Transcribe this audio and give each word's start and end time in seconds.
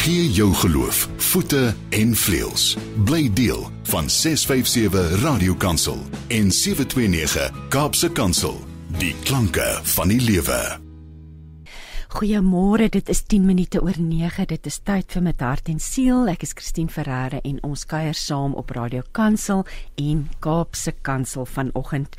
Gee 0.00 0.30
jou 0.32 0.54
geloof 0.54 1.08
voete 1.16 1.74
en 1.88 2.14
vleuels. 2.16 2.76
Bly 3.04 3.26
deel 3.36 3.66
van 3.82 4.06
657 4.10 5.20
Radio 5.20 5.54
Kansel 5.54 5.98
en 6.28 6.48
729 6.52 7.50
Kaapse 7.68 8.08
Kansel. 8.12 8.56
Die 8.96 9.12
klanke 9.24 9.66
van 9.82 10.08
die 10.08 10.20
lewe. 10.20 10.78
Goeiemôre, 12.08 12.88
dit 12.88 13.12
is 13.12 13.20
10 13.28 13.44
minute 13.44 13.82
oor 13.82 14.00
9. 14.00 14.48
Dit 14.48 14.66
is 14.66 14.80
tyd 14.80 15.12
vir 15.12 15.22
met 15.22 15.44
hart 15.44 15.68
en 15.68 15.84
siel. 15.84 16.32
Ek 16.32 16.48
is 16.48 16.56
Christine 16.56 16.88
Ferreira 16.88 17.44
en 17.44 17.60
ons 17.68 17.84
kuier 17.84 18.16
saam 18.16 18.56
op 18.56 18.72
Radio 18.72 19.04
Kansel 19.12 19.66
en 20.00 20.30
Kaapse 20.40 20.96
Kansel 21.04 21.44
vanoggend. 21.44 22.16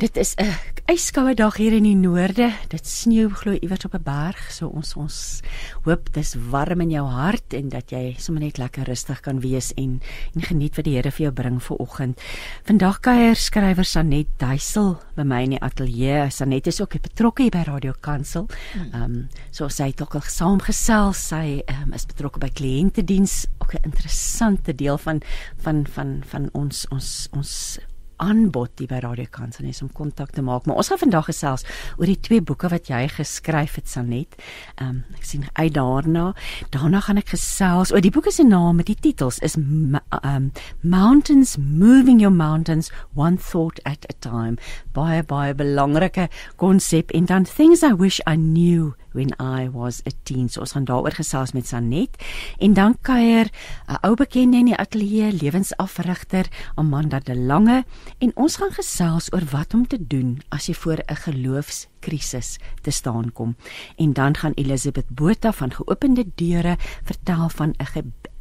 Dit 0.00 0.16
is 0.16 0.32
'n 0.40 0.48
yskoue 0.88 1.34
dag 1.34 1.56
hier 1.56 1.74
in 1.76 1.84
die 1.84 1.96
noorde. 1.96 2.48
Dit 2.68 2.86
sneeu 2.86 3.28
glo 3.28 3.52
iewers 3.52 3.84
op 3.84 3.94
'n 3.94 4.02
berg. 4.02 4.50
So 4.50 4.68
ons 4.68 4.96
ons 4.96 5.40
hoop 5.84 6.12
dis 6.12 6.34
warm 6.50 6.80
in 6.80 6.90
jou 6.90 7.06
hart 7.06 7.52
en 7.52 7.68
dat 7.68 7.90
jy 7.90 8.14
sommer 8.18 8.42
net 8.42 8.56
lekker 8.58 8.84
rustig 8.84 9.20
kan 9.20 9.40
wees 9.40 9.74
en 9.74 10.00
en 10.34 10.42
geniet 10.42 10.76
wat 10.76 10.84
die 10.84 10.94
Here 10.94 11.10
vir 11.10 11.24
jou 11.24 11.32
bring 11.32 11.62
vir 11.62 11.76
oggend. 11.76 12.20
Vandag 12.64 13.00
kuier 13.00 13.36
skrywer 13.36 13.84
Sanet 13.84 14.26
Duisel 14.38 14.98
by 15.16 15.22
my 15.22 15.42
in 15.42 15.50
die 15.50 15.60
ateljee. 15.60 16.30
Sanet 16.30 16.66
is 16.66 16.80
ook 16.80 17.02
betrokke 17.02 17.50
by 17.50 17.62
Radio 17.66 17.92
Kansel. 18.00 18.48
Ehm 18.92 19.02
um, 19.02 19.28
so 19.50 19.68
sy 19.68 19.86
het 19.86 20.00
ook 20.00 20.14
al 20.14 20.20
saamgesels. 20.20 21.28
Sy 21.28 21.62
um, 21.68 21.92
is 21.92 22.06
betrokke 22.06 22.38
by 22.38 22.48
kliëntediens, 22.48 23.46
ook 23.58 23.74
'n 23.74 23.84
interessante 23.84 24.74
deel 24.74 24.98
van 24.98 25.20
van 25.58 25.86
van 25.86 26.22
van 26.24 26.48
ons 26.52 26.86
ons 26.88 27.28
ons 27.32 27.78
aanbod 28.20 28.78
hier 28.78 28.90
by 28.90 29.00
Radio 29.04 29.26
Kansel 29.32 29.68
is 29.70 29.80
om 29.82 29.90
kontak 29.92 30.34
te 30.36 30.42
maak. 30.44 30.66
Maar 30.66 30.80
ons 30.80 30.90
gaan 30.92 31.00
vandag 31.00 31.30
gesels 31.30 31.64
oor 31.96 32.08
die 32.08 32.18
twee 32.20 32.44
boeke 32.44 32.70
wat 32.72 32.90
jy 32.92 33.06
geskryf 33.16 33.78
het 33.80 33.88
Sanet. 33.88 34.36
Ehm 34.76 34.88
um, 34.88 35.02
ek 35.16 35.24
sien 35.26 35.46
uit 35.52 35.74
daarna. 35.74 36.30
Daarna 36.74 37.00
gaan 37.06 37.20
ek 37.20 37.32
gesels 37.34 37.92
oor 37.92 38.04
die 38.04 38.12
boeke 38.14 38.32
se 38.32 38.44
name. 38.44 38.84
Die 38.86 38.98
titels 38.98 39.40
is 39.44 39.56
ehm 39.56 39.98
um, 40.22 40.50
Mountains 40.80 41.56
Moving 41.56 42.20
Your 42.20 42.34
Mountains 42.34 42.92
One 43.14 43.36
Thought 43.36 43.80
at 43.84 44.06
a 44.10 44.16
Time. 44.20 44.56
Baie 44.92 45.22
baie 45.22 45.54
belangrike 45.54 46.28
konsep 46.56 47.10
en 47.10 47.24
dan 47.26 47.44
Things 47.44 47.82
I 47.82 47.94
Wish 47.94 48.20
I 48.26 48.36
Knew 48.36 48.94
when 49.12 49.32
I 49.40 49.68
was 49.72 50.00
a 50.06 50.12
teen. 50.22 50.48
So 50.48 50.60
ons 50.60 50.72
gaan 50.72 50.84
daaroor 50.84 51.16
gesels 51.16 51.52
met 51.52 51.66
Sanet 51.66 52.16
en 52.58 52.74
dan 52.74 52.96
kuier 53.02 53.50
'n 53.88 53.98
ou 54.06 54.14
bekende 54.14 54.56
in 54.56 54.70
die 54.70 54.76
ateljee, 54.76 55.32
lewensafrigter 55.32 56.46
Amanda 56.74 57.20
de 57.20 57.36
Lange 57.36 57.84
en 58.18 58.32
ons 58.34 58.56
gaan 58.56 58.72
gesels 58.72 59.32
oor 59.32 59.44
wat 59.50 59.74
om 59.74 59.86
te 59.86 59.98
doen 60.06 60.40
as 60.48 60.66
jy 60.66 60.74
voor 60.74 60.98
'n 61.06 61.16
geloofskrisis 61.16 62.58
te 62.82 62.90
staan 62.90 63.32
kom. 63.32 63.56
En 63.96 64.12
dan 64.12 64.36
gaan 64.36 64.52
Elisabeth 64.54 65.08
Botha 65.08 65.52
van 65.52 65.72
Geopende 65.72 66.24
Deure 66.34 66.76
vertel 67.04 67.48
van 67.48 67.74
'n 67.78 67.84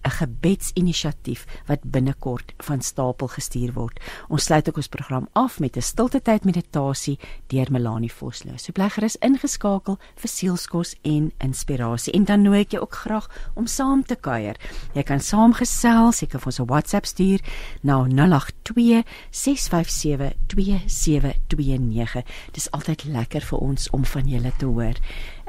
'n 0.04 0.10
gebedsinisiatief 0.10 1.46
wat 1.68 1.84
binnekort 1.84 2.54
van 2.58 2.82
stapel 2.82 3.28
gestuur 3.28 3.74
word. 3.74 4.00
Ons 4.28 4.44
sluit 4.44 4.70
ook 4.70 4.76
ons 4.76 4.88
program 4.88 5.28
af 5.34 5.60
met 5.60 5.76
'n 5.76 5.82
stilte 5.82 6.22
tyd 6.22 6.44
meditasie 6.44 7.20
deur 7.48 7.68
Melanie 7.72 8.14
Vosloo. 8.14 8.58
So 8.58 8.72
bly 8.72 8.90
gerus 8.90 9.16
ingeskakel 9.16 9.98
vir 10.16 10.30
sielskos 10.30 10.96
en 11.02 11.32
inspirasie. 11.38 12.14
En 12.14 12.26
dan 12.26 12.42
nooi 12.42 12.60
ek 12.60 12.72
jou 12.72 12.84
ook 12.84 12.96
graag 12.96 13.30
om 13.54 13.68
saam 13.68 14.04
te 14.04 14.16
kuier. 14.16 14.56
Jy 14.94 15.04
kan 15.04 15.20
saamgesels, 15.20 16.20
jy 16.20 16.28
kan 16.28 16.40
vir 16.40 16.48
ons 16.48 16.60
'n 16.60 16.66
WhatsApp 16.66 17.06
stuur 17.06 17.40
na 17.82 18.06
082 18.08 19.04
657 19.32 20.34
2729. 20.48 22.24
Dis 22.52 22.72
altyd 22.72 23.04
lekker 23.04 23.42
vir 23.42 23.60
ons 23.60 23.90
om 23.90 24.06
van 24.06 24.28
julle 24.28 24.52
te 24.58 24.66
hoor. 24.66 24.96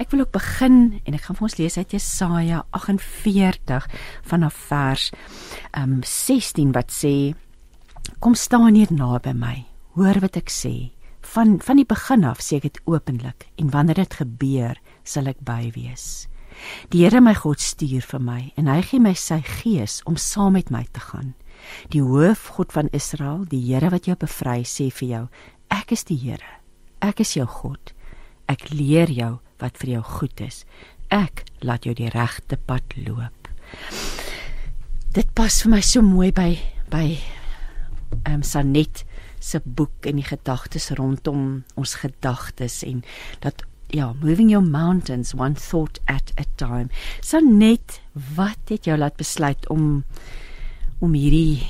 Ek 0.01 0.15
wil 0.15 0.23
ook 0.25 0.33
begin 0.33 1.01
en 1.05 1.12
ek 1.12 1.27
gaan 1.27 1.37
vir 1.37 1.45
ons 1.45 1.59
lees 1.59 1.75
uit 1.77 1.91
Jesaja 1.93 2.62
48 2.73 3.89
vanaf 4.31 4.56
vers 4.70 5.11
um 5.77 5.98
16 6.01 6.73
wat 6.73 6.89
sê 6.95 7.34
Kom 8.25 8.33
staan 8.34 8.75
hier 8.75 8.89
naby 8.93 9.34
my. 9.37 9.67
Hoor 9.97 10.22
wat 10.25 10.38
ek 10.41 10.49
sê. 10.49 10.91
Van 11.34 11.59
van 11.61 11.77
die 11.77 11.84
begin 11.84 12.25
af 12.25 12.41
sê 12.41 12.56
ek 12.59 12.71
dit 12.71 12.81
openlik 12.88 13.44
en 13.61 13.69
wanneer 13.75 14.00
dit 14.00 14.16
gebeur, 14.22 14.81
sal 15.05 15.28
ek 15.28 15.44
by 15.44 15.69
wees. 15.77 16.25
Die 16.93 17.05
Here 17.05 17.21
my 17.21 17.37
God 17.37 17.61
stuur 17.61 18.00
vir 18.00 18.25
my 18.25 18.41
en 18.56 18.72
hy 18.72 18.81
gee 18.88 19.05
my 19.05 19.12
sy 19.12 19.43
gees 19.44 20.00
om 20.09 20.17
saam 20.17 20.56
met 20.56 20.72
my 20.72 20.87
te 20.97 21.05
gaan. 21.11 21.34
Die 21.93 22.00
hoof 22.00 22.49
God 22.56 22.72
van 22.72 22.88
Israel, 22.97 23.44
die 23.44 23.61
Here 23.69 23.93
wat 23.93 24.09
jou 24.09 24.17
bevry, 24.17 24.65
sê 24.65 24.88
vir 24.88 25.09
jou: 25.12 25.22
Ek 25.69 25.93
is 25.93 26.09
die 26.09 26.19
Here. 26.25 26.56
Ek 27.05 27.21
is 27.21 27.37
jou 27.37 27.44
God. 27.44 27.93
Ek 28.49 28.65
leer 28.72 29.12
jou 29.12 29.37
wat 29.62 29.78
vir 29.81 29.97
jou 29.97 30.03
goed 30.19 30.41
is. 30.44 30.65
Ek 31.10 31.44
laat 31.66 31.87
jou 31.87 31.94
die 31.97 32.10
regte 32.12 32.59
pad 32.66 32.84
loop. 32.97 33.48
Dit 35.15 35.31
pas 35.34 35.62
vir 35.62 35.75
my 35.75 35.81
so 35.84 36.03
mooi 36.06 36.31
by 36.32 36.53
by 36.91 37.06
ehm 38.25 38.41
um, 38.41 38.43
Sanet 38.43 39.04
se 39.41 39.60
boek 39.65 40.06
en 40.06 40.19
die 40.19 40.26
gedagtes 40.26 40.91
rondom 40.99 41.62
ons 41.78 41.94
gedagtes 42.03 42.82
en 42.84 43.04
dat 43.41 43.65
ja, 43.91 44.12
moving 44.22 44.50
your 44.50 44.62
mountains 44.62 45.34
one 45.34 45.54
thought 45.54 45.99
at 46.06 46.32
a 46.38 46.44
time. 46.56 46.91
Sanet, 47.20 48.00
wat 48.37 48.70
het 48.70 48.87
jou 48.87 48.97
laat 48.99 49.16
besluit 49.19 49.69
om 49.69 50.04
om 51.00 51.15
hierdie 51.16 51.65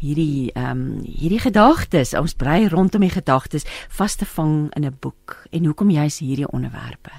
hierdie 0.00 0.50
ehm 0.54 0.70
um, 0.70 1.04
hierdie 1.04 1.40
gedagtes, 1.40 2.14
ons 2.14 2.34
brei 2.34 2.68
rondom 2.68 3.00
die 3.00 3.12
gedagtes 3.12 3.66
vas 3.98 4.16
te 4.16 4.24
vang 4.24 4.70
in 4.76 4.84
'n 4.84 4.96
boek 5.00 5.46
en 5.50 5.64
hoekom 5.64 5.90
jy's 5.90 6.18
hierdie 6.18 6.48
onderwerpe? 6.48 7.12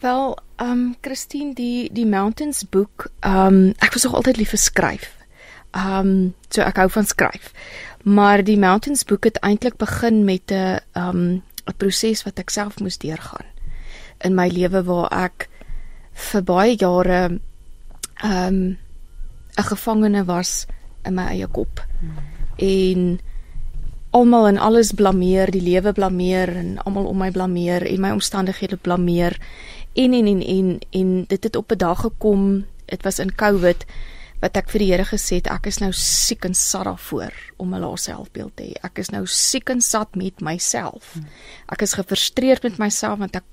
Wel, 0.00 0.38
ehm 0.56 0.70
um, 0.70 0.96
Christine, 1.00 1.54
die 1.54 1.90
die 1.92 2.06
Mountains 2.06 2.64
boek, 2.68 3.10
ehm 3.20 3.46
um, 3.46 3.74
ek 3.78 3.92
was 3.92 4.02
nog 4.02 4.14
altyd 4.14 4.36
lief 4.36 4.50
vir 4.50 4.58
skryf. 4.58 5.16
Ehm 5.70 5.98
um, 5.98 6.34
so 6.48 6.62
ek 6.62 6.76
hou 6.76 6.88
van 6.90 7.06
skryf. 7.06 7.52
Maar 8.02 8.44
die 8.44 8.58
Mountains 8.58 9.04
boek 9.04 9.24
het 9.24 9.36
eintlik 9.36 9.76
begin 9.76 10.24
met 10.24 10.50
'n 10.50 10.80
ehm 10.92 11.08
um, 11.08 11.42
'n 11.66 11.76
proses 11.76 12.22
wat 12.22 12.38
ek 12.38 12.50
self 12.50 12.80
moes 12.80 12.98
deurgaan 12.98 13.46
in 14.24 14.34
my 14.34 14.48
lewe 14.48 14.82
waar 14.84 15.08
ek 15.12 15.48
vir 16.30 16.42
baie 16.42 16.76
jare 16.76 17.20
ehm 18.22 18.46
um, 18.46 18.78
'n 19.58 19.68
gevangene 19.68 20.24
was 20.24 20.66
in 21.04 21.14
my 21.14 21.26
eie 21.34 21.46
kop. 21.46 21.82
Hmm. 22.00 22.18
En 22.56 23.20
almal 24.10 24.46
en 24.46 24.58
alles 24.58 24.92
blameer, 24.92 25.50
die 25.50 25.62
lewe 25.62 25.92
blameer 25.92 26.50
en 26.56 26.78
almal 26.84 27.06
om 27.06 27.18
my 27.18 27.30
blameer 27.30 27.86
en 27.86 28.00
my 28.00 28.10
omstandighede 28.10 28.76
blameer. 28.76 29.38
En 29.94 30.12
en 30.12 30.26
en 30.26 30.42
en 30.42 30.78
en 30.90 31.24
dit 31.28 31.44
het 31.44 31.56
op 31.56 31.72
'n 31.72 31.78
dag 31.78 32.00
gekom, 32.00 32.66
dit 32.86 33.02
was 33.02 33.18
in 33.18 33.34
Covid 33.34 33.84
wat 34.40 34.56
ek 34.56 34.70
vir 34.70 34.78
die 34.78 34.90
Here 34.92 35.04
gesê 35.04 35.34
het 35.34 35.50
ek 35.52 35.66
is 35.66 35.78
nou 35.78 35.92
siek 35.92 36.44
en 36.44 36.54
sat 36.54 36.84
daarvoor 36.84 37.32
om 37.56 37.74
'n 37.74 37.80
laaste 37.80 38.10
selfbeeld 38.10 38.56
te 38.56 38.62
hê. 38.62 38.72
Ek 38.82 38.98
is 38.98 39.10
nou 39.10 39.26
siek 39.26 39.68
en 39.70 39.80
sat 39.80 40.14
met 40.16 40.40
myself. 40.40 41.12
Hmm. 41.12 41.26
Ek 41.68 41.82
is 41.82 41.92
gefrustreerd 41.92 42.62
met 42.62 42.78
myself 42.78 43.18
want 43.18 43.36
ek 43.36 43.44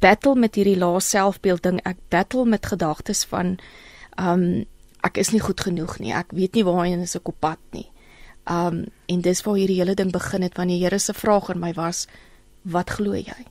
battle 0.00 0.34
met 0.34 0.54
hierdie 0.54 0.78
laaste 0.78 1.16
selfbeeld 1.16 1.62
ding. 1.62 1.80
Ek 1.84 1.96
battle 2.08 2.44
met 2.44 2.66
gedagtes 2.66 3.24
van 3.24 3.58
um 4.18 4.64
ek 5.04 5.18
is 5.20 5.32
nie 5.34 5.42
goed 5.44 5.60
genoeg 5.60 5.98
nie. 6.00 6.14
Ek 6.16 6.32
weet 6.32 6.56
nie 6.56 6.64
waarheen 6.66 7.04
ek 7.04 7.28
op 7.28 7.40
pad 7.40 7.60
nie. 7.76 7.88
Um 8.50 8.86
en 9.08 9.24
dis 9.24 9.42
waar 9.44 9.56
hierdie 9.56 9.80
hele 9.80 9.94
ding 9.94 10.12
begin 10.12 10.42
het 10.42 10.56
wanneer 10.56 10.78
die 10.78 10.84
Here 10.84 10.98
se 10.98 11.12
vraag 11.12 11.50
aan 11.50 11.60
my 11.60 11.72
was 11.76 12.06
wat 12.62 12.90
glo 12.90 13.14
jy? 13.14 13.44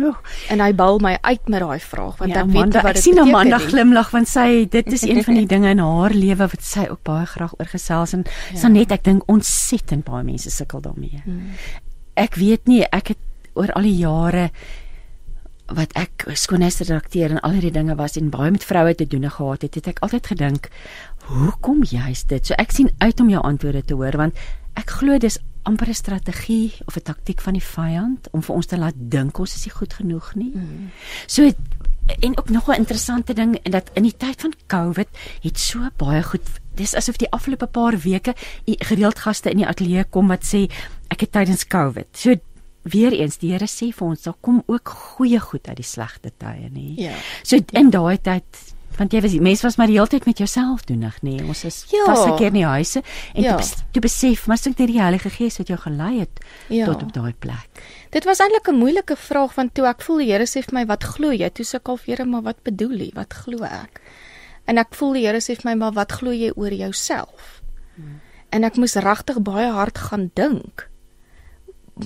Oh, 0.00 0.16
en 0.48 0.62
hy 0.64 0.70
bal 0.72 1.02
my 1.04 1.18
uit 1.20 1.48
met 1.52 1.60
daai 1.60 1.80
vraag 1.84 2.16
want 2.16 2.32
ja, 2.32 2.40
ek 2.40 2.48
weet 2.48 2.56
wat 2.56 2.64
dit 2.64 2.72
beteken. 2.72 2.96
Ek 2.96 3.04
sien 3.04 3.18
Amanda 3.20 3.58
glimlag 3.60 4.12
want 4.14 4.30
sy 4.30 4.64
dit 4.72 4.86
is 4.96 5.02
een 5.04 5.20
van 5.26 5.36
die 5.36 5.48
dinge 5.54 5.74
in 5.74 5.82
haar 5.84 6.14
lewe 6.16 6.48
wat 6.54 6.64
sy 6.64 6.86
ook 6.88 7.02
baie 7.04 7.26
graag 7.28 7.52
oor 7.58 7.68
gesels 7.68 8.14
en 8.16 8.24
ja. 8.24 8.62
Sanet 8.62 8.94
ek 8.96 9.04
dink 9.04 9.26
ontsettend 9.28 10.06
baie 10.08 10.24
mense 10.24 10.50
sukkel 10.54 10.80
daarmee. 10.80 11.20
Hmm. 11.26 11.52
Ek 12.16 12.40
weet 12.40 12.70
nie 12.72 12.80
ek 12.88 13.12
het 13.12 13.52
oor 13.52 13.74
al 13.76 13.84
die 13.84 13.98
jare 14.00 14.48
wat 15.74 15.92
ek 15.98 16.26
skoonheidsredakteur 16.38 17.30
en 17.30 17.40
al 17.40 17.56
hierdie 17.56 17.74
dinge 17.74 17.94
was 17.98 18.16
en 18.16 18.30
baie 18.30 18.50
met 18.50 18.64
vroue 18.64 18.94
te 18.94 19.06
doen 19.06 19.30
gehad 19.30 19.62
het, 19.62 19.74
het 19.74 19.86
ek 19.86 20.02
altyd 20.04 20.26
gedink, 20.26 20.68
hoekom 21.30 21.84
juist 21.84 22.28
dit? 22.28 22.46
So 22.46 22.54
ek 22.58 22.72
sien 22.72 22.90
uit 22.98 23.20
om 23.20 23.30
jou 23.30 23.42
antwoorde 23.42 23.84
te 23.86 23.94
hoor 23.94 24.16
want 24.16 24.38
ek 24.78 24.90
glo 24.98 25.18
dis 25.18 25.38
amper 25.62 25.88
'n 25.88 25.94
strategie 25.94 26.72
of 26.86 26.96
'n 26.96 27.02
taktik 27.02 27.40
van 27.40 27.52
die 27.52 27.64
vyand 27.64 28.28
om 28.32 28.42
vir 28.42 28.54
ons 28.54 28.66
te 28.66 28.78
laat 28.78 28.94
dink 28.96 29.38
ons 29.38 29.54
is 29.54 29.64
nie 29.64 29.74
goed 29.74 29.92
genoeg 29.92 30.34
nie. 30.34 30.52
Mm. 30.54 30.90
So 31.26 31.50
en 32.20 32.38
ook 32.38 32.50
nog 32.50 32.68
'n 32.68 32.78
interessante 32.78 33.32
ding 33.32 33.56
en 33.62 33.70
dat 33.70 33.90
in 33.94 34.02
die 34.02 34.16
tyd 34.16 34.40
van 34.40 34.52
Covid 34.66 35.08
het 35.42 35.58
so 35.58 35.78
baie 35.96 36.22
goed 36.22 36.48
dis 36.74 36.94
asof 36.94 37.16
die 37.16 37.30
afgelope 37.30 37.66
paar 37.66 37.98
weke 37.98 38.34
gereeld 38.64 39.18
gaste 39.18 39.50
in 39.50 39.56
die 39.56 39.66
ateljee 39.66 40.04
kom 40.04 40.28
wat 40.28 40.44
sê 40.44 40.70
ek 41.08 41.20
het 41.20 41.32
tydens 41.32 41.66
Covid. 41.66 42.06
So 42.12 42.34
weer 42.82 43.12
eens 43.12 43.38
die 43.38 43.52
Here 43.52 43.66
sê 43.66 43.92
vir 43.94 44.08
ons 44.08 44.22
daar 44.22 44.34
kom 44.40 44.62
ook 44.66 44.88
goeie 44.88 45.38
goed 45.40 45.68
uit 45.68 45.76
die 45.76 45.86
slegte 45.86 46.32
tye 46.38 46.68
nê. 46.72 46.94
Ja. 46.98 47.14
So 47.42 47.56
in 47.72 47.90
daai 47.90 48.18
tyd 48.18 48.44
Want 48.98 49.12
jy 49.12 49.22
was 49.24 49.32
mens 49.40 49.62
was 49.64 49.76
maar 49.76 49.86
die 49.88 49.94
hele 49.96 50.06
tyd 50.06 50.26
met 50.26 50.36
jouself 50.38 50.82
doenig, 50.84 51.14
nê? 51.22 51.38
Nee. 51.38 51.46
Ons 51.48 51.64
is 51.64 51.86
Ja. 51.90 52.04
vas 52.04 52.26
'n 52.26 52.36
keer 52.36 52.46
in 52.48 52.52
die 52.60 52.64
huise 52.66 53.02
en 53.34 53.42
Ja. 53.42 53.56
toe, 53.56 53.66
toe 53.92 54.02
besef, 54.02 54.46
maar 54.46 54.58
sink 54.58 54.78
net 54.78 54.88
die 54.88 55.00
Heilige 55.00 55.30
Gees 55.30 55.56
wat 55.58 55.66
jou 55.68 55.78
gelei 55.78 56.18
het 56.18 56.40
Ja. 56.68 56.84
tot 56.84 57.02
op 57.02 57.12
daai 57.12 57.32
plek. 57.38 57.82
Dit 58.10 58.24
was 58.24 58.38
eintlik 58.38 58.68
'n 58.68 58.76
moeilike 58.78 59.16
vraag 59.16 59.54
want 59.54 59.74
toe 59.74 59.86
ek 59.86 60.02
voel 60.02 60.18
die 60.18 60.32
Here 60.32 60.44
sê 60.44 60.62
vir 60.62 60.72
my 60.74 60.84
wat 60.86 61.04
glo 61.04 61.30
jy? 61.30 61.48
Toe 61.50 61.64
sê 61.64 61.80
vir 61.82 61.98
Here, 62.04 62.24
maar 62.24 62.42
wat 62.42 62.62
bedoel 62.62 62.98
jy? 62.98 63.10
Wat 63.14 63.32
glo 63.32 63.64
ek? 63.64 64.00
En 64.66 64.76
ek 64.78 64.94
voel 64.94 65.12
die 65.12 65.26
Here 65.26 65.38
sê 65.40 65.56
vir 65.56 65.64
my, 65.64 65.74
maar 65.74 65.92
wat 65.92 66.12
glo 66.12 66.30
jy 66.30 66.52
oor 66.54 66.72
jouself? 66.72 67.62
Hmm. 67.96 68.20
En 68.50 68.64
ek 68.64 68.76
moes 68.76 68.94
regtig 68.94 69.40
baie 69.42 69.70
hard 69.72 69.98
gaan 69.98 70.30
dink. 70.34 70.88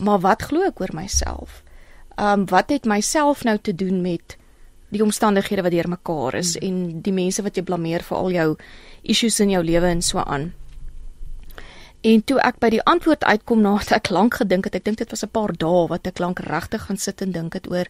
Maar 0.00 0.20
wat 0.20 0.42
glo 0.42 0.66
ek 0.66 0.80
oor 0.80 0.92
myself? 0.92 1.62
Um 2.16 2.46
wat 2.46 2.70
het 2.70 2.84
myself 2.84 3.44
nou 3.44 3.58
te 3.58 3.74
doen 3.74 4.00
met 4.00 4.36
die 4.88 5.02
omstandighede 5.02 5.62
wat 5.62 5.74
deurmekaar 5.74 6.34
is 6.34 6.54
hmm. 6.56 6.68
en 6.68 7.02
die 7.02 7.12
mense 7.12 7.42
wat 7.42 7.56
jy 7.58 7.64
blameer 7.66 8.04
vir 8.06 8.16
al 8.16 8.30
jou 8.30 8.48
issues 9.02 9.40
in 9.42 9.50
jou 9.50 9.62
lewe 9.64 9.90
en 9.90 10.02
so 10.02 10.22
aan. 10.22 10.52
En 12.06 12.22
toe 12.22 12.36
ek 12.44 12.60
by 12.62 12.70
die 12.70 12.82
antwoord 12.86 13.24
uitkom 13.24 13.64
nadat 13.64 13.96
ek 13.96 14.10
lank 14.14 14.36
gedink 14.38 14.68
het, 14.68 14.76
ek 14.78 14.84
dink 14.86 15.00
dit 15.00 15.10
was 15.10 15.24
'n 15.24 15.32
paar 15.32 15.52
dae 15.52 15.86
wat 15.90 16.06
ek 16.06 16.20
lank 16.22 16.38
regtig 16.38 16.86
gaan 16.86 17.00
sit 17.02 17.22
en 17.22 17.32
dink 17.32 17.54
het 17.54 17.70
oor 17.70 17.86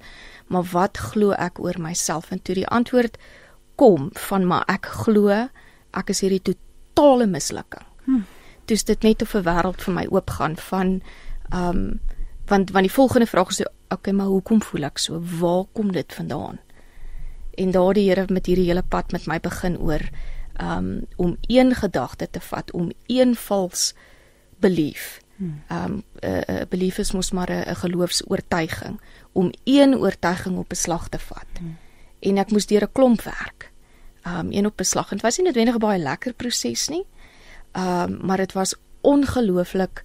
maar 0.49 0.64
wat 0.73 0.97
glo 0.97 1.32
ek 1.32 1.61
oor 1.61 1.76
myself 1.79 2.31
en 2.31 2.41
toe 2.43 2.55
die 2.55 2.69
antwoord 2.69 3.19
kom 3.76 4.11
van 4.14 4.47
maar 4.47 4.64
ek 4.69 4.87
glo 4.87 5.29
ek 5.93 6.11
is 6.11 6.20
hierdie 6.20 6.43
totale 6.43 7.26
mislukking. 7.26 7.85
Hm. 8.05 8.25
Dis 8.67 8.85
dit 8.85 9.02
net 9.02 9.23
of 9.23 9.35
'n 9.35 9.44
wêreld 9.44 9.82
vir 9.82 9.94
my 9.94 10.06
oopgaan 10.11 10.56
van 10.56 11.02
um, 11.55 12.01
want 12.47 12.71
want 12.71 12.85
die 12.85 12.93
volgende 12.93 13.27
vraag 13.27 13.49
is 13.49 13.67
okay, 13.89 14.15
maar 14.15 14.27
hoekom 14.27 14.63
voel 14.63 14.83
ek 14.83 14.99
so? 14.99 15.21
Waar 15.41 15.65
kom 15.73 15.93
dit 15.93 16.15
vandaan? 16.15 16.59
En 17.55 17.71
daardie 17.71 18.09
Here 18.09 18.27
met 18.29 18.47
hierdie 18.47 18.67
hele 18.69 18.83
pad 18.83 19.13
met 19.13 19.27
my 19.27 19.41
begin 19.41 19.79
oor 19.79 20.03
um 20.61 21.07
om 21.17 21.37
een 21.41 21.75
gedagte 21.75 22.29
te 22.31 22.41
vat, 22.41 22.71
om 22.73 22.93
een 23.07 23.35
vals 23.37 23.95
belief. 24.61 25.21
Um 25.39 26.03
'n 26.21 26.43
uh, 26.49 26.65
belief 26.69 26.99
is 26.99 27.13
mos 27.13 27.31
maar 27.31 27.51
'n 27.51 27.77
geloofs-oortuiging 27.77 29.01
om 29.33 29.53
een 29.65 29.97
oortuiging 29.97 30.59
op 30.59 30.69
beslag 30.69 31.09
te 31.09 31.19
vat. 31.19 31.53
Hmm. 31.59 31.77
En 32.19 32.39
ek 32.39 32.51
moes 32.51 32.67
deur 32.67 32.83
'n 32.83 32.93
klomp 32.93 33.23
werk. 33.23 33.71
Um 34.27 34.53
een 34.53 34.67
op 34.67 34.77
beslag. 34.77 35.09
Dit 35.09 35.21
was 35.21 35.37
nie 35.37 35.47
noodwendig 35.47 35.75
'n 35.75 35.79
baie 35.79 36.03
lekker 36.03 36.33
proses 36.33 36.89
nie. 36.89 37.05
Um 37.73 38.19
maar 38.27 38.37
dit 38.37 38.53
was 38.53 38.75
ongelooflik 39.01 40.05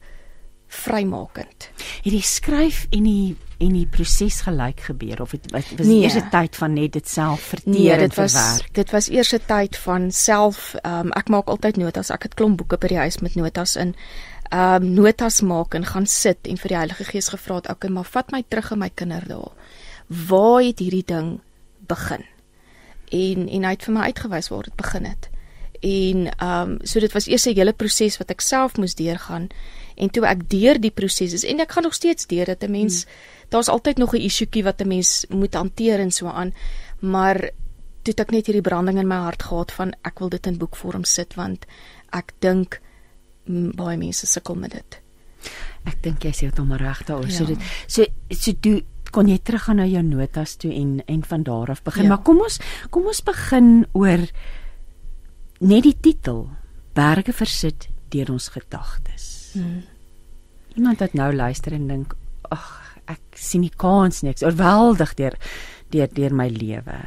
vrymakend. 0.72 1.70
Het 2.04 2.12
die 2.14 2.22
skryf 2.22 2.86
en 2.90 3.04
die 3.04 3.36
en 3.62 3.74
die 3.78 3.86
proses 3.86 4.40
gelyk 4.42 4.80
gebeur 4.88 5.20
of 5.22 5.32
het 5.36 5.52
was 5.52 5.86
Nee. 5.86 6.02
eers 6.04 6.16
'n 6.16 6.30
tyd 6.32 6.56
van 6.56 6.74
net 6.74 6.94
dit 6.94 7.08
self 7.10 7.42
verteer 7.42 7.74
Nee, 7.74 7.92
en 7.92 8.00
dit 8.00 8.16
was 8.16 8.32
verwerk? 8.34 8.74
dit 8.74 8.92
was 8.92 9.10
eers 9.10 9.34
'n 9.34 9.42
tyd 9.46 9.78
van 9.78 10.12
self 10.12 10.76
um, 10.86 11.12
ek 11.12 11.30
maak 11.30 11.48
altyd 11.48 11.78
notas. 11.78 12.10
Ek 12.10 12.24
het 12.24 12.34
klomp 12.34 12.58
boeke 12.58 12.78
by 12.78 12.88
die 12.88 12.98
huis 12.98 13.20
met 13.20 13.36
notas 13.36 13.76
in. 13.76 13.96
Um 14.54 14.94
notas 14.94 15.42
maak 15.42 15.74
en 15.76 15.86
gaan 15.86 16.06
sit 16.06 16.38
en 16.48 16.58
vir 16.58 16.68
die 16.68 16.78
Heilige 16.78 17.04
Gees 17.04 17.28
gevra 17.30 17.56
het, 17.56 17.70
okay, 17.70 17.90
maar 17.90 18.04
vat 18.04 18.32
my 18.32 18.44
terug 18.48 18.72
in 18.72 18.80
my 18.80 18.90
kinderdae. 18.90 19.52
Waar 20.08 20.62
het 20.64 20.80
hierdie 20.80 21.06
ding 21.06 21.40
begin? 21.88 22.26
En 23.12 23.48
en 23.50 23.64
hy 23.64 23.70
het 23.70 23.84
vir 23.84 23.94
my 23.94 24.02
uitgewys 24.02 24.50
waar 24.50 24.64
dit 24.64 24.76
begin 24.76 25.06
het. 25.06 25.30
En 25.82 26.30
um 26.48 26.78
so 26.84 27.00
dit 27.00 27.12
was 27.14 27.28
eers 27.28 27.46
'n 27.46 27.56
hele 27.56 27.74
proses 27.74 28.18
wat 28.18 28.30
ek 28.32 28.42
self 28.42 28.78
moes 28.78 28.96
deurgaan. 28.96 29.48
En 30.02 30.10
toe 30.10 30.26
ek 30.26 30.48
deur 30.50 30.80
die 30.82 30.94
proses 30.94 31.36
is 31.38 31.46
en 31.46 31.62
ek 31.62 31.76
gaan 31.76 31.86
nog 31.86 31.94
steeds 31.98 32.26
deur 32.28 32.50
dat 32.50 32.64
'n 32.64 32.72
mens 32.72 33.04
hmm. 33.04 33.14
daar's 33.54 33.70
altyd 33.70 33.98
nog 33.98 34.14
'n 34.14 34.26
issuetjie 34.26 34.64
wat 34.64 34.82
'n 34.82 34.88
mens 34.88 35.26
moet 35.30 35.54
hanteer 35.54 36.00
en 36.00 36.12
so 36.12 36.28
aan, 36.28 36.54
maar 37.00 37.52
toe 38.02 38.14
het 38.14 38.20
ek 38.20 38.32
net 38.32 38.48
hierdie 38.50 38.66
branding 38.66 38.98
in 38.98 39.08
my 39.08 39.20
hart 39.28 39.44
gehad 39.44 39.72
van 39.72 39.94
ek 40.02 40.20
wil 40.20 40.30
dit 40.30 40.48
in 40.48 40.58
boekvorm 40.58 41.04
sit 41.04 41.36
want 41.38 41.66
ek 42.10 42.34
dink 42.40 42.82
mm, 43.46 43.76
baie 43.78 43.98
mense 43.98 44.26
sukkel 44.26 44.56
met 44.56 44.72
dit. 44.72 45.02
Ek 45.86 46.02
dink 46.04 46.26
jy 46.26 46.32
sê 46.32 46.50
dit 46.50 46.58
hom 46.58 46.74
reg 46.74 47.04
daaroor. 47.06 47.30
Ja. 47.30 47.38
So 47.38 47.44
Ja. 47.44 47.48
dit 47.48 47.62
so 47.88 48.06
so 48.30 48.52
toe 48.62 48.82
kon 49.12 49.28
jy 49.28 49.38
teruggaan 49.38 49.76
na 49.76 49.86
jou 49.86 50.02
notas 50.04 50.56
toe 50.56 50.72
en 50.74 51.02
en 51.06 51.24
van 51.24 51.44
daar 51.44 51.70
af 51.70 51.84
begin. 51.84 52.04
Ja. 52.04 52.10
Maar 52.10 52.24
kom 52.24 52.42
ons 52.42 52.60
kom 52.90 53.06
ons 53.06 53.22
begin 53.22 53.86
oor 53.94 54.26
net 55.60 55.84
die 55.84 55.98
titel 56.02 56.50
Berge 56.94 57.34
versit 57.34 57.88
deur 58.10 58.32
ons 58.32 58.50
gedagtes. 58.50 59.52
Hmm. 59.54 59.84
Iemand 60.76 61.02
wat 61.04 61.14
nou 61.18 61.32
luister 61.36 61.74
en 61.76 61.88
dink, 61.88 62.16
ag, 62.50 62.68
ek 63.12 63.22
sien 63.36 63.66
nie 63.66 63.74
kans 63.76 64.22
niks. 64.24 64.46
Oorweldig 64.46 65.16
deur 65.20 65.36
deur 65.92 66.08
deur 66.16 66.34
my 66.36 66.48
lewe. 66.48 67.00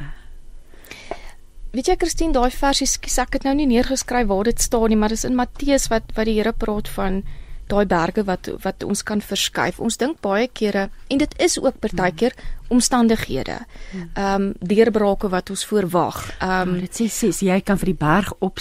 Weet 1.75 1.89
jy 1.89 1.95
Christine, 1.99 2.31
daai 2.35 2.53
versie 2.53 2.87
skus 2.87 3.17
ek 3.19 3.39
het 3.39 3.47
nou 3.47 3.55
nie 3.57 3.65
neergeskryf 3.67 4.29
waar 4.29 4.47
dit 4.47 4.61
staan 4.61 4.87
nie, 4.93 4.99
maar 4.99 5.11
dis 5.11 5.25
in 5.27 5.35
Matteus 5.35 5.89
wat 5.91 6.13
wat 6.15 6.29
die 6.29 6.37
Here 6.37 6.53
praat 6.55 6.87
van 6.93 7.23
daai 7.67 7.85
berge 7.89 8.23
wat 8.27 8.47
wat 8.63 8.85
ons 8.85 9.01
kan 9.03 9.21
verskuif. 9.21 9.81
Ons 9.81 9.97
dink 9.97 10.21
baie 10.23 10.47
kere 10.47 10.87
en 11.09 11.21
dit 11.21 11.35
is 11.41 11.57
ook 11.59 11.81
partykeer 11.81 12.35
omstandighede. 12.69 13.57
Ehm 13.95 14.35
um, 14.35 14.47
deurbrake 14.61 15.29
wat 15.33 15.49
ons 15.49 15.65
voorwag. 15.65 16.21
Ehm 16.39 16.75
Um, 16.75 16.79
dit 16.79 17.01
sê 17.01 17.09
sê 17.09 17.49
jy 17.49 17.59
kan 17.61 17.77
vir 17.81 17.91
die 17.91 17.99
berg 17.99 18.33
op 18.39 18.59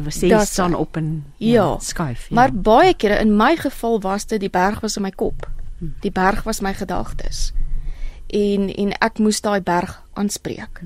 sê 0.00 0.28
Dis 0.28 0.50
staan 0.50 0.72
hy. 0.72 0.78
op 0.78 0.96
en 0.96 1.24
Ja. 1.38 1.78
skuif. 1.80 2.28
Ja. 2.28 2.34
Maar 2.34 2.52
baie 2.52 2.94
kere 2.94 3.18
in 3.20 3.36
my 3.36 3.56
geval 3.56 4.00
was 4.00 4.26
dit 4.26 4.40
die 4.40 4.50
berg 4.50 4.80
was 4.80 4.96
in 4.96 5.02
my 5.02 5.10
kop. 5.10 5.50
Die 6.00 6.12
berg 6.12 6.42
was 6.42 6.60
my 6.60 6.74
gedagtes. 6.74 7.52
En 8.30 8.74
en 8.74 8.92
ek 8.92 9.18
moes 9.18 9.40
daai 9.40 9.60
berg 9.60 10.02
aanspreek. 10.14 10.80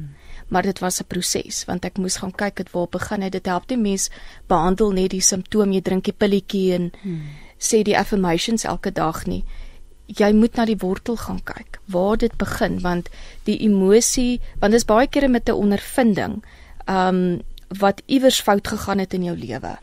Maar 0.48 0.62
dit 0.62 0.78
was 0.78 1.00
'n 1.00 1.06
proses 1.06 1.64
want 1.64 1.84
ek 1.84 1.98
moes 1.98 2.16
gaan 2.16 2.32
kyk 2.34 2.58
het 2.58 2.70
waar 2.70 2.88
begin 2.88 3.22
het. 3.22 3.32
Dit 3.32 3.46
help 3.46 3.68
nie 3.68 3.78
mens 3.78 4.10
behandel 4.46 4.90
net 4.92 5.10
die 5.10 5.20
simptoom 5.20 5.72
jy 5.72 5.80
drink 5.80 6.04
die 6.04 6.12
pilletjie 6.12 6.74
en 6.74 6.92
hmm. 7.02 7.20
sê 7.58 7.82
die 7.82 7.98
affirmations 7.98 8.64
elke 8.64 8.92
dag 8.92 9.26
nie. 9.26 9.44
Jy 10.06 10.32
moet 10.32 10.54
na 10.56 10.64
die 10.64 10.76
wortel 10.78 11.16
gaan 11.16 11.42
kyk. 11.44 11.80
Waar 11.84 12.16
dit 12.16 12.36
begin 12.36 12.80
want 12.80 13.08
die 13.44 13.58
emosie, 13.58 14.40
want 14.60 14.72
dit 14.72 14.80
is 14.80 14.84
baie 14.84 15.06
kere 15.06 15.28
met 15.28 15.48
'n 15.48 15.52
ondervinding, 15.52 16.44
um 16.88 17.40
wat 17.68 18.02
iewers 18.06 18.40
fout 18.40 18.68
gegaan 18.68 18.98
het 18.98 19.14
in 19.14 19.24
jou 19.24 19.36
lewe 19.36 19.78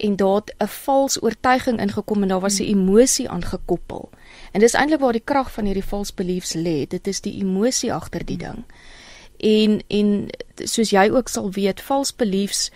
en 0.00 0.16
daar 0.16 0.34
het 0.34 0.54
'n 0.58 0.66
vals 0.66 1.22
oortuiging 1.22 1.80
ingekom 1.80 2.22
en 2.22 2.28
daar 2.28 2.40
was 2.40 2.58
'n 2.58 2.62
emosie 2.62 3.28
aangekoppel. 3.28 4.10
En 4.52 4.60
dis 4.60 4.72
eintlik 4.72 5.00
waar 5.00 5.12
die 5.12 5.24
krag 5.24 5.52
van 5.52 5.64
hierdie 5.64 5.82
false 5.82 6.14
beliefs 6.14 6.54
lê. 6.54 6.86
Dit 6.88 7.06
is 7.06 7.20
die 7.20 7.40
emosie 7.40 7.92
agter 7.92 8.24
die 8.24 8.36
ding. 8.36 8.64
En 9.36 9.82
en 9.86 10.26
soos 10.54 10.90
jy 10.90 11.10
ook 11.10 11.28
sal 11.28 11.50
weet, 11.50 11.80
false 11.80 12.12
beliefs 12.16 12.70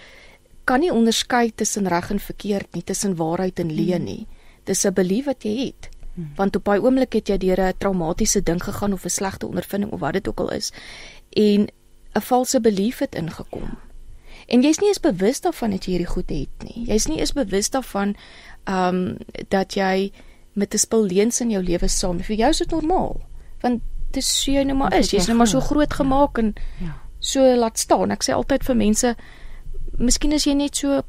kan 0.64 0.80
nie 0.80 0.92
onderskei 0.92 1.54
tussen 1.54 1.88
reg 1.88 2.10
en 2.10 2.20
verkeerd 2.20 2.66
nie, 2.72 2.84
tussen 2.84 3.16
waarheid 3.16 3.58
en 3.58 3.74
leuen 3.74 4.04
nie. 4.04 4.26
Dis 4.64 4.84
'n 4.84 4.92
belief 4.92 5.24
wat 5.24 5.42
jy 5.42 5.64
het. 5.64 5.88
Want 6.36 6.56
op 6.56 6.64
daai 6.64 6.80
oomblik 6.80 7.12
het 7.12 7.28
jy 7.28 7.38
deur 7.38 7.60
'n 7.60 7.74
traumatiese 7.78 8.42
ding 8.42 8.62
gegaan 8.62 8.92
of 8.92 9.04
'n 9.04 9.08
slegte 9.08 9.46
ondervinding 9.46 9.92
of 9.92 10.00
wat 10.00 10.12
dit 10.12 10.28
ook 10.28 10.40
al 10.40 10.50
is 10.50 10.72
en 11.30 11.68
'n 12.12 12.20
valse 12.20 12.60
belief 12.60 12.98
het 12.98 13.14
ingekom. 13.14 13.78
En 14.46 14.62
jy's 14.62 14.78
nie 14.78 14.88
eens 14.88 15.00
bewus 15.00 15.40
daarvan 15.40 15.70
dat 15.70 15.84
jy 15.84 15.96
hierdie 15.96 16.12
goed 16.12 16.30
het 16.30 16.66
nie. 16.66 16.84
Jy's 16.86 17.06
nie 17.08 17.18
eens 17.18 17.32
bewus 17.32 17.70
daarvan 17.70 18.16
ehm 18.64 18.94
um, 18.94 19.16
dat 19.48 19.74
jy 19.74 20.12
met 20.54 20.74
'n 20.74 20.78
spil 20.78 21.04
leuns 21.04 21.40
in 21.40 21.50
jou 21.50 21.62
lewe 21.62 21.88
saam. 21.88 22.20
Vir 22.20 22.36
jou 22.36 22.50
is 22.50 22.58
dit 22.58 22.70
normaal. 22.70 23.20
Want 23.60 23.82
dis 24.10 24.42
so 24.42 24.50
jy 24.50 24.62
nou 24.62 24.76
maar 24.78 24.94
is. 24.94 25.10
Jy's 25.10 25.26
jy 25.26 25.32
nou 25.32 25.36
maar 25.36 25.46
so 25.46 25.60
glo. 25.60 25.68
groot 25.68 25.94
gemaak 25.94 26.38
en 26.38 26.54
ja. 26.80 26.94
so 27.18 27.56
laat 27.56 27.78
staan. 27.78 28.10
Ek 28.10 28.24
sê 28.24 28.32
altyd 28.32 28.64
vir 28.64 28.76
mense, 28.76 29.16
miskien 29.98 30.32
is 30.32 30.44
jy 30.44 30.54
net 30.54 30.76
so 30.76 31.02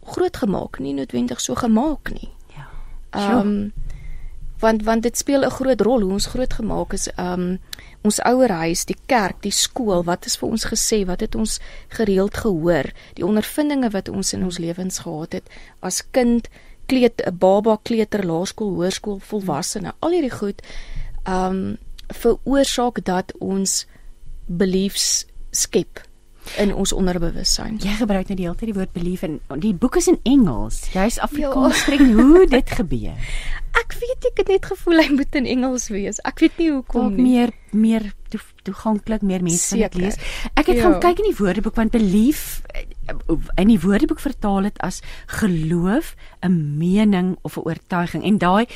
groot 0.00 0.36
gemaak, 0.36 0.78
nie 0.78 0.94
noodwendig 0.94 1.40
so 1.40 1.54
gemaak 1.54 2.12
nie. 2.12 2.30
Ja. 2.56 2.68
Ehm 3.10 3.38
um, 3.38 3.72
want 4.60 4.84
want 4.84 5.02
dit 5.02 5.16
speel 5.16 5.44
'n 5.44 5.50
groot 5.50 5.80
rol 5.80 6.00
hoe 6.00 6.12
ons 6.12 6.26
groot 6.26 6.52
gemaak 6.52 6.92
is. 6.92 7.08
Um, 7.16 7.58
ons 8.02 8.20
ouerhuis, 8.20 8.84
die 8.84 8.96
kerk, 9.06 9.42
die 9.42 9.52
skool, 9.52 10.04
wat 10.04 10.26
is 10.26 10.36
vir 10.36 10.48
ons 10.48 10.64
gesê, 10.64 11.04
wat 11.06 11.20
het 11.20 11.34
ons 11.34 11.60
gereeld 11.88 12.36
gehoor, 12.36 12.92
die 13.14 13.24
ondervindinge 13.24 13.90
wat 13.90 14.08
ons 14.08 14.32
in 14.32 14.44
ons 14.44 14.58
lewens 14.58 14.98
gehad 14.98 15.32
het 15.32 15.48
as 15.80 16.02
kind, 16.10 16.48
kleut 16.86 17.22
'n 17.26 17.36
baba, 17.38 17.78
kleuter, 17.82 18.24
laerskool, 18.24 18.74
hoërskool, 18.74 19.18
volwassene, 19.18 19.92
al 20.00 20.10
hierdie 20.10 20.38
goed 20.38 20.62
um, 21.28 21.78
veroorsaak 22.08 23.04
dat 23.04 23.32
ons 23.38 23.86
beliefs 24.46 25.26
skep 25.50 26.09
in 26.58 26.74
ons 26.74 26.92
onderbewussyn. 26.92 27.78
Jy 27.78 27.94
gebruik 28.00 28.28
net 28.28 28.36
die 28.36 28.46
hele 28.46 28.56
tyd 28.56 28.72
die 28.72 28.74
woord 28.74 28.92
belief 28.92 29.22
en 29.22 29.40
die 29.60 29.74
boek 29.74 29.96
is 29.96 30.08
in 30.08 30.18
Engels. 30.24 30.88
Jy's 30.92 31.18
Afrikaans 31.18 31.76
Ja. 31.76 31.82
spreek 31.82 32.00
hoe 32.12 32.46
dit 32.46 32.70
gebeur. 32.70 33.14
Ek 33.80 33.92
weet 34.00 34.24
ek 34.26 34.36
het 34.38 34.48
net 34.48 34.64
gevoel 34.66 34.98
hy 34.98 35.08
moet 35.14 35.34
in 35.34 35.46
Engels 35.46 35.88
wees. 35.88 36.18
Ek 36.26 36.40
weet 36.40 36.58
nie 36.58 36.70
hoekom 36.70 37.14
nie. 37.14 37.22
meer 37.22 37.52
meer 37.72 38.12
toe, 38.28 38.40
toeganklik, 38.66 39.22
meer 39.22 39.42
mense 39.42 39.68
kan 39.78 39.78
dit 39.78 39.94
lees. 39.94 40.16
Ek 40.56 40.66
het 40.66 40.76
Ja. 40.76 40.82
gaan 40.82 41.00
kyk 41.00 41.18
in 41.22 41.30
die 41.30 41.38
Woordeboek 41.38 41.76
want 41.76 41.92
belief 41.92 42.62
in 43.56 43.68
die 43.68 43.78
Woordeboek 43.80 44.20
vertaal 44.20 44.62
dit 44.62 44.78
as 44.80 45.02
geloof, 45.26 46.16
'n 46.42 46.78
mening 46.78 47.36
of 47.42 47.56
'n 47.56 47.62
oortuiging 47.64 48.24
en 48.24 48.38
daai 48.38 48.66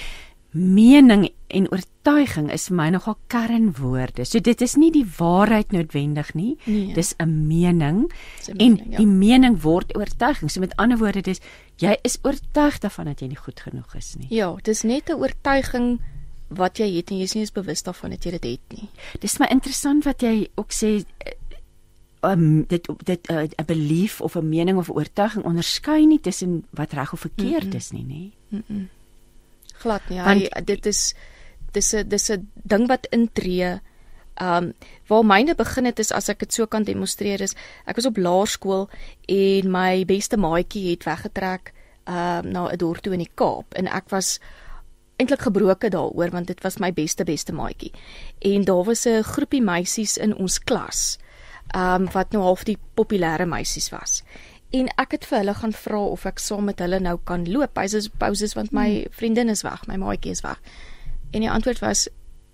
mening 0.54 1.28
en 1.50 1.66
oortuiging 1.70 2.50
is 2.54 2.68
vir 2.70 2.76
my 2.78 2.86
nogal 2.94 3.16
kernwoorde. 3.26 4.24
So 4.24 4.40
dit 4.40 4.60
is 4.62 4.76
nie 4.78 4.90
die 4.94 5.04
waarheid 5.18 5.72
noodwendig 5.74 6.32
nie. 6.34 6.56
Nee. 6.64 6.94
Dis 6.94 7.14
'n 7.18 7.46
mening 7.46 8.10
'n 8.48 8.56
en 8.56 8.72
mening, 8.72 8.90
ja. 8.90 8.96
die 8.96 9.06
mening 9.06 9.60
word 9.62 9.96
oortuiging. 9.96 10.50
So 10.50 10.60
met 10.60 10.76
ander 10.76 10.98
woorde 10.98 11.20
dis 11.22 11.40
jy 11.76 11.96
is 12.02 12.18
oortuig 12.22 12.78
daarvan 12.78 13.04
dat 13.04 13.20
jy 13.20 13.26
nie 13.26 13.36
goed 13.36 13.60
genoeg 13.60 13.94
is 13.94 14.14
nie. 14.18 14.26
Ja, 14.30 14.56
dis 14.62 14.82
net 14.82 15.08
'n 15.08 15.18
oortuiging 15.18 16.00
wat 16.48 16.78
jy 16.78 16.96
het 16.96 17.10
en 17.10 17.16
jy 17.16 17.22
is 17.22 17.34
nie 17.34 17.42
eens 17.42 17.52
bewus 17.52 17.82
daarvan 17.82 18.10
dat 18.10 18.24
jy 18.24 18.30
dit 18.30 18.44
het 18.44 18.78
nie. 18.78 18.88
Dis 19.20 19.38
my 19.38 19.46
interessant 19.50 20.04
wat 20.04 20.22
jy 20.22 20.48
ook 20.54 20.72
sê 20.72 21.04
eh, 21.18 21.32
um, 22.22 22.64
dit 22.66 22.88
dit 23.04 23.26
eh, 23.26 23.42
'n 23.42 23.50
uh, 23.60 23.66
belief 23.66 24.20
of 24.20 24.36
'n 24.36 24.48
mening 24.48 24.78
of 24.78 24.88
'n 24.88 24.96
oortuiging 24.96 25.44
onderskei 25.44 26.06
nie 26.06 26.20
tussen 26.20 26.64
wat 26.70 26.92
reg 26.92 27.12
of 27.12 27.20
verkeerd 27.20 27.64
Mm-mm. 27.64 27.76
is 27.76 27.90
nie, 27.90 28.04
nê? 28.04 28.32
Mm 28.48 28.62
-mm. 28.68 28.88
Glad 29.84 30.08
nie. 30.08 30.20
Want- 30.20 30.40
Hy, 30.54 30.64
dit 30.64 30.86
is 30.90 31.14
dis 31.74 31.92
'n 31.94 32.08
dis 32.08 32.30
'n 32.30 32.48
ding 32.64 32.86
wat 32.88 33.06
intree. 33.10 33.80
Um 34.40 34.72
waar 35.06 35.24
myne 35.24 35.54
begin 35.54 35.84
het 35.84 35.98
is 35.98 36.10
as 36.12 36.28
ek 36.28 36.38
dit 36.38 36.52
so 36.52 36.66
kan 36.66 36.82
demonstreer 36.82 37.40
is 37.40 37.54
ek 37.86 37.96
was 37.96 38.06
op 38.06 38.16
laerskool 38.16 38.88
en 39.28 39.70
my 39.70 40.04
beste 40.04 40.36
maatjie 40.36 40.90
het 40.90 41.04
weggetrek 41.04 41.72
um 42.08 42.50
na 42.50 42.68
'n 42.72 42.76
dorp 42.76 42.98
toe 43.02 43.12
in 43.12 43.18
die 43.22 43.30
Kaap 43.34 43.74
en 43.74 43.86
ek 43.86 44.08
was 44.10 44.40
eintlik 45.18 45.40
gebroke 45.42 45.88
daaroor 45.90 46.30
want 46.30 46.46
dit 46.46 46.62
was 46.62 46.78
my 46.78 46.92
beste 46.92 47.24
beste 47.24 47.52
maatjie. 47.52 47.92
En 48.40 48.64
daar 48.64 48.84
was 48.84 49.06
'n 49.06 49.22
groepie 49.22 49.62
meisies 49.62 50.16
in 50.16 50.34
ons 50.36 50.58
klas 50.58 51.18
um 51.76 52.10
wat 52.12 52.32
nou 52.32 52.42
half 52.42 52.64
die 52.64 52.78
populêre 52.96 53.46
meisies 53.46 53.88
was. 53.90 54.22
En 54.74 54.88
ek 54.98 55.14
het 55.14 55.26
vir 55.28 55.38
hulle 55.38 55.54
gaan 55.54 55.74
vra 55.76 56.00
of 56.16 56.24
ek 56.26 56.40
saam 56.42 56.66
met 56.66 56.80
hulle 56.82 56.98
nou 57.02 57.14
kan 57.30 57.44
loop. 57.46 57.78
Hy 57.78 57.86
sê 57.92 58.00
pauses 58.18 58.56
want 58.58 58.72
my 58.74 59.04
vriendin 59.14 59.52
is 59.52 59.62
weg, 59.62 59.84
my 59.86 59.98
maatjie 60.00 60.34
is 60.34 60.42
weg. 60.42 60.58
En 61.30 61.44
die 61.44 61.50
antwoord 61.50 61.82
was 61.84 62.08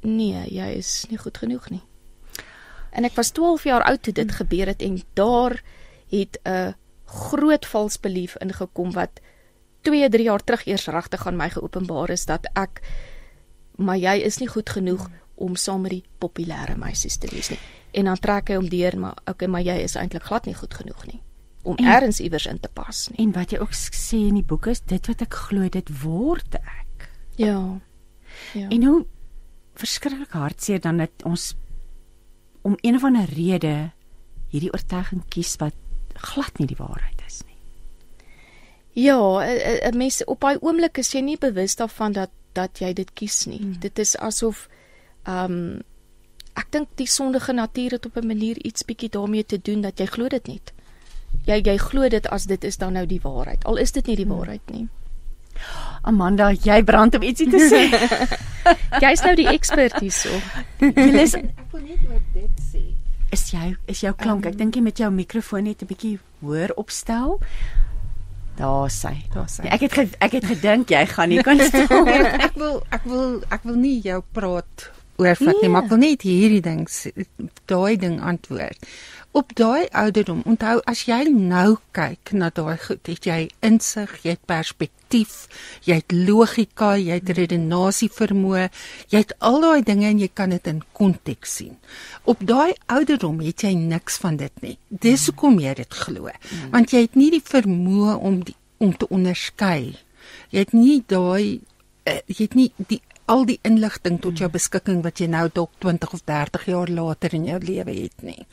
nee, 0.04 0.42
jy 0.52 0.68
is 0.80 1.06
nie 1.08 1.20
goed 1.20 1.38
genoeg 1.40 1.70
nie. 1.72 1.82
En 2.92 3.06
ek 3.06 3.16
was 3.16 3.32
12 3.36 3.64
jaar 3.68 3.86
oud 3.88 4.02
toe 4.04 4.12
dit 4.16 4.32
gebeur 4.36 4.72
het 4.72 4.82
en 4.82 4.98
daar 5.14 5.60
het 6.10 6.38
'n 6.44 6.74
groot 7.06 7.66
vals 7.66 8.00
belief 8.00 8.36
ingekom 8.40 8.92
wat 8.92 9.20
2, 9.82 10.08
3 10.08 10.24
jaar 10.24 10.44
terug 10.44 10.66
eers 10.66 10.86
regtig 10.86 11.26
aan 11.26 11.36
my 11.36 11.48
geopenbaar 11.50 12.10
is 12.10 12.26
dat 12.26 12.46
ek 12.54 12.82
maar 13.76 13.96
jy 13.96 14.20
is 14.20 14.38
nie 14.38 14.48
goed 14.48 14.70
genoeg 14.70 15.08
om 15.34 15.56
saam 15.56 15.80
met 15.80 15.90
die 15.90 16.04
populêre 16.18 16.76
meisies 16.76 17.16
te 17.16 17.28
wees 17.30 17.48
nie. 17.48 17.58
En 17.92 18.04
dan 18.04 18.18
trek 18.18 18.48
hy 18.48 18.54
hom 18.54 18.68
deur 18.68 18.98
maar 18.98 19.16
okay, 19.24 19.48
maar 19.48 19.62
jy 19.62 19.80
is 19.82 19.94
eintlik 19.94 20.22
glad 20.22 20.46
nie 20.46 20.54
goed 20.54 20.74
genoeg 20.74 21.06
nie 21.06 21.22
om 21.62 21.76
En- 21.76 21.84
elders 21.84 22.20
iewers 22.20 22.46
in 22.46 22.60
te 22.60 22.68
pas 22.72 23.08
nie. 23.08 23.18
En 23.26 23.32
wat 23.32 23.50
jy 23.50 23.58
ook 23.58 23.74
sê 23.74 24.16
in 24.16 24.34
die 24.34 24.46
boek 24.46 24.66
is 24.66 24.80
dit 24.80 25.06
wat 25.06 25.20
ek 25.22 25.34
glo 25.34 25.68
dit 25.68 26.02
word 26.02 26.54
ek. 26.54 27.10
Ja. 27.36 27.80
Ja. 28.52 28.68
En 28.68 28.84
hoe 28.84 29.06
verskriklik 29.74 30.32
hartseer 30.32 30.80
dan 30.80 30.96
dat 30.96 31.24
ons 31.24 31.54
om 32.62 32.76
een 32.80 32.94
of 32.94 33.04
ander 33.04 33.24
rede 33.24 33.90
hierdie 34.50 34.72
oortuiging 34.72 35.22
kies 35.28 35.56
wat 35.60 35.74
glad 36.14 36.58
nie 36.58 36.66
die 36.66 36.76
waarheid 36.78 37.22
is 37.26 37.40
nie. 37.46 37.56
Ja, 39.04 39.40
'n 39.90 39.96
mens 39.96 40.24
op 40.24 40.40
daai 40.40 40.58
oomblik 40.60 40.98
is 40.98 41.12
jy 41.12 41.20
nie 41.20 41.38
bewus 41.38 41.76
daarvan 41.76 42.12
dat 42.12 42.30
dat 42.52 42.78
jy 42.78 42.92
dit 42.92 43.12
kies 43.14 43.46
nie. 43.46 43.58
Hmm. 43.60 43.78
Dit 43.78 43.98
is 43.98 44.16
asof 44.16 44.68
ehm 45.24 45.52
um, 45.52 45.82
ek 46.54 46.66
dink 46.72 46.88
die 46.94 47.06
sondige 47.06 47.52
natuur 47.52 47.90
het 47.90 48.06
op 48.06 48.16
'n 48.16 48.26
manier 48.26 48.56
iets 48.58 48.84
bietjie 48.84 49.08
daarmee 49.08 49.44
te 49.46 49.58
doen 49.62 49.80
dat 49.80 49.98
jy 49.98 50.06
glo 50.06 50.28
dit 50.28 50.46
net. 50.46 50.72
Jy 51.50 51.60
jy 51.66 51.76
glo 51.82 52.08
dit 52.12 52.26
as 52.30 52.46
dit 52.46 52.64
is 52.64 52.76
dan 52.78 52.92
nou 52.94 53.06
die 53.10 53.20
waarheid. 53.22 53.64
Al 53.66 53.76
is 53.82 53.92
dit 53.96 54.06
nie 54.06 54.16
die 54.20 54.26
waarheid 54.30 54.70
nie. 54.70 54.86
Amanda, 56.08 56.50
jy 56.56 56.78
brand 56.88 57.14
om 57.18 57.22
ietsie 57.26 57.48
te 57.52 57.58
sê. 57.68 57.80
Jy's 59.04 59.20
nou 59.26 59.34
die 59.36 59.48
ekspert 59.50 59.98
hierso. 60.00 60.32
Jy 60.80 61.10
is 61.24 61.34
Ek 61.36 61.74
wil 61.74 61.82
net 61.84 62.06
oor 62.08 62.22
dit 62.36 62.62
sê. 62.70 62.84
is 63.34 63.44
jou 63.52 63.66
is 63.86 64.00
jou 64.02 64.12
klank. 64.18 64.46
Ek 64.48 64.56
dink 64.58 64.74
jy 64.78 64.82
met 64.82 64.98
jou 65.02 65.10
mikrofoon 65.12 65.64
net 65.68 65.82
'n 65.82 65.86
bietjie 65.90 66.16
hoër 66.40 66.72
opstel. 66.80 67.38
Daar 68.56 68.90
sy. 68.90 69.12
Daar 69.34 69.48
sy. 69.48 69.62
Ja, 69.64 69.74
ek 69.76 69.80
het 69.86 69.92
ge, 69.92 70.08
ek 70.20 70.32
het 70.32 70.44
gedink 70.44 70.90
jy 70.90 71.04
gaan 71.06 71.28
nie 71.28 71.42
kan 71.42 71.60
stel. 71.68 72.06
ek 72.08 72.56
wil 72.56 72.82
ek 72.90 73.04
wil 73.04 73.42
ek 73.50 73.62
wil 73.64 73.76
nie 73.76 74.00
jou 74.04 74.22
praat 74.32 74.90
oorvat 75.20 75.54
nie, 75.60 75.60
Nee. 75.62 75.68
maar 75.70 75.82
ek 75.84 75.88
wil 75.92 75.98
net 76.00 76.22
hierdie 76.24 76.60
ding 76.64 76.88
sê- 76.88 77.12
daai 77.68 77.96
ding 78.00 78.20
antwoord. 78.20 78.76
Op 79.32 79.52
daai 79.54 79.86
ouderdom, 79.94 80.40
onthou 80.42 80.80
as 80.90 81.04
jy 81.06 81.20
nou 81.30 81.76
kyk 81.94 82.32
na 82.34 82.48
daai 82.50 82.74
goed, 82.82 83.06
het 83.06 83.28
jy 83.28 83.44
insig, 83.62 84.16
jy 84.24 84.32
het 84.34 84.42
perspektief, 84.50 85.36
jy 85.86 86.00
het 86.00 86.10
logika, 86.10 86.96
jy 86.98 87.20
het 87.20 87.30
redenasie 87.38 88.08
vermoë, 88.10 88.64
jy 89.14 89.22
het 89.22 89.36
al 89.38 89.60
daai 89.62 89.84
dinge 89.86 90.08
en 90.08 90.18
jy 90.18 90.30
kan 90.34 90.50
dit 90.50 90.66
in 90.72 90.82
konteks 90.98 91.54
sien. 91.60 91.78
Op 92.26 92.42
daai 92.42 92.74
ouderdom 92.90 93.38
het 93.46 93.62
jy 93.62 93.76
niks 93.78 94.18
van 94.18 94.40
dit 94.40 94.66
nie. 94.66 94.74
Dis 94.90 95.28
hoekom 95.30 95.62
jy 95.62 95.76
dit 95.78 96.00
glo. 96.02 96.34
Want 96.74 96.90
jy 96.90 97.06
het 97.06 97.14
nie 97.14 97.30
die 97.36 97.44
vermoë 97.54 98.18
om 98.18 98.42
die, 98.50 98.58
om 98.82 98.96
te 98.98 99.06
onderskei. 99.14 99.94
Jy 100.50 100.66
het 100.66 100.74
nie 100.74 101.04
daai 101.06 101.60
uh, 102.10 102.18
jy 102.26 102.42
het 102.48 102.58
nie 102.58 102.70
die 102.90 103.00
al 103.30 103.44
die 103.46 103.58
inligting 103.66 104.18
tot 104.22 104.38
jou 104.42 104.48
beskikking 104.50 105.02
wat 105.06 105.20
jy 105.22 105.28
nou 105.30 105.44
dalk 105.54 105.70
20 105.84 106.12
of 106.16 106.22
30 106.26 106.64
jaar 106.66 106.90
later 106.90 107.34
in 107.38 107.44
jou 107.46 107.58
lewe 107.62 107.94
het 108.02 108.22
nie. 108.26 108.46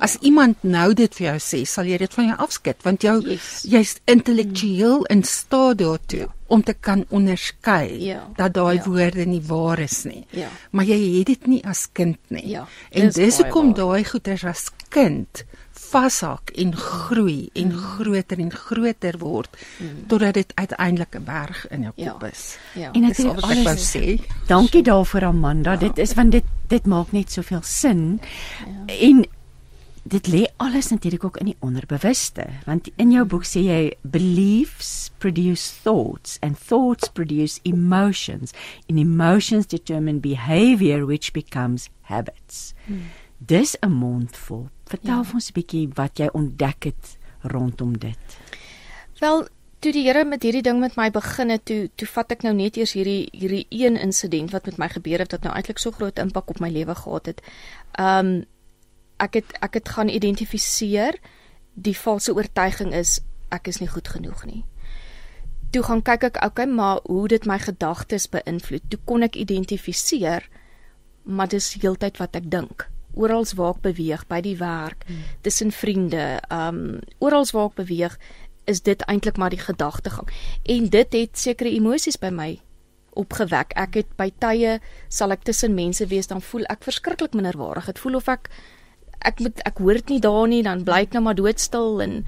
As 0.00 0.16
iemand 0.24 0.62
nou 0.64 0.88
dit 0.96 1.14
vir 1.18 1.26
jou 1.26 1.36
sê, 1.44 1.60
sal 1.68 1.84
jy 1.90 1.98
dit 2.00 2.14
van 2.16 2.30
jou 2.30 2.36
afskud 2.46 2.82
want 2.86 3.02
jou 3.04 3.18
Yes. 3.26 3.62
jy's 3.68 3.96
intellektueel 4.06 5.04
in 5.12 5.22
staat 5.24 5.78
daartoe 5.82 6.28
om 6.52 6.62
te 6.62 6.74
kan 6.74 7.04
onderskei 7.10 7.98
Ja. 8.04 8.28
dat 8.36 8.54
daai 8.54 8.76
Ja. 8.76 8.84
woorde 8.84 9.24
nie 9.26 9.42
waar 9.46 9.78
is 9.78 10.04
nie. 10.04 10.26
Ja. 10.30 10.48
Maar 10.70 10.84
jy 10.84 11.18
het 11.18 11.26
dit 11.26 11.46
nie 11.46 11.62
as 11.64 11.88
kind 11.92 12.18
nie. 12.28 12.48
Ja, 12.48 12.66
en 12.90 13.10
dis 13.10 13.38
hoekom 13.38 13.74
daai 13.74 14.04
goeters 14.04 14.44
as 14.44 14.70
kind 14.88 15.44
vashak 15.92 16.50
en 16.56 16.72
groei 16.76 17.50
en 17.54 17.68
Mm. 17.72 17.78
groter 17.78 18.38
en 18.38 18.50
groter 18.50 19.18
word 19.18 19.56
totdat 20.08 20.34
dit 20.34 20.52
uiteindelik 20.54 21.14
'n 21.16 21.24
berg 21.24 21.66
in 21.70 21.82
jou 21.82 21.92
Ja. 21.96 22.10
kop 22.12 22.24
is. 22.32 22.56
Ja. 22.74 22.90
En 22.92 23.04
ek 23.04 23.18
al 23.18 23.24
wat 23.26 23.36
ek 23.36 23.40
wou 23.44 23.56
alles 23.56 23.96
sê. 23.96 24.20
Dankie 24.46 24.82
daarvoor 24.82 25.24
Amanda. 25.24 25.76
Dit 25.76 25.98
is 25.98 26.14
want 26.14 26.32
dit 26.32 26.44
dit 26.68 26.86
maak 26.86 27.12
net 27.12 27.30
soveel 27.32 27.62
sin. 27.62 28.20
Ja. 28.86 28.94
En 28.94 29.24
dit 30.04 30.26
lê 30.26 30.44
alles 30.56 30.88
natuurlik 30.90 31.24
ook 31.24 31.36
in 31.36 31.46
die 31.46 31.56
onderbewuste, 31.60 32.46
want 32.66 32.88
in 32.96 33.10
jou 33.12 33.24
boek 33.24 33.44
sê 33.44 33.60
jy 33.62 33.92
beliefs 34.02 35.10
produce 35.18 35.72
thoughts 35.82 36.38
and 36.40 36.56
thoughts 36.66 37.08
produce 37.08 37.60
emotions 37.62 38.52
and 38.88 38.98
emotions 38.98 39.66
determine 39.66 40.18
behavior 40.20 41.06
which 41.06 41.32
becomes 41.32 41.88
habits. 42.00 42.74
Hmm. 42.86 43.00
Dis 43.38 43.76
'n 43.80 43.90
mondvol. 43.92 44.68
Vertel 44.92 45.22
Ja. 45.22 45.32
ons 45.34 45.48
'n 45.48 45.56
bietjie 45.56 45.88
wat 45.94 46.18
jy 46.18 46.28
ontdek 46.32 46.84
het 46.84 47.16
rondom 47.42 47.98
dit. 47.98 48.38
Wel, 49.20 49.48
toe 49.80 49.92
die 49.92 50.04
Here 50.06 50.24
met 50.24 50.42
hierdie 50.42 50.62
ding 50.62 50.80
met 50.80 50.96
my 50.96 51.10
begin 51.10 51.50
het, 51.50 51.64
toe 51.64 51.90
toe 51.96 52.06
vat 52.08 52.32
ek 52.32 52.42
nou 52.42 52.52
net 52.54 52.76
eers 52.76 52.92
hierdie 52.92 53.28
hierdie 53.32 53.66
een 53.70 53.96
insident 53.96 54.50
wat 54.52 54.66
met 54.66 54.78
my 54.78 54.88
gebeur 54.88 55.18
het 55.18 55.32
wat 55.32 55.42
nou 55.42 55.54
eintlik 55.54 55.78
so 55.78 55.90
groot 55.90 56.18
impak 56.18 56.50
op 56.50 56.60
my 56.60 56.68
lewe 56.70 56.94
gehad 56.94 57.26
het. 57.26 57.40
Um 57.98 58.44
ek 59.18 59.34
het 59.34 59.52
ek 59.60 59.74
het 59.74 59.88
gaan 59.88 60.08
identifiseer 60.08 61.18
die 61.74 61.96
valse 61.96 62.34
oortuiging 62.34 62.92
is 62.94 63.20
ek 63.50 63.68
is 63.68 63.80
nie 63.80 63.88
goed 63.88 64.08
genoeg 64.08 64.44
nie. 64.44 64.64
Toe 65.70 65.82
gaan 65.82 66.02
kyk 66.02 66.24
ek 66.24 66.44
okay, 66.44 66.66
maar 66.66 67.00
hoe 67.04 67.28
dit 67.28 67.46
my 67.46 67.58
gedagtes 67.58 68.28
beïnvloed. 68.28 68.82
Toe 68.88 69.00
kon 69.04 69.22
ek 69.22 69.36
identifiseer 69.36 70.48
maar 71.24 71.48
dis 71.48 71.74
heeltyd 71.74 72.18
wat 72.18 72.36
ek 72.36 72.50
dink. 72.50 72.91
Orals 73.14 73.52
waar 73.58 73.74
ek 73.76 73.82
beweeg, 73.82 74.26
by 74.26 74.40
die 74.40 74.56
werk, 74.56 75.04
hmm. 75.06 75.24
tussen 75.40 75.72
vriende, 75.72 76.40
um 76.52 77.00
orals 77.18 77.52
waar 77.52 77.70
ek 77.70 77.80
beweeg, 77.82 78.18
is 78.70 78.82
dit 78.82 79.02
eintlik 79.10 79.36
maar 79.36 79.50
die 79.50 79.62
gedagtegang. 79.62 80.28
En 80.62 80.88
dit 80.88 81.12
het 81.12 81.38
sekere 81.38 81.70
emosies 81.70 82.18
by 82.18 82.30
my 82.30 82.50
opgewek. 83.18 83.74
Ek 83.76 83.98
het 84.00 84.12
by 84.16 84.30
tye 84.42 84.78
sal 85.12 85.34
ek 85.34 85.44
tussen 85.48 85.74
mense 85.76 86.06
wees 86.08 86.30
dan 86.30 86.42
voel 86.44 86.64
ek 86.72 86.86
verskriklik 86.86 87.36
minderwaardig. 87.36 87.90
Dit 87.92 88.02
voel 88.02 88.20
of 88.20 88.30
ek 88.32 88.48
ek 89.22 89.42
moet 89.44 89.60
ek 89.68 89.78
hoor 89.78 90.00
dit 90.00 90.16
nie 90.16 90.22
daar 90.22 90.48
nie, 90.50 90.62
dan 90.66 90.82
bly 90.86 91.04
ek 91.06 91.12
nou 91.14 91.22
maar 91.28 91.38
doodstil 91.38 92.00
en 92.02 92.22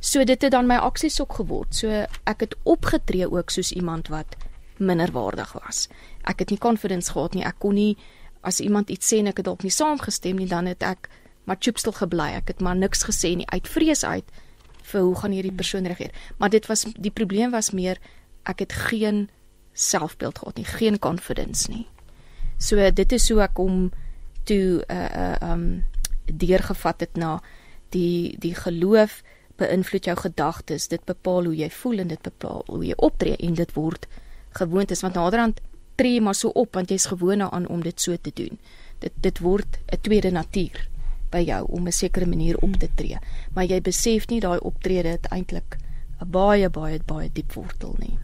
so 0.00 0.24
dit 0.24 0.40
het 0.40 0.54
dan 0.54 0.68
my 0.68 0.78
aksies 0.80 1.18
ook 1.20 1.40
geword. 1.40 1.74
So 1.74 2.04
ek 2.30 2.46
het 2.46 2.54
opgetree 2.64 3.28
ook 3.28 3.50
soos 3.52 3.72
iemand 3.72 4.08
wat 4.12 4.38
minderwaardig 4.78 5.52
was. 5.58 5.88
Ek 6.24 6.40
het 6.44 6.54
nie 6.54 6.62
confidence 6.62 7.12
gehad 7.12 7.34
nie. 7.34 7.44
Ek 7.44 7.58
kon 7.58 7.74
nie 7.74 7.96
as 8.40 8.60
iemand 8.60 8.90
iets 8.90 9.08
sê 9.12 9.20
en 9.22 9.30
ek 9.32 9.42
het 9.42 9.48
dalk 9.48 9.64
nie 9.66 9.74
saamgestem 9.74 10.38
nie, 10.38 10.48
dan 10.48 10.66
het 10.70 10.82
ek 10.82 11.08
maar 11.48 11.58
chupstil 11.60 11.94
gebly. 11.96 12.28
Ek 12.36 12.52
het 12.52 12.60
maar 12.60 12.76
niks 12.76 13.06
gesê 13.08 13.34
nie 13.36 13.48
uit 13.48 13.68
vrees 13.68 14.04
uit 14.04 14.24
vir 14.88 15.04
hoe 15.04 15.16
gaan 15.16 15.34
hierdie 15.36 15.54
persoon 15.54 15.88
reageer. 15.88 16.12
Maar 16.38 16.52
dit 16.52 16.66
was 16.68 16.84
die 16.96 17.12
probleem 17.12 17.52
was 17.52 17.72
meer 17.76 18.00
ek 18.48 18.64
het 18.64 18.72
geen 18.88 19.28
selfbeeld 19.72 20.38
gehad 20.38 20.56
nie, 20.56 20.64
geen 20.64 20.98
confidence 20.98 21.70
nie. 21.70 21.86
So 22.58 22.90
dit 22.90 23.12
is 23.12 23.28
hoe 23.30 23.42
ek 23.44 23.60
hom 23.60 23.88
toe 24.48 24.84
uh 24.88 25.08
uh 25.24 25.52
um 25.52 25.66
deurgevat 26.28 27.00
het 27.00 27.16
na 27.16 27.38
die 27.94 28.36
die 28.40 28.54
geloof 28.54 29.22
beïnvloed 29.58 30.04
jou 30.04 30.16
gedagtes, 30.16 30.88
dit 30.88 31.04
bepaal 31.04 31.48
hoe 31.50 31.56
jy 31.56 31.70
voel 31.70 32.04
en 32.04 32.10
dit 32.12 32.22
bepaal 32.22 32.62
hoe 32.68 32.84
jy 32.84 32.94
optree 32.96 33.36
en 33.36 33.56
dit 33.58 33.72
word 33.74 34.06
gewoontes 34.58 35.02
want 35.02 35.16
naderhand 35.18 35.60
tree 35.98 36.20
maar 36.22 36.36
so 36.38 36.52
op 36.54 36.78
want 36.78 36.92
jy's 36.94 37.08
gewoond 37.10 37.42
daaraan 37.44 37.66
om 37.68 37.82
dit 37.82 38.00
so 38.00 38.16
te 38.16 38.30
doen. 38.34 38.58
Dit 39.02 39.12
dit 39.20 39.38
word 39.38 39.78
'n 39.92 40.00
tweede 40.00 40.30
natuur 40.30 40.88
by 41.30 41.42
jou 41.44 41.66
om 41.68 41.86
'n 41.86 41.92
sekere 41.92 42.26
manier 42.26 42.56
op 42.58 42.76
te 42.76 42.88
tree. 42.94 43.18
Maar 43.54 43.64
jy 43.64 43.80
besef 43.80 44.28
nie 44.28 44.40
daai 44.40 44.58
optrede 44.58 45.08
het 45.08 45.26
eintlik 45.26 45.76
'n 46.20 46.30
baie 46.30 46.70
baie 46.70 47.00
baie 47.06 47.30
diep 47.32 47.52
wortel 47.52 47.94
nie. 47.98 48.18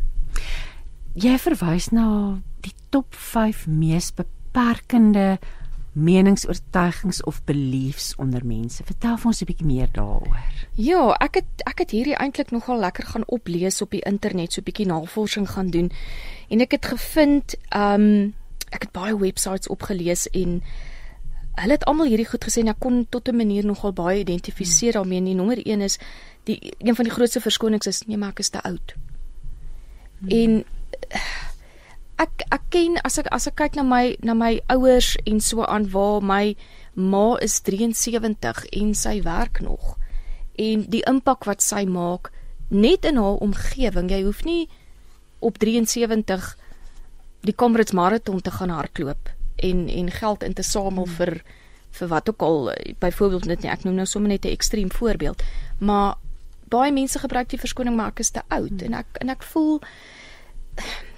Jy 1.14 1.38
verwys 1.38 1.88
na 1.90 2.40
die 2.60 2.74
top 2.90 3.14
5 3.14 3.66
mees 3.66 4.14
beperkende 4.14 5.38
meningsoortuigings 5.94 7.22
of 7.22 7.44
beliefs 7.44 8.14
onder 8.16 8.46
mense. 8.46 8.82
Vertel 8.84 9.16
vir 9.16 9.26
ons 9.26 9.40
'n 9.40 9.44
bietjie 9.44 9.66
meer 9.66 9.88
daaroor. 9.92 10.38
Ja, 10.74 11.14
ek 11.20 11.34
het 11.34 11.62
ek 11.66 11.78
het 11.78 11.90
hierdie 11.90 12.16
eintlik 12.16 12.50
nogal 12.50 12.78
lekker 12.78 13.04
gaan 13.04 13.26
oplees 13.26 13.82
op 13.82 13.90
die 13.90 14.02
internet, 14.02 14.52
so 14.52 14.60
'n 14.60 14.64
bietjie 14.64 14.86
navorsing 14.86 15.50
gaan 15.50 15.70
doen. 15.70 15.92
En 16.48 16.60
ek 16.60 16.70
het 16.70 16.86
gevind, 16.86 17.54
ehm 17.68 18.00
um, 18.00 18.34
ek 18.70 18.82
het 18.82 18.92
baie 18.92 19.18
websites 19.18 19.68
opgelees 19.68 20.28
en 20.30 20.62
hulle 21.54 21.72
het 21.72 21.84
almal 21.84 22.06
hierdie 22.06 22.26
goed 22.26 22.44
gesê 22.44 22.60
en 22.60 22.68
ek 22.68 22.78
kon 22.78 23.06
tot 23.08 23.28
'n 23.28 23.36
manier 23.36 23.64
nogal 23.64 23.92
baie 23.92 24.20
identifiseer 24.20 24.92
daarmee. 24.92 25.22
Die 25.22 25.34
nommer 25.34 25.66
1 25.66 25.80
is 25.80 25.98
die 26.44 26.74
een 26.78 26.94
van 26.94 27.04
die 27.04 27.14
grootste 27.14 27.40
verskonings 27.40 27.86
is 27.86 28.02
nee, 28.06 28.16
maar 28.16 28.30
ek 28.30 28.38
is 28.38 28.48
te 28.48 28.62
oud. 28.62 28.94
Hmm. 30.18 30.28
En 30.28 30.64
ek 32.16 32.44
ek 32.54 32.64
ken 32.70 32.98
as 33.04 33.18
ek 33.18 33.28
as 33.34 33.48
ek 33.50 33.56
kyk 33.58 33.76
na 33.76 33.82
my 33.82 34.16
na 34.22 34.34
my 34.34 34.60
ouers 34.70 35.14
en 35.26 35.40
so 35.40 35.64
aan 35.64 35.88
waar 35.90 36.22
my 36.22 36.54
ma 36.94 37.36
is 37.42 37.60
73 37.66 38.66
en 38.72 38.94
sy 38.94 39.20
werk 39.22 39.60
nog 39.60 39.96
en 40.54 40.86
die 40.90 41.02
impak 41.10 41.46
wat 41.50 41.62
sy 41.62 41.82
maak 41.90 42.30
net 42.70 43.04
in 43.04 43.18
haar 43.18 43.42
omgewing 43.42 44.10
jy 44.10 44.22
hoef 44.22 44.44
nie 44.46 44.68
op 45.44 45.58
73 45.58 46.54
die 47.44 47.54
Comrades 47.54 47.92
marathon 47.92 48.40
te 48.40 48.50
gaan 48.50 48.70
hardloop 48.70 49.32
en 49.56 49.88
en 49.88 50.10
geld 50.10 50.42
in 50.42 50.54
te 50.54 50.62
samel 50.62 51.04
hmm. 51.04 51.16
vir 51.18 51.42
vir 51.94 52.08
wat 52.10 52.28
ook 52.28 52.42
al 52.42 52.70
byvoorbeeld 52.98 53.46
net 53.46 53.62
nie 53.62 53.70
ek 53.70 53.84
noem 53.84 53.98
nou 54.02 54.06
sommer 54.06 54.30
net 54.30 54.46
'n 54.46 54.54
ekstreem 54.54 54.90
voorbeeld 54.90 55.42
maar 55.78 56.14
baie 56.70 56.92
mense 56.92 57.18
gebruik 57.18 57.50
die 57.50 57.58
verskoning 57.58 57.96
maar 57.96 58.14
ek 58.14 58.20
is 58.20 58.30
te 58.30 58.42
oud 58.48 58.70
hmm. 58.70 58.86
en 58.86 58.94
ek 59.02 59.20
en 59.20 59.30
ek 59.30 59.42
voel 59.42 59.82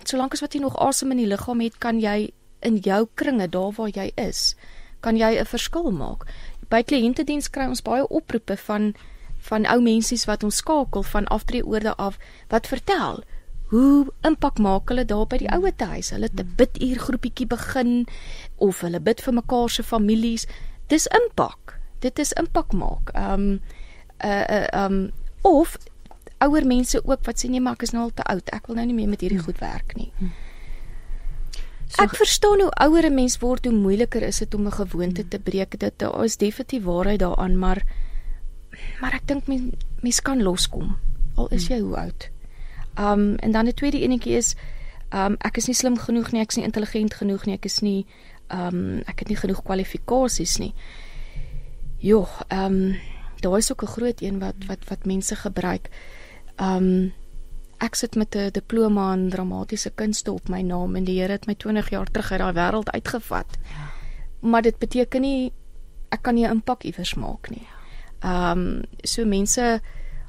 solank 0.08 0.32
as 0.32 0.40
wat 0.40 0.54
jy 0.54 0.60
nog 0.60 0.76
asem 0.76 1.10
in 1.10 1.18
die 1.18 1.26
liggaam 1.26 1.60
het, 1.60 1.78
kan 1.78 2.00
jy 2.00 2.30
in 2.60 2.76
jou 2.82 3.06
kringe 3.14 3.48
daar 3.48 3.72
waar 3.76 3.88
jy 3.88 4.10
is, 4.16 4.56
kan 5.00 5.16
jy 5.16 5.38
'n 5.38 5.44
verskil 5.44 5.90
maak. 5.90 6.26
By 6.68 6.82
kliëntediens 6.82 7.50
kry 7.50 7.66
ons 7.66 7.82
baie 7.82 8.08
oproepe 8.08 8.56
van 8.56 8.94
van 9.38 9.66
ou 9.66 9.80
mensies 9.80 10.24
wat 10.24 10.42
ons 10.42 10.56
skakel 10.56 11.02
van 11.02 11.26
aftreeoorde 11.26 11.94
af 11.96 12.18
wat 12.48 12.66
vertel 12.66 13.22
hoe 13.70 14.06
impak 14.22 14.58
maak 14.58 14.88
hulle 14.88 15.04
daar 15.04 15.26
by 15.26 15.38
die 15.42 15.50
ouer 15.50 15.74
huis. 15.76 16.10
Hulle 16.10 16.28
het 16.30 16.40
'n 16.40 16.54
biduur 16.56 16.98
groepietjie 16.98 17.46
begin 17.46 18.06
of 18.56 18.80
hulle 18.80 19.00
bid 19.00 19.20
vir 19.20 19.34
mekaar 19.34 19.70
se 19.70 19.82
families. 19.82 20.46
Dis 20.86 21.06
impak. 21.06 21.78
Dit 22.00 22.18
is 22.18 22.32
impak 22.32 22.72
maak. 22.72 23.10
Um 23.14 23.60
uh 24.24 24.44
uh 24.48 24.84
um 24.84 25.10
of 25.42 25.78
ouer 26.38 26.66
mense 26.66 27.00
ook 27.04 27.24
wat 27.24 27.44
sê 27.44 27.48
nee 27.48 27.60
maar 27.60 27.72
ek 27.72 27.82
is 27.82 27.92
nou 27.92 28.02
al 28.02 28.14
te 28.14 28.22
oud. 28.22 28.50
Ek 28.52 28.66
wil 28.66 28.76
nou 28.76 28.86
nie 28.86 28.94
meer 28.94 29.08
met 29.08 29.20
hierdie 29.20 29.42
goed 29.42 29.58
werk 29.58 29.96
nie. 29.96 30.12
So, 31.88 32.02
ek 32.02 32.16
verstaan 32.16 32.60
hoe 32.60 32.70
ouer 32.82 33.06
'n 33.06 33.14
mens 33.14 33.38
word, 33.38 33.64
hoe 33.64 33.74
moeiliker 33.74 34.22
is 34.22 34.38
dit 34.38 34.54
om 34.54 34.66
'n 34.66 34.72
gewoonte 34.72 35.28
te 35.28 35.38
breek. 35.38 35.78
Dit 35.78 36.02
is 36.02 36.36
definitief 36.36 36.84
waarheid 36.84 37.20
daaraan, 37.20 37.58
maar 37.58 37.82
maar 39.00 39.14
ek 39.14 39.26
dink 39.26 39.46
mens 39.46 39.72
mens 40.02 40.20
kan 40.20 40.42
loskom 40.42 40.96
al 41.36 41.48
is 41.48 41.68
jy 41.68 41.80
hoe 41.80 41.96
oud. 41.96 42.30
Um 42.98 43.36
en 43.36 43.52
dan 43.52 43.66
'n 43.66 43.74
tweede 43.74 44.00
enetjie 44.00 44.36
is 44.36 44.54
um 45.12 45.36
ek 45.38 45.56
is 45.56 45.66
nie 45.66 45.74
slim 45.74 45.98
genoeg 45.98 46.32
nie, 46.32 46.40
ek 46.40 46.50
is 46.50 46.56
nie 46.56 46.64
intelligent 46.64 47.14
genoeg 47.14 47.46
nie, 47.46 47.54
ek 47.54 47.64
is 47.64 47.80
nie 47.80 48.06
um 48.50 48.98
ek 49.06 49.18
het 49.18 49.28
nie 49.28 49.36
genoeg 49.36 49.62
kwalifikasies 49.62 50.58
nie. 50.58 50.74
Jo, 51.98 52.26
um 52.48 52.96
daar 53.40 53.58
is 53.58 53.72
ook 53.72 53.82
'n 53.82 53.94
groot 53.96 54.20
een 54.20 54.38
wat 54.38 54.54
wat 54.66 54.84
wat 54.88 55.06
mense 55.06 55.36
gebruik. 55.36 55.88
Um 56.60 57.12
ek 57.78 57.94
sit 57.94 58.14
met 58.16 58.34
'n 58.34 58.50
diploma 58.50 59.12
in 59.12 59.28
dramatiese 59.30 59.90
kunste 59.90 60.32
op 60.32 60.48
my 60.48 60.62
naam 60.62 60.96
en 60.96 61.04
die 61.04 61.20
Here 61.20 61.32
het 61.32 61.46
my 61.46 61.54
20 61.54 61.90
jaar 61.90 62.06
terug 62.06 62.32
uit 62.32 62.40
daai 62.40 62.52
wêreld 62.52 62.90
uitgevat. 62.90 63.46
Ja. 63.62 63.90
Maar 64.40 64.62
dit 64.62 64.78
beteken 64.78 65.20
nie 65.20 65.52
ek 66.08 66.22
kan 66.22 66.34
nie 66.34 66.46
'n 66.46 66.50
impak 66.50 66.82
iewers 66.82 67.14
maak 67.14 67.50
nie. 67.50 67.66
Um 68.22 68.82
so 69.04 69.24
mense 69.24 69.80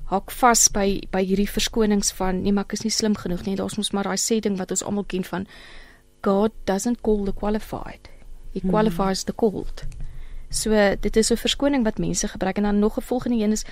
hak 0.05 0.31
vas 0.31 0.67
by 0.71 1.01
by 1.11 1.23
hierdie 1.23 1.49
verskonings 1.49 2.11
van 2.11 2.41
nee, 2.41 2.51
maar 2.51 2.63
ek 2.63 2.73
is 2.73 2.83
nie 2.83 2.91
slim 2.91 3.15
genoeg 3.15 3.45
nie. 3.45 3.55
Daar's 3.55 3.77
mos 3.77 3.91
maar 3.91 4.03
daai 4.03 4.17
sê 4.17 4.39
ding 4.39 4.57
wat 4.57 4.71
ons 4.71 4.83
almal 4.83 5.03
ken 5.03 5.23
van 5.23 5.47
God 6.21 6.51
doesn't 6.65 7.01
call 7.01 7.25
the 7.25 7.33
qualified. 7.33 8.09
He 8.53 8.59
hmm. 8.59 8.69
qualifies 8.69 9.21
hmm. 9.21 9.25
the 9.25 9.35
called. 9.35 9.85
So 10.49 10.71
dit 11.01 11.15
is 11.15 11.31
'n 11.31 11.37
verskoning 11.37 11.83
wat 11.83 11.99
mense 11.99 12.27
gebruik 12.27 12.57
en 12.57 12.63
dan 12.63 12.79
nog 12.79 12.97
'n 12.97 13.01
volgende 13.01 13.43
een 13.43 13.51
is 13.51 13.65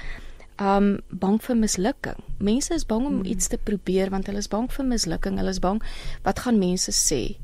um 0.62 1.00
bang 1.10 1.40
vir 1.42 1.56
mislukking. 1.56 2.20
Mense 2.40 2.74
is 2.74 2.86
bang 2.88 3.06
om 3.06 3.20
hmm. 3.20 3.26
iets 3.26 3.48
te 3.48 3.58
probeer 3.58 4.10
want 4.10 4.28
hulle 4.28 4.40
is 4.44 4.52
bang 4.52 4.70
vir 4.72 4.86
mislukking. 4.86 5.40
Hulle 5.42 5.52
is 5.52 5.60
bang 5.60 5.82
wat 6.24 6.40
gaan 6.46 6.60
mense 6.60 6.92
sê. 6.96 7.38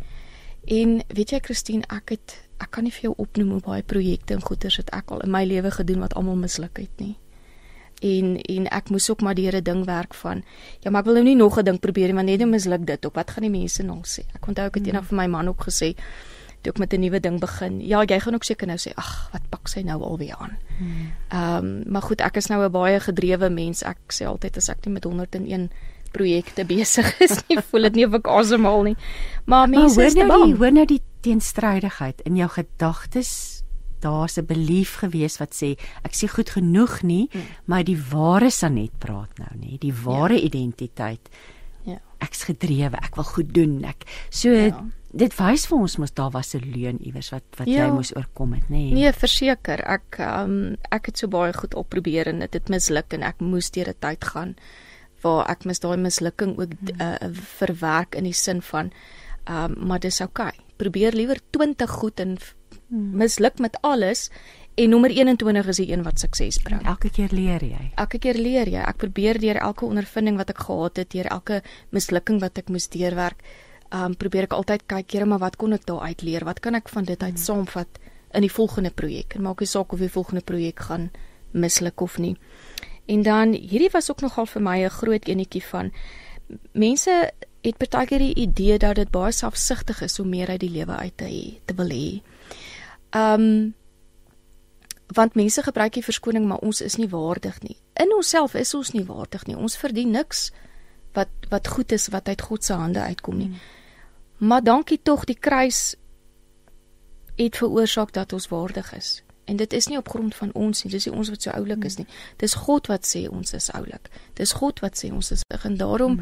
En 0.65 1.01
weet 1.09 1.33
jy 1.33 1.39
Christine, 1.43 1.87
ek 1.89 2.15
het 2.15 2.37
ek 2.61 2.69
kan 2.75 2.85
nie 2.85 2.93
vir 2.93 3.09
jou 3.09 3.15
opnoem 3.17 3.55
hoe 3.55 3.63
baie 3.65 3.83
projekte 3.83 4.35
en 4.35 4.43
goeders 4.45 4.77
het 4.77 4.91
ek 4.93 5.11
al 5.11 5.23
in 5.25 5.31
my 5.33 5.41
lewe 5.49 5.71
gedoen 5.73 6.03
wat 6.03 6.13
almal 6.13 6.37
misluk 6.37 6.77
het 6.77 7.01
nie. 7.01 7.15
En 8.05 8.35
en 8.37 8.67
ek 8.69 8.91
moes 8.93 9.09
ook 9.09 9.21
maar 9.25 9.35
deur 9.35 9.55
'n 9.57 9.63
ding 9.63 9.85
werk 9.85 10.13
van 10.13 10.43
ja, 10.81 10.91
maar 10.91 11.01
ek 11.01 11.05
wil 11.05 11.13
nou 11.13 11.23
nie 11.23 11.35
nog 11.35 11.57
'n 11.57 11.65
ding 11.65 11.79
probeer 11.79 12.07
nie 12.07 12.15
want 12.15 12.27
net 12.27 12.39
nou 12.39 12.49
misluk 12.49 12.85
dit 12.85 13.05
ook. 13.05 13.15
Wat 13.15 13.31
gaan 13.31 13.43
die 13.43 13.59
mense 13.59 13.83
nou 13.83 14.01
sê? 14.03 14.23
Ek 14.33 14.47
onthou 14.47 14.65
ek 14.67 14.75
het 14.75 14.87
eendag 14.87 15.05
vir 15.05 15.17
my 15.17 15.27
man 15.27 15.47
ook 15.47 15.63
gesê 15.63 15.95
toe 16.61 16.73
ek 16.73 16.79
met 16.79 16.93
'n 16.93 17.01
nuwe 17.01 17.19
ding 17.19 17.39
begin. 17.39 17.81
Ja, 17.81 18.03
jy 18.03 18.19
gaan 18.19 18.33
ook 18.33 18.43
seker 18.43 18.67
nou 18.67 18.77
sê, 18.77 18.93
ag, 18.95 19.29
wat 19.33 19.41
pak 19.49 19.67
sy 19.67 19.81
nou 19.81 20.01
alweer 20.01 20.35
aan? 20.37 20.57
Hmm. 20.77 21.11
Ehm, 21.29 21.65
um, 21.65 21.83
maar 21.91 22.01
goed, 22.01 22.21
ek 22.21 22.37
is 22.37 22.47
nou 22.47 22.63
'n 22.63 22.71
baie 22.71 22.99
gedrewe 22.99 23.49
mens. 23.49 23.83
Ek 23.83 23.97
sê 24.09 24.25
altyd 24.25 24.57
as 24.57 24.69
ek 24.69 24.85
nie 24.85 24.93
met 24.93 25.03
101 25.03 25.69
projekte 26.11 26.65
besig 26.65 27.19
is 27.19 27.39
nie, 27.47 27.57
voel 27.71 27.81
dit 27.81 27.95
nie 27.95 28.05
of 28.05 28.13
ek 28.13 28.27
asemhaal 28.27 28.83
nie. 28.83 28.95
Maar 29.45 29.69
mense 29.69 30.01
hoor 30.01 30.27
nou 30.27 30.45
die 30.45 30.55
hoor 30.55 30.71
nou 30.71 30.85
die 30.85 31.01
teenstrydigheid 31.21 32.21
in 32.21 32.35
jou 32.35 32.49
gedagtes. 32.49 33.63
Daar's 34.01 34.37
'n 34.37 34.45
belief 34.45 34.95
gewees 34.95 35.37
wat 35.37 35.53
sê 35.53 35.77
ek 36.03 36.13
sê 36.13 36.27
goed 36.27 36.49
genoeg 36.49 37.01
nie, 37.03 37.29
hmm. 37.31 37.41
maar 37.65 37.83
die 37.83 37.97
ware 37.97 38.49
Sanet 38.49 38.97
praat 38.99 39.37
nou, 39.37 39.53
nê, 39.59 39.77
die 39.77 39.93
ware 39.93 40.33
ja. 40.33 40.41
identiteit. 40.41 41.29
Ja. 41.85 42.01
Ek's 42.19 42.43
gedrewe, 42.43 42.97
ek 42.97 43.15
wil 43.15 43.23
goed 43.23 43.53
doen. 43.53 43.83
Ek 43.83 44.05
so 44.29 44.49
ja 44.49 44.83
dit 45.11 45.33
wys 45.35 45.65
vir 45.67 45.83
ons 45.83 45.97
mos 45.99 46.13
daar 46.15 46.31
was 46.31 46.53
'n 46.55 46.71
leuen 46.71 46.99
iewers 47.03 47.31
wat 47.31 47.43
wat 47.57 47.67
ja. 47.67 47.85
jy 47.85 47.91
moes 47.91 48.15
oorkom 48.15 48.53
het, 48.53 48.69
nê? 48.69 48.91
Nee. 48.91 48.93
nee, 48.93 49.11
verseker. 49.11 49.83
Ek 49.83 50.19
um 50.19 50.77
ek 50.91 51.05
het 51.05 51.17
so 51.17 51.27
baie 51.27 51.53
goed 51.53 51.75
op 51.75 51.89
probeer 51.89 52.27
en 52.27 52.39
dit 52.39 52.53
het 52.53 52.69
misluk 52.69 53.13
en 53.13 53.23
ek 53.23 53.39
moes 53.39 53.71
deur 53.71 53.89
'n 53.89 53.99
tyd 53.99 54.23
gaan 54.23 54.55
waar 55.21 55.49
ek 55.49 55.65
mis 55.65 55.79
daai 55.79 55.97
mislukking 55.97 56.57
ook 56.57 56.73
hmm. 56.79 57.01
uh, 57.01 57.29
verwerk 57.31 58.15
in 58.15 58.23
die 58.23 58.33
sin 58.33 58.61
van 58.61 58.91
um 59.49 59.75
maar 59.87 59.99
dis 59.99 60.21
oukei. 60.21 60.47
Okay. 60.47 60.65
Probeer 60.77 61.13
liewer 61.13 61.39
20 61.51 61.89
goed 61.89 62.19
en 62.19 62.37
hmm. 62.89 63.15
misluk 63.15 63.59
met 63.59 63.77
alles 63.81 64.29
en 64.75 64.89
nommer 64.89 65.09
21 65.09 65.67
is 65.67 65.77
die 65.77 65.91
een 65.91 66.03
wat 66.03 66.19
sukses 66.19 66.57
bring. 66.57 66.85
Elke 66.85 67.09
keer 67.09 67.29
leer 67.31 67.63
jy. 67.63 67.91
Elke 67.95 68.17
keer 68.17 68.37
leer 68.37 68.67
jy. 68.67 68.79
Ek 68.79 68.97
probeer 68.97 69.39
deur 69.39 69.55
elke 69.55 69.85
ondervinding 69.85 70.37
wat 70.37 70.49
ek 70.49 70.57
gehad 70.57 70.97
het, 70.97 71.11
deur 71.11 71.25
elke 71.25 71.61
mislukking 71.89 72.39
wat 72.39 72.57
ek 72.57 72.69
moes 72.69 72.87
deurwerk 72.87 73.43
um 73.91 74.15
probeer 74.15 74.47
ek 74.47 74.55
altyd 74.55 74.85
kyk, 74.87 75.11
Here, 75.11 75.25
maar 75.25 75.39
wat 75.39 75.57
kon 75.59 75.73
ek 75.73 75.85
daar 75.85 76.07
uit 76.07 76.21
leer? 76.21 76.45
Wat 76.47 76.59
kan 76.59 76.75
ek 76.75 76.89
van 76.89 77.03
dit 77.03 77.19
uit 77.23 77.35
hmm. 77.35 77.43
saamvat 77.43 77.99
in 78.31 78.41
die 78.41 78.51
volgende 78.51 78.91
projek? 78.91 79.35
En 79.35 79.41
maak 79.41 79.59
nie 79.59 79.67
saak 79.67 79.93
of 79.93 79.99
die 79.99 80.11
volgende 80.11 80.41
projek 80.41 80.79
gaan 80.87 81.11
misluk 81.51 82.01
of 82.01 82.17
nie. 82.17 82.37
En 83.11 83.23
dan 83.23 83.53
hierdie 83.53 83.91
was 83.91 84.11
ook 84.11 84.21
nogal 84.21 84.45
vir 84.45 84.61
my 84.61 84.77
'n 84.85 84.89
groot 84.89 85.27
enetjie 85.27 85.63
van 85.63 85.91
mense 86.71 87.31
het 87.61 87.77
partykeer 87.77 88.19
die 88.19 88.35
idee 88.35 88.77
dat 88.77 88.95
dit 88.95 89.11
baie 89.11 89.31
selfsugtig 89.31 90.01
is 90.01 90.19
om 90.19 90.29
meer 90.29 90.49
uit 90.49 90.59
die 90.59 90.69
lewe 90.69 90.95
uit 90.95 91.17
te 91.17 91.25
hê, 91.25 91.59
te 91.65 91.73
wil 91.75 91.89
hê. 91.89 92.21
Um 93.11 93.73
want 95.13 95.35
mense 95.35 95.63
gebruik 95.63 95.93
die 95.93 96.03
verskoning 96.03 96.45
maar 96.47 96.63
ons 96.63 96.81
is 96.81 96.95
nie 96.95 97.09
waardig 97.09 97.59
nie. 97.61 97.77
In 97.99 98.13
onsself 98.15 98.53
is 98.53 98.73
ons 98.73 98.91
nie 98.91 99.05
waardig 99.05 99.45
nie. 99.45 99.57
Ons 99.57 99.77
verdien 99.77 100.11
niks 100.11 100.51
wat 101.13 101.27
wat 101.49 101.67
goed 101.67 101.91
is 101.91 102.07
wat 102.07 102.27
uit 102.27 102.41
God 102.41 102.63
se 102.63 102.73
hande 102.73 102.99
uitkom 102.99 103.37
nie. 103.37 103.47
Hmm. 103.47 103.59
Maar 104.41 104.63
dankie 104.63 104.99
tog 105.03 105.23
die 105.23 105.37
kruis 105.39 105.95
het 107.35 107.57
veroorsaak 107.57 108.13
dat 108.13 108.33
ons 108.33 108.47
waardig 108.47 108.93
is. 108.93 109.23
En 109.45 109.55
dit 109.55 109.73
is 109.73 109.87
nie 109.87 109.97
op 109.97 110.09
grond 110.09 110.35
van 110.35 110.49
ons 110.53 110.83
nie, 110.83 110.91
dis 110.91 111.05
nie 111.05 111.13
ons 111.15 111.29
wat 111.29 111.45
so 111.45 111.53
oulik 111.53 111.85
is 111.85 111.99
nie. 111.99 112.07
Dis 112.41 112.55
God 112.57 112.89
wat 112.89 113.05
sê 113.05 113.27
ons 113.29 113.53
is 113.53 113.69
oulik. 113.77 114.09
Dis 114.33 114.53
God 114.57 114.81
wat 114.81 114.97
sê 114.97 115.11
ons 115.13 115.31
is 115.31 115.43
en 115.61 115.77
daarom 115.77 116.17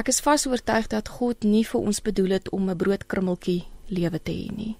ek 0.00 0.08
is 0.08 0.20
vas 0.24 0.46
oortuig 0.48 0.88
dat 0.88 1.08
God 1.18 1.44
nie 1.44 1.64
vir 1.68 1.80
ons 1.80 2.00
bedoel 2.00 2.38
het 2.38 2.48
om 2.50 2.70
'n 2.70 2.76
broodkrummeltjie 2.76 3.66
lewe 3.86 4.22
te 4.22 4.32
hê 4.32 4.48
nie. 4.56 4.76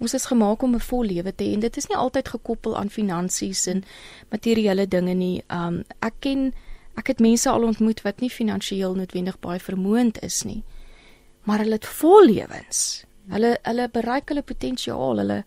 Ons 0.00 0.14
is 0.14 0.26
gemaak 0.26 0.62
om 0.62 0.74
'n 0.74 0.80
vol 0.80 1.04
lewe 1.04 1.34
te 1.34 1.44
hê 1.44 1.52
en 1.52 1.60
dit 1.60 1.76
is 1.76 1.86
nie 1.86 1.96
altyd 1.96 2.28
gekoppel 2.28 2.76
aan 2.76 2.90
finansies 2.90 3.66
en 3.66 3.84
materiële 4.30 4.88
dinge 4.88 5.14
nie. 5.14 5.42
Um 5.48 5.84
ek 6.00 6.14
ken 6.18 6.54
ek 6.96 7.06
het 7.06 7.20
mense 7.20 7.50
al 7.50 7.62
ontmoet 7.62 8.02
wat 8.02 8.20
nie 8.20 8.30
finansiëel 8.30 8.94
noodwendig 8.94 9.38
baie 9.38 9.60
vermoënd 9.60 10.18
is 10.22 10.44
nie 10.44 10.64
maar 11.48 11.62
hulle 11.64 11.78
het 11.78 11.86
vol 11.86 12.24
lewens. 12.24 13.04
Hulle 13.30 13.54
hulle 13.62 13.88
bereik 13.92 14.28
hulle 14.32 14.42
potensiaal. 14.42 15.22
Hulle 15.22 15.42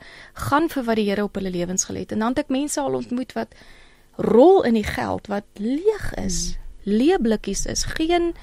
gaan 0.48 0.70
vir 0.72 0.86
wat 0.88 1.00
die 1.00 1.08
Here 1.10 1.24
op 1.28 1.36
hulle 1.40 1.52
lewens 1.52 1.88
gelê 1.90 2.06
het. 2.06 2.16
En 2.16 2.24
dan 2.24 2.36
het 2.36 2.46
ek 2.46 2.54
mense 2.54 2.80
al 2.82 2.96
ontmoet 3.00 3.34
wat 3.38 3.56
rol 4.16 4.64
in 4.64 4.78
die 4.78 4.88
geld 4.88 5.28
wat 5.28 5.46
leeg 5.60 6.14
is. 6.22 6.54
Hmm. 6.54 6.62
Leeblikkies 6.98 7.66
is. 7.66 7.86
Geen 7.98 8.34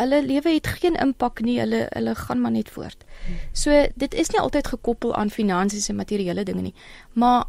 hulle 0.00 0.22
lewe 0.26 0.54
het 0.56 0.66
geen 0.80 0.96
impak 1.00 1.42
nie. 1.42 1.58
Hulle 1.62 1.86
hulle 1.90 2.14
gaan 2.14 2.40
maar 2.40 2.54
net 2.54 2.70
voort. 2.70 3.04
So 3.52 3.86
dit 3.94 4.14
is 4.14 4.30
nie 4.30 4.40
altyd 4.40 4.72
gekoppel 4.74 5.14
aan 5.14 5.30
finansies 5.30 5.88
en 5.88 5.96
materiële 5.96 6.44
dinge 6.44 6.62
nie. 6.62 6.74
Maar 7.12 7.44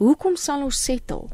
hoekom 0.00 0.36
sal 0.36 0.64
ons 0.64 0.84
settle 0.84 1.28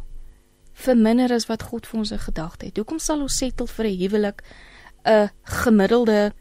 vir 0.77 0.96
minder 0.96 1.33
as 1.33 1.46
wat 1.49 1.62
God 1.62 1.87
vir 1.87 1.99
ons 1.99 2.12
gedagte 2.27 2.66
het? 2.66 2.77
Hoekom 2.77 2.99
sal 2.99 3.22
ons 3.25 3.38
settle 3.38 3.66
vir 3.66 3.87
'n 3.87 3.99
huwelik 3.99 4.42
'n 5.05 5.31
gemiddelde 5.42 6.33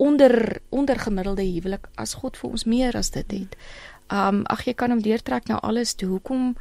onder 0.00 0.60
ondergemiddelde 0.72 1.44
huwelik 1.44 1.88
as 2.00 2.16
God 2.22 2.38
vir 2.40 2.50
ons 2.50 2.64
meer 2.64 2.96
as 2.96 3.12
dit 3.14 3.36
het? 3.36 3.56
Um 4.10 4.42
ag 4.50 4.64
jy 4.66 4.74
kan 4.74 4.90
hom 4.90 5.02
deurtrek 5.04 5.48
na 5.48 5.60
alles 5.60 5.94
toe. 5.94 6.08
Hoekom 6.16 6.54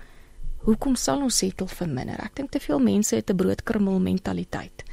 hoekom 0.67 0.95
sal 0.99 1.23
ons 1.23 1.37
settle 1.39 1.67
vir 1.71 1.87
minder? 1.87 2.19
Ek 2.19 2.35
dink 2.35 2.51
te 2.51 2.59
veel 2.59 2.79
mense 2.83 3.15
het 3.15 3.31
'n 3.31 3.37
broodkrummel 3.37 3.99
mentaliteit. 3.99 4.83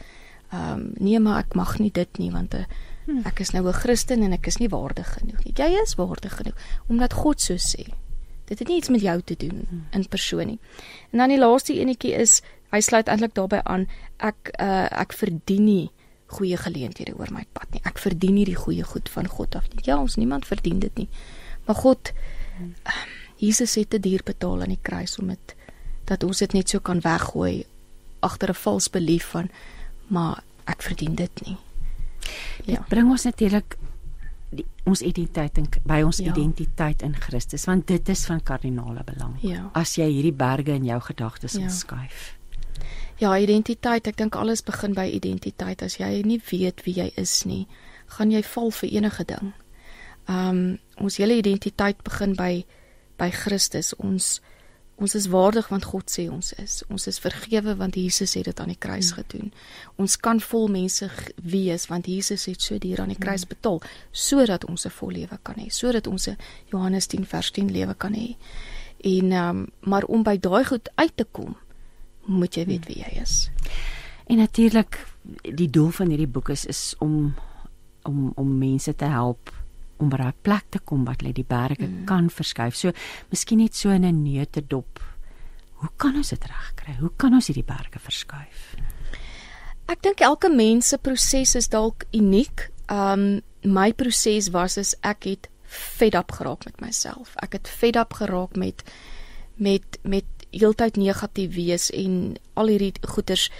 Um 0.52 0.92
nee, 0.98 1.18
maar 1.18 1.44
ek 1.44 1.54
mag 1.54 1.78
nie 1.78 1.90
dit 1.90 2.18
nie 2.18 2.30
want 2.30 2.54
'n 2.54 2.62
uh, 2.62 2.64
Hmm. 3.06 3.22
Ek 3.22 3.40
is 3.40 3.52
nou 3.54 3.66
'n 3.68 3.72
Christen 3.72 4.22
en 4.22 4.32
ek 4.32 4.46
is 4.46 4.56
nie 4.58 4.68
waardig 4.68 5.06
genoeg 5.14 5.44
nie. 5.44 5.52
Jy 5.54 5.82
is 5.82 5.94
waardig 5.94 6.36
genoeg 6.36 6.56
omdat 6.88 7.12
God 7.12 7.40
so 7.40 7.54
sê. 7.54 7.86
Dit 8.44 8.58
het 8.58 8.68
iets 8.68 8.88
met 8.88 9.00
jou 9.00 9.22
te 9.22 9.34
doen 9.36 9.66
hmm. 9.68 9.86
in 9.90 10.08
persoon 10.08 10.46
nie. 10.46 10.58
En 11.10 11.18
dan 11.18 11.28
die 11.28 11.38
laaste 11.38 11.72
enetjie 11.72 12.14
is 12.14 12.42
hy 12.70 12.80
sluit 12.80 13.08
eintlik 13.08 13.34
daarbey 13.34 13.62
aan 13.62 13.86
ek 14.16 14.50
uh, 14.60 14.90
ek 14.90 15.12
verdien 15.12 15.64
nie 15.64 15.90
goeie 16.26 16.56
geleenthede 16.56 17.14
oor 17.18 17.30
my 17.32 17.44
pad 17.52 17.70
nie. 17.70 17.82
Ek 17.84 17.98
verdien 18.02 18.34
nie 18.34 18.46
die 18.48 18.58
goeie 18.58 18.82
goed 18.84 19.08
van 19.08 19.28
God 19.30 19.54
af 19.54 19.68
nie. 19.72 19.84
Ja, 19.86 19.98
ons 20.00 20.16
niemand 20.16 20.46
verdien 20.46 20.78
dit 20.82 20.94
nie. 20.98 21.08
Maar 21.66 21.78
God 21.82 22.12
uh, 22.12 22.96
Jesus 23.36 23.74
het 23.74 23.90
te 23.90 24.00
duur 24.00 24.24
betaal 24.24 24.64
aan 24.64 24.74
die 24.74 24.82
kruis 24.82 25.18
om 25.18 25.28
dit 25.28 25.54
dat 26.06 26.24
ons 26.24 26.38
dit 26.38 26.52
net 26.52 26.70
so 26.70 26.80
kan 26.80 27.00
weggooi 27.00 27.64
agter 28.26 28.50
'n 28.50 28.62
vals 28.64 28.90
belief 28.90 29.26
van 29.34 29.50
maar 30.06 30.42
ek 30.64 30.82
verdien 30.82 31.14
dit 31.14 31.46
nie. 31.46 31.56
Ja. 32.64 32.78
Dit 32.78 32.88
bring 32.88 33.10
ons 33.10 33.24
natuurlik 33.24 33.76
ons 34.84 35.02
identiteit 35.02 35.58
in 35.58 35.66
by 35.84 36.02
ons 36.06 36.18
ja. 36.22 36.30
identiteit 36.30 37.02
in 37.02 37.14
Christus 37.14 37.64
want 37.64 37.86
dit 37.86 38.08
is 38.08 38.26
van 38.26 38.42
kardinale 38.42 39.04
belang. 39.04 39.36
Ja. 39.40 39.70
As 39.72 39.96
jy 39.96 40.06
hierdie 40.10 40.32
berge 40.32 40.72
in 40.72 40.84
jou 40.84 41.00
gedagtes 41.00 41.52
ja. 41.52 41.66
inskuif. 41.66 42.36
Ja, 43.18 43.38
identiteit, 43.38 44.06
ek 44.06 44.16
dink 44.16 44.36
alles 44.36 44.62
begin 44.62 44.92
by 44.94 45.06
identiteit. 45.08 45.82
As 45.82 45.96
jy 45.96 46.22
nie 46.22 46.40
weet 46.50 46.82
wie 46.84 46.98
jy 46.98 47.12
is 47.16 47.44
nie, 47.48 47.66
gaan 48.16 48.30
jy 48.30 48.42
val 48.42 48.70
vir 48.70 48.90
enige 48.98 49.24
ding. 49.24 49.54
Um 50.28 50.78
ons 51.00 51.16
hele 51.20 51.36
identiteit 51.38 52.02
begin 52.04 52.34
by 52.36 52.64
by 53.16 53.30
Christus. 53.30 53.94
Ons 53.96 54.40
Ons 54.96 55.12
is 55.14 55.26
waardig 55.28 55.66
want 55.68 55.84
God 55.84 56.08
sê 56.08 56.24
ons 56.32 56.54
is. 56.56 56.78
Ons 56.88 57.04
is 57.10 57.18
vergewe 57.20 57.74
want 57.76 57.98
Jesus 58.00 58.32
het 58.38 58.46
dit 58.48 58.60
aan 58.60 58.72
die 58.72 58.80
kruis 58.80 59.10
hmm. 59.12 59.18
gedoen. 59.20 59.50
Ons 60.00 60.16
kan 60.16 60.40
vol 60.40 60.70
mense 60.72 61.08
wees 61.44 61.84
want 61.90 62.08
Jesus 62.08 62.46
het 62.48 62.64
so 62.64 62.80
duur 62.80 63.02
aan 63.04 63.12
die 63.12 63.20
kruis 63.20 63.44
hmm. 63.44 63.52
betaal 63.52 63.82
sodat 64.12 64.64
ons 64.64 64.86
'n 64.86 64.94
vol 64.96 65.12
lewe 65.18 65.38
kan 65.42 65.60
hê, 65.60 65.68
sodat 65.68 66.06
ons 66.06 66.28
'n 66.28 66.38
Johannes 66.72 67.06
10 67.06 67.26
vers 67.26 67.50
10 67.50 67.72
lewe 67.72 67.94
kan 67.94 68.14
hê. 68.14 68.36
En 69.04 69.32
um, 69.32 69.66
maar 69.80 70.04
om 70.04 70.22
by 70.22 70.38
daai 70.40 70.64
goed 70.64 70.88
uit 70.94 71.16
te 71.16 71.24
kom, 71.24 71.56
moet 72.26 72.54
jy 72.54 72.64
weet 72.66 72.86
wie 72.86 72.98
jy 73.02 73.20
is. 73.22 73.50
En 74.26 74.36
natuurlik 74.42 74.98
die 75.42 75.70
doel 75.70 75.90
van 75.90 76.10
hierdie 76.10 76.30
boek 76.30 76.48
is 76.54 76.66
is 76.66 76.94
om 76.98 77.34
om 78.06 78.32
om 78.34 78.58
mense 78.58 78.94
te 78.94 79.04
help 79.10 79.52
om 79.96 80.08
by 80.08 80.16
'n 80.16 80.34
plek 80.42 80.64
te 80.68 80.78
kom 80.78 81.04
wat 81.04 81.20
hulle 81.20 81.32
die 81.32 81.46
berge 81.48 81.86
mm. 81.86 82.04
kan 82.04 82.30
verskuif. 82.30 82.76
So, 82.76 82.92
miskien 83.30 83.58
net 83.58 83.74
so 83.74 83.90
in 83.90 84.04
'n 84.04 84.22
neutedop. 84.22 85.00
Hoe 85.74 85.90
kan 85.96 86.16
ons 86.16 86.28
dit 86.28 86.44
regkry? 86.44 86.96
Hoe 87.00 87.12
kan 87.16 87.32
ons 87.32 87.46
hierdie 87.46 87.64
berge 87.64 87.98
verskuif? 87.98 88.76
Ek 89.86 90.02
dink 90.02 90.20
elke 90.20 90.48
mens 90.48 90.88
se 90.88 90.98
proses 90.98 91.54
is 91.54 91.68
dalk 91.68 92.04
uniek. 92.12 92.70
Um 92.90 93.40
my 93.62 93.92
proses 93.92 94.50
was 94.50 94.76
is 94.76 94.94
ek 95.02 95.24
het 95.24 95.48
fed 95.62 96.14
up 96.14 96.32
geraak 96.32 96.64
met 96.64 96.80
myself. 96.80 97.34
Ek 97.42 97.52
het 97.52 97.68
fed 97.68 97.96
up 97.96 98.12
geraak 98.12 98.56
met 98.56 98.82
met 99.56 99.98
met 100.02 100.24
heeltyd 100.58 100.96
negatief 100.96 101.54
wees 101.54 101.90
en 101.90 102.36
al 102.54 102.72
hierdie 102.72 102.92
goeters 103.02 103.50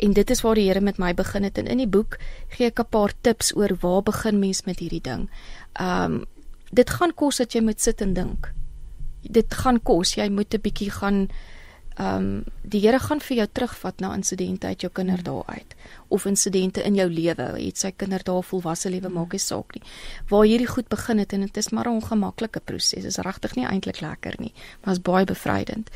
en 0.00 0.12
dit 0.16 0.30
is 0.30 0.40
waar 0.40 0.54
die 0.54 0.66
Here 0.68 0.80
met 0.80 0.98
my 0.98 1.12
begin 1.14 1.44
het 1.44 1.58
en 1.58 1.66
in 1.66 1.82
die 1.82 1.88
boek 1.88 2.18
gee 2.56 2.66
ek 2.66 2.80
'n 2.80 2.90
paar 2.90 3.12
tips 3.20 3.54
oor 3.56 3.76
waar 3.80 4.02
begin 4.02 4.38
mens 4.38 4.64
met 4.64 4.78
hierdie 4.78 5.02
ding. 5.02 5.28
Um, 5.80 6.24
dit 6.70 6.90
gaan 6.90 7.14
kos 7.14 7.36
dat 7.36 7.52
jy 7.52 7.60
moet 7.60 7.80
sit 7.80 8.00
en 8.00 8.14
dink. 8.14 8.52
Dit 9.22 9.54
gaan 9.54 9.82
kos, 9.82 10.14
jy 10.14 10.28
moet 10.28 10.54
'n 10.54 10.60
bietjie 10.60 10.90
gaan 10.90 11.28
ehm 12.00 12.16
um, 12.16 12.44
die 12.62 12.80
Here 12.80 12.98
gaan 12.98 13.20
vir 13.20 13.36
jou 13.36 13.46
terugvat 13.52 14.00
na 14.00 14.14
insidente 14.14 14.66
uit 14.66 14.80
jou 14.80 14.90
kinderdae 14.92 15.42
uit 15.46 15.74
of 16.08 16.24
insidente 16.24 16.82
in 16.82 16.94
jou 16.94 17.08
lewe, 17.10 17.48
het 17.58 17.78
sy 17.78 17.90
kinderdae 17.90 18.42
volwasse 18.42 18.90
lewe 18.90 19.08
maak 19.08 19.32
nie 19.32 19.42
saak 19.42 19.74
nie. 19.74 19.82
Waar 20.30 20.46
hierdie 20.46 20.70
goed 20.70 20.88
begin 20.88 21.18
het 21.18 21.32
en 21.32 21.40
dit 21.40 21.56
is 21.56 21.70
maar 21.70 21.88
'n 21.88 22.00
ongemaklike 22.00 22.60
proses. 22.60 23.02
Dit 23.02 23.04
is 23.04 23.18
regtig 23.18 23.56
nie 23.56 23.66
eintlik 23.66 24.00
lekker 24.00 24.34
nie, 24.38 24.52
maar 24.84 24.94
is 24.94 25.02
baie 25.02 25.24
bevrydend. 25.24 25.90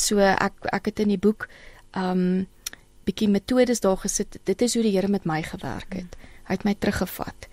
So 0.00 0.22
ek 0.24 0.66
ek 0.72 0.90
het 0.90 1.04
in 1.04 1.12
die 1.12 1.20
boek 1.20 1.48
um, 1.98 2.46
bietjie 3.08 3.28
metodes 3.28 3.82
daar 3.84 4.00
gesit. 4.00 4.38
Dit 4.48 4.62
is 4.62 4.74
hoe 4.74 4.84
die 4.86 4.94
Here 4.94 5.08
met 5.08 5.26
my 5.28 5.42
gewerk 5.42 5.94
het. 5.94 6.16
Hy 6.48 6.58
het 6.58 6.66
my 6.66 6.74
teruggevat 6.74 7.48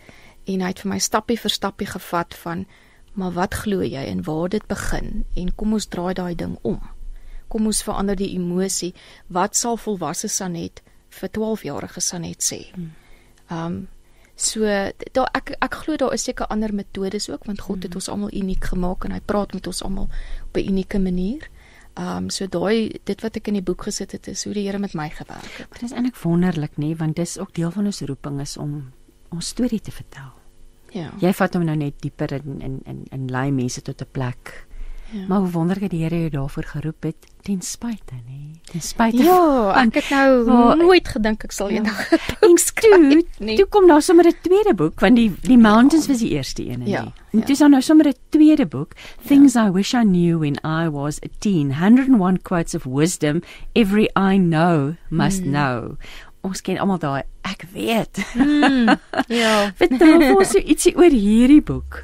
en 0.47 0.61
hy 0.63 0.69
het 0.71 0.79
vir 0.83 0.93
my 0.93 0.99
stappie 1.03 1.37
vir 1.39 1.51
stappie 1.51 1.89
gevat 1.91 2.35
van 2.43 2.65
maar 3.17 3.33
wat 3.33 3.55
glo 3.63 3.81
jy 3.81 4.03
en 4.07 4.21
waar 4.23 4.51
dit 4.53 4.63
begin 4.69 5.25
en 5.35 5.49
kom 5.59 5.73
ons 5.73 5.89
draai 5.91 6.13
daai 6.13 6.35
ding 6.37 6.55
om. 6.61 6.79
Kom 7.51 7.65
ons 7.65 7.81
verander 7.83 8.17
die 8.19 8.29
emosie. 8.35 8.93
Wat 9.33 9.55
sal 9.57 9.79
volwasse 9.81 10.29
Sanet 10.29 10.83
vir 11.19 11.31
12 11.33 11.63
jarige 11.67 12.03
Sanet 12.03 12.45
sê? 12.45 12.61
Hmm. 12.75 12.91
Um 13.51 13.77
so 14.37 14.69
daar 15.17 15.31
ek 15.33 15.55
ek 15.65 15.79
glo 15.81 15.97
daar 15.97 16.13
is 16.13 16.27
seker 16.27 16.45
ander 16.53 16.69
metodes 16.69 17.25
ook 17.29 17.47
want 17.49 17.61
God 17.65 17.81
het 17.83 17.93
hmm. 17.93 17.97
ons 17.97 18.09
almal 18.13 18.33
uniek 18.33 18.69
gemaak 18.69 19.07
en 19.07 19.15
hy 19.15 19.21
praat 19.25 19.55
met 19.57 19.67
ons 19.67 19.81
almal 19.83 20.11
op 20.45 20.57
'n 20.57 20.67
unieke 20.73 20.99
manier. 20.99 21.49
Um 21.97 22.29
so 22.29 22.45
daai 22.45 22.99
dit 23.09 23.21
wat 23.25 23.39
ek 23.39 23.49
in 23.49 23.57
die 23.57 23.65
boek 23.65 23.87
gesit 23.87 24.11
het 24.13 24.27
is 24.29 24.43
hoe 24.45 24.53
die 24.53 24.67
Here 24.67 24.79
met 24.79 24.93
my 24.93 25.09
gewerk 25.09 25.57
het. 25.57 25.69
Dit 25.73 25.89
is 25.89 25.95
eintlik 25.95 26.19
wonderlik 26.21 26.77
nê 26.77 26.93
want 26.97 27.17
dis 27.17 27.37
ook 27.41 27.53
deel 27.57 27.71
van 27.71 27.89
ons 27.89 28.01
roeping 28.01 28.41
is 28.41 28.57
om 28.57 28.91
ons 29.33 29.47
storie 29.47 29.81
te 29.81 29.91
vertel. 29.91 30.29
Ja. 30.93 31.09
Jy 31.19 31.33
vat 31.33 31.57
hom 31.57 31.65
nou 31.65 31.75
net 31.75 31.97
dieper 32.01 32.37
in 32.37 32.61
in 32.61 32.79
in 32.85 33.03
in 33.11 33.27
lei 33.33 33.49
mense 33.51 33.81
tot 33.81 34.01
'n 34.01 34.11
plek. 34.11 34.67
Ja. 35.11 35.25
Maar 35.27 35.39
hoe 35.39 35.51
wonderlik 35.51 35.89
die 35.89 36.03
Here 36.03 36.19
jou 36.19 36.29
daarvoor 36.29 36.63
geroep 36.63 37.03
het 37.03 37.27
ten 37.41 37.61
spyte 37.61 38.15
nê. 38.27 38.59
Ten 38.71 38.81
spyte. 38.81 39.23
Ja, 39.23 39.71
ek 39.79 39.93
het 40.01 40.09
nou 40.09 40.49
oh, 40.51 40.73
nooit 40.75 41.07
gedink 41.07 41.43
ek 41.47 41.55
sal 41.55 41.69
ja. 41.71 41.79
eendag 41.79 42.01
skryf 42.59 43.23
nie. 43.39 43.55
Toe 43.55 43.67
kom 43.71 43.87
daar 43.87 44.01
sommer 44.01 44.27
'n 44.27 44.35
tweede 44.41 44.73
boek 44.75 44.99
want 44.99 45.15
die 45.15 45.31
die 45.41 45.57
Mountains 45.57 46.07
was 46.07 46.19
die 46.19 46.33
eerste 46.35 46.65
een 46.65 46.81
en 46.81 46.87
ja. 46.87 47.01
nie. 47.01 47.13
En 47.31 47.39
ja. 47.39 47.45
toe 47.45 47.55
is 47.55 47.59
daar 47.59 47.69
nou 47.69 47.81
sommer 47.81 48.07
'n 48.07 48.19
tweede 48.29 48.65
boek, 48.65 48.91
Things 49.27 49.53
ja. 49.53 49.67
I 49.67 49.71
Wish 49.71 49.93
I 49.93 50.03
Knew 50.03 50.39
When 50.39 50.59
I 50.63 50.89
Was 50.89 51.19
a 51.23 51.27
Teen, 51.39 51.73
101 51.79 52.41
Quotes 52.41 52.75
of 52.75 52.83
Wisdom 52.83 53.41
Every 53.73 54.09
I 54.15 54.37
Know 54.37 54.95
Must 55.09 55.43
mm. 55.43 55.51
Know 55.51 55.97
ons 56.47 56.63
ken 56.63 56.79
almal 56.81 56.99
daai 57.01 57.23
ek 57.47 57.65
weet. 57.73 58.21
Mm, 58.35 58.95
ja. 59.31 59.53
Vertel 59.79 60.27
ons 60.33 60.51
so 60.53 60.61
ietsie 60.61 60.95
oor 60.97 61.13
hierdie 61.13 61.63
boek. 61.65 62.03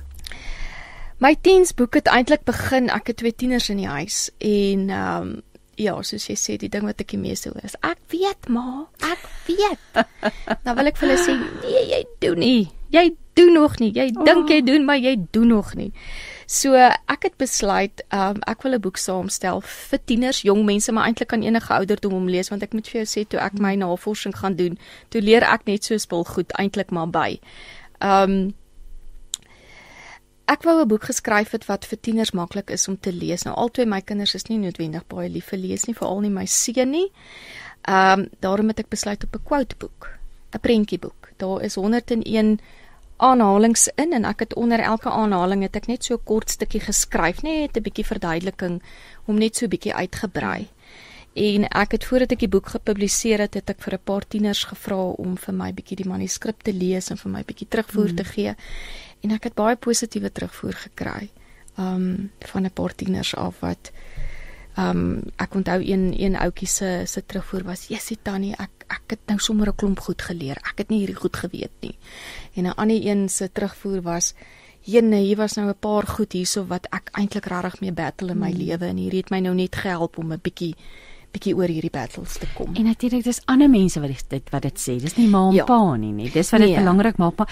My 1.24 1.36
teensboek 1.40 1.96
het 2.02 2.10
eintlik 2.12 2.44
begin 2.44 2.90
ek 2.92 3.14
het 3.14 3.22
twee 3.22 3.32
tieners 3.32 3.70
in 3.72 3.80
die 3.80 3.88
huis 3.88 4.28
en 4.44 4.90
ehm 4.92 5.28
um, 5.32 5.34
ja, 5.80 5.96
soos 6.06 6.28
jy 6.30 6.36
sê, 6.38 6.56
die 6.62 6.70
ding 6.70 6.84
wat 6.86 7.00
ek 7.02 7.16
die 7.16 7.18
meeste 7.18 7.50
hoor 7.50 7.64
is 7.66 7.74
ek 7.82 7.98
weet 8.12 8.50
ma, 8.54 8.84
ek 9.08 9.24
weet. 9.48 10.02
nou 10.68 10.76
wil 10.78 10.90
ek 10.92 11.00
vir 11.00 11.08
hulle 11.08 11.24
sê 11.24 11.34
nee, 11.40 11.84
jy 11.90 12.02
doen 12.22 12.42
nie. 12.44 12.68
Jy 12.94 13.06
doen 13.40 13.56
nog 13.58 13.80
nie. 13.82 13.90
Jy 13.96 14.12
oh. 14.12 14.26
dink 14.28 14.52
jy 14.54 14.60
doen, 14.68 14.86
maar 14.86 15.00
jy 15.02 15.16
doen 15.34 15.50
nog 15.50 15.72
nie. 15.80 15.90
So 16.46 16.78
ek 16.78 17.26
het 17.26 17.40
besluit, 17.42 18.04
um, 18.14 18.44
ek 18.46 18.68
wil 18.68 18.78
'n 18.78 18.84
boek 18.84 19.00
saamstel 19.02 19.64
vir 19.66 20.02
tieners, 20.06 20.44
jong 20.46 20.62
mense, 20.68 20.92
maar 20.92 21.08
eintlik 21.08 21.32
kan 21.34 21.42
enige 21.42 21.74
ouderdom 21.74 22.14
hom 22.14 22.28
lees 22.30 22.52
want 22.54 22.68
ek 22.68 22.76
moet 22.78 22.88
vir 22.92 23.02
jou 23.02 23.10
sê 23.10 23.26
toe 23.26 23.40
ek 23.40 23.58
my 23.58 23.74
navorsing 23.80 24.36
gaan 24.36 24.60
doen, 24.60 24.78
toe 25.10 25.22
leer 25.22 25.48
ek 25.48 25.66
net 25.66 25.88
so 25.88 25.98
spul 25.98 26.28
goed 26.28 26.52
eintlik 26.60 26.92
maar 26.92 27.10
by. 27.10 27.40
Um 28.04 28.54
Ek 30.46 30.64
wou 30.64 30.82
'n 30.82 30.88
boek 30.88 31.04
geskryf 31.04 31.52
het 31.52 31.66
wat 31.66 31.86
vir 31.86 32.00
tieners 32.00 32.32
maklik 32.32 32.70
is 32.70 32.88
om 32.88 33.00
te 33.00 33.14
lees. 33.14 33.44
Nou 33.44 33.56
albei 33.56 33.86
my 33.86 34.02
kinders 34.02 34.36
is 34.36 34.48
nie 34.50 34.58
noodwendig 34.58 35.08
baie 35.08 35.30
lief 35.30 35.46
vir 35.46 35.60
lees 35.60 35.86
nie, 35.86 35.96
veral 35.96 36.20
nie 36.20 36.30
my 36.30 36.46
seun 36.46 36.92
nie. 36.92 37.12
Um 37.88 38.28
daarom 38.40 38.68
het 38.68 38.80
ek 38.80 38.90
besluit 38.90 39.24
op 39.24 39.36
'n 39.36 39.44
quote 39.44 39.76
boek, 39.78 40.20
'n 40.54 40.60
prentjieboek. 40.60 41.32
Daar 41.38 41.62
is 41.62 41.76
101 41.76 42.60
aanhalings 43.18 43.90
in 43.96 44.14
en 44.14 44.26
ek 44.26 44.40
het 44.40 44.54
onder 44.54 44.80
elke 44.80 45.10
aanhaling 45.10 45.62
het 45.62 45.76
ek 45.76 45.88
net 45.88 46.04
so 46.04 46.16
'n 46.16 46.24
kort 46.24 46.50
stukkie 46.50 46.82
geskryf 46.82 47.42
net 47.42 47.78
'n 47.78 47.82
bietjie 47.82 48.06
verduideliking 48.06 48.82
om 49.26 49.38
net 49.38 49.56
so 49.56 49.66
'n 49.66 49.70
bietjie 49.70 49.94
uitgebrei. 49.94 50.68
En 51.34 51.66
ek 51.68 51.92
het 51.92 52.06
voordat 52.06 52.32
ek 52.32 52.40
die 52.40 52.48
boek 52.48 52.68
gepubliseer 52.76 53.40
het, 53.40 53.54
het 53.54 53.70
ek 53.70 53.82
vir 53.82 53.94
'n 53.94 54.04
paar 54.04 54.28
tieners 54.28 54.64
gevra 54.64 55.02
om 55.18 55.38
vir 55.38 55.54
my 55.54 55.74
bietjie 55.74 55.96
die 55.96 56.08
manuskrip 56.08 56.62
te 56.62 56.74
lees 56.74 57.10
en 57.10 57.18
vir 57.18 57.32
my 57.32 57.44
bietjie 57.44 57.68
terugvoer 57.68 58.10
mm. 58.10 58.16
te 58.16 58.24
gee. 58.24 58.56
En 59.24 59.32
ek 59.32 59.48
het 59.48 59.56
baie 59.56 59.80
positiewe 59.80 60.32
terugvoer 60.32 60.76
gekry. 60.88 61.30
Um 61.80 62.32
van 62.52 62.66
'n 62.66 62.74
paar 62.74 62.96
tieners 62.96 63.36
af 63.36 63.60
wat 63.60 63.92
um 64.78 65.22
ek 65.36 65.56
onthou 65.56 65.80
een 65.82 66.14
een 66.18 66.36
ouetjie 66.36 66.68
se 66.68 67.04
se 67.06 67.26
terugvoer 67.26 67.64
was: 67.64 67.88
"Jessie 67.88 68.18
Tannie, 68.22 68.56
ek 68.58 68.86
ek 68.88 69.04
het 69.08 69.20
nou 69.26 69.40
sommer 69.40 69.68
'n 69.68 69.76
klomp 69.76 70.00
goed 70.00 70.22
geleer. 70.22 70.58
Ek 70.58 70.78
het 70.78 70.90
nie 70.90 71.00
hierdie 71.00 71.22
goed 71.22 71.36
geweet 71.36 71.72
nie." 71.80 71.98
En 72.54 72.64
'n 72.64 72.76
ander 72.76 73.06
een 73.06 73.30
se 73.30 73.52
terugvoer 73.52 74.02
was: 74.02 74.34
"Jene, 74.82 75.16
hier 75.16 75.38
was 75.38 75.54
nou 75.54 75.70
'n 75.70 75.80
paar 75.80 76.08
goed 76.08 76.32
hierso 76.32 76.66
wat 76.66 76.88
ek 76.92 77.10
eintlik 77.12 77.46
regtig 77.46 77.82
mee 77.82 77.92
battle 77.92 78.32
in 78.32 78.40
my 78.40 78.52
mm. 78.52 78.58
lewe 78.58 78.86
en 78.86 78.98
hierdie 78.98 79.20
het 79.20 79.30
my 79.30 79.40
nou 79.40 79.56
net 79.56 79.76
gehelp 79.76 80.18
om 80.18 80.32
'n 80.34 80.40
bietjie 80.42 80.76
bietjie 81.34 81.56
oor 81.58 81.72
hierdie 81.72 81.92
battles 81.94 82.38
te 82.38 82.48
kom. 82.54 82.72
En 82.78 82.88
natuurlik 82.88 83.24
dis 83.26 83.42
ander 83.52 83.70
mense 83.70 84.00
wat 84.00 84.30
dit 84.30 84.50
wat 84.54 84.62
dit 84.62 84.80
sê. 84.80 84.98
Dis 85.02 85.18
nie 85.18 85.28
ma 85.28 85.48
en 85.50 85.58
ja. 85.58 85.66
pa 85.70 85.96
nie, 86.00 86.12
nie. 86.14 86.30
Dis 86.34 86.54
wat 86.54 86.64
dit 86.64 86.70
nee. 86.74 86.80
belangrik 86.80 87.18
maak. 87.22 87.36
Pa, 87.40 87.48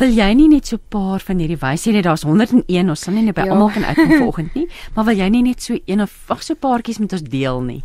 wil 0.00 0.14
jy 0.16 0.30
nie 0.34 0.48
net 0.48 0.66
so 0.66 0.76
'n 0.76 0.88
paar 0.88 1.20
van 1.20 1.38
hierdie 1.38 1.60
wys 1.60 1.86
jy 1.86 2.02
daar's 2.02 2.24
101 2.24 2.88
ons 2.88 3.00
sal 3.00 3.14
nie 3.14 3.32
by 3.32 3.44
ja. 3.46 3.52
almal 3.52 3.70
kan 3.70 3.84
uitkom 3.84 4.16
volgende 4.24 4.50
nie, 4.54 4.68
maar 4.94 5.04
wil 5.04 5.16
jy 5.16 5.28
nie 5.28 5.42
net 5.42 5.62
so 5.62 5.76
een 5.84 6.00
of 6.00 6.12
wag 6.28 6.42
so 6.42 6.54
'n 6.54 6.58
paartjies 6.58 6.98
met 6.98 7.12
ons 7.12 7.22
deel 7.22 7.60
nie? 7.60 7.82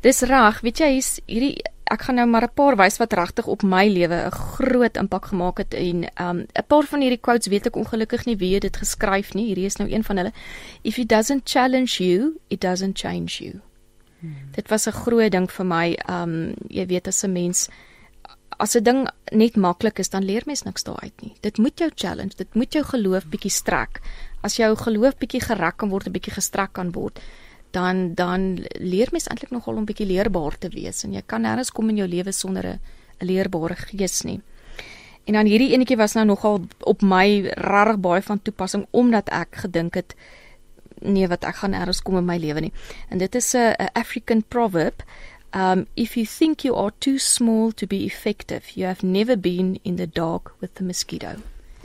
Dis 0.00 0.22
reg, 0.22 0.60
weet 0.60 0.78
jy, 0.78 0.90
hier's 0.92 1.20
hierdie 1.26 1.56
ek 1.86 2.02
gaan 2.02 2.16
nou 2.18 2.26
maar 2.26 2.42
'n 2.42 2.54
paar 2.54 2.76
wys 2.76 2.98
wat 2.98 3.12
regtig 3.12 3.46
op 3.46 3.62
my 3.62 3.86
lewe 3.88 4.26
'n 4.26 4.30
groot 4.30 4.96
impak 4.96 5.26
gemaak 5.26 5.58
het 5.58 5.74
en 5.74 6.08
um 6.20 6.38
'n 6.40 6.66
paar 6.66 6.82
van 6.82 7.00
hierdie 7.00 7.20
quotes 7.20 7.46
weet 7.46 7.66
ek 7.66 7.76
ongelukkig 7.76 8.26
nie 8.26 8.36
wie 8.36 8.60
dit 8.60 8.76
geskryf 8.76 9.34
nie. 9.34 9.46
Hierdie 9.46 9.66
is 9.66 9.76
nou 9.76 9.90
een 9.90 10.04
van 10.04 10.16
hulle. 10.16 10.32
If 10.82 10.98
it 10.98 11.08
doesn't 11.08 11.42
challenge 11.44 12.02
you, 12.04 12.40
it 12.48 12.60
doesn't 12.60 12.98
change 12.98 13.44
you. 13.44 13.60
Dit 14.52 14.68
was 14.68 14.86
'n 14.86 14.92
groot 14.92 15.32
ding 15.32 15.50
vir 15.50 15.66
my. 15.66 15.98
Um 16.08 16.54
jy 16.68 16.86
weet 16.86 17.08
as 17.08 17.24
'n 17.24 17.32
mens 17.32 17.68
as 18.58 18.76
'n 18.76 18.82
ding 18.82 19.08
net 19.32 19.56
maklik 19.56 19.98
is, 19.98 20.08
dan 20.08 20.24
leer 20.24 20.42
mens 20.46 20.62
niks 20.62 20.84
daaruit 20.84 21.22
nie. 21.22 21.34
Dit 21.40 21.58
moet 21.58 21.78
jou 21.78 21.90
challenge, 21.94 22.36
dit 22.36 22.54
moet 22.54 22.72
jou 22.72 22.84
geloof 22.84 23.26
bietjie 23.26 23.50
strek. 23.50 24.00
As 24.42 24.56
jou 24.56 24.76
geloof 24.76 25.18
bietjie 25.18 25.40
gerek 25.40 25.76
kan 25.76 25.88
word, 25.88 26.06
'n 26.06 26.12
bietjie 26.12 26.32
gestrek 26.32 26.72
kan 26.72 26.92
word, 26.92 27.20
dan 27.70 28.14
dan 28.14 28.64
leer 28.80 29.08
mens 29.10 29.28
eintlik 29.28 29.50
nogal 29.50 29.76
om 29.76 29.84
bietjie 29.84 30.06
leerbaar 30.06 30.58
te 30.58 30.68
wees 30.68 31.04
en 31.04 31.12
jy 31.12 31.22
kan 31.26 31.42
nêrens 31.42 31.72
kom 31.72 31.88
in 31.88 31.96
jou 31.96 32.08
lewe 32.08 32.32
sonder 32.32 32.64
'n 32.66 32.80
leerbare 33.20 33.76
gees 33.76 34.22
nie. 34.22 34.40
En 35.26 35.32
dan 35.32 35.46
hierdie 35.46 35.72
enetjie 35.72 35.96
was 35.96 36.14
nou 36.14 36.24
nogal 36.26 36.60
op 36.80 37.02
my 37.02 37.40
regtig 37.56 37.98
baie 37.98 38.22
van 38.22 38.42
toepassing 38.42 38.86
omdat 38.90 39.28
ek 39.28 39.56
gedink 39.56 39.94
het 39.94 40.14
nee 41.00 41.28
wat 41.28 41.44
ek 41.44 41.62
gaan 41.62 41.74
eers 41.74 42.02
kom 42.02 42.16
in 42.16 42.24
my 42.24 42.36
lewe 42.38 42.60
nie. 42.60 42.72
En 43.08 43.18
dit 43.18 43.34
is 43.34 43.54
'n 43.54 43.74
African 43.92 44.42
proverb. 44.48 45.02
Um 45.52 45.86
if 45.94 46.14
you 46.14 46.26
think 46.26 46.60
you 46.60 46.76
are 46.76 46.92
too 46.98 47.18
small 47.18 47.72
to 47.72 47.86
be 47.86 48.04
effective, 48.04 48.74
you 48.74 48.86
have 48.86 49.06
never 49.06 49.38
been 49.38 49.78
in 49.82 49.96
the 49.96 50.06
dark 50.06 50.54
with 50.60 50.74
the 50.74 50.84
mosquito. 50.84 51.36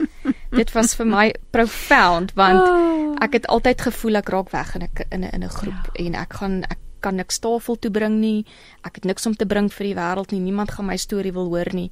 dit 0.50 0.72
was 0.72 0.94
vir 0.94 1.06
my 1.06 1.34
profound 1.50 2.32
want 2.34 2.60
oh. 2.60 3.14
ek 3.22 3.32
het 3.32 3.46
altyd 3.46 3.80
gevoel 3.80 4.18
ek 4.20 4.28
raak 4.28 4.50
weg 4.50 4.74
in 4.74 4.82
'n 4.82 4.90
in 5.10 5.20
'n 5.20 5.30
in 5.32 5.44
'n 5.44 5.48
groep 5.48 5.84
ja. 5.94 6.04
en 6.04 6.14
ek 6.14 6.32
gaan 6.32 6.62
ek 6.62 6.78
kan 7.02 7.18
niks 7.18 7.38
tafel 7.42 7.76
toe 7.76 7.90
bring 7.90 8.20
nie. 8.22 8.46
Ek 8.86 9.00
het 9.00 9.04
niks 9.04 9.26
om 9.26 9.34
te 9.34 9.46
bring 9.46 9.68
vir 9.74 9.90
die 9.90 9.96
wêreld 9.98 10.32
nie. 10.32 10.40
Niemand 10.40 10.70
gaan 10.70 10.86
my 10.86 10.96
storie 10.96 11.34
wil 11.34 11.50
hoor 11.50 11.74
nie. 11.74 11.90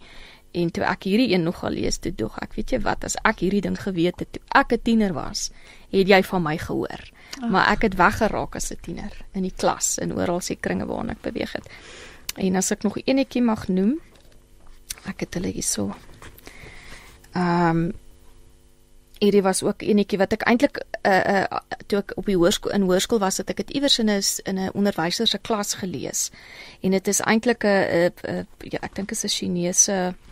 En 0.50 0.70
toe 0.74 0.82
ek 0.82 1.06
hierdie 1.06 1.30
een 1.30 1.44
nog 1.46 1.62
al 1.64 1.76
lees, 1.78 2.00
toe 2.02 2.10
dog 2.14 2.38
ek, 2.42 2.56
weet 2.58 2.72
jy 2.74 2.80
wat, 2.82 3.04
as 3.06 3.14
ek 3.28 3.44
hierdie 3.44 3.62
ding 3.62 3.76
geweet 3.78 4.18
het 4.18 4.32
toe 4.34 4.42
ek 4.58 4.72
'n 4.74 4.82
tiener 4.82 5.12
was, 5.14 5.50
het 5.90 6.08
jy 6.08 6.22
van 6.22 6.42
my 6.42 6.56
gehoor. 6.58 7.02
Maar 7.50 7.70
ek 7.70 7.82
het 7.82 7.94
weggeraak 7.94 8.56
as 8.56 8.70
'n 8.72 8.80
tiener 8.82 9.12
in 9.32 9.42
die 9.42 9.54
klas 9.56 9.98
en 9.98 10.12
oral 10.12 10.40
se 10.40 10.54
kringe 10.54 10.86
waarna 10.86 11.12
ek 11.12 11.22
beweeg 11.22 11.52
het. 11.52 11.68
En 12.36 12.56
as 12.56 12.70
ek 12.70 12.82
nog 12.82 12.98
enetjie 13.04 13.42
mag 13.42 13.68
noem, 13.68 14.00
ek 15.06 15.20
het 15.20 15.34
hulle 15.34 15.52
hierso. 15.52 15.94
Ehm 17.32 17.76
um, 17.76 17.92
hierdie 19.20 19.42
was 19.42 19.62
ook 19.62 19.82
enetjie 19.82 20.18
wat 20.18 20.32
ek 20.32 20.42
eintlik 20.48 20.80
uh 21.04 21.44
uh 21.44 21.60
toe 21.86 21.98
ek 21.98 22.12
op 22.16 22.26
die 22.26 22.36
hoërskool 22.36 22.72
in 22.72 22.82
hoërskool 22.82 23.18
was, 23.18 23.36
het 23.36 23.50
ek 23.50 23.56
dit 23.56 23.70
iewers 23.70 23.98
in 23.98 24.10
'n 24.10 24.22
in 24.44 24.58
'n 24.58 24.70
onderwyser 24.74 25.26
se 25.26 25.38
klas 25.38 25.74
gelees. 25.74 26.30
En 26.80 26.90
dit 26.90 27.08
is 27.08 27.20
eintlik 27.20 27.64
'n 27.64 28.12
ja, 28.58 28.78
ek 28.80 28.94
dink 28.94 29.10
is 29.10 29.24
'n 29.24 29.28
Chinese 29.28 29.92
ehm 29.92 30.29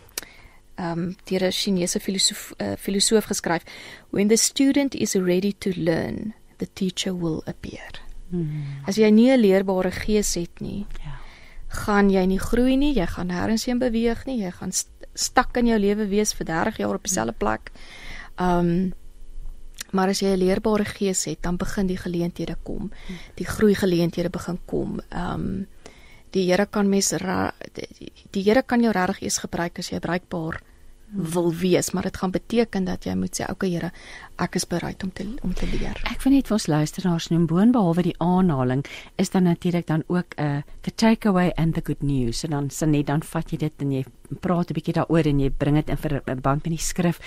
um, 0.79 1.15
deur 1.23 1.43
'n 1.43 1.51
Chinese 1.51 1.99
filosoof 1.99 2.53
uh, 2.57 2.73
filosoof 2.77 3.25
geskryf. 3.25 3.63
When 4.09 4.27
the 4.27 4.37
student 4.37 4.95
is 4.95 5.13
ready 5.13 5.53
to 5.57 5.71
learn, 5.75 6.33
the 6.57 6.67
teacher 6.73 7.17
will 7.17 7.41
appear. 7.45 8.01
Hmm. 8.29 8.63
As 8.85 8.95
jy 8.95 9.09
nie 9.09 9.31
'n 9.31 9.39
leerbare 9.39 9.91
gees 9.91 10.33
het 10.33 10.59
nie, 10.59 10.85
ja. 11.03 11.19
gaan 11.67 12.09
jy 12.09 12.25
nie 12.25 12.39
groei 12.39 12.77
nie, 12.77 12.93
jy 12.93 13.05
gaan 13.05 13.27
nêrens 13.27 13.65
heen 13.65 13.79
beweeg 13.79 14.25
nie, 14.25 14.43
jy 14.43 14.51
gaan 14.51 14.71
st 14.71 14.87
stak 15.13 15.57
in 15.57 15.65
jou 15.65 15.79
lewe 15.79 16.07
wees 16.07 16.33
vir 16.33 16.45
30 16.45 16.77
jaar 16.77 16.95
op 16.95 17.03
dieselfde 17.03 17.33
plek. 17.33 17.71
Um 18.37 18.93
maar 19.91 20.07
as 20.07 20.19
jy 20.19 20.27
'n 20.27 20.37
leerbare 20.37 20.85
gees 20.85 21.25
het, 21.25 21.41
dan 21.41 21.57
begin 21.57 21.87
die 21.87 21.97
geleenthede 21.97 22.55
kom. 22.63 22.91
Die 23.35 23.45
groei 23.45 23.75
geleenthede 23.75 24.29
begin 24.29 24.59
kom. 24.65 25.01
Um 25.09 25.67
die 26.33 26.45
Here 26.49 26.65
kan 26.65 26.89
mes 26.89 27.13
die, 27.73 28.11
die 28.31 28.43
Here 28.43 28.63
kan 28.63 28.81
jou 28.83 28.91
regtig 28.93 29.23
eens 29.23 29.39
gebruik 29.43 29.79
as 29.79 29.91
jy 29.91 29.99
bruikbaar 29.99 30.61
wil 31.11 31.53
wees, 31.53 31.91
maar 31.91 32.03
dit 32.03 32.17
gaan 32.17 32.31
beteken 32.31 32.83
dat 32.83 33.03
jy 33.03 33.15
moet 33.15 33.35
sê, 33.35 33.43
"Oké 33.43 33.51
okay, 33.51 33.69
Here, 33.69 33.91
ek 34.35 34.55
is 34.55 34.67
bereid 34.67 35.03
om 35.03 35.13
te 35.13 35.25
om 35.41 35.53
te 35.53 35.65
leer." 35.65 36.01
Ek 36.03 36.21
vind 36.21 36.35
net 36.35 36.47
vir 36.47 36.53
ons 36.53 36.67
luisteraars 36.67 37.27
noem 37.29 37.45
boonbehalwe 37.45 38.01
die 38.01 38.15
aanhaling 38.17 38.85
is 39.15 39.29
dan 39.29 39.43
natuurlik 39.43 39.87
dan 39.87 40.03
ook 40.07 40.35
'n 40.37 40.43
uh, 40.43 40.61
the 40.81 40.91
takeaway 40.95 41.51
and 41.55 41.73
the 41.73 41.81
good 41.83 42.01
news. 42.01 42.43
En 42.43 42.49
dan 42.49 42.69
sien 42.69 42.89
net 42.89 43.07
dan 43.07 43.23
vat 43.23 43.51
jy 43.51 43.57
dit 43.57 43.73
en 43.77 43.91
jy 43.91 44.05
praat 44.39 44.69
'n 44.69 44.73
bietjie 44.73 44.93
daaroor 44.93 45.25
en 45.25 45.39
jy 45.39 45.49
bring 45.49 45.75
dit 45.75 45.89
in 45.89 45.97
vir 45.97 46.21
'n 46.27 46.41
bank 46.41 46.65
in 46.65 46.71
die 46.71 46.83
skrif. 46.83 47.19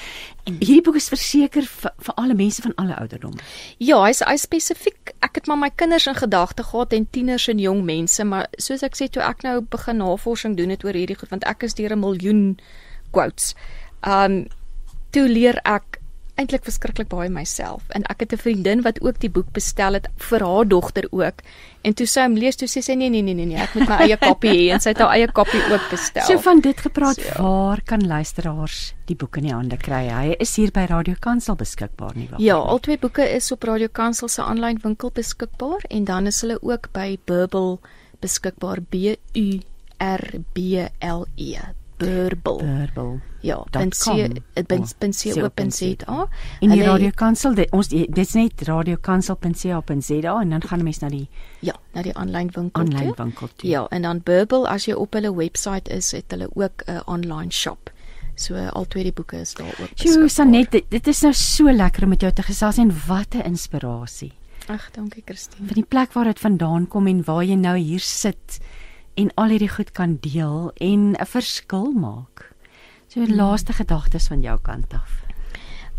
En 0.45 0.55
hierdie 0.55 0.83
boek 0.83 0.97
is 0.97 1.09
verseker 1.09 1.63
vir, 1.63 1.93
vir 1.99 2.15
alle 2.15 2.35
mense 2.35 2.63
van 2.63 2.75
alle 2.75 2.97
ouderdomme. 2.97 3.39
Ja, 3.79 4.05
hy's 4.05 4.21
hy 4.21 4.37
spesifiek. 4.37 5.15
Ek 5.21 5.35
het 5.35 5.47
maar 5.47 5.59
my 5.59 5.71
kinders 5.71 6.07
in 6.07 6.15
gedagte 6.15 6.63
gehad 6.63 6.93
en 6.93 7.11
tieners 7.11 7.49
en 7.49 7.59
jong 7.59 7.85
mense, 7.85 8.25
maar 8.25 8.47
soos 8.59 8.83
ek 8.83 8.95
sê 8.97 9.09
toe 9.11 9.23
ek 9.23 9.43
nou 9.43 9.61
begin 9.61 9.97
navorsing 9.97 10.57
doen 10.57 10.71
het 10.71 10.85
oor 10.85 10.95
hierdie 10.95 11.19
goed 11.19 11.29
want 11.29 11.45
ek 11.45 11.63
is 11.63 11.75
deur 11.75 11.93
'n 11.93 12.01
miljoen 12.01 12.59
quotes. 13.13 13.55
Um 14.03 14.47
toe 15.13 15.29
leer 15.29 15.61
ek 15.69 16.03
eintlik 16.41 16.65
verskriklik 16.65 17.11
baie 17.13 17.29
myself 17.33 17.91
en 17.97 18.05
ek 18.13 18.25
het 18.25 18.33
'n 18.33 18.41
vriendin 18.41 18.83
wat 18.83 19.01
ook 19.03 19.19
die 19.21 19.31
boek 19.31 19.53
bestel 19.53 19.93
het 19.93 20.09
vir 20.17 20.41
haar 20.41 20.69
dogter 20.69 21.07
ook 21.11 21.43
en 21.83 21.95
toe 21.95 22.07
sy 22.07 22.23
hom 22.23 22.37
lees 22.37 22.57
toe 22.57 22.69
sê 22.69 22.81
sy 22.83 22.95
nee 22.95 23.11
nee 23.11 23.23
nee 23.23 23.35
nee 23.35 23.47
nee 23.47 23.61
ek 23.61 23.75
moet 23.75 23.89
my 23.89 23.99
eie 24.07 24.17
kopie 24.29 24.51
hê 24.51 24.73
en 24.73 24.81
sy 24.81 24.91
het 24.91 24.99
haar 24.99 25.13
eie 25.17 25.29
kopie 25.29 25.61
ook 25.73 25.91
bestel. 25.91 26.25
So 26.27 26.39
van 26.39 26.61
dit 26.61 26.81
gepraat 26.81 27.21
so. 27.21 27.43
waar 27.43 27.83
kan 27.85 28.07
luisteraars 28.07 28.95
die 29.07 29.17
boek 29.17 29.37
in 29.37 29.45
die 29.45 29.53
hande 29.53 29.77
kry? 29.77 30.09
Hy 30.09 30.37
is 30.39 30.57
hier 30.57 30.71
by 30.73 30.87
Radio 30.89 31.15
Kansel 31.21 31.57
beskikbaar 31.57 32.17
nie 32.17 32.29
waar? 32.31 32.41
Ja, 32.41 32.57
al 32.57 32.81
twee 32.81 32.99
boeke 32.99 33.29
is 33.29 33.53
op 33.53 33.63
Radio 33.63 33.89
Kansel 33.93 34.29
se 34.29 34.43
aanlyn 34.43 34.81
winkel 34.83 35.11
beskikbaar 35.11 35.85
en 35.91 36.05
dan 36.05 36.27
is 36.27 36.41
hulle 36.41 36.59
ook 36.63 36.89
by 36.93 37.19
Burbel 37.25 37.81
beskikbaar 38.21 38.81
B 38.81 38.95
U 39.37 39.61
R 39.99 40.41
B 40.55 40.89
L 41.01 41.27
E 41.37 41.82
Burbel. 42.05 42.57
Burbel. 42.57 43.21
Ja, 43.43 43.65
pensie 44.99 45.43
opensia. 45.43 46.29
In 46.61 46.71
die 46.71 46.83
Radio 46.83 47.11
Kansel, 47.15 47.57
ons 47.71 47.89
dit's 47.91 48.35
net 48.39 48.63
radiokansel.co.za 48.69 50.35
en 50.41 50.51
dan 50.55 50.63
gaan 50.63 50.79
'n 50.79 50.85
mens 50.85 51.01
na 51.01 51.09
die 51.09 51.29
ja, 51.61 51.75
na 51.95 52.03
die 52.03 52.15
aanlyn 52.15 52.51
winkel. 52.55 52.83
Aanlyn 52.83 53.13
winkel 53.17 53.49
toe. 53.57 53.71
Ja, 53.71 53.87
en 53.91 54.03
dan 54.03 54.21
Burbel 54.25 54.69
as 54.69 54.85
jy 54.85 54.93
op 54.93 55.13
hulle 55.13 55.35
webwerf 55.35 55.89
is, 55.89 56.13
het 56.13 56.31
hulle 56.31 56.49
ook 56.55 56.83
'n 56.87 56.91
uh, 56.91 57.01
online 57.07 57.51
shop. 57.51 57.91
So 58.35 58.57
al 58.57 58.87
twee 58.87 59.03
die 59.03 59.13
boeke 59.13 59.41
is 59.41 59.55
daar 59.55 59.75
ook. 59.81 59.91
Sjoe, 59.95 60.29
Sanet, 60.29 60.71
dit, 60.71 60.85
dit 60.89 61.07
is 61.07 61.21
nou 61.21 61.33
so 61.33 61.73
lekker 61.73 62.03
om 62.03 62.09
met 62.09 62.21
jou 62.21 62.33
te 62.33 62.43
gesels 62.43 62.79
en 62.79 62.93
wat 63.07 63.35
'n 63.35 63.45
inspirasie. 63.45 64.33
Ag, 64.67 64.91
dankie 64.91 65.23
Christine. 65.25 65.67
Van 65.67 65.75
die 65.75 65.89
plek 65.89 66.13
waar 66.13 66.25
dit 66.25 66.39
vandaan 66.41 66.89
kom 66.89 67.07
en 67.07 67.25
waar 67.25 67.45
jy 67.45 67.55
nou 67.55 67.77
hier 67.77 68.01
sit 68.01 68.61
en 69.15 69.31
al 69.35 69.53
hierdie 69.53 69.71
goed 69.73 69.93
kan 69.93 70.17
deel 70.21 70.73
en 70.75 71.13
'n 71.13 71.27
verskil 71.27 71.93
maak. 71.93 72.53
So 73.09 73.21
hmm. 73.21 73.35
laaste 73.35 73.73
gedagtes 73.73 74.27
van 74.27 74.41
jou 74.41 74.59
kant 74.61 74.95
af. 74.95 75.23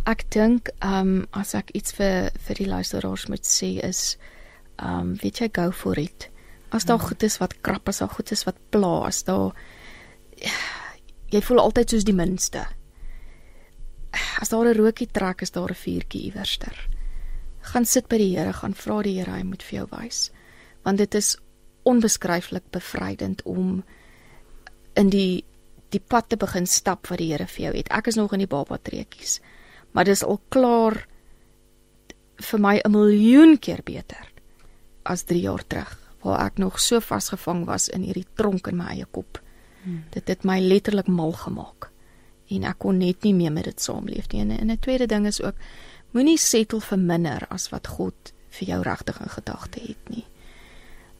Ek 0.05 0.25
dink 0.31 0.69
ehm 0.79 1.07
um, 1.07 1.27
as 1.31 1.53
ek 1.53 1.69
iets 1.71 1.93
vir 1.93 2.31
vir 2.47 2.55
die 2.55 2.67
luisteraars 2.67 3.27
moet 3.27 3.45
sê 3.45 3.79
is 3.83 4.17
ehm 4.75 4.99
um, 4.99 5.15
weet 5.15 5.39
jy 5.39 5.49
go 5.53 5.71
for 5.71 5.99
it. 5.99 6.29
As 6.69 6.85
daar 6.85 6.97
hmm. 6.97 7.07
goed 7.07 7.23
is 7.23 7.37
wat 7.37 7.61
krap 7.61 7.87
is, 7.87 7.95
as 7.95 7.99
daar 7.99 8.15
goed 8.15 8.31
is 8.31 8.43
wat 8.43 8.57
pla, 8.69 9.07
as 9.07 9.23
daar 9.23 9.53
jy 11.33 11.41
voel 11.41 11.59
altyd 11.59 11.89
soos 11.89 12.03
die 12.03 12.15
minste. 12.17 12.65
As 14.41 14.49
daar 14.49 14.65
'n 14.65 14.77
rookie 14.77 15.07
trek, 15.11 15.41
is 15.41 15.51
daar 15.51 15.69
'n 15.69 15.81
vuurtjie 15.85 16.21
iewerster. 16.21 16.89
Gaan 17.61 17.85
sit 17.85 18.07
by 18.07 18.17
die 18.17 18.37
Here, 18.37 18.53
gaan 18.53 18.73
vra 18.73 19.01
die 19.01 19.19
Here 19.19 19.31
hy 19.31 19.43
moet 19.43 19.63
vir 19.63 19.79
jou 19.79 19.87
wys. 19.91 20.31
Want 20.83 20.97
dit 20.97 21.15
is 21.15 21.37
onbeskryflik 21.83 22.63
bevrydend 22.71 23.43
om 23.43 23.83
in 24.93 25.09
die 25.09 25.43
die 25.93 26.01
pad 26.01 26.29
te 26.29 26.37
begin 26.41 26.65
stap 26.65 27.07
wat 27.11 27.19
die 27.21 27.29
Here 27.29 27.45
vir 27.45 27.65
jou 27.67 27.73
het. 27.75 27.89
Ek 27.93 28.07
is 28.09 28.17
nog 28.17 28.33
in 28.33 28.41
die 28.41 28.49
baba 28.49 28.79
treetjies. 28.81 29.39
Maar 29.93 30.07
dis 30.09 30.23
al 30.25 30.39
klaar 30.49 31.05
vir 32.41 32.59
my 32.59 32.81
'n 32.83 32.91
miljoen 32.91 33.59
keer 33.59 33.83
beter 33.85 34.31
as 35.05 35.23
3 35.23 35.41
jaar 35.41 35.63
terug 35.67 35.99
waar 36.23 36.45
ek 36.45 36.57
nog 36.57 36.79
so 36.79 36.99
vasgevang 36.99 37.65
was 37.65 37.89
in 37.89 38.01
hierdie 38.01 38.27
tronk 38.35 38.67
in 38.67 38.77
my 38.77 38.85
eie 38.95 39.05
kop. 39.11 39.41
Hmm. 39.83 40.03
Dit 40.09 40.27
het 40.27 40.43
my 40.43 40.59
letterlik 40.59 41.07
mal 41.07 41.31
gemaak. 41.31 41.91
En 42.49 42.63
ek 42.63 42.79
kon 42.79 42.97
net 42.97 43.23
nie 43.23 43.33
meer 43.33 43.51
met 43.51 43.63
dit 43.63 43.81
saamleef 43.81 44.29
nie. 44.31 44.41
En 44.41 44.71
'n 44.71 44.79
tweede 44.79 45.05
ding 45.05 45.27
is 45.27 45.41
ook 45.41 45.55
moenie 46.11 46.37
settle 46.37 46.81
vir 46.81 46.99
minder 46.99 47.45
as 47.49 47.69
wat 47.69 47.87
God 47.87 48.33
vir 48.49 48.67
jou 48.67 48.81
regtig 48.81 49.21
in 49.21 49.29
gedagte 49.29 49.79
het 49.79 50.09
nie. 50.09 50.25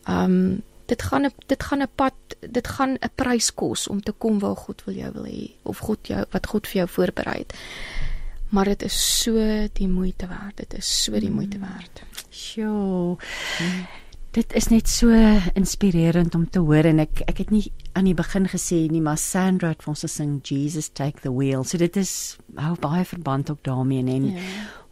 Um 0.07 0.61
dit 0.85 1.01
gaan 1.01 1.25
'n 1.25 1.33
dit 1.47 1.63
gaan 1.63 1.81
'n 1.81 1.91
pad, 1.95 2.13
dit 2.39 2.67
gaan 2.67 2.93
'n 2.93 3.11
prys 3.15 3.53
kos 3.53 3.87
om 3.87 4.01
te 4.01 4.11
kom 4.11 4.39
waar 4.39 4.55
God 4.55 4.83
wil 4.85 4.95
jou 4.95 5.11
wil 5.13 5.25
hê 5.25 5.51
of 5.63 5.77
God 5.77 6.07
jou 6.07 6.25
wat 6.31 6.47
God 6.47 6.67
vir 6.67 6.75
jou 6.75 6.89
voorberei 6.89 7.37
het. 7.37 7.53
Maar 8.49 8.65
dit 8.65 8.83
is 8.83 9.21
so 9.21 9.33
die 9.73 9.87
moeite 9.87 10.27
werd. 10.27 10.57
Dit 10.57 10.73
is 10.73 11.03
so 11.03 11.19
die 11.19 11.31
moeite 11.31 11.59
werd. 11.59 12.03
Sjoe. 12.29 13.17
Hmm. 13.57 13.87
Dit 14.31 14.53
is 14.53 14.67
net 14.67 14.89
so 14.89 15.09
inspirerend 15.53 16.35
om 16.35 16.49
te 16.49 16.59
hoor 16.59 16.85
en 16.89 16.99
ek 16.99 17.21
ek 17.25 17.37
het 17.37 17.49
nie 17.49 17.71
aan 17.93 18.05
die 18.05 18.13
begin 18.13 18.47
gesê 18.47 18.89
nie, 18.89 19.01
maar 19.01 19.17
Sandra 19.17 19.67
het 19.67 19.83
vir 19.83 19.93
ons 19.93 20.01
gesing 20.01 20.39
Jesus 20.41 20.89
take 20.89 21.21
the 21.21 21.33
wheel. 21.33 21.63
So 21.63 21.77
dit 21.77 21.95
is 21.95 22.37
hou 22.55 22.75
baie 22.79 23.05
verband 23.05 23.49
ook 23.49 23.63
daarmee 23.63 24.05
en 24.05 24.25
ja. 24.25 24.41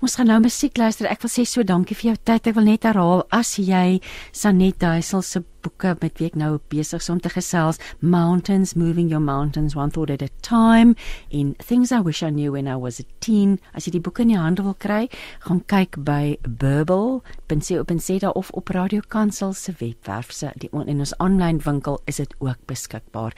Ons 0.01 0.15
gaan 0.17 0.31
nou 0.31 0.39
musiek 0.41 0.79
luister. 0.81 1.05
Ek 1.05 1.21
wil 1.21 1.29
sê 1.29 1.43
so 1.45 1.61
dankie 1.61 1.93
vir 1.93 2.07
jou 2.07 2.19
tyd. 2.25 2.47
Ek 2.49 2.55
wil 2.57 2.65
net 2.65 2.87
herhaal 2.89 3.19
as 3.37 3.51
jy 3.61 3.99
Sanet 4.33 4.79
Duisel 4.81 5.21
se 5.21 5.43
boeke 5.61 5.91
met 6.01 6.17
wie 6.17 6.31
ek 6.31 6.39
nou 6.41 6.55
besig 6.73 7.03
is 7.03 7.09
om 7.13 7.19
te 7.21 7.29
gesels, 7.29 7.77
Mountains 8.01 8.73
Moving 8.73 9.11
Your 9.13 9.21
Mountains 9.21 9.75
One 9.77 9.93
Thought 9.93 10.09
at 10.09 10.25
a 10.25 10.29
Time 10.41 10.95
in 11.29 11.53
Things 11.61 11.93
I 11.93 12.01
Wish 12.01 12.23
I 12.25 12.31
Knew 12.33 12.57
When 12.57 12.65
I 12.65 12.79
Was 12.81 12.97
a 12.99 13.05
Teen. 13.21 13.59
As 13.77 13.85
jy 13.85 13.93
die 13.99 14.01
boeke 14.01 14.25
in 14.25 14.33
die 14.33 14.41
hande 14.41 14.65
wil 14.65 14.73
kry, 14.73 15.05
gaan 15.45 15.61
kyk 15.69 16.01
by 16.01 16.39
Burble.co.za 16.49 18.33
of 18.33 18.49
op 18.57 18.73
Radio 18.73 19.05
Kansel 19.05 19.53
se 19.53 19.77
webwerf 19.77 20.33
se 20.33 20.49
die 20.57 20.73
in 20.73 20.97
ons 20.97 21.13
aanlyn 21.21 21.61
winkel 21.61 22.01
is 22.09 22.17
dit 22.17 22.33
ook 22.41 22.57
beskikbaar. 22.65 23.37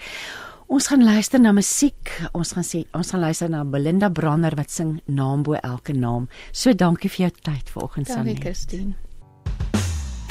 Ons 0.74 0.88
gaan 0.90 1.04
luister 1.06 1.38
na 1.38 1.52
musiek. 1.54 2.10
Ons 2.34 2.56
gaan 2.58 2.66
sê 2.66 2.80
ons 2.98 3.12
gaan 3.14 3.22
luister 3.22 3.50
na 3.52 3.62
Belinda 3.62 4.10
Branner 4.10 4.56
wat 4.58 4.74
sing 4.74 4.96
Naam 5.06 5.44
bo 5.46 5.54
elke 5.60 5.94
naam. 5.94 6.26
So 6.52 6.74
dankie 6.74 7.12
vir 7.14 7.28
jou 7.28 7.32
tyd 7.46 7.70
vanoggend 7.76 8.10
Sanne. 8.10 8.34
Dankie 8.34 8.42
Christine. 8.42 8.96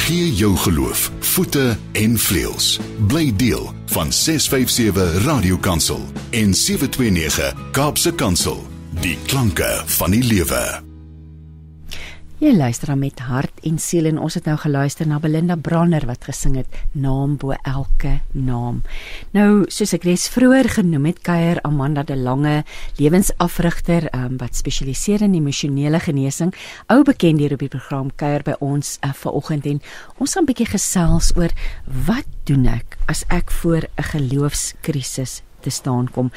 Gee 0.02 0.32
jou 0.34 0.56
geloof 0.64 1.12
voete 1.36 1.76
en 1.94 2.18
vleuels. 2.18 2.74
Bly 3.06 3.30
deel 3.38 3.70
van 3.94 4.10
657 4.10 5.22
Radio 5.28 5.62
Kansel 5.62 6.02
en 6.34 6.54
729 6.54 7.70
Kaapse 7.70 8.14
Kansel. 8.18 8.64
Die 8.98 9.18
klanke 9.30 9.70
van 10.00 10.10
die 10.10 10.26
lewe. 10.26 10.91
Jy 12.42 12.56
luister 12.56 12.90
dan 12.90 12.98
met 12.98 13.20
hart 13.22 13.60
en 13.62 13.76
siel 13.78 14.08
en 14.10 14.16
ons 14.18 14.34
het 14.34 14.48
nou 14.50 14.56
geluister 14.58 15.06
na 15.06 15.20
Belinda 15.22 15.54
Branner 15.54 16.02
wat 16.08 16.24
gesing 16.26 16.56
het 16.58 16.78
Naam 16.90 17.36
bo 17.38 17.54
elke 17.54 18.16
naam. 18.34 18.80
Nou 19.30 19.62
soos 19.70 19.92
ek 19.94 20.08
reeds 20.08 20.24
vroeër 20.34 20.66
genoem 20.74 21.06
het, 21.12 21.20
kuier 21.22 21.60
Amanda 21.62 22.02
de 22.02 22.16
Lange, 22.18 22.64
lewensafrigter 22.98 24.08
um, 24.10 24.40
wat 24.40 24.58
spesialiseer 24.58 25.22
in 25.22 25.36
emosionele 25.38 26.00
genesing, 26.02 26.50
ou 26.90 27.04
bekend 27.06 27.38
hier 27.38 27.54
op 27.54 27.62
die 27.62 27.70
program 27.70 28.10
kuier 28.18 28.42
by 28.42 28.58
ons 28.58 28.96
uh, 29.06 29.12
vanoggend 29.22 29.70
en 29.76 29.78
ons 30.18 30.34
gaan 30.34 30.42
'n 30.42 30.50
bietjie 30.50 30.66
gesels 30.74 31.30
oor 31.38 31.54
wat 31.86 32.26
doen 32.50 32.66
ek 32.66 32.98
as 33.06 33.22
ek 33.30 33.54
voor 33.62 33.86
'n 33.86 34.10
geloofskrisis 34.10 35.42
te 35.62 35.70
staan 35.70 36.10
kom. 36.10 36.34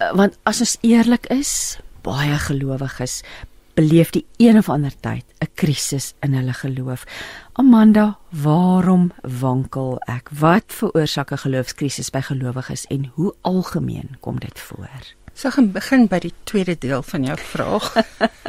Uh, 0.00 0.16
want 0.16 0.40
as 0.48 0.64
ons 0.64 0.78
eerlik 0.80 1.28
is, 1.28 1.76
baie 2.00 2.38
gelowiges 2.38 3.20
beleef 3.80 4.10
die 4.12 4.26
een 4.36 4.58
of 4.60 4.68
ander 4.68 4.92
tyd 5.00 5.24
'n 5.38 5.48
krisis 5.54 6.12
in 6.20 6.34
hulle 6.34 6.52
geloof. 6.52 7.04
Amanda, 7.52 8.18
waarom 8.28 9.12
wankel 9.22 9.98
ek? 10.06 10.28
Wat 10.38 10.64
veroorsaak 10.66 11.30
'n 11.32 11.44
geloofskrisis 11.44 12.10
by 12.10 12.20
gelowiges 12.20 12.86
en 12.86 13.10
hoe 13.14 13.34
algemeen 13.40 14.16
kom 14.20 14.38
dit 14.38 14.60
voor? 14.60 15.02
So 15.34 15.50
gaan 15.50 15.72
begin 15.72 16.06
by 16.06 16.18
die 16.18 16.34
tweede 16.44 16.76
deel 16.78 17.02
van 17.02 17.24
jou 17.24 17.38
vraag. 17.38 17.96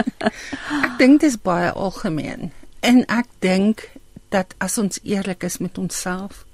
ek 0.86 0.98
dink 0.98 1.20
dit 1.20 1.30
is 1.30 1.42
baie 1.42 1.72
algemeen 1.72 2.52
en 2.80 3.06
ek 3.06 3.28
dink 3.40 3.90
dat 4.30 4.56
as 4.58 4.78
ons 4.78 5.00
eerlik 5.04 5.44
is 5.44 5.58
met 5.58 5.78
onsself, 5.78 6.46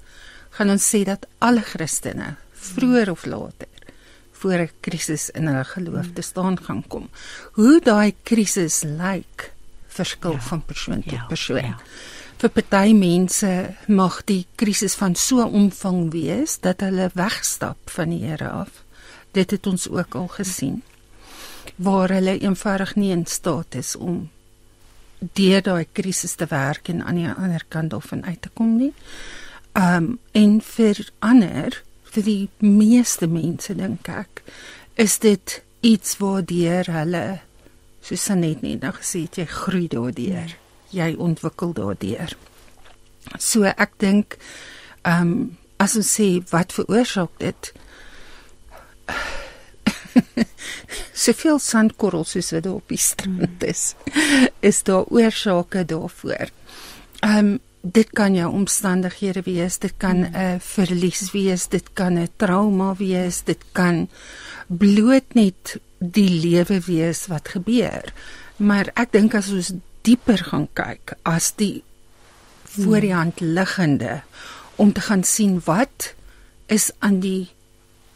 gaan 0.50 0.70
ons 0.70 0.94
sê 0.94 1.02
dat 1.04 1.26
alle 1.38 1.60
Christene 1.60 2.36
vroeër 2.52 3.10
of 3.10 3.26
later 3.26 3.77
voor 4.38 4.58
'n 4.58 4.70
krisis 4.80 5.30
in 5.30 5.46
hulle 5.46 5.64
geloof 5.64 6.06
te 6.14 6.22
staan 6.22 6.58
gaan 6.62 6.84
kom. 6.88 7.08
Hoe 7.52 7.80
daai 7.80 8.14
krisis 8.22 8.82
lyk, 8.82 9.52
verskil 9.86 10.32
ja, 10.32 10.40
van 10.40 10.64
persoon 10.64 11.02
tot 11.02 11.12
ja, 11.12 11.24
persoon. 11.28 11.64
Ja. 11.64 11.76
Vir 12.38 12.50
party 12.50 12.92
mense 12.94 13.74
mag 13.90 14.20
die 14.24 14.46
krisis 14.54 14.94
van 14.94 15.14
so 15.14 15.42
omvang 15.42 16.10
wees 16.12 16.60
dat 16.62 16.80
hulle 16.80 17.10
wegstap 17.14 17.90
van 17.90 18.12
die 18.14 18.20
Here 18.22 18.48
af. 18.48 18.84
Dit 19.34 19.50
het 19.50 19.66
ons 19.66 19.88
ook 19.88 20.14
al 20.14 20.28
gesien. 20.28 20.82
Waar 21.76 22.08
hulle 22.14 22.38
eenvoudig 22.38 22.94
nie 22.94 23.10
in 23.10 23.26
staat 23.26 23.74
is 23.74 23.96
om 23.96 24.28
deur 25.18 25.62
daai 25.62 25.86
krisis 25.92 26.34
te 26.38 26.46
werk 26.46 26.88
en 26.88 27.02
aan 27.04 27.18
die 27.18 27.28
ander 27.28 27.64
kant 27.68 27.92
of 27.92 28.04
van 28.04 28.24
uit 28.24 28.42
te 28.42 28.50
kom 28.54 28.76
nie. 28.76 28.92
Ehm 29.72 29.94
um, 29.94 30.18
en 30.32 30.60
vir 30.62 31.08
ander 31.18 31.82
vir 32.18 32.26
die 32.26 32.48
meeste 32.66 33.30
mense 33.30 33.74
dink 33.78 34.08
ek 34.10 34.42
is 34.98 35.18
dit 35.22 35.60
iets 35.86 36.18
waardeur 36.18 36.90
hulle 36.90 37.26
soos 38.02 38.24
Sanet 38.26 38.64
net 38.66 38.82
nou 38.82 38.90
gesê 38.96 39.28
het 39.28 39.38
jy 39.38 39.46
groei 39.52 39.86
daardeur 39.92 40.56
jy 40.94 41.14
ontwikkel 41.20 41.74
daardeur. 41.76 42.34
So 43.38 43.68
ek 43.68 43.96
dink 44.00 44.38
ehm 45.04 45.22
um, 45.22 45.56
as 45.78 45.94
ons 45.94 46.08
sê 46.10 46.40
wat 46.50 46.72
veroorsaak 46.74 47.36
dit? 47.38 47.68
Soveel 51.22 51.60
sandkorrels 51.62 52.32
soos 52.34 52.50
wat 52.56 52.66
op 52.66 52.90
die 52.90 52.98
strand 52.98 53.62
is 53.62 53.92
is 54.58 54.82
daar 54.88 55.06
oorsake 55.06 55.84
daarvoor. 55.86 56.50
Ehm 57.22 57.38
um, 57.38 57.56
dit 57.92 58.10
kan 58.16 58.34
jou 58.34 58.48
omstandighede 58.52 59.42
wees, 59.46 59.78
dit 59.78 59.94
kan 59.96 60.24
hmm. 60.24 60.34
'n 60.34 60.54
uh, 60.54 60.60
verlies 60.60 61.30
wees, 61.32 61.68
dit 61.68 61.92
kan 61.92 62.18
'n 62.18 62.28
trauma 62.36 62.94
wees, 62.94 63.42
dit 63.44 63.62
kan 63.72 64.08
bloot 64.66 65.34
net 65.34 65.78
die 65.98 66.30
lewe 66.40 66.80
wees 66.80 67.26
wat 67.26 67.48
gebeur. 67.48 68.12
Maar 68.56 68.90
ek 68.94 69.12
dink 69.12 69.34
as 69.34 69.50
ons 69.50 69.72
dieper 70.02 70.38
gaan 70.38 70.68
kyk 70.72 71.16
as 71.22 71.52
die 71.56 71.82
voor 72.64 73.00
die 73.00 73.14
hand 73.14 73.40
liggende 73.40 74.22
om 74.76 74.92
te 74.92 75.00
gaan 75.00 75.24
sien 75.24 75.60
wat 75.64 76.14
is 76.66 76.90
aan 76.98 77.20
die 77.20 77.48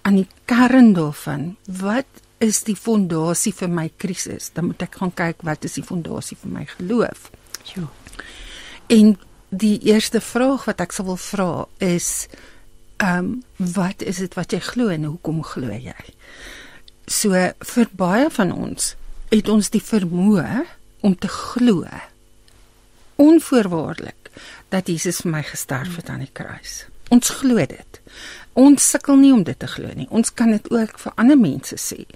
aan 0.03 0.19
die 0.19 0.29
kern 0.45 0.93
daarvan, 0.95 1.57
wat 1.67 2.07
is 2.43 2.65
die 2.67 2.77
fondasie 2.77 3.53
vir 3.55 3.71
my 3.71 3.87
krisis? 3.97 4.51
Dan 4.55 4.73
moet 4.73 4.83
ek 4.83 4.99
gaan 4.99 5.13
kyk 5.15 5.45
wat 5.47 5.65
is 5.65 5.79
die 5.79 5.87
fondasie 5.87 6.37
vir 6.41 6.51
my 6.51 6.65
geloof. 6.67 7.31
Ja. 7.75 7.87
En 8.91 9.15
die 9.53 9.77
eerste 9.85 10.21
vraag 10.25 10.65
wat 10.65 10.81
ek 10.81 10.95
sou 10.97 11.07
wil 11.12 11.21
vra 11.21 11.51
is 11.85 12.27
ehm 13.03 13.19
um, 13.19 13.31
wat 13.77 14.03
is 14.03 14.23
dit 14.23 14.35
wat 14.38 14.53
jy 14.55 14.61
glo 14.65 14.88
en 14.88 15.05
hoekom 15.05 15.43
glo 15.45 15.69
jy? 15.75 16.05
So 17.11 17.37
vir 17.75 17.91
baie 17.99 18.31
van 18.31 18.53
ons 18.55 18.95
het 19.33 19.49
ons 19.49 19.69
die 19.75 19.83
vermoë 19.83 20.65
om 21.03 21.17
te 21.19 21.29
glo 21.29 21.88
onvoorwaardelik 23.23 24.31
dat 24.73 24.88
Jesus 24.88 25.21
vir 25.25 25.35
my 25.37 25.43
gesterf 25.45 25.99
het 26.01 26.09
aan 26.09 26.25
die 26.25 26.33
kruis. 26.33 26.87
Ons 27.12 27.29
glo 27.43 27.61
dit. 27.61 28.01
Ons 28.57 28.87
sukkel 28.95 29.19
nie 29.21 29.33
om 29.35 29.43
dit 29.45 29.59
te 29.59 29.69
glo 29.69 29.91
nie. 29.97 30.09
Ons 30.09 30.33
kan 30.33 30.53
dit 30.55 30.71
ook 30.73 30.97
vir 30.99 31.12
ander 31.21 31.38
mense 31.38 31.77
sê. 31.77 32.07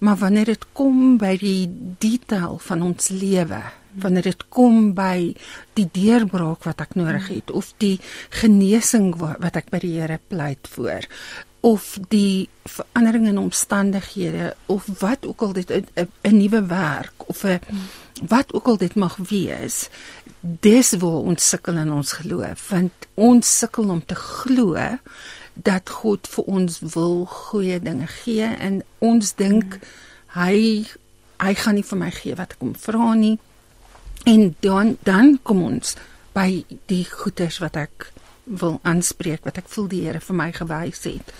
Maar 0.00 0.20
wanneer 0.20 0.52
dit 0.52 0.66
kom 0.76 1.16
by 1.20 1.36
die 1.40 1.70
detail 2.04 2.58
van 2.60 2.84
ons 2.84 3.08
lewe, 3.14 3.62
wanneer 3.94 4.22
dit 4.22 4.48
kom 4.48 4.92
by 4.94 5.34
die 5.78 5.88
deurbraak 5.92 6.64
wat 6.64 6.80
ek 6.80 6.94
nodig 6.94 7.28
het 7.28 7.50
of 7.50 7.72
die 7.82 7.98
genesing 8.42 9.14
wat 9.18 9.56
ek 9.56 9.70
by 9.70 9.82
die 9.82 9.94
Here 9.98 10.20
pleit 10.28 10.68
voor 10.72 11.06
of 11.62 11.98
die 12.10 12.48
verandering 12.66 13.28
in 13.28 13.38
omstandighede 13.38 14.54
of 14.66 14.88
wat 14.98 15.26
ook 15.26 15.42
al 15.42 15.52
dit 15.52 15.70
'n 15.70 16.36
nuwe 16.36 16.66
werk 16.66 17.28
of 17.28 17.44
'n 17.44 17.60
wat 18.28 18.52
ook 18.52 18.66
al 18.66 18.76
dit 18.76 18.94
mag 18.94 19.16
wees 19.16 19.88
dis 20.42 20.92
waar 20.98 21.22
ons 21.30 21.48
sukkel 21.48 21.78
in 21.78 21.92
ons 21.92 22.12
geloof. 22.12 22.68
Want 22.68 23.06
ons 23.14 23.58
sukkel 23.58 23.90
om 23.90 24.02
te 24.06 24.14
glo 24.14 24.74
dat 25.54 25.90
God 25.90 26.26
vir 26.26 26.44
ons 26.44 26.78
wil 26.94 27.24
goeie 27.30 27.78
dinge 27.80 28.08
gee 28.24 28.48
en 28.58 28.80
ons 28.98 29.34
dink 29.38 29.78
hy 30.34 30.86
hy 31.42 31.54
gaan 31.58 31.74
nie 31.74 31.86
vir 31.86 31.98
my 31.98 32.10
gee 32.14 32.34
wat 32.38 32.54
ek 32.56 32.62
hom 32.64 32.74
vra 32.78 33.12
nie 33.18 33.36
En 34.24 34.56
dan 34.60 34.96
dan 35.02 35.38
kom 35.42 35.62
ons 35.62 35.96
by 36.32 36.64
die 36.86 37.04
goeders 37.10 37.58
wat 37.58 37.76
ek 37.76 38.12
wil 38.44 38.78
aanspreek 38.82 39.44
wat 39.46 39.58
ek 39.62 39.70
voel 39.70 39.88
die 39.90 40.02
Here 40.06 40.20
vir 40.22 40.36
my 40.38 40.50
gewys 40.54 41.04
het. 41.06 41.32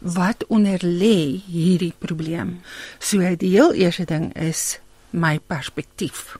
Wat 0.00 0.44
onder 0.48 0.80
lê 0.84 1.40
hierdie 1.46 1.94
probleem? 1.98 2.60
So 2.98 3.20
die 3.20 3.52
heel 3.56 3.72
eerste 3.76 4.06
ding 4.08 4.30
is 4.36 4.78
my 5.10 5.38
perspektief. 5.38 6.38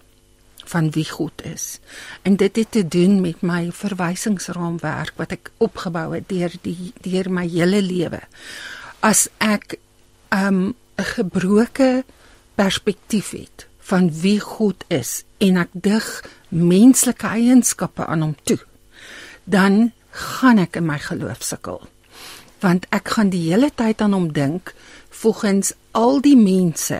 van 0.71 0.91
wie 0.95 1.09
God 1.11 1.43
is. 1.43 1.81
En 2.23 2.37
dit 2.37 2.57
het 2.57 2.71
te 2.71 2.89
doen 2.89 3.21
met 3.21 3.41
my 3.43 3.73
verwysingsraamwerk 3.75 5.17
wat 5.19 5.33
ek 5.35 5.51
opgebou 5.59 6.13
het 6.15 6.29
deur 6.31 6.53
die 6.63 6.93
deur 7.03 7.27
my 7.27 7.43
hele 7.51 7.81
lewe. 7.83 8.21
As 9.03 9.27
ek 9.39 9.75
'n 10.31 10.47
um, 10.47 10.75
gebroke 10.95 12.05
perspektief 12.55 13.31
het 13.35 13.70
van 13.91 14.11
wie 14.23 14.39
God 14.41 14.85
is 14.89 15.23
en 15.43 15.59
ek 15.61 15.73
dig 15.73 16.07
menslike 16.49 17.27
eienskappe 17.27 18.07
aan 18.07 18.23
hom 18.27 18.37
toe, 18.47 18.61
dan 19.45 19.91
gaan 20.11 20.61
ek 20.63 20.79
in 20.81 20.87
my 20.87 20.99
geloof 21.03 21.43
sukkel. 21.47 21.83
Want 22.61 22.87
ek 22.95 23.15
gaan 23.17 23.33
die 23.33 23.49
hele 23.49 23.71
tyd 23.75 24.03
aan 24.05 24.15
hom 24.15 24.31
dink 24.37 24.75
volgens 25.23 25.73
al 25.97 26.21
die 26.25 26.37
mense 26.39 26.99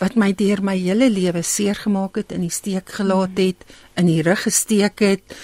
wat 0.00 0.16
my 0.18 0.32
deur 0.36 0.60
my 0.64 0.76
hele 0.76 1.08
lewe 1.08 1.40
seer 1.46 1.78
gemaak 1.78 2.18
het, 2.20 2.32
in 2.36 2.44
die 2.44 2.52
steek 2.52 2.90
gelaat 2.98 3.38
het, 3.40 3.64
in 3.96 4.10
die 4.10 4.20
rug 4.24 4.42
gesteek 4.44 5.00
het, 5.00 5.36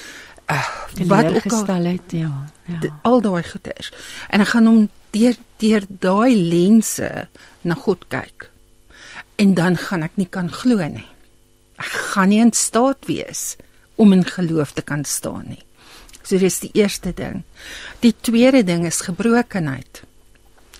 uh, 0.52 0.66
wat 1.08 1.30
ook 1.30 1.38
al 1.38 1.46
gestel 1.46 1.88
het, 1.88 2.12
ja. 2.12 2.32
Ja. 2.68 2.92
al 3.02 3.20
daai 3.24 3.42
goeders. 3.48 3.90
En 4.28 4.44
ek 4.44 4.52
gaan 4.52 4.68
hom 4.68 4.82
deur 5.16 5.38
deur 5.62 5.86
daai 5.88 6.36
lense 6.36 7.08
na 7.62 7.76
God 7.78 8.04
kyk. 8.12 8.51
En 9.36 9.54
dan 9.54 9.76
gaan 9.76 10.02
ek 10.02 10.16
nie 10.20 10.28
kan 10.30 10.50
glo 10.52 10.84
nie. 10.88 11.08
Ek 11.80 11.92
gaan 12.12 12.30
nie 12.30 12.40
in 12.42 12.52
staat 12.52 13.08
wees 13.08 13.56
om 13.96 14.12
in 14.12 14.24
geloof 14.24 14.72
te 14.76 14.82
kan 14.82 15.04
staan 15.04 15.54
nie. 15.54 15.62
So 16.22 16.38
dis 16.38 16.60
die 16.62 16.70
eerste 16.78 17.12
ding. 17.16 17.42
Die 18.00 18.14
tweede 18.20 18.62
ding 18.64 18.86
is 18.86 19.02
gebrokenheid. 19.06 20.02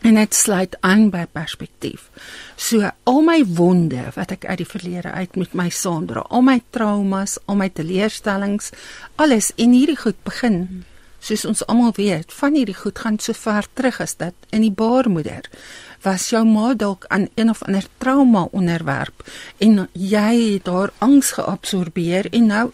En 0.03 0.18
dit 0.18 0.34
sluit 0.34 0.74
aan 0.82 1.11
by 1.14 1.26
perspektief. 1.30 2.09
So 2.59 2.90
al 3.07 3.20
my 3.22 3.42
wonde 3.46 4.09
wat 4.16 4.34
ek 4.34 4.46
uit 4.50 4.62
die 4.64 4.68
verlede 4.68 5.12
uit 5.14 5.36
met 5.38 5.55
my 5.55 5.68
saamdra, 5.70 6.24
al 6.30 6.42
my 6.46 6.59
traumas, 6.74 7.36
al 7.46 7.59
my 7.61 7.68
teleurstellings, 7.70 8.72
alles 9.16 9.53
en 9.57 9.76
hierdie 9.76 9.98
goed 9.98 10.18
begin 10.26 10.84
soos 11.23 11.45
ons 11.47 11.62
almal 11.70 11.95
weet, 11.97 12.33
van 12.35 12.57
hierdie 12.59 12.77
goed 12.77 12.99
gaan 12.99 13.18
so 13.23 13.33
ver 13.37 13.66
terug 13.79 14.01
as 14.03 14.16
dat 14.18 14.35
in 14.51 14.64
die 14.66 14.75
baarmoeder 14.75 15.47
was 16.03 16.29
jou 16.33 16.43
ma 16.47 16.73
dalk 16.75 17.07
aan 17.14 17.29
een 17.39 17.51
of 17.51 17.62
ander 17.62 17.87
trauma 18.03 18.49
onderwerp 18.51 19.23
en 19.62 19.87
jy 19.93 20.31
het 20.55 20.66
haar 20.66 20.91
angs 20.99 21.35
geabsorbeer 21.39 22.27
en 22.35 22.49
nou 22.51 22.70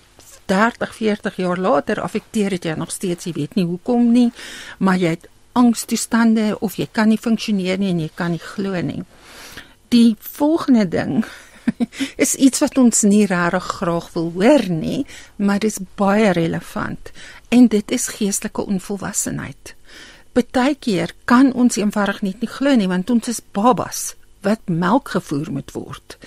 30, 0.48 0.94
40 0.96 1.36
jaar 1.36 1.60
later 1.60 2.00
affekteer 2.00 2.56
dit 2.56 2.70
jou 2.70 2.76
nog 2.78 2.90
steeds, 2.90 3.28
jy 3.28 3.34
weet 3.36 3.58
nie 3.58 3.66
hoekom 3.68 4.08
nie, 4.12 4.30
maar 4.78 4.96
jy 4.96 5.12
het 5.18 5.28
angstoestande 5.58 6.54
of 6.64 6.78
jy 6.80 6.88
kan 6.92 7.10
nie 7.12 7.20
funksioneer 7.20 7.76
nie 7.80 7.92
en 7.92 8.00
jy 8.00 8.08
kan 8.14 8.32
nie 8.32 8.42
glo 8.42 8.80
nie. 8.80 9.02
Die 9.92 10.16
volgende 10.20 10.86
ding 10.88 11.20
is 12.24 12.34
iets 12.34 12.62
wat 12.64 12.78
ons 12.80 13.02
nie 13.04 13.26
regtig 13.28 13.68
graag 13.80 14.08
wil 14.14 14.30
hoor 14.38 14.64
nie, 14.72 15.02
maar 15.36 15.60
dit 15.60 15.72
is 15.72 15.84
baie 16.00 16.32
relevant 16.32 17.12
en 17.48 17.66
dit 17.66 17.90
is 17.90 18.08
geestelike 18.08 18.66
onvolwassenheid. 18.66 19.74
Partykeer 20.32 21.14
kan 21.24 21.52
ons 21.52 21.76
eenvoudig 21.76 22.22
net 22.22 22.40
nie 22.40 22.50
glo 22.50 22.74
nie 22.76 22.88
want 22.88 23.10
ons 23.10 23.28
is 23.28 23.42
babas 23.52 24.14
wat 24.46 24.60
melk 24.70 25.08
gevoer 25.16 25.50
moet 25.52 25.72
word. 25.74 26.18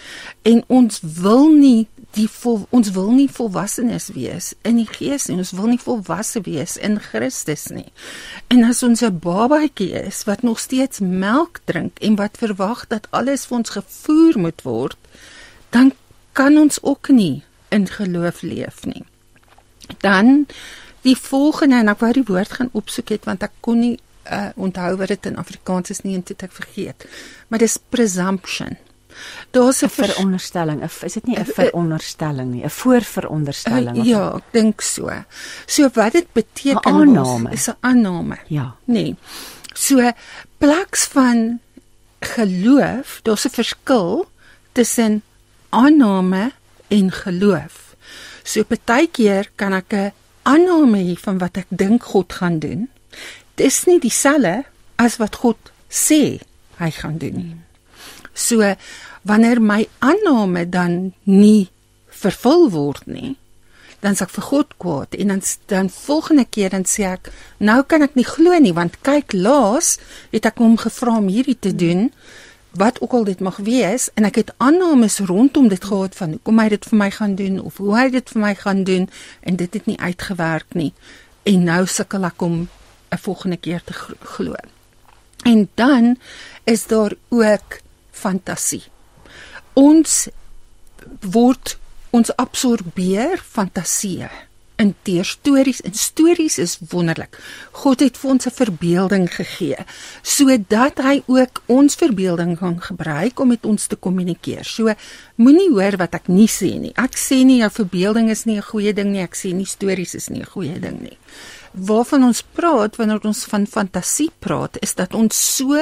En 0.41 0.63
ons 0.67 0.99
wil 1.01 1.47
nie 1.55 1.87
die 2.17 2.27
vol, 2.27 2.65
ons 2.75 2.91
wil 2.91 3.11
nie 3.15 3.29
volwassenes 3.31 4.09
wees 4.15 4.51
in 4.67 4.81
die 4.81 4.87
gees 4.89 5.29
nie. 5.29 5.37
Ons 5.39 5.53
wil 5.55 5.71
nie 5.71 5.79
volwasse 5.79 6.41
wees 6.43 6.75
in 6.75 6.99
Christus 6.99 7.69
nie. 7.71 7.87
En 8.51 8.65
as 8.67 8.83
ons 8.83 9.01
'n 9.01 9.19
babatjie 9.19 9.93
is 9.93 10.23
wat 10.27 10.43
nog 10.43 10.59
steeds 10.59 10.99
melk 10.99 11.61
drink 11.65 11.99
en 11.99 12.15
wat 12.15 12.37
verwag 12.37 12.87
dat 12.87 13.07
alles 13.11 13.45
vir 13.45 13.57
ons 13.57 13.69
gevoer 13.69 14.39
moet 14.39 14.61
word, 14.61 14.97
dan 15.69 15.93
kan 16.33 16.57
ons 16.57 16.83
ook 16.83 17.09
nie 17.09 17.43
in 17.69 17.87
geloof 17.87 18.41
leef 18.41 18.85
nie. 18.85 19.05
Dan 19.99 20.47
die 21.01 21.17
volgende 21.17 21.75
en 21.75 21.89
ek 21.89 21.99
wou 21.99 22.11
die 22.13 22.27
woord 22.27 22.51
gaan 22.51 22.69
opsoek 22.77 23.09
het 23.09 23.25
want 23.25 23.43
ek 23.43 23.51
kon 23.59 23.79
nie 23.79 23.97
uh, 24.31 24.49
onthou 24.55 24.95
wat 24.97 25.07
dit 25.07 25.25
in 25.25 25.37
Afrikaans 25.37 25.89
is 25.89 26.01
nie 26.05 26.15
en 26.15 26.23
dit 26.25 26.43
ek 26.43 26.51
vergeet. 26.51 27.05
Maar 27.47 27.59
dis 27.59 27.77
presumption. 27.89 28.77
Daar's 29.51 29.81
'n 29.83 29.89
veronderstelling, 29.89 30.81
'n 30.81 31.05
is 31.05 31.13
dit 31.13 31.27
nie 31.27 31.37
'n 31.37 31.45
veronderstelling 31.45 32.51
nie, 32.51 32.63
'n 32.63 32.69
voorveronderstelling 32.69 33.97
Uh, 33.97 34.05
ja, 34.05 34.35
ek 34.35 34.43
dink 34.51 34.81
so. 34.81 35.09
So 35.65 35.89
wat 35.93 36.13
dit 36.13 36.27
beteken 36.33 36.93
aanname. 36.93 37.51
is 37.51 37.67
'n 37.67 37.75
aanname. 37.79 38.37
Ja. 38.47 38.75
Nee. 38.85 39.15
So 39.73 40.11
plaks 40.57 41.05
van 41.05 41.59
geloof, 42.19 43.19
daar's 43.23 43.45
'n 43.45 43.49
verskil 43.49 44.29
tussen 44.71 45.23
aanname 45.69 46.51
en 46.87 47.11
geloof. 47.11 47.95
So 48.43 48.63
partykeer 48.63 49.49
kan 49.55 49.73
ek 49.73 49.93
'n 49.93 50.11
aanname 50.43 51.03
hê 51.09 51.15
van 51.19 51.41
wat 51.41 51.57
ek 51.61 51.69
dink 51.69 52.03
God 52.13 52.33
gaan 52.33 52.59
doen. 52.63 52.87
Dis 53.59 53.83
nie 53.89 53.99
dieselfde 54.01 54.63
as 55.01 55.17
wat 55.21 55.41
God 55.43 55.71
sê 55.89 56.39
hy 56.79 56.89
gaan 56.95 57.19
doen 57.21 57.37
nie. 57.37 57.57
So 58.33 58.75
wanneer 59.27 59.61
my 59.61 59.85
aanname 59.99 60.65
dan 60.69 61.13
nie 61.23 61.69
vervul 62.21 62.69
word 62.73 63.07
nie, 63.07 63.35
dan 64.01 64.17
sê 64.17 64.25
ek 64.25 64.33
vir 64.33 64.47
God 64.49 64.75
kwaad 64.81 65.15
en 65.17 65.33
dan 65.33 65.41
dan 65.69 65.89
volgende 65.93 66.45
keer 66.49 66.73
dan 66.73 66.85
sê 66.89 67.05
ek 67.11 67.29
nou 67.61 67.81
kan 67.85 68.01
ek 68.05 68.17
nie 68.17 68.25
glo 68.25 68.57
nie 68.57 68.73
want 68.77 68.97
kyk 69.05 69.35
laas 69.37 69.97
het 70.33 70.47
ek 70.49 70.61
hom 70.63 70.77
gevra 70.81 71.19
om 71.21 71.29
hierdie 71.29 71.57
te 71.57 71.73
doen 71.75 72.09
wat 72.71 73.01
ook 73.01 73.11
al 73.11 73.23
dit 73.23 73.39
mag 73.39 73.57
wees 73.57 74.09
en 74.13 74.25
ek 74.25 74.35
het 74.35 74.53
aannames 74.57 75.19
rondom 75.19 75.67
dit 75.67 75.83
gehad 75.83 76.15
van 76.15 76.37
hoekom 76.37 76.59
hy 76.59 76.67
dit 76.69 76.85
vir 76.85 76.97
my 76.97 77.09
gaan 77.11 77.35
doen 77.35 77.59
of 77.59 77.77
hoe 77.77 77.95
hy 77.97 78.09
dit 78.09 78.29
vir 78.29 78.41
my 78.41 78.53
gaan 78.55 78.83
doen 78.83 79.09
en 79.41 79.55
dit 79.55 79.73
het 79.73 79.85
nie 79.85 79.99
uitgewerk 79.99 80.73
nie 80.73 80.93
en 81.43 81.65
nou 81.67 81.85
sukkel 81.87 82.23
ek 82.25 82.41
om 82.41 82.69
'n 83.11 83.17
volgende 83.17 83.57
keer 83.57 83.81
te 83.83 83.93
glo. 84.23 84.55
En 85.43 85.69
dan 85.75 86.17
is 86.63 86.87
daar 86.87 87.13
ook 87.29 87.79
fantasie. 88.11 88.83
Ons 89.73 90.27
word 91.19 91.77
ons 92.09 92.35
absorbeer 92.35 93.43
fantasieë 93.51 94.29
in 94.81 94.95
deur 95.07 95.25
stories 95.27 95.81
en 95.85 95.93
stories 95.93 96.57
is 96.61 96.77
wonderlik. 96.91 97.37
God 97.83 98.01
het 98.01 98.17
vir 98.17 98.31
ons 98.31 98.47
'n 98.47 98.57
verbeelding 98.57 99.27
gegee 99.29 99.85
sodat 100.21 100.97
hy 100.97 101.23
ook 101.27 101.63
ons 101.67 101.95
verbeelding 101.95 102.57
kan 102.57 102.81
gebruik 102.81 103.39
om 103.39 103.47
met 103.47 103.65
ons 103.65 103.87
te 103.87 103.95
kommunikeer. 103.95 104.65
So 104.65 104.93
moenie 105.35 105.69
hoor 105.69 105.97
wat 105.97 106.15
ek 106.15 106.27
nie 106.27 106.47
sê 106.47 106.79
nie. 106.79 106.93
Ek 106.95 107.15
sê 107.15 107.43
nie 107.45 107.59
jou 107.61 107.69
verbeelding 107.69 108.29
is 108.29 108.45
nie 108.45 108.57
'n 108.57 108.69
goeie 108.71 108.93
ding 108.93 109.11
nie. 109.11 109.21
Ek 109.21 109.35
sê 109.35 109.53
nie 109.53 109.65
stories 109.65 110.15
is 110.15 110.29
nie 110.29 110.41
'n 110.41 110.51
goeie 110.53 110.79
ding 110.79 111.01
nie. 111.01 111.17
Waarvan 111.71 112.25
ons 112.27 112.41
praat 112.41 112.97
wanneer 112.99 113.23
ons 113.23 113.45
van 113.47 113.65
fantasie 113.67 114.29
praat, 114.43 114.75
is 114.83 114.91
dat 114.95 115.13
ons 115.15 115.55
so 115.55 115.77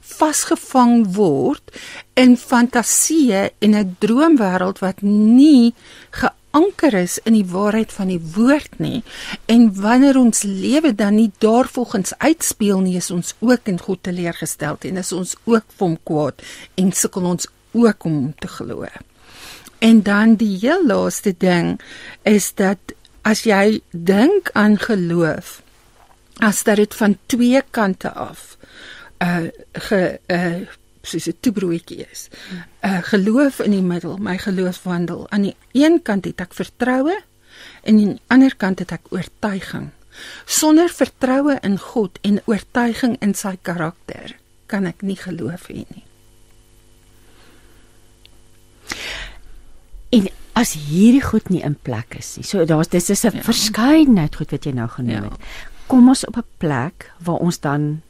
vasgevang 0.00 1.14
word 1.14 1.70
in 2.18 2.34
fantasieë 2.36 3.50
en 3.62 3.74
'n 3.74 3.96
droomwêreld 4.00 4.78
wat 4.82 5.02
nie 5.02 5.74
geanker 6.50 6.94
is 6.94 7.18
in 7.24 7.32
die 7.36 7.46
waarheid 7.46 7.92
van 7.92 8.08
die 8.08 8.20
woord 8.34 8.78
nie 8.78 9.02
en 9.46 9.68
wanneer 9.80 10.16
ons 10.18 10.42
lewe 10.42 10.94
dan 10.94 11.14
nie 11.14 11.30
daarvolgens 11.38 12.14
uitspeel 12.18 12.80
nie 12.80 12.96
is 12.96 13.10
ons 13.10 13.34
ook 13.40 13.68
in 13.68 13.78
God 13.78 14.02
teleurgestel 14.02 14.78
en 14.80 14.96
is 14.96 15.12
ons 15.12 15.36
ook 15.44 15.64
vir 15.76 15.86
hom 15.86 15.98
kwaad 16.04 16.42
en 16.76 16.92
sukkel 16.92 17.24
ons 17.24 17.48
ook 17.72 18.04
om 18.04 18.14
hom 18.14 18.34
te 18.40 18.48
glo. 18.48 18.86
En 19.78 20.02
dan 20.02 20.34
die 20.40 20.56
heel 20.58 20.86
laaste 20.86 21.34
ding 21.38 21.78
is 22.22 22.54
dat 22.54 22.78
as 23.22 23.44
jy 23.44 23.80
dink 23.92 24.50
aan 24.54 24.78
geloof 24.78 25.60
as 26.40 26.62
dat 26.64 26.78
dit 26.80 26.94
van 26.94 27.18
twee 27.26 27.62
kante 27.70 28.10
af 28.10 28.56
uh 29.22 29.50
ge 29.72 30.18
uh 30.26 30.66
soos 31.08 31.26
'n 31.28 31.36
toebroodjie 31.40 32.06
is. 32.12 32.28
Uh 32.84 32.98
geloof 33.02 33.60
in 33.60 33.70
die 33.70 33.82
middel, 33.82 34.16
my 34.16 34.38
geloofswandel. 34.38 35.26
Aan 35.30 35.42
die 35.42 35.56
een 35.72 36.02
kant 36.02 36.24
het 36.24 36.40
ek 36.40 36.54
vertroue 36.54 37.16
en 37.82 37.94
aan 37.98 38.14
die 38.14 38.20
ander 38.28 38.56
kant 38.56 38.78
het 38.78 38.92
ek 38.92 39.06
oortuiging. 39.10 39.90
Sonder 40.46 40.88
vertroue 40.88 41.58
in 41.62 41.78
God 41.78 42.18
en 42.22 42.40
oortuiging 42.46 43.16
in 43.20 43.34
sy 43.34 43.56
karakter 43.62 44.36
kan 44.66 44.86
ek 44.86 45.02
nie 45.02 45.16
geloof 45.16 45.68
hê 45.68 45.84
nie. 45.88 46.04
En 50.10 50.28
as 50.58 50.72
hierdie 50.88 51.22
goed 51.22 51.48
nie 51.52 51.62
in 51.62 51.76
plek 51.82 52.16
is 52.18 52.36
nie. 52.36 52.44
So 52.46 52.64
daar's 52.64 52.88
dis 52.88 53.10
is 53.10 53.24
'n 53.24 53.36
ja. 53.36 53.42
verskeidenheid 53.42 54.34
goed 54.36 54.50
wat 54.50 54.64
jy 54.64 54.72
nou 54.72 54.88
genoem 54.88 55.22
Ja. 55.24 55.30
het. 55.30 55.38
Kom 55.86 56.08
ons 56.08 56.24
op 56.26 56.36
'n 56.36 56.44
plek 56.58 57.12
waar 57.20 57.36
ons 57.40 57.60
dan 57.60 58.02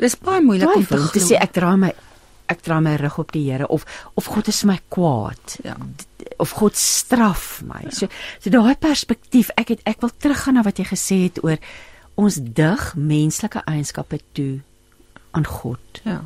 Dis 0.00 0.16
baie 0.18 0.40
moeilik 0.42 0.68
om 0.74 0.82
te 0.82 0.86
twyfel 0.88 1.02
om 1.04 1.12
te 1.12 1.18
glo. 1.20 1.28
sê 1.28 1.40
ek 1.40 1.52
draai 1.52 1.76
my 1.76 1.92
ek 2.50 2.62
draai 2.66 2.80
my 2.82 2.96
rug 2.98 3.18
op 3.18 3.32
die 3.32 3.44
Here 3.50 3.68
of 3.68 3.84
of 4.16 4.26
God 4.26 4.48
is 4.48 4.64
my 4.64 4.78
kwaad. 4.88 5.58
Ja. 5.62 5.76
Of 6.38 6.50
God 6.58 6.76
straf 6.76 7.62
my. 7.62 7.84
Ja. 7.84 7.90
So 7.90 8.08
so 8.40 8.50
daai 8.50 8.74
perspektief, 8.80 9.50
ek 9.56 9.68
het 9.68 9.80
ek 9.86 10.00
wil 10.00 10.10
teruggaan 10.18 10.54
na 10.58 10.62
wat 10.66 10.78
jy 10.78 10.84
gesê 10.90 11.22
het 11.28 11.38
oor 11.44 11.58
ons 12.16 12.36
dig 12.42 12.82
menslike 12.96 13.62
eienskappe 13.66 14.18
toe 14.34 14.60
aan 15.32 15.46
God 15.46 16.00
Ja. 16.04 16.24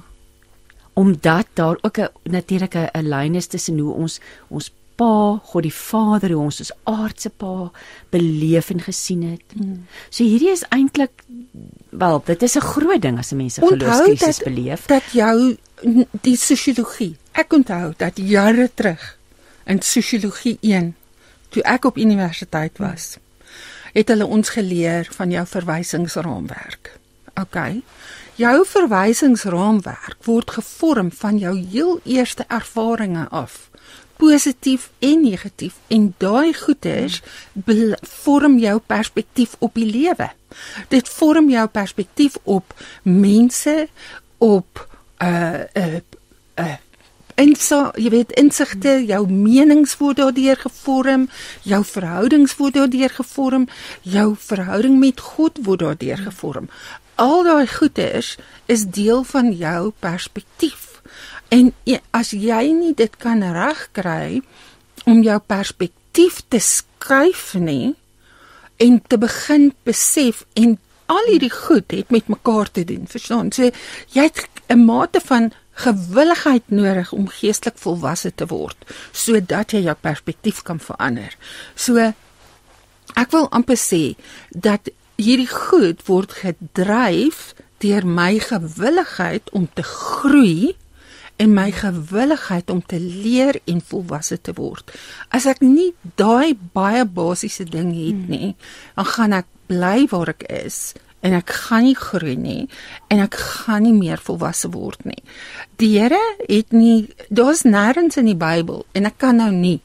omdat 0.94 1.46
daar 1.54 1.76
ook 1.82 1.98
'n 1.98 2.08
natuurlike 2.24 2.90
'n 2.94 3.08
lyn 3.08 3.34
is 3.34 3.46
tussen 3.46 3.78
hoe 3.78 3.92
ons 3.94 4.20
ons 4.48 4.70
Pa, 4.96 5.40
God 5.42 5.62
die 5.62 5.74
Vader, 5.74 6.30
hoe 6.30 6.44
ons 6.44 6.60
ons 6.60 6.72
aardse 6.84 7.30
Pa 7.30 7.70
beleef 8.10 8.70
en 8.70 8.80
gesien 8.80 9.22
het. 9.22 9.42
Mm. 9.56 9.86
So 10.10 10.22
hierdie 10.24 10.50
is 10.50 10.62
eintlik 10.70 11.24
wel, 11.98 12.22
dit 12.24 12.42
is 12.42 12.54
'n 12.56 12.60
groot 12.60 13.02
ding 13.02 13.18
as 13.18 13.32
mense 13.32 13.60
geloofskrisis 13.60 14.38
beleef. 14.38 14.86
Dat 14.86 15.02
jou 15.12 15.56
die 16.10 16.36
sosiologie. 16.36 17.16
Ek 17.32 17.52
onthou 17.52 17.92
dat 17.96 18.12
jare 18.14 18.70
terug 18.74 19.18
in 19.64 19.82
sosiologie 19.82 20.58
1 20.60 20.96
toe 21.48 21.62
ek 21.62 21.84
op 21.84 21.96
universiteit 21.96 22.78
was, 22.78 23.16
het 23.92 24.08
hulle 24.08 24.26
ons 24.26 24.48
geleer 24.48 25.08
van 25.10 25.30
jou 25.30 25.46
verwysingsraamwerk. 25.46 26.98
OK. 27.40 27.56
Jou 28.34 28.66
verwysingsraamwerk 28.66 30.16
word 30.24 30.50
gevorm 30.50 31.12
van 31.12 31.38
jou 31.38 31.66
heel 31.70 32.00
eerste 32.04 32.44
ervarings 32.48 33.30
af 33.30 33.70
positief 34.16 34.90
en 34.98 35.22
negatief 35.22 35.74
en 35.86 36.14
daai 36.18 36.54
goeders 36.54 37.20
vorm 38.24 38.58
jou 38.58 38.78
perspektief 38.86 39.56
op 39.58 39.74
die 39.74 39.90
lewe. 39.90 40.30
Dit 40.88 41.08
vorm 41.08 41.50
jou 41.50 41.66
perspektief 41.68 42.36
op 42.42 42.74
mense, 43.02 43.88
op 44.38 44.88
uh 45.22 45.64
uh 45.74 46.00
uh 46.54 46.76
en 47.34 47.54
so 47.58 47.90
jy 47.98 48.10
weet 48.12 48.32
insigte, 48.38 49.00
jou 49.08 49.24
menings 49.26 49.96
word 49.98 50.20
daardeur 50.20 50.60
gevorm, 50.60 51.26
jou 51.66 51.80
verhoudings 51.84 52.54
word 52.60 52.76
daardeur 52.78 53.10
gevorm, 53.10 53.66
jou 54.02 54.28
verhouding 54.38 55.00
met 55.00 55.20
God 55.20 55.58
word 55.66 55.82
daardeur 55.82 56.22
gevorm. 56.28 56.68
Al 57.18 57.42
daai 57.46 57.66
goeders 57.70 58.36
is 58.70 58.86
deel 58.86 59.24
van 59.26 59.50
jou 59.52 59.90
perspektief. 59.98 61.00
En 61.50 61.72
as 62.10 62.30
jy 62.34 62.70
nie 62.74 62.94
dit 62.94 63.18
kan 63.18 63.42
regkry 63.42 64.42
om 65.06 65.22
jou 65.22 65.38
perspektief 65.46 66.40
te 66.48 66.58
skuif 66.62 67.52
nie 67.58 67.94
en 68.76 69.02
te 69.06 69.18
begin 69.18 69.72
besef 69.82 70.44
en 70.52 70.78
al 71.06 71.28
hierdie 71.28 71.52
goed 71.52 71.90
het 71.92 72.10
met 72.10 72.28
mekaar 72.32 72.70
te 72.70 72.84
doen, 72.84 73.04
verstaan? 73.06 73.52
So 73.52 73.70
jy 74.12 74.22
het 74.22 74.48
'n 74.68 74.84
mate 74.84 75.20
van 75.20 75.52
gewilligheid 75.74 76.62
nodig 76.66 77.12
om 77.12 77.28
geestelik 77.28 77.78
volwasse 77.78 78.32
te 78.34 78.46
word 78.46 78.76
sodat 79.12 79.74
jy 79.74 79.82
jou 79.88 79.96
perspektief 80.00 80.62
kan 80.62 80.80
verander. 80.80 81.36
So 81.74 81.98
ek 83.14 83.30
wil 83.30 83.50
amper 83.50 83.76
sê 83.76 84.14
dat 84.50 84.90
hierdie 85.16 85.50
goed 85.50 86.06
word 86.06 86.32
gedryf 86.32 87.54
deur 87.78 88.06
my 88.06 88.38
gewilligheid 88.38 89.50
om 89.52 89.68
te 89.74 89.82
groei 89.82 90.74
en 91.36 91.54
my 91.54 91.70
gewilligheid 91.74 92.70
om 92.70 92.82
te 92.86 93.00
leer 93.00 93.58
en 93.64 93.80
volwasse 93.82 94.38
te 94.40 94.54
word. 94.54 94.92
As 95.34 95.48
ek 95.50 95.62
nie 95.64 95.92
daai 96.18 96.54
baie 96.54 97.04
basiese 97.04 97.66
ding 97.66 97.90
het 97.96 98.20
hmm. 98.20 98.30
nie, 98.30 98.52
dan 98.94 99.10
gaan 99.14 99.38
ek 99.40 99.48
bly 99.70 100.04
waar 100.12 100.34
ek 100.34 100.46
is 100.52 100.94
en 101.24 101.34
ek 101.34 101.54
gaan 101.64 101.86
nie 101.88 101.96
groei 101.96 102.36
nie 102.36 102.68
en 103.12 103.22
ek 103.24 103.38
gaan 103.40 103.86
nie 103.86 103.94
meer 103.96 104.20
volwasse 104.22 104.70
word 104.74 105.02
nie. 105.08 105.22
Die 105.80 105.94
Here 105.96 106.20
het 106.44 106.76
nie 106.76 107.08
daar's 107.30 107.64
nêrens 107.64 108.20
in 108.20 108.28
die 108.30 108.38
Bybel 108.38 108.84
en 108.94 109.08
ek 109.08 109.18
kan 109.24 109.40
nou 109.40 109.50
nie 109.54 109.80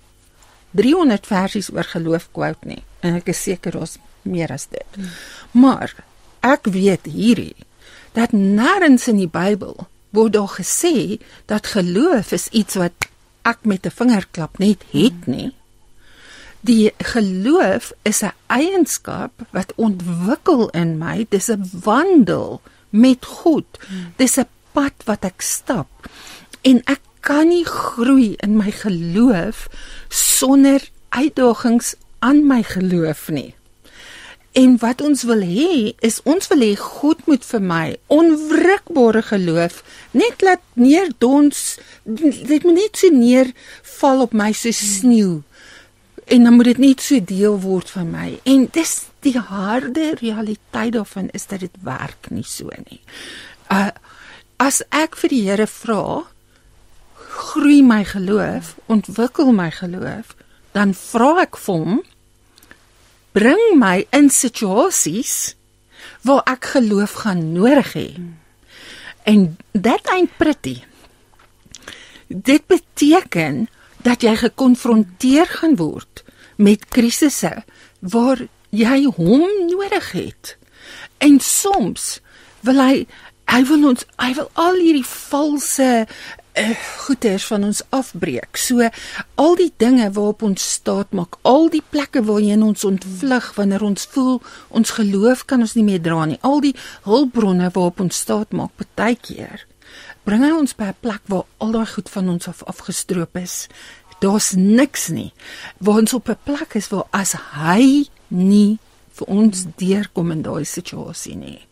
300 0.78 1.26
versies 1.26 1.72
oor 1.74 1.88
geloof 1.88 2.30
quote 2.36 2.68
nie 2.70 2.84
en 3.02 3.18
ek 3.18 3.32
is 3.34 3.41
seker 3.47 3.80
daar's 3.80 3.97
meer 4.28 4.52
as 4.54 4.68
dit. 4.70 5.00
Hmm. 5.00 5.16
Maar 5.64 5.95
ek 6.45 6.70
weet 6.70 7.08
hierdie 7.10 7.56
dat 8.14 8.36
nêrens 8.36 9.08
in 9.10 9.18
die 9.24 9.32
Bybel 9.32 9.88
word 10.10 10.34
daar 10.34 10.53
gesê 10.60 11.20
dat 11.45 11.68
geloof 11.68 12.32
is 12.32 12.47
iets 12.47 12.76
wat 12.76 13.10
ek 13.41 13.66
met 13.66 13.86
'n 13.86 13.97
vingerklap 13.99 14.57
net 14.57 14.84
het 14.91 15.28
nie. 15.28 15.51
Die 16.62 16.91
geloof 16.97 17.91
is 18.01 18.22
'n 18.24 18.34
eienskap 18.47 19.32
wat 19.51 19.74
ontwikkel 19.76 20.70
in 20.70 20.97
my. 20.97 21.26
Dis 21.30 21.49
'n 21.49 21.70
wandel 21.84 22.62
met 22.89 23.26
God. 23.26 23.66
Dis 24.16 24.38
'n 24.38 24.47
pad 24.72 24.93
wat 25.05 25.24
ek 25.24 25.41
stap. 25.41 25.88
En 26.62 26.82
ek 26.86 27.01
kan 27.20 27.47
nie 27.47 27.66
groei 27.66 28.34
in 28.38 28.57
my 28.57 28.72
geloof 28.72 29.68
sonder 30.10 30.89
uitdagings 31.10 31.95
aan 32.20 32.47
my 32.47 32.64
geloof 32.64 33.30
nie. 33.30 33.55
En 34.58 34.78
wat 34.82 35.02
ons 35.02 35.24
wil 35.30 35.43
hê 35.45 35.93
is 36.06 36.20
ons 36.24 36.47
wil 36.50 36.64
hê 36.66 36.72
God 36.80 37.22
moet 37.30 37.45
vir 37.45 37.62
my 37.62 37.86
onwrikbare 38.08 39.22
geloof 39.30 39.84
net 40.12 40.41
laat 40.41 40.64
neerdons 40.74 41.78
dit 42.04 42.64
moet 42.64 42.78
net 42.80 42.97
so 42.97 43.14
neer 43.14 43.54
val 44.00 44.26
op 44.26 44.34
my 44.34 44.50
so 44.58 44.74
sneeu 44.74 45.43
en 46.30 46.43
dan 46.43 46.54
moet 46.54 46.66
dit 46.72 46.78
net 46.78 47.02
so 47.02 47.18
deel 47.24 47.56
word 47.62 47.89
van 47.89 48.10
my. 48.14 48.28
En 48.45 48.68
dis 48.72 48.91
die 49.26 49.38
harde 49.38 50.14
realiteit 50.20 50.93
daarvan 50.93 51.30
is 51.34 51.47
dat 51.50 51.64
dit 51.66 51.78
werk 51.84 52.30
nie 52.30 52.45
so 52.45 52.70
nie. 52.89 53.02
Uh 53.74 53.89
as 54.60 54.82
ek 54.91 55.16
vir 55.16 55.32
die 55.32 55.43
Here 55.47 55.66
vra 55.72 56.26
groei 57.16 57.80
my 57.82 58.02
geloof, 58.04 58.74
ontwikkel 58.91 59.54
my 59.56 59.70
geloof, 59.72 60.34
dan 60.76 60.91
vra 60.93 61.45
ek 61.45 61.56
vir 61.64 61.78
hom 61.86 62.02
bring 63.32 63.77
my 63.80 64.05
in 64.15 64.30
situasies 64.34 65.55
waar 66.25 66.43
ek 66.49 66.71
geloof 66.75 67.21
gaan 67.23 67.51
nodig 67.53 67.93
hê. 67.93 68.07
En 69.23 69.57
that 69.73 70.09
ain't 70.09 70.38
pretty. 70.38 70.82
Dit 72.27 72.65
beteken 72.67 73.67
dat 74.03 74.23
jy 74.23 74.36
gekonfronteer 74.39 75.47
gaan 75.59 75.75
word 75.80 76.23
met 76.55 76.88
krisisse 76.91 77.63
waar 77.99 78.41
jy 78.69 79.05
hom 79.15 79.45
nodig 79.67 80.11
het. 80.11 80.55
En 81.17 81.39
soms 81.39 82.19
wil 82.65 82.80
hy 82.84 82.95
hy 83.49 83.63
wil 83.65 83.88
ons 83.89 84.05
hy 84.21 84.34
wil 84.38 84.49
al 84.61 84.77
hierdie 84.77 85.07
valse 85.09 85.89
uh, 86.58 86.76
goeders 87.06 87.45
van 87.45 87.64
ons 87.64 87.82
afbreek. 87.89 88.58
So 88.58 88.89
al 89.36 89.56
die 89.56 89.72
dinge 89.78 90.12
waarop 90.12 90.43
ons 90.43 90.72
staat 90.74 91.12
maak, 91.12 91.38
al 91.41 91.70
die 91.70 91.84
plekke 91.89 92.24
waarheen 92.24 92.64
ons 92.64 92.84
ontvlug 92.84 93.54
wanneer 93.56 93.84
ons 93.84 94.08
voel 94.14 94.41
ons 94.70 94.95
geloof 94.97 95.45
kan 95.45 95.66
ons 95.66 95.76
nie 95.76 95.86
meer 95.88 96.02
dra 96.02 96.26
nie. 96.26 96.39
Al 96.41 96.62
die 96.62 96.76
hulpbronne 97.08 97.72
waarop 97.74 98.00
ons 98.00 98.22
staat 98.26 98.52
maak, 98.52 98.74
baie 98.95 99.16
keer 99.16 99.66
bring 100.28 100.43
hy 100.45 100.52
ons 100.54 100.76
by 100.78 100.91
'n 100.91 101.02
plek 101.02 101.24
waar 101.26 101.45
al 101.58 101.72
daai 101.72 101.89
goed 101.89 102.10
van 102.10 102.30
ons 102.30 102.47
af 102.47 102.64
afgestroop 102.64 103.38
is. 103.38 103.68
Daar's 104.22 104.54
niks 104.54 105.08
nie. 105.08 105.34
Waar 105.80 106.02
ons 106.04 106.14
op 106.14 106.30
'n 106.30 106.38
plek 106.43 106.76
is 106.76 106.89
waar 106.89 107.08
as 107.12 107.34
hy 107.34 108.10
nie 108.28 108.80
vir 109.18 109.28
ons 109.28 109.66
deurkom 109.76 110.32
in 110.32 110.41
daai 110.41 110.66
situasie 110.66 111.36
nie 111.36 111.68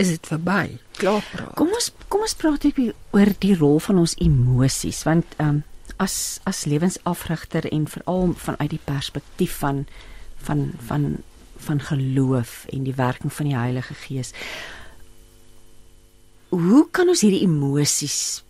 is 0.00 0.08
dit 0.08 0.30
verby. 0.32 0.78
Klaar 0.96 1.24
praat. 1.32 1.54
Kom 1.58 1.72
ons 1.76 1.90
kom 2.08 2.24
ons 2.24 2.36
praat 2.38 2.64
ek 2.70 2.78
oor 3.14 3.32
die 3.42 3.56
rol 3.58 3.80
van 3.84 4.00
ons 4.02 4.16
emosies 4.22 5.04
want 5.08 5.36
ehm 5.38 5.60
um, 5.60 5.66
as 6.00 6.40
as 6.48 6.64
lewensafrigter 6.64 7.66
en 7.68 7.84
veral 7.92 8.30
vanuit 8.40 8.70
die 8.72 8.84
perspektief 8.84 9.58
van 9.60 9.84
van 10.46 10.70
van 10.88 11.04
van 11.60 11.82
geloof 11.90 12.64
en 12.72 12.86
die 12.88 12.96
werking 12.96 13.32
van 13.32 13.50
die 13.50 13.56
Heilige 13.56 13.94
Gees. 14.06 14.32
Hoe 16.48 16.86
kan 16.90 17.12
ons 17.12 17.20
hierdie 17.20 17.44
emosies 17.44 18.40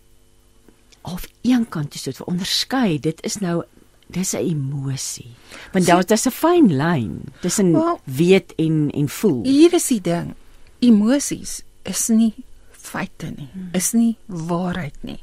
of 1.01 1.27
een 1.43 1.67
kant 1.69 1.91
toe 1.91 2.13
so 2.15 2.29
onderskei? 2.31 3.01
Dit 3.03 3.19
is 3.27 3.41
nou 3.43 3.65
dis 4.07 4.33
'n 4.33 4.47
emosie. 4.47 5.35
Want 5.73 5.85
daar 5.85 6.07
is 6.07 6.27
'n 6.27 6.31
fyn 6.31 6.71
lyn 6.75 7.21
tussen 7.41 7.71
well, 7.71 7.99
weet 8.03 8.55
en 8.55 8.91
en 8.91 9.09
voel. 9.09 9.43
Hier 9.43 9.73
is 9.73 9.87
die 9.87 10.01
ding 10.01 10.35
emosies 10.81 11.61
is 11.87 12.07
nie 12.09 12.33
feite 12.71 13.31
nie, 13.35 13.49
is 13.77 13.91
nie 13.93 14.15
waarheid 14.25 14.97
nie. 15.05 15.19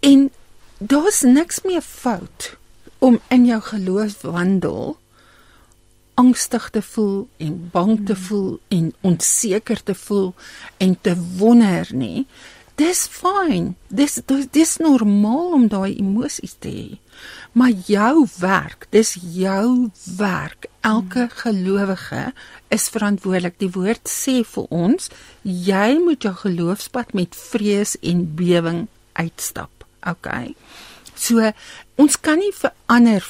En 0.00 0.30
daar's 0.78 1.22
niks 1.26 1.62
meer 1.66 1.84
fout 1.84 2.54
om 2.98 3.20
in 3.34 3.46
jou 3.46 3.60
geloof 3.62 4.22
wandel 4.22 4.96
angstig 6.18 6.70
te 6.74 6.82
voel 6.82 7.28
en 7.36 7.68
bang 7.72 8.06
te 8.06 8.14
hmm. 8.14 8.22
voel 8.22 8.60
en 8.68 8.94
onseker 9.00 9.82
te 9.82 9.94
voel 9.94 10.34
en 10.76 10.96
te 11.00 11.14
wonder 11.38 11.88
nie. 11.94 12.26
Dis 12.78 13.06
fyn. 13.10 13.74
Dis 13.88 14.20
dis 14.50 14.76
normaal 14.82 15.52
om 15.58 15.68
daai 15.70 15.96
emosies 15.98 16.56
te 16.58 16.70
hê. 16.74 16.98
Maar 17.52 17.70
jou 17.86 18.26
werk, 18.38 18.86
dis 18.90 19.16
jou 19.20 19.90
werk. 20.16 20.66
Elke 20.80 21.28
gelowige 21.32 22.32
is 22.68 22.88
verantwoordelik. 22.88 23.58
Die 23.58 23.72
woord 23.72 24.08
sê 24.08 24.40
vir 24.46 24.68
ons, 24.70 25.08
jy 25.42 25.98
moet 26.04 26.22
jou 26.22 26.34
geloofspad 26.44 27.12
met 27.18 27.36
vrees 27.36 27.96
en 28.00 28.24
bewing 28.38 28.86
uitstap. 29.12 29.86
OK. 30.06 30.30
So 31.18 31.52
ons 31.98 32.20
kan 32.20 32.38
nie 32.38 32.52
vir 32.54 32.72
ander 32.86 33.24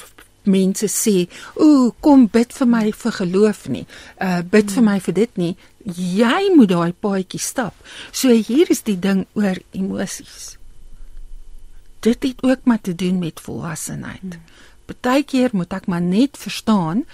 mense 0.49 0.87
sê, 0.87 1.29
"O, 1.55 1.91
kom 1.99 2.27
bid 2.27 2.53
vir 2.53 2.67
my 2.67 2.91
vir 2.91 3.11
geloof 3.11 3.67
nie. 3.67 3.85
Uh 4.21 4.41
bid 4.41 4.71
vir 4.71 4.83
my 4.83 4.99
vir 4.99 5.13
dit 5.13 5.37
nie." 5.37 5.57
Jy 5.85 6.55
moet 6.55 6.69
daai 6.69 6.93
paadjie 6.93 7.39
stap. 7.39 7.73
So 8.11 8.29
hier 8.29 8.69
is 8.69 8.81
die 8.81 8.99
ding 8.99 9.25
oor 9.33 9.57
emosies. 9.71 10.58
Dit 11.99 12.23
het 12.23 12.43
ook 12.43 12.59
maar 12.63 12.81
te 12.81 12.95
doen 12.95 13.19
met 13.19 13.39
volwassenheid. 13.39 14.39
Partykeer 14.85 15.49
moet 15.53 15.73
ek 15.73 15.85
maar 15.85 16.01
net 16.01 16.37
verstaan 16.37 17.05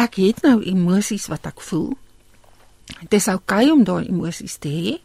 ek 0.00 0.16
het 0.20 0.42
nou 0.46 0.60
emosies 0.64 1.28
wat 1.30 1.46
ek 1.50 1.60
voel. 1.64 1.92
Dit 3.04 3.20
is 3.20 3.28
oukei 3.30 3.66
okay 3.68 3.74
om 3.74 3.84
daai 3.86 4.08
emosies 4.08 4.56
te 4.62 4.72
hê, 4.72 4.96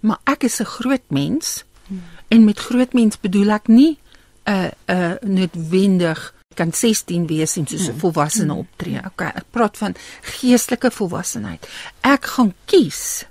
maar 0.00 0.20
ek 0.24 0.48
is 0.48 0.60
'n 0.60 0.72
groot 0.78 1.06
mens 1.08 1.64
hmm. 1.86 2.02
en 2.28 2.44
met 2.44 2.58
groot 2.58 2.92
mens 2.92 3.20
bedoel 3.20 3.50
ek 3.50 3.68
nie 3.68 3.98
'n 4.46 4.52
uh, 4.52 4.70
'n 4.88 4.96
uh, 4.96 5.14
noodwendig 5.22 6.34
kan 6.54 6.72
16 6.72 7.26
wees 7.26 7.56
en 7.56 7.66
soos 7.66 7.86
'n 7.86 7.90
hmm. 7.90 8.00
volwassene 8.00 8.52
hmm. 8.52 8.64
optree. 8.64 9.00
Okay, 9.04 9.32
ek 9.34 9.46
praat 9.50 9.76
van 9.76 9.94
geestelike 10.22 10.90
volwassenheid. 10.90 11.68
Ek 12.00 12.24
gaan 12.24 12.54
kies 12.64 13.24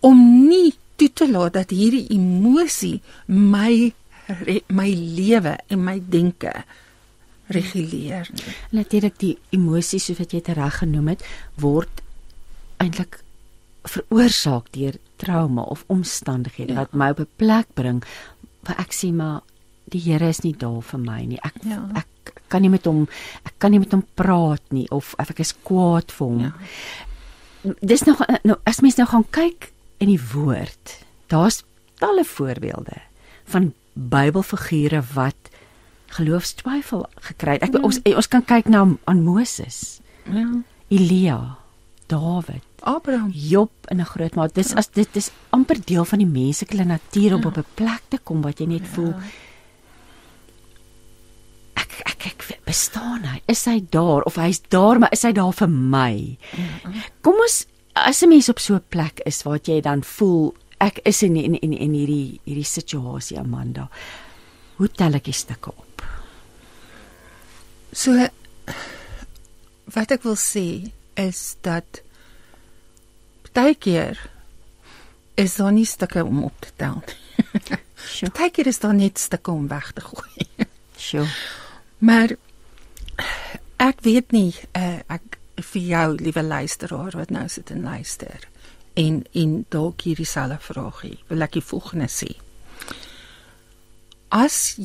om 0.00 0.46
nie 0.48 0.74
toe 0.96 1.12
te 1.12 1.30
laat 1.30 1.52
dat 1.52 1.70
hierdie 1.70 2.06
emosie 2.08 3.02
my 3.26 3.92
my 4.68 4.88
lewe 4.94 5.58
en 5.68 5.84
my 5.84 5.98
denke 6.00 6.52
reguleer 7.52 8.28
nie. 8.32 8.54
Natuurlik 8.70 9.18
die 9.20 9.34
emosies 9.52 10.08
soos 10.08 10.18
wat 10.18 10.32
jy 10.32 10.40
dit 10.40 10.56
reg 10.56 10.78
genoem 10.80 11.12
het, 11.12 11.24
word 11.60 12.02
eintlik 12.82 13.20
veroorsaak 13.84 14.70
deur 14.72 14.96
trauma 15.20 15.66
of 15.68 15.84
omstandighede 15.92 16.72
ja. 16.72 16.84
wat 16.84 16.94
my 16.96 17.10
op 17.12 17.20
'n 17.20 17.28
plek 17.36 17.68
bring 17.74 18.04
waar 18.64 18.80
ek 18.80 18.92
sê 18.92 19.12
maar 19.12 19.42
die 19.84 20.00
Here 20.00 20.28
is 20.28 20.40
nie 20.40 20.56
daar 20.56 20.82
vir 20.82 21.00
my 21.00 21.24
nie. 21.24 21.38
Ek 21.44 21.54
ja. 21.62 21.84
ek 21.94 22.40
kan 22.48 22.62
nie 22.62 22.70
met 22.70 22.84
hom 22.84 23.06
ek 23.44 23.54
kan 23.58 23.70
nie 23.70 23.78
met 23.78 23.92
hom 23.92 24.04
praat 24.14 24.62
nie 24.72 24.88
of 24.90 25.14
ek 25.18 25.40
is 25.40 25.52
kwaad 25.52 26.12
vir 26.12 26.26
hom. 26.26 26.40
Ja. 26.40 26.52
Dis 27.80 28.04
nog 28.04 28.20
nou 28.44 28.56
as 28.64 28.80
mens 28.80 28.96
nou 28.96 29.06
gaan 29.06 29.26
kyk 29.30 29.72
in 29.98 30.08
die 30.08 30.20
woord, 30.32 31.04
daar's 31.28 31.62
talle 32.00 32.24
voorbeelde 32.24 33.00
van 33.44 33.72
Bybelfigure 33.94 35.02
wat 35.14 35.50
geloofstwyfel 36.14 37.06
gekry 37.30 37.58
het. 37.58 37.62
Ek 37.62 37.74
ja. 37.74 37.82
ons 37.82 38.00
ons 38.04 38.30
kan 38.30 38.44
kyk 38.44 38.70
na 38.70 38.86
aan 39.04 39.22
Moses. 39.22 40.00
Ja. 40.30 40.46
Elia, 40.88 41.58
Dawid, 42.06 42.62
Abraham, 42.82 43.30
Job 43.32 43.70
in 43.90 44.00
'n 44.00 44.04
groot 44.04 44.34
mate. 44.34 44.54
Dis 44.54 44.70
ja. 44.70 44.76
as 44.76 44.88
dit 44.88 45.08
is 45.16 45.30
amper 45.50 45.80
deel 45.84 46.04
van 46.04 46.18
die 46.18 46.28
menslike 46.28 46.84
natuur 46.84 47.34
om 47.34 47.42
ja. 47.42 47.48
op 47.48 47.56
'n 47.56 47.66
plek 47.74 48.02
te 48.08 48.18
kom 48.18 48.42
wat 48.42 48.58
jy 48.60 48.66
net 48.66 48.86
ja. 48.86 48.92
voel 48.94 49.14
ek 51.74 52.02
ek 52.04 52.26
ek 52.26 52.60
bestaan 52.64 53.24
hy. 53.24 53.40
Is 53.46 53.64
hy 53.64 53.80
daar 53.90 54.22
of 54.22 54.36
hy's 54.40 54.60
daar, 54.68 54.98
maar 54.98 55.12
is 55.12 55.22
hy 55.22 55.32
daar 55.32 55.52
vir 55.52 55.70
my? 55.70 56.38
Ja. 56.56 57.02
Kom 57.22 57.34
ons 57.34 57.66
as 57.94 58.22
'n 58.22 58.28
mens 58.28 58.48
op 58.48 58.58
so 58.58 58.74
'n 58.74 58.84
plek 58.88 59.20
is 59.24 59.42
waar 59.42 59.60
jy 59.62 59.80
dan 59.80 60.02
voel 60.02 60.54
ek 60.82 61.00
is 61.04 61.22
in 61.22 61.36
in 61.36 61.54
in, 61.60 61.72
in 61.72 61.94
hierdie 61.94 62.40
hierdie 62.44 62.68
situasie 62.68 63.38
Amanda. 63.38 63.88
Hoe 64.76 64.88
tel 64.88 65.14
ek 65.14 65.28
die 65.30 65.36
stukke 65.36 65.70
op? 65.70 66.02
So 67.92 68.28
wat 69.94 70.14
ek 70.14 70.24
wil 70.26 70.38
sê 70.40 70.90
is 71.20 71.56
dat 71.62 72.00
baie 73.54 73.74
keer 73.74 74.18
is 75.38 75.56
daar 75.58 75.72
nie 75.74 75.86
stukke 75.86 76.24
om 76.24 76.44
op 76.44 76.60
te 76.60 76.72
tel. 76.76 77.02
Sure. 78.04 78.32
Baie 78.36 78.50
keer 78.52 78.68
is 78.68 78.82
daar 78.82 78.94
net 78.94 79.18
stukke 79.18 79.50
om 79.50 79.68
weg 79.70 79.92
te 79.96 80.02
gooi. 80.04 80.66
Sure. 81.00 81.28
Maar 82.04 82.34
ek 83.82 84.02
weet 84.04 84.34
nie 84.34 84.50
uh, 84.76 85.00
ek 85.08 85.38
vir 85.72 85.86
jou 85.88 86.08
liewe 86.20 86.42
luisteraar 86.42 87.16
wat 87.16 87.32
nou 87.34 87.46
sit 87.48 87.70
en 87.70 87.86
luister 87.86 88.44
en 88.94 89.24
en 89.32 89.64
dalk 89.68 90.06
hierdie 90.06 90.28
selfe 90.28 90.72
vraagie 90.72 91.18
wil 91.28 91.42
ek 91.46 91.58
die 91.58 91.64
volgende 91.64 92.08
sê. 92.10 92.30
As 94.28 94.78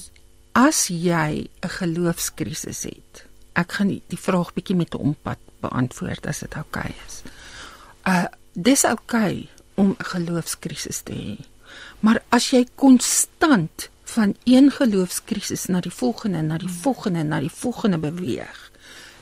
as 0.53 0.87
jy 0.87 1.49
'n 1.61 1.69
geloofskrisis 1.79 2.83
het. 2.83 3.25
Ek 3.53 3.71
gaan 3.71 3.87
die, 3.87 4.01
die 4.07 4.17
vraag 4.17 4.53
bietjie 4.53 4.75
met 4.75 4.93
'n 4.93 5.01
ompad 5.13 5.39
beantwoord 5.61 6.25
as 6.27 6.39
dit 6.39 6.55
oukei 6.55 6.89
okay 6.89 6.95
is. 7.07 7.23
Uh 8.05 8.25
dis 8.53 8.83
oukei 8.83 9.47
okay 9.47 9.49
om 9.75 9.95
'n 9.99 10.03
geloofskrisis 10.03 11.01
te 11.01 11.13
hê. 11.13 11.37
Maar 11.99 12.21
as 12.29 12.49
jy 12.49 12.67
konstant 12.75 13.89
van 14.03 14.35
een 14.43 14.71
geloofskrisis 14.71 15.65
na 15.65 15.79
die 15.79 15.91
volgende 15.91 16.41
na 16.41 16.57
die 16.57 16.69
volgende 16.81 17.23
na 17.23 17.39
die 17.39 17.51
volgende 17.51 17.97
beweeg, 17.97 18.71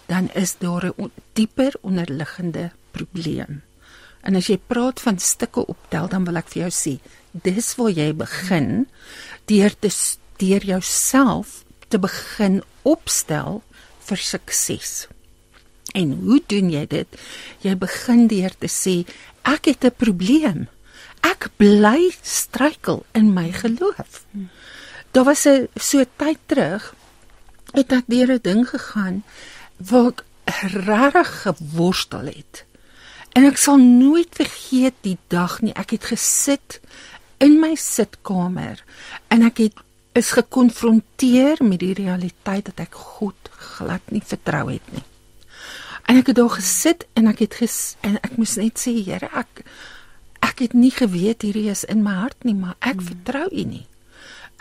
dan 0.06 0.30
is 0.34 0.58
daar 0.58 0.86
'n 0.86 0.94
on, 0.96 1.12
dieper 1.34 1.74
onderliggende 1.82 2.72
probleem. 2.92 3.67
En 4.22 4.36
as 4.36 4.48
jy 4.48 4.58
praat 4.58 5.00
van 5.00 5.20
stukke 5.20 5.66
optel, 5.66 6.08
dan 6.08 6.26
wil 6.26 6.38
ek 6.38 6.50
vir 6.50 6.62
jou 6.68 6.72
sê, 6.72 6.94
dis 7.32 7.76
waar 7.78 7.94
jy 7.94 8.14
begin 8.18 8.88
deur 9.46 9.74
te 9.80 9.92
deur 10.38 10.64
jouself 10.66 11.64
te 11.90 11.98
begin 11.98 12.62
opstel 12.84 13.62
vir 14.08 14.18
sukses. 14.22 15.08
En 15.98 16.14
hoe 16.24 16.40
doen 16.52 16.70
jy 16.72 16.86
dit? 16.92 17.20
Jy 17.64 17.74
begin 17.80 18.28
deur 18.32 18.54
te 18.60 18.70
sê 18.70 19.06
ek 19.44 19.66
het 19.72 19.86
'n 19.86 19.96
probleem. 19.98 20.68
Ek 21.24 21.50
bly 21.58 22.12
struikel 22.22 23.06
in 23.14 23.34
my 23.34 23.52
geloof. 23.52 24.26
Daar 25.12 25.26
was 25.26 25.46
'n 25.48 25.68
so 25.76 26.04
tyd 26.18 26.40
terug 26.46 26.94
het 27.74 27.92
ek 27.92 28.06
deur 28.08 28.32
'n 28.34 28.42
ding 28.42 28.70
gegaan 28.70 29.24
waar 29.78 30.08
ek 30.08 30.24
regtig 30.74 31.42
geworstel 31.42 32.26
het. 32.26 32.66
En 33.38 33.46
ek 33.46 33.60
sal 33.62 33.78
nooit 33.78 34.32
vergeet 34.34 34.96
die 35.06 35.18
dag 35.30 35.60
nie. 35.62 35.74
Ek 35.78 35.94
het 35.94 36.08
gesit 36.10 36.80
in 37.44 37.60
my 37.62 37.76
sitkamer 37.78 38.82
en 39.30 39.46
ek 39.46 39.62
het 39.62 39.84
is 40.18 40.32
gekonfronteer 40.34 41.62
met 41.62 41.84
die 41.84 41.94
realiteit 41.94 42.72
dat 42.72 42.82
ek 42.88 42.98
God 42.98 43.52
glad 43.78 44.02
nie 44.10 44.24
vertrou 44.26 44.64
het 44.72 44.88
nie. 44.96 45.06
En 46.10 46.18
ek 46.18 46.32
het 46.32 46.40
daar 46.40 46.56
gesit 46.56 47.06
en 47.20 47.30
ek 47.30 47.44
het 47.46 47.60
ges, 47.62 47.78
en 48.02 48.18
ek 48.24 48.40
moes 48.40 48.56
net 48.58 48.82
sê 48.82 48.96
Here, 48.96 49.30
ek 49.30 49.62
ek 50.42 50.64
het 50.66 50.74
nie 50.74 50.94
geweet 50.96 51.44
hierdie 51.46 51.68
is 51.70 51.84
in 51.86 52.02
my 52.02 52.16
hart 52.24 52.48
nie, 52.48 52.56
maar 52.58 52.78
ek 52.80 53.04
hmm. 53.04 53.08
vertrou 53.12 53.46
U 53.52 53.64
nie. 53.70 53.86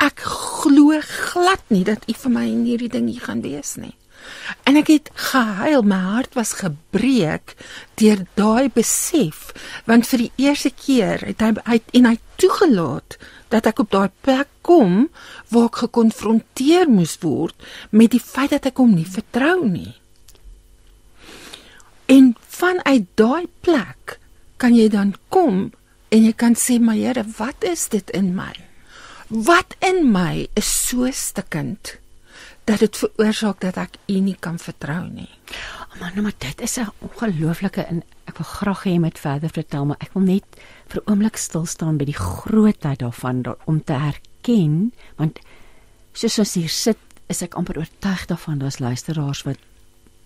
Ek 0.03 0.21
glo 0.21 0.99
glad 1.01 1.63
nie 1.73 1.85
dat 1.89 2.05
U 2.05 2.13
vir 2.13 2.35
my 2.35 2.45
in 2.51 2.67
hierdie 2.69 2.93
ding 2.93 3.09
hier 3.09 3.25
gaan 3.25 3.41
wees 3.47 3.77
nie. 3.81 3.95
En 4.67 4.79
ek 4.79 4.91
het 4.91 5.11
gehuil, 5.31 5.83
my 5.87 5.99
hart 6.17 6.35
was 6.39 6.59
gebreek 6.61 7.55
deur 8.01 8.25
daai 8.39 8.69
besef, 8.73 9.53
want 9.87 10.09
vir 10.11 10.27
die 10.27 10.33
eerste 10.49 10.71
keer 10.71 11.23
het 11.27 11.43
hy 11.45 11.53
uit 11.65 11.95
en 11.99 12.11
hy 12.11 12.17
toegelaat 12.41 13.19
dat 13.55 13.69
ek 13.71 13.83
op 13.85 13.93
daai 13.95 14.11
plek 14.27 14.51
kom 14.67 15.07
waar 15.55 15.71
ek 15.71 15.83
gekonfronteer 15.85 16.91
moes 16.91 17.15
word 17.23 17.55
met 17.91 18.13
die 18.15 18.23
feit 18.23 18.53
dat 18.55 18.67
ek 18.73 18.83
hom 18.83 18.97
nie 18.99 19.07
vertrou 19.07 19.63
nie. 19.67 19.95
En 22.11 22.35
vanuit 22.59 23.07
daai 23.19 23.47
plek 23.67 24.19
kan 24.63 24.75
jy 24.75 24.89
dan 24.91 25.15
kom 25.31 25.71
en 26.15 26.25
jy 26.25 26.33
kan 26.33 26.55
sê 26.55 26.79
maar 26.81 26.99
Here, 26.99 27.25
wat 27.39 27.65
is 27.67 27.89
dit 27.93 28.11
in 28.15 28.35
my? 28.35 28.55
Wat 29.29 29.75
in 29.83 30.07
my 30.13 30.47
is 30.55 30.69
so 30.71 31.11
stikkend 31.11 31.97
dat 32.67 32.83
dit 32.83 32.97
veroorsaak 32.99 33.61
dat 33.63 33.77
ek 33.79 33.99
U 34.11 34.19
nie 34.21 34.37
kan 34.43 34.59
vertrou 34.59 35.05
nie. 35.07 35.31
Oh 35.87 36.01
man, 36.01 36.23
maar 36.23 36.35
dit 36.39 36.61
is 36.61 36.79
'n 36.79 36.91
ongelooflike 36.99 37.83
en 37.87 38.03
ek 38.27 38.39
wil 38.39 38.47
graag 38.47 38.83
hê 38.85 38.91
jy 38.91 38.99
moet 38.99 39.19
verder 39.19 39.51
vertel, 39.51 39.85
maar 39.87 40.01
ek 40.01 40.13
wil 40.15 40.23
net 40.23 40.45
vir 40.89 41.03
'n 41.03 41.11
oomblik 41.11 41.37
stil 41.37 41.67
staan 41.67 41.97
by 41.97 42.05
die 42.05 42.19
grootheid 42.19 42.99
daarvan 42.99 43.45
om 43.65 43.85
te 43.85 43.93
herken, 43.93 44.93
want 45.17 45.39
soos 46.13 46.39
ons 46.39 46.55
hier 46.55 46.69
sit, 46.69 46.99
is 47.29 47.43
ek 47.43 47.55
amper 47.55 47.79
oortuig 47.79 48.27
daarvan 48.27 48.59
daar's 48.59 48.79
luisteraars 48.79 49.43
wat 49.43 49.59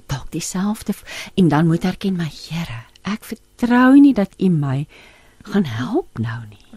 dalk 0.07 0.31
dieselfde 0.31 0.95
en 1.35 1.49
dan 1.49 1.67
moet 1.67 1.85
erken 1.85 2.17
my 2.17 2.31
Here, 2.49 2.85
ek 3.03 3.25
vertrou 3.25 4.01
nie 4.01 4.15
dat 4.15 4.33
U 4.39 4.49
my 4.49 4.87
gaan 5.43 5.65
help 5.65 6.19
nou 6.19 6.47
nie 6.49 6.70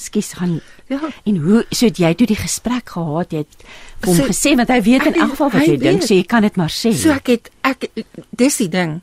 skus 0.00 0.32
gaan 0.38 0.60
ja. 0.90 1.00
En 1.24 1.36
hoe 1.36 1.62
so 1.70 1.86
het 1.86 2.00
jy 2.00 2.14
toe 2.14 2.26
die 2.26 2.38
gesprek 2.38 2.94
gehad? 2.96 3.32
Jy 3.32 3.44
het 3.44 3.68
hom 4.06 4.16
so, 4.16 4.26
gesê 4.30 4.56
want 4.58 4.72
hy 4.72 4.80
weet 4.86 5.06
in 5.12 5.20
elk 5.20 5.36
geval 5.36 5.52
wat 5.54 5.68
jy 5.68 5.76
dink 5.80 6.02
so 6.06 6.16
jy 6.16 6.26
kan 6.28 6.46
dit 6.46 6.58
maar 6.60 6.72
sê. 6.74 6.92
So 6.96 7.14
ek 7.14 7.32
het 7.34 7.50
ek 7.66 7.88
dis 8.30 8.60
die 8.64 8.68
ding. 8.72 8.98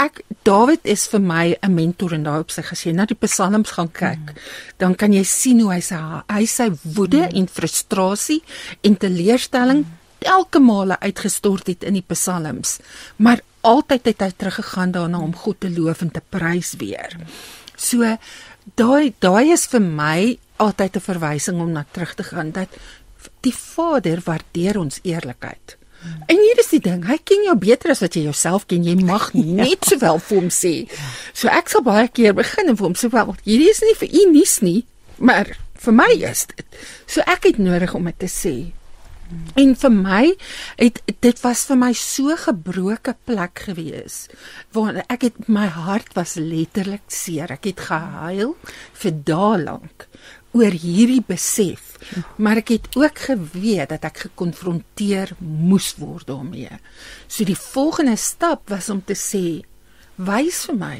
Ek 0.00 0.22
David 0.44 0.84
is 0.90 1.06
vir 1.08 1.22
my 1.22 1.56
'n 1.62 1.74
mentor 1.74 2.12
en 2.12 2.24
daai 2.26 2.40
op 2.40 2.50
sy 2.50 2.62
gesê 2.66 2.92
na 2.92 3.06
die 3.06 3.16
psalms 3.16 3.70
gaan 3.70 3.92
kyk 3.92 4.34
mm. 4.34 4.38
dan 4.78 4.94
kan 4.94 5.12
jy 5.12 5.22
sien 5.22 5.60
hoe 5.60 5.72
hy 5.72 5.80
sy 5.80 5.96
hy 6.28 6.44
sy 6.46 6.70
woede 6.82 7.30
mm. 7.30 7.36
en 7.38 7.46
frustrasie 7.48 8.42
en 8.82 8.96
teleurstelling 8.96 9.84
mm. 9.84 9.98
elke 10.20 10.58
male 10.58 10.98
uitgestort 11.00 11.66
het 11.66 11.84
in 11.84 11.94
die 11.94 12.06
psalms. 12.08 12.80
Maar 13.16 13.40
altyd 13.62 14.06
het 14.12 14.20
hy 14.20 14.30
teruggegaan 14.36 14.92
daarna 14.92 15.18
om 15.18 15.34
God 15.34 15.60
te 15.60 15.70
loof 15.70 16.02
en 16.02 16.10
te 16.10 16.20
prys 16.20 16.74
weer. 16.80 17.16
So 17.76 18.16
daai 18.76 19.14
daai 19.18 19.52
is 19.52 19.66
vir 19.66 19.80
my 19.80 20.38
altyd 20.56 20.96
'n 20.96 21.00
verwysing 21.00 21.60
om 21.60 21.72
na 21.72 21.84
terug 21.90 22.14
te 22.14 22.22
gaan 22.22 22.50
dat 22.50 22.68
die 23.40 23.54
Vader 23.54 24.20
waardeer 24.24 24.78
ons 24.78 24.98
eerlikheid. 25.02 25.76
Hmm. 26.00 26.22
En 26.26 26.36
hier 26.36 26.58
is 26.58 26.68
die 26.68 26.80
ding, 26.80 27.04
hy 27.08 27.18
ken 27.24 27.44
jou 27.44 27.56
beter 27.56 27.90
as 27.90 28.00
wat 28.04 28.14
jy 28.14 28.22
jouself 28.22 28.66
ken. 28.66 28.84
Jy 28.84 28.94
mag 29.04 29.30
ja. 29.34 29.64
net 29.64 29.84
sowel 29.88 30.18
vir 30.18 30.40
hom 30.40 30.50
sê. 30.52 30.74
So 31.32 31.48
ek 31.48 31.68
sal 31.68 31.84
baie 31.86 32.08
keer 32.08 32.34
begin 32.36 32.68
en 32.68 32.76
vir 32.76 32.86
hom 32.86 32.94
sê, 32.98 33.10
"Wel, 33.12 33.34
hierdie 33.44 33.70
is 33.70 33.80
nie 33.80 33.94
vir 33.94 34.08
u 34.12 34.30
nuus 34.32 34.60
nie, 34.60 34.86
maar 35.18 35.56
vir 35.74 35.92
my 35.92 36.10
is 36.30 36.46
dit." 36.46 36.66
So 37.06 37.20
ek 37.26 37.44
het 37.44 37.58
nodig 37.58 37.94
om 37.94 38.04
dit 38.04 38.18
te 38.18 38.28
sê. 38.28 38.72
En 39.58 39.72
vir 39.78 39.92
my 39.94 40.24
het 40.76 41.00
dit 41.24 41.40
was 41.42 41.64
vir 41.68 41.78
my 41.80 41.90
so 41.96 42.34
gebroke 42.38 43.14
plek 43.26 43.64
gewees 43.68 44.24
waar 44.76 45.00
ek 45.04 45.28
het 45.28 45.48
my 45.48 45.66
hart 45.66 46.12
was 46.18 46.36
letterlik 46.36 47.06
seer. 47.08 47.54
Ek 47.54 47.70
het 47.70 47.86
gehuil 47.88 48.56
vir 49.02 49.14
dae 49.30 49.62
lank 49.62 50.08
oor 50.54 50.74
hierdie 50.74 51.22
besef. 51.26 51.96
Maar 52.36 52.62
ek 52.62 52.74
het 52.76 52.90
ook 52.98 53.24
geweet 53.30 53.90
dat 53.94 54.04
ek 54.06 54.26
gekonfronteer 54.28 55.34
moes 55.40 55.94
word 55.98 56.28
daarmee. 56.30 56.78
So 57.26 57.46
die 57.48 57.58
volgende 57.58 58.18
stap 58.20 58.68
was 58.70 58.90
om 58.90 59.02
te 59.02 59.16
sê: 59.18 59.64
"Wys 60.16 60.66
vir 60.68 60.78
my 60.78 60.98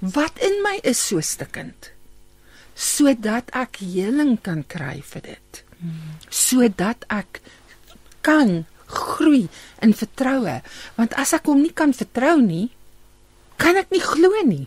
wat 0.00 0.38
in 0.42 0.62
my 0.64 0.80
is 0.82 0.98
so 0.98 1.20
stikkend." 1.20 1.92
sodat 2.78 3.50
ek 3.58 3.80
heling 3.82 4.36
kan 4.38 4.62
kry 4.70 5.00
vir 5.02 5.24
dit. 5.26 5.62
Sodat 6.30 7.02
ek 7.10 7.40
kan 8.20 8.66
groei 8.86 9.48
in 9.84 9.94
vertroue, 9.94 10.60
want 10.96 11.14
as 11.20 11.34
ek 11.36 11.48
hom 11.50 11.60
nie 11.62 11.74
kan 11.76 11.92
vertrou 11.92 12.38
nie, 12.40 12.68
kan 13.60 13.76
ek 13.76 13.90
nie 13.92 14.02
glo 14.02 14.42
nie. 14.46 14.66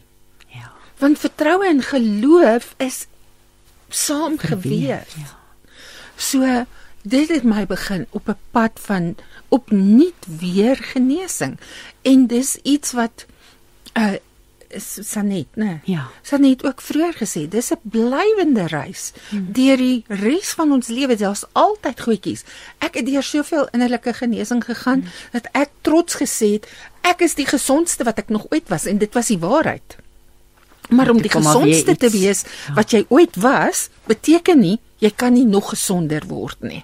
Ja. 0.53 0.71
Want 1.01 1.21
vertroue 1.21 1.65
en 1.67 1.81
geloof 1.81 2.73
is 2.77 3.05
saamgeweef. 3.89 5.15
Ja. 5.17 5.31
So 6.15 6.65
dit 7.01 7.31
het 7.33 7.43
my 7.43 7.65
begin 7.65 8.05
op 8.11 8.29
'n 8.29 8.37
pad 8.51 8.77
van 8.85 9.15
opnuut 9.49 10.25
weer 10.39 10.77
genesing 10.77 11.59
en 12.01 12.27
dis 12.27 12.55
iets 12.63 12.91
wat 12.91 13.25
uh 13.97 14.15
Sanet, 14.79 15.47
né? 15.55 15.79
Ja. 15.83 16.07
Sanet 16.21 16.63
ook 16.65 16.81
vroeër 16.81 17.13
gesê, 17.13 17.47
dis 17.49 17.71
'n 17.71 17.79
blywende 17.81 18.67
reis 18.67 19.11
hmm. 19.29 19.51
deur 19.51 19.77
die 19.77 20.03
res 20.07 20.53
van 20.53 20.71
ons 20.71 20.87
lewe. 20.87 21.15
Daar's 21.15 21.45
altyd 21.51 22.01
goedjies. 22.01 22.43
Ek 22.79 22.95
het 22.95 23.05
deur 23.05 23.23
soveel 23.23 23.67
innerlike 23.71 24.13
genesing 24.13 24.63
gegaan 24.63 25.01
hmm. 25.01 25.11
dat 25.31 25.47
ek 25.51 25.69
trots 25.81 26.15
gesê 26.15 26.53
het 26.59 26.67
ek 27.01 27.21
is 27.21 27.35
die 27.35 27.47
gesondste 27.47 28.03
wat 28.03 28.17
ek 28.17 28.29
nog 28.29 28.45
ooit 28.49 28.69
was 28.69 28.85
en 28.85 28.97
dit 28.97 29.13
was 29.13 29.27
die 29.27 29.39
waarheid. 29.39 29.97
Maar 30.89 31.09
om 31.09 31.21
die 31.21 31.31
gesondste 31.31 31.95
te 31.95 32.09
wees 32.09 32.43
ja. 32.43 32.73
wat 32.73 32.91
jy 32.91 33.05
ooit 33.09 33.35
was, 33.35 33.89
beteken 34.05 34.59
nie 34.59 34.79
jy 35.01 35.09
kan 35.15 35.33
nie 35.33 35.47
nog 35.49 35.71
gesonder 35.73 36.25
word 36.29 36.61
nie. 36.61 36.83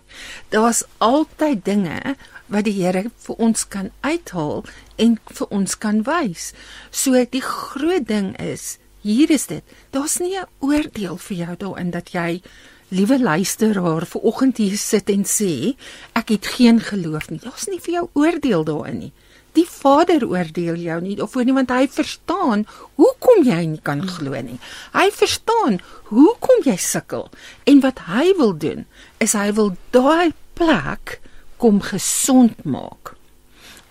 Daar's 0.49 0.83
altyd 0.97 1.63
dinge 1.65 2.15
wat 2.49 2.65
die 2.65 2.75
Here 2.79 3.05
vir 3.25 3.41
ons 3.43 3.67
kan 3.69 3.91
uithaal 4.01 4.63
en 4.97 5.17
vir 5.39 5.47
ons 5.53 5.77
kan 5.77 6.03
wys. 6.07 6.51
So 6.91 7.25
die 7.31 7.43
groot 7.45 8.07
ding 8.07 8.33
is, 8.41 8.77
hier 9.01 9.31
is 9.31 9.47
dit. 9.47 9.63
Daar's 9.91 10.19
nie 10.19 10.35
'n 10.37 10.49
oordeel 10.59 11.17
vir 11.17 11.37
jou 11.37 11.55
daarin 11.55 11.91
dat 11.91 12.11
jy 12.11 12.41
liewe 12.89 13.19
luisteraar 13.19 14.05
ver 14.05 14.21
oggend 14.21 14.57
hier 14.57 14.77
sit 14.77 15.09
en 15.09 15.23
sê 15.23 15.75
ek 16.15 16.29
het 16.29 16.47
geen 16.47 16.79
geloof 16.79 17.29
nie. 17.29 17.39
Daar's 17.39 17.67
nie 17.67 17.79
vir 17.79 17.93
jou 17.93 18.09
oordeel 18.13 18.63
daarin 18.63 18.99
nie. 18.99 19.13
Die 19.57 19.65
Vader 19.65 20.27
oordeel 20.27 20.75
jou 20.75 21.01
nie 21.01 21.21
of 21.21 21.35
nie 21.35 21.53
want 21.53 21.69
hy 21.73 21.87
verstaan 21.87 22.65
hoekom 22.95 23.43
jy 23.43 23.65
nie 23.65 23.81
kan 23.83 24.03
glo 24.07 24.41
nie. 24.41 24.59
Hy 24.93 25.09
verstaan 25.11 25.79
hoekom 26.11 26.63
jy 26.63 26.77
sukkel 26.77 27.29
en 27.65 27.81
wat 27.81 27.99
hy 28.07 28.33
wil 28.37 28.53
doen 28.57 28.85
is 29.19 29.33
hy 29.33 29.51
wil 29.51 29.75
daai 29.91 30.33
plek 30.53 31.19
kom 31.57 31.81
gesond 31.81 32.63
maak. 32.63 33.15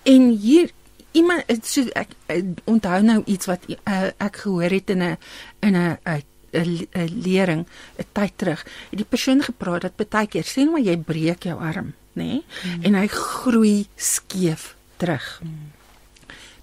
En 0.07 0.31
hier 0.31 0.71
iemand 1.17 1.67
so 1.67 1.87
ek, 1.97 2.15
ek 2.33 2.65
onthou 2.69 3.01
nou 3.07 3.21
iets 3.27 3.49
wat 3.51 3.67
uh, 3.73 4.09
ek 4.23 4.43
gehoor 4.45 4.73
het 4.77 4.91
in 4.95 5.03
'n 5.03 5.17
in 5.63 5.77
'n 5.77 5.99
'n 6.57 7.11
lering 7.23 7.67
'n 7.99 8.07
tyd 8.13 8.33
terug. 8.37 8.65
Het 8.91 8.99
die 8.99 9.09
persoon 9.09 9.43
gepraat 9.43 9.83
dat 9.83 9.97
baie 9.97 10.27
keer 10.27 10.45
sien 10.45 10.71
maar 10.71 10.81
jy 10.81 10.97
breek 10.97 11.43
jou 11.45 11.59
arm, 11.59 11.95
nê? 12.13 12.25
Nee? 12.25 12.45
Hmm. 12.63 12.83
En 12.83 12.95
hy 12.95 13.07
groei 13.07 13.87
skeef 13.97 14.77
terug. 14.97 15.41
Hmm. 15.43 15.73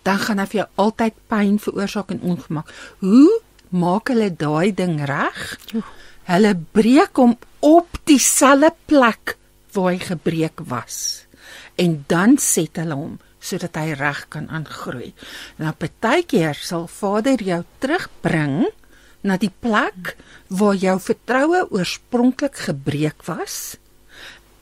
Dan 0.03 0.19
gaan 0.19 0.39
hy 0.39 0.45
vir 0.45 0.59
jou 0.59 0.69
altyd 0.75 1.13
pyn 1.27 1.59
veroorsaak 1.59 2.11
en 2.11 2.21
ongemak. 2.21 2.71
Hoe 2.99 3.41
maak 3.69 4.07
hulle 4.11 4.29
daai 4.35 4.73
ding 4.73 4.99
reg? 5.05 5.57
Hulle 6.27 6.55
breek 6.55 7.15
hom 7.15 7.37
op 7.59 7.87
dieselfde 8.03 8.73
plek 8.85 9.37
waar 9.73 9.91
hy 9.91 9.99
gebreek 9.99 10.59
was. 10.67 11.25
En 11.75 12.03
dan 12.07 12.37
set 12.37 12.77
hulle 12.77 12.95
hom 12.95 13.19
sodat 13.43 13.75
hy 13.75 13.91
reg 13.99 14.23
kan 14.31 14.47
aangroei. 14.49 15.11
Nou 15.59 15.73
partykeer 15.75 16.55
sal 16.55 16.87
Vader 16.87 17.43
jou 17.43 17.61
terugbring 17.83 18.69
na 19.23 19.37
die 19.39 19.51
plek 19.51 20.15
waar 20.47 20.77
jou 20.79 20.95
vertroue 20.99 21.65
oorspronklik 21.71 22.55
gebreek 22.67 23.25
was. 23.27 23.77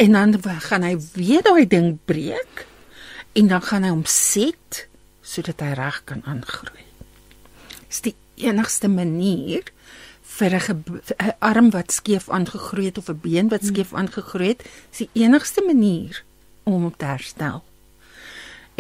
En 0.02 0.18
dan 0.18 0.38
gaan 0.42 0.86
hy 0.86 0.96
weer 1.14 1.46
daai 1.46 1.68
ding 1.70 1.98
breek 2.10 2.66
en 3.38 3.48
dan 3.48 3.62
gaan 3.62 3.86
hy 3.86 3.94
hom 3.94 4.08
set 4.10 4.88
sodat 5.22 5.62
hy 5.64 5.76
reg 5.78 6.02
kan 6.10 6.26
aangroei. 6.28 6.88
Dis 7.88 8.02
die 8.10 8.16
enigste 8.42 8.90
manier 8.90 9.70
vir 10.38 10.52
'n 10.58 11.34
arm 11.40 11.70
wat 11.70 11.92
skeef 11.92 12.30
aangegroei 12.30 12.86
het 12.86 12.98
of 12.98 13.10
'n 13.10 13.20
been 13.22 13.50
wat 13.50 13.66
skeef 13.66 13.94
aangegroei 13.94 14.48
het, 14.48 14.64
is 14.92 14.98
die 14.98 15.10
enigste 15.14 15.62
manier 15.66 16.24
om 16.64 16.74
hom 16.74 16.98
te 16.98 17.06
herstel. 17.06 17.64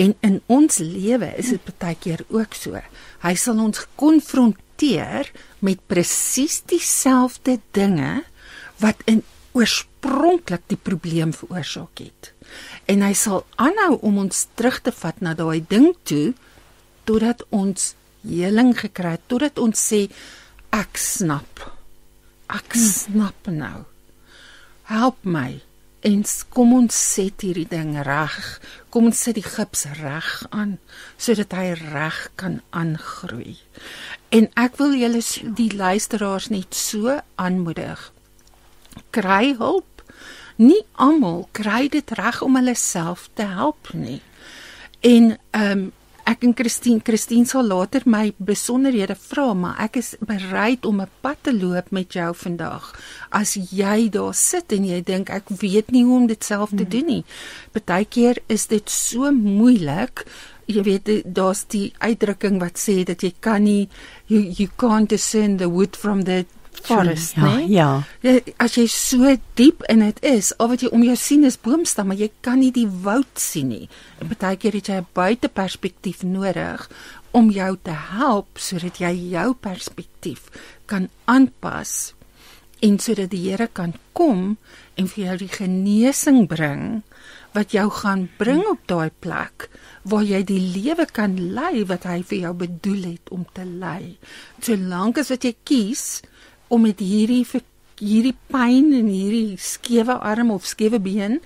En 0.01 0.15
in 0.25 0.39
ons 0.49 0.79
lewe 0.81 1.29
is 1.41 1.51
dit 1.53 1.71
baie 1.81 1.97
keer 1.99 2.23
ook 2.33 2.55
so. 2.57 2.79
Hy 3.21 3.33
sal 3.37 3.61
ons 3.61 3.83
konfronteer 4.01 5.29
met 5.61 5.81
presies 5.91 6.61
dieselfde 6.71 7.59
dinge 7.77 8.23
wat 8.81 9.03
in 9.05 9.21
oorspronklik 9.53 10.63
die 10.71 10.79
probleem 10.79 11.35
veroorsaak 11.35 12.01
het. 12.01 12.31
En 12.89 13.03
hy 13.05 13.13
sal 13.17 13.43
aanhou 13.61 13.99
om 14.07 14.21
ons 14.25 14.45
terug 14.57 14.79
te 14.81 14.93
vat 14.95 15.19
na 15.21 15.35
daai 15.37 15.61
ding 15.69 15.91
toe 16.07 16.31
totdat 17.05 17.43
ons 17.49 17.93
heling 18.25 18.73
gekry 18.77 19.17
het, 19.17 19.25
totdat 19.27 19.59
ons 19.61 19.77
sê 19.91 20.05
Ek 20.71 20.95
snap. 20.95 21.65
Ek 22.47 22.71
hmm. 22.71 22.85
snap 22.87 23.49
nou. 23.51 23.83
Help 24.87 25.19
my. 25.27 25.59
En 26.01 26.23
kom 26.49 26.71
ons 26.73 26.95
set 27.13 27.43
hierdie 27.45 27.67
ding 27.69 27.93
reg. 28.01 28.37
Kom 28.89 29.11
ons 29.11 29.19
sit 29.21 29.37
die 29.37 29.45
gips 29.45 29.85
reg 29.99 30.29
aan 30.49 30.79
sodat 31.21 31.53
hy 31.53 31.75
reg 31.77 32.17
kan 32.41 32.57
aangroei. 32.73 33.59
En 34.33 34.49
ek 34.57 34.79
wil 34.81 34.95
julle 34.97 35.21
die 35.59 35.69
luisteraars 35.77 36.49
net 36.49 36.73
so 36.73 37.19
aanmoedig. 37.35 38.09
Kry 39.13 39.53
hulp. 39.61 40.01
Nie 40.57 40.81
almal 40.97 41.47
kry 41.57 41.87
dit 41.93 42.17
reg 42.17 42.41
om 42.41 42.57
hulle 42.57 42.75
self 42.77 43.29
te 43.37 43.45
help 43.45 43.93
nie. 43.93 44.21
En 45.05 45.35
ehm 45.53 45.71
um, 45.71 45.89
ek 46.29 46.43
en 46.47 46.53
Christine, 46.57 47.01
Christine 47.05 47.45
sal 47.45 47.67
later 47.67 48.03
my 48.05 48.31
besonderhede 48.37 49.15
vra, 49.19 49.51
maar 49.57 49.79
ek 49.83 49.99
is 50.01 50.15
bereid 50.19 50.85
om 50.85 51.01
'n 51.01 51.09
pad 51.21 51.37
te 51.43 51.53
loop 51.53 51.91
met 51.91 52.13
jou 52.13 52.33
vandag. 52.35 52.93
As 53.31 53.53
jy 53.55 54.09
daar 54.09 54.33
sit 54.33 54.71
en 54.71 54.85
jy 54.85 55.01
dink 55.01 55.29
ek 55.29 55.49
weet 55.49 55.91
nie 55.91 56.03
hoe 56.03 56.17
om 56.17 56.27
dit 56.27 56.43
self 56.43 56.69
te 56.69 56.83
hmm. 56.83 56.89
doen 56.89 57.05
nie. 57.05 57.23
Partykeer 57.71 58.37
is 58.47 58.67
dit 58.67 58.89
so 58.89 59.31
moeilik. 59.31 60.25
Jy 60.65 60.83
weet 60.83 61.35
daar's 61.35 61.65
die 61.67 61.93
uitdrukking 61.99 62.59
wat 62.59 62.77
sê 62.77 63.03
dat 63.03 63.21
jy 63.21 63.33
kan 63.39 63.63
nie 63.63 63.89
you, 64.27 64.41
you 64.41 64.69
can't 64.77 65.09
discern 65.09 65.57
the 65.57 65.69
wood 65.69 65.95
from 65.95 66.23
the 66.23 66.45
forest, 66.85 67.35
ja, 67.35 67.45
nee? 67.45 67.67
Ja. 67.69 67.89
As 68.61 68.75
jy 68.75 68.87
so 68.91 69.35
diep 69.59 69.83
in 69.91 69.99
dit 70.05 70.23
is, 70.23 70.51
al 70.57 70.71
wat 70.73 70.85
jy 70.85 70.91
om 70.95 71.03
jou 71.03 71.15
sien 71.19 71.43
is 71.47 71.59
boomstamme, 71.61 72.17
jy 72.17 72.31
kan 72.41 72.59
nie 72.59 72.71
die 72.75 72.87
woud 72.87 73.39
sien 73.39 73.71
nie. 73.73 73.89
En 74.19 74.31
baie 74.31 74.57
keer 74.57 74.77
het 74.79 74.87
jy 74.87 75.01
'n 75.01 75.07
buiteperspektief 75.13 76.23
nodig 76.23 76.89
om 77.31 77.51
jou 77.51 77.77
te 77.83 77.95
help 78.11 78.59
sodat 78.59 78.99
jy 78.99 79.13
jou 79.31 79.53
perspektief 79.53 80.49
kan 80.85 81.09
aanpas 81.25 82.13
en 82.81 82.97
sodat 82.99 83.29
die 83.31 83.49
Here 83.49 83.67
kan 83.67 83.93
kom 84.17 84.57
en 84.97 85.07
vir 85.07 85.25
jou 85.25 85.37
die 85.37 85.53
genesing 85.53 86.47
bring 86.47 87.03
wat 87.55 87.75
jou 87.75 87.87
gaan 87.91 88.27
bring 88.39 88.63
op 88.69 88.83
daai 88.89 89.11
plek 89.23 89.69
waar 90.03 90.23
jy 90.25 90.41
die 90.47 90.61
lewe 90.75 91.05
kan 91.05 91.35
lei 91.55 91.83
wat 91.87 92.07
hy 92.09 92.21
vir 92.25 92.45
jou 92.47 92.53
bedoel 92.63 93.03
het 93.11 93.31
om 93.35 93.45
te 93.53 93.65
lei. 93.65 94.17
Solank 94.63 95.21
as 95.21 95.29
wat 95.33 95.45
jy 95.45 95.53
kies 95.67 96.05
om 96.71 96.87
met 96.87 97.01
hierdie 97.03 97.43
hierdie 98.01 98.35
pyn 98.49 98.93
en 98.97 99.09
hierdie 99.11 99.57
skewe 99.61 100.15
arm 100.31 100.53
of 100.55 100.65
skewe 100.65 100.99
been 101.03 101.39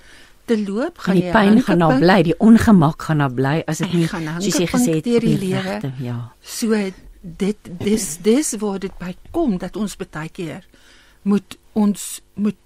te 0.46 0.56
loop 0.62 1.02
gaan 1.02 1.18
die 1.18 1.32
pyn 1.34 1.58
gaan 1.66 1.82
nou 1.82 1.90
bly 2.00 2.20
die 2.28 2.36
ongemak 2.42 3.08
gaan 3.08 3.20
nou 3.22 3.30
bly 3.34 3.56
as 3.68 3.82
dit 3.82 3.96
nie 3.98 4.06
soos 4.08 4.60
jy 4.62 4.68
gesê 4.70 4.98
het 5.00 5.08
die 5.24 5.38
lewe. 5.42 5.92
ja. 6.00 6.18
So 6.40 6.78
dit 7.20 7.72
dis 7.82 8.06
dis 8.22 8.52
word 8.62 8.86
dit 8.86 9.00
by 9.00 9.16
kom 9.34 9.58
dat 9.62 9.76
ons 9.76 9.98
baie 9.98 10.30
keer 10.30 10.62
moet 11.26 11.58
ons 11.74 12.06
moet 12.38 12.62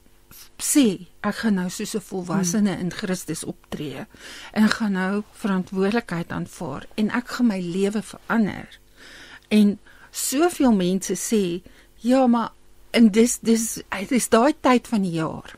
sê 0.61 0.87
ek 1.25 1.41
gaan 1.41 1.57
nou 1.57 1.69
soos 1.73 1.97
'n 1.97 2.05
volwassene 2.05 2.77
in 2.79 2.93
Christus 2.93 3.45
optree 3.45 4.05
en 4.53 4.69
gaan 4.69 4.93
nou 4.93 5.23
verantwoordelikheid 5.33 6.33
aanvaar 6.33 6.87
en 6.95 7.11
ek 7.11 7.29
gaan 7.29 7.47
my 7.47 7.61
lewe 7.61 8.03
verander. 8.03 8.69
En 9.49 9.79
soveel 10.11 10.73
mense 10.73 11.15
sê 11.15 11.63
Ja, 12.01 12.27
maar 12.27 12.51
en 12.97 13.11
dis 13.15 13.39
dis 13.45 13.79
dis 14.09 14.29
daai 14.33 14.55
tyd 14.61 14.89
van 14.89 15.03
die 15.07 15.19
jaar 15.21 15.57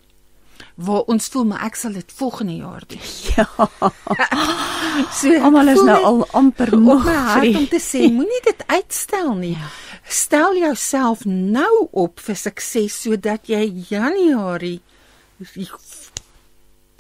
waar 0.82 1.04
ons 1.12 1.26
voel 1.28 1.44
maar 1.50 1.62
ek 1.66 1.76
sal 1.76 1.92
dit 1.92 2.12
volgende 2.16 2.54
jaar 2.56 2.82
doen. 2.88 3.02
Ja. 3.36 3.46
So 5.16 5.32
Almal 5.40 5.68
is 5.72 5.80
nou 5.80 5.98
al 6.04 6.18
amper 6.36 6.74
moeg 6.76 7.04
vir 7.06 7.46
om 7.56 7.68
te 7.70 7.78
sê 7.80 8.02
moenie 8.16 8.40
dit 8.44 8.64
uitstel 8.66 9.30
nie. 9.38 9.54
Ja. 9.56 9.70
Stel 10.08 10.56
jouself 10.58 11.24
nou 11.24 11.86
op 11.92 12.20
vir 12.20 12.36
sukses 12.36 12.98
sodat 13.04 13.48
jy 13.48 13.62
Januarie 13.88 14.80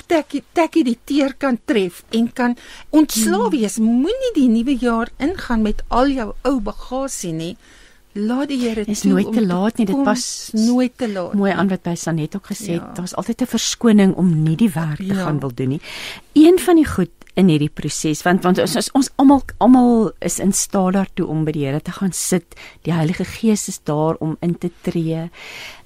tekkie 0.08 0.42
tekkie 0.56 0.84
die 0.84 0.98
teer 1.08 1.34
kan 1.40 1.58
tref 1.68 2.02
en 2.12 2.30
kan 2.32 2.56
ontslae 2.90 3.48
Hmm. 3.48 3.52
wees. 3.54 3.78
Moenie 3.78 4.32
die 4.34 4.48
nuwe 4.48 4.76
jaar 4.78 5.08
ingaan 5.18 5.62
met 5.62 5.82
al 5.88 6.08
jou 6.12 6.32
ou 6.44 6.60
bagasie 6.60 7.32
nie. 7.32 7.56
Laat 8.14 8.48
die 8.48 8.58
Here 8.60 8.84
toe 8.84 9.08
nooit 9.08 9.26
om 9.26 9.34
te 9.34 9.46
laat 9.46 9.78
nie, 9.78 9.86
dit 9.86 10.02
pas 10.04 10.50
nooit 10.52 10.92
te 10.96 11.08
laat. 11.08 11.32
mooi 11.34 11.52
aan 11.52 11.68
wat 11.68 11.82
by 11.82 11.94
Sanet 11.94 12.36
ook 12.36 12.46
gesê 12.46 12.76
het. 12.76 12.82
Ja. 12.82 12.92
Daar's 12.94 13.14
altyd 13.14 13.40
'n 13.42 13.46
verskoning 13.46 14.14
om 14.14 14.42
nie 14.42 14.56
die 14.56 14.70
werk 14.70 14.96
te 14.96 15.04
Ja. 15.14 15.24
gaan 15.24 15.40
wil 15.40 15.54
doen 15.54 15.68
nie. 15.68 15.80
Een 16.34 16.58
van 16.58 16.76
die 16.76 16.86
goed 16.86 17.10
in 17.34 17.48
hierdie 17.48 17.70
proses 17.70 18.22
want 18.22 18.42
want 18.42 18.58
ons 18.58 18.76
ons, 18.76 18.90
ons 18.92 19.10
almal 19.16 19.42
almal 19.58 20.12
is 20.20 20.38
in 20.38 20.52
staat 20.52 20.92
daartoe 20.92 21.26
om 21.26 21.44
by 21.44 21.52
die 21.52 21.64
Here 21.64 21.80
te 21.80 21.92
gaan 21.92 22.12
sit. 22.12 22.54
Die 22.82 22.92
Heilige 22.92 23.24
Gees 23.24 23.68
is 23.68 23.80
daar 23.84 24.14
om 24.20 24.36
in 24.40 24.58
te 24.58 24.70
tree. 24.82 25.30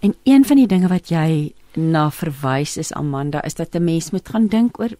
En 0.00 0.14
een 0.24 0.44
van 0.44 0.56
die 0.56 0.66
dinge 0.66 0.88
wat 0.88 1.08
jy 1.08 1.52
na 1.76 2.10
verwys 2.10 2.76
is 2.76 2.92
Amanda 2.92 3.42
is 3.44 3.54
dat 3.54 3.74
'n 3.74 3.84
mens 3.84 4.10
moet 4.10 4.28
gaan 4.28 4.46
dink 4.48 4.80
oor 4.80 4.90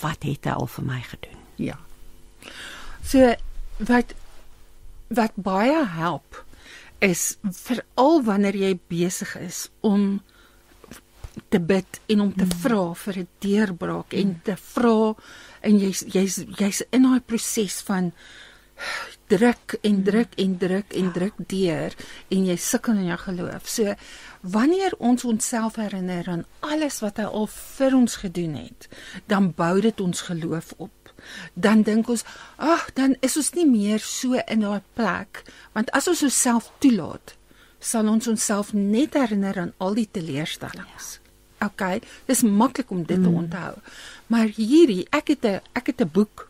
wat 0.00 0.22
het 0.22 0.44
hy 0.44 0.50
al 0.50 0.66
vir 0.66 0.84
my 0.84 1.00
gedoen? 1.00 1.38
Ja. 1.56 1.78
So 3.04 3.34
wat 3.78 4.14
wat 5.08 5.30
baie 5.34 5.86
help 5.86 6.43
is 7.04 7.36
veral 7.42 8.22
wanneer 8.24 8.56
jy 8.56 8.72
besig 8.88 9.36
is 9.42 9.68
om 9.84 10.22
te 11.50 11.60
bid 11.60 12.00
en 12.12 12.20
om 12.20 12.32
te 12.34 12.46
vra 12.62 12.94
vir 12.94 13.18
'n 13.18 13.28
deurbraak 13.44 14.14
en 14.14 14.40
te 14.44 14.56
vra 14.56 15.14
en 15.60 15.78
jy's 15.78 16.04
jy's 16.14 16.36
jy's 16.58 16.82
in 16.90 17.02
daai 17.02 17.20
proses 17.20 17.82
van 17.82 18.12
druk 19.26 19.76
en 19.82 20.02
druk 20.02 20.34
en 20.34 20.56
druk 20.58 20.92
en 20.92 21.12
druk 21.12 21.36
deur 21.48 21.94
en 22.28 22.46
jy 22.46 22.56
sukkel 22.56 22.94
in 22.94 23.08
jou 23.12 23.18
geloof. 23.18 23.68
So 23.68 23.94
wanneer 24.40 24.94
ons 24.98 25.24
onsself 25.24 25.76
herinner 25.76 26.28
aan 26.28 26.44
alles 26.60 27.00
wat 27.00 27.16
hy 27.16 27.24
al 27.24 27.46
vir 27.46 27.96
ons 27.96 28.16
gedoen 28.16 28.54
het, 28.54 28.88
dan 29.26 29.52
bou 29.56 29.80
dit 29.80 30.00
ons 30.00 30.20
geloof 30.20 30.74
op. 30.76 31.03
Dan 31.54 31.82
dink 31.82 32.08
ons, 32.08 32.24
ag, 32.56 32.92
dan 32.94 33.16
is 33.20 33.36
ons 33.36 33.52
nie 33.54 33.66
meer 33.66 33.98
so 33.98 34.34
in 34.46 34.60
daai 34.60 34.82
plek, 34.94 35.44
want 35.72 35.90
as 35.90 36.08
ons 36.08 36.22
onsself 36.22 36.70
toelaat, 36.78 37.36
sal 37.80 38.08
ons 38.08 38.28
onsself 38.28 38.72
net 38.72 39.14
herinner 39.14 39.58
aan 39.58 39.72
al 39.78 39.94
die 39.94 40.08
teleurstellings. 40.10 41.18
Ja. 41.18 41.20
OK, 41.64 42.02
dis 42.26 42.42
maklik 42.42 42.90
om 42.90 43.04
dit 43.04 43.18
mm. 43.18 43.24
te 43.24 43.30
onthou. 43.30 43.74
Maar 44.26 44.50
hierdie, 44.56 45.06
ek 45.10 45.28
het 45.28 45.44
'n 45.44 45.60
ek 45.72 45.86
het 45.86 46.00
'n 46.00 46.10
boek 46.12 46.48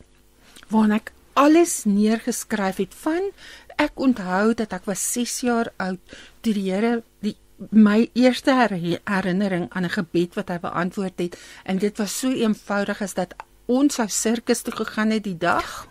waarin 0.69 0.93
ek 0.93 1.13
alles 1.35 1.85
neergeskryf 1.85 2.77
het 2.77 2.95
van 2.95 3.31
ek 3.77 3.99
onthou 3.99 4.55
dat 4.55 4.73
ek 4.73 4.85
was 4.85 5.13
6 5.13 5.41
jaar 5.41 5.73
oud 5.77 5.99
toe 6.41 6.55
die 6.55 6.71
Here 6.71 7.03
die 7.21 7.37
my 7.71 8.11
eerste 8.15 8.55
her- 8.55 9.01
herinnering 9.05 9.67
aan 9.71 9.85
'n 9.85 9.97
gebed 9.99 10.35
wat 10.35 10.49
hy 10.49 10.59
beantwoord 10.59 11.19
het 11.19 11.39
en 11.65 11.79
dit 11.79 11.99
was 11.99 12.19
so 12.19 12.31
eenvoudig 12.31 13.03
as 13.03 13.15
dat 13.15 13.35
ons 13.67 13.95
sou 13.95 14.09
sirkus 14.09 14.63
toe 14.63 14.75
gegaan 14.77 15.11
het 15.15 15.25
die 15.25 15.39
dag 15.39 15.85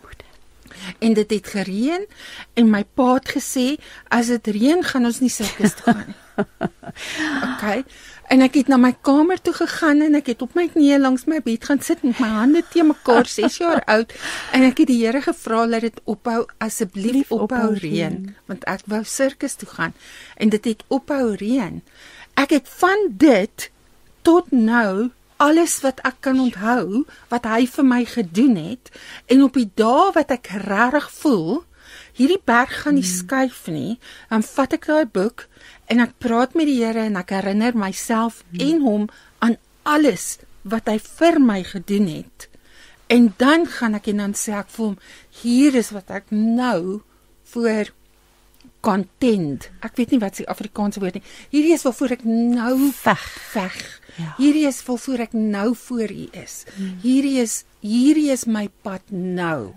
en 0.98 1.14
dit 1.14 1.30
het 1.30 1.46
gereën 1.46 2.06
en 2.54 2.70
my 2.70 2.82
pa 2.94 3.14
het 3.14 3.30
gesê 3.36 3.66
as 4.12 4.30
dit 4.32 4.52
reën 4.56 4.82
gaan 4.84 5.06
ons 5.08 5.20
nie 5.22 5.32
sirkus 5.32 5.76
toe 5.78 5.92
gaan 5.92 6.04
nie. 6.06 6.20
OK. 7.48 7.84
En 8.34 8.42
ek 8.42 8.56
het 8.58 8.70
na 8.72 8.78
my 8.80 8.90
kamer 9.06 9.38
toe 9.44 9.52
gegaan 9.54 10.02
en 10.02 10.16
ek 10.18 10.32
het 10.32 10.42
op 10.42 10.56
my 10.58 10.64
knieë 10.72 10.98
langs 11.02 11.26
my 11.30 11.38
bed 11.44 11.66
gaan 11.68 11.82
sit 11.84 12.02
met 12.06 12.18
my 12.22 12.30
hande 12.32 12.64
te 12.72 12.82
mekaar 12.86 13.28
6 13.36 13.58
jaar 13.62 13.82
oud 13.96 14.14
en 14.56 14.66
ek 14.70 14.82
het 14.82 14.90
die 14.90 15.00
Here 15.04 15.22
gevra 15.24 15.66
dat 15.76 15.86
dit 15.86 16.00
ophou 16.04 16.40
asseblief 16.64 17.20
Lief 17.20 17.34
ophou 17.34 17.46
ophou 17.46 17.74
reën 17.74 18.18
reën. 18.18 18.34
want 18.50 18.64
ek 18.70 18.86
wou 18.90 19.02
sirkus 19.04 19.58
toe 19.60 19.68
gaan 19.76 19.94
en 20.36 20.54
dit 20.54 20.72
het 20.72 20.84
ophou 20.88 21.34
reën. 21.38 21.82
Ek 22.34 22.56
het 22.56 22.68
van 22.80 23.08
dit 23.10 23.70
tot 24.26 24.50
nou 24.50 25.10
alles 25.44 25.76
wat 25.84 26.00
ek 26.08 26.22
kan 26.24 26.40
onthou 26.40 27.04
wat 27.32 27.46
hy 27.50 27.66
vir 27.76 27.86
my 27.90 28.02
gedoen 28.08 28.56
het 28.56 28.90
en 29.32 29.44
op 29.46 29.58
die 29.60 29.70
dae 29.76 30.10
wat 30.16 30.32
ek 30.34 30.52
regtig 30.64 31.08
voel 31.20 31.62
hierdie 32.14 32.40
berg 32.46 32.72
gaan 32.84 32.96
nie 32.98 33.06
skuif 33.06 33.66
nie, 33.70 33.98
dan 34.30 34.44
vat 34.46 34.76
ek 34.76 34.88
daai 34.90 35.06
boek 35.10 35.46
en 35.90 36.02
ek 36.04 36.16
praat 36.22 36.54
met 36.58 36.68
die 36.70 36.78
Here 36.80 37.06
en 37.08 37.18
ek 37.20 37.34
herinner 37.34 37.76
myself 37.78 38.42
en 38.58 38.82
hom 38.84 39.08
aan 39.44 39.58
alles 39.82 40.36
wat 40.62 40.88
hy 40.88 40.98
vir 41.02 41.40
my 41.42 41.60
gedoen 41.66 42.06
het. 42.08 42.48
En 43.12 43.32
dan 43.38 43.66
gaan 43.68 43.98
ek 43.98 44.08
en 44.14 44.22
dan 44.22 44.36
sê 44.38 44.54
ek 44.56 44.70
vir 44.72 44.84
hom, 44.86 44.96
hier 45.42 45.76
is 45.76 45.90
wat 45.92 46.08
ek 46.14 46.30
nou 46.32 47.02
voor 47.52 47.92
content. 48.84 49.68
Ek 49.84 49.98
weet 49.98 50.14
nie 50.14 50.22
wat 50.22 50.38
se 50.38 50.46
Afrikaanse 50.48 51.02
woord 51.02 51.18
nie. 51.18 51.26
Hierdie 51.52 51.74
is 51.76 51.84
waarvoor 51.84 52.16
ek 52.16 52.24
nou 52.28 52.90
Veg. 52.96 53.28
veg. 53.52 53.78
Ja. 54.16 54.34
Hierdie 54.38 54.66
is 54.66 54.82
waarvoor 54.86 55.26
ek 55.26 55.32
nou 55.32 55.74
voor 55.76 56.10
U 56.10 56.26
is. 56.32 56.64
Hierdie 57.02 57.38
is 57.42 57.64
hierdie 57.84 58.30
is 58.32 58.46
my 58.46 58.68
pad 58.82 59.02
nou. 59.10 59.74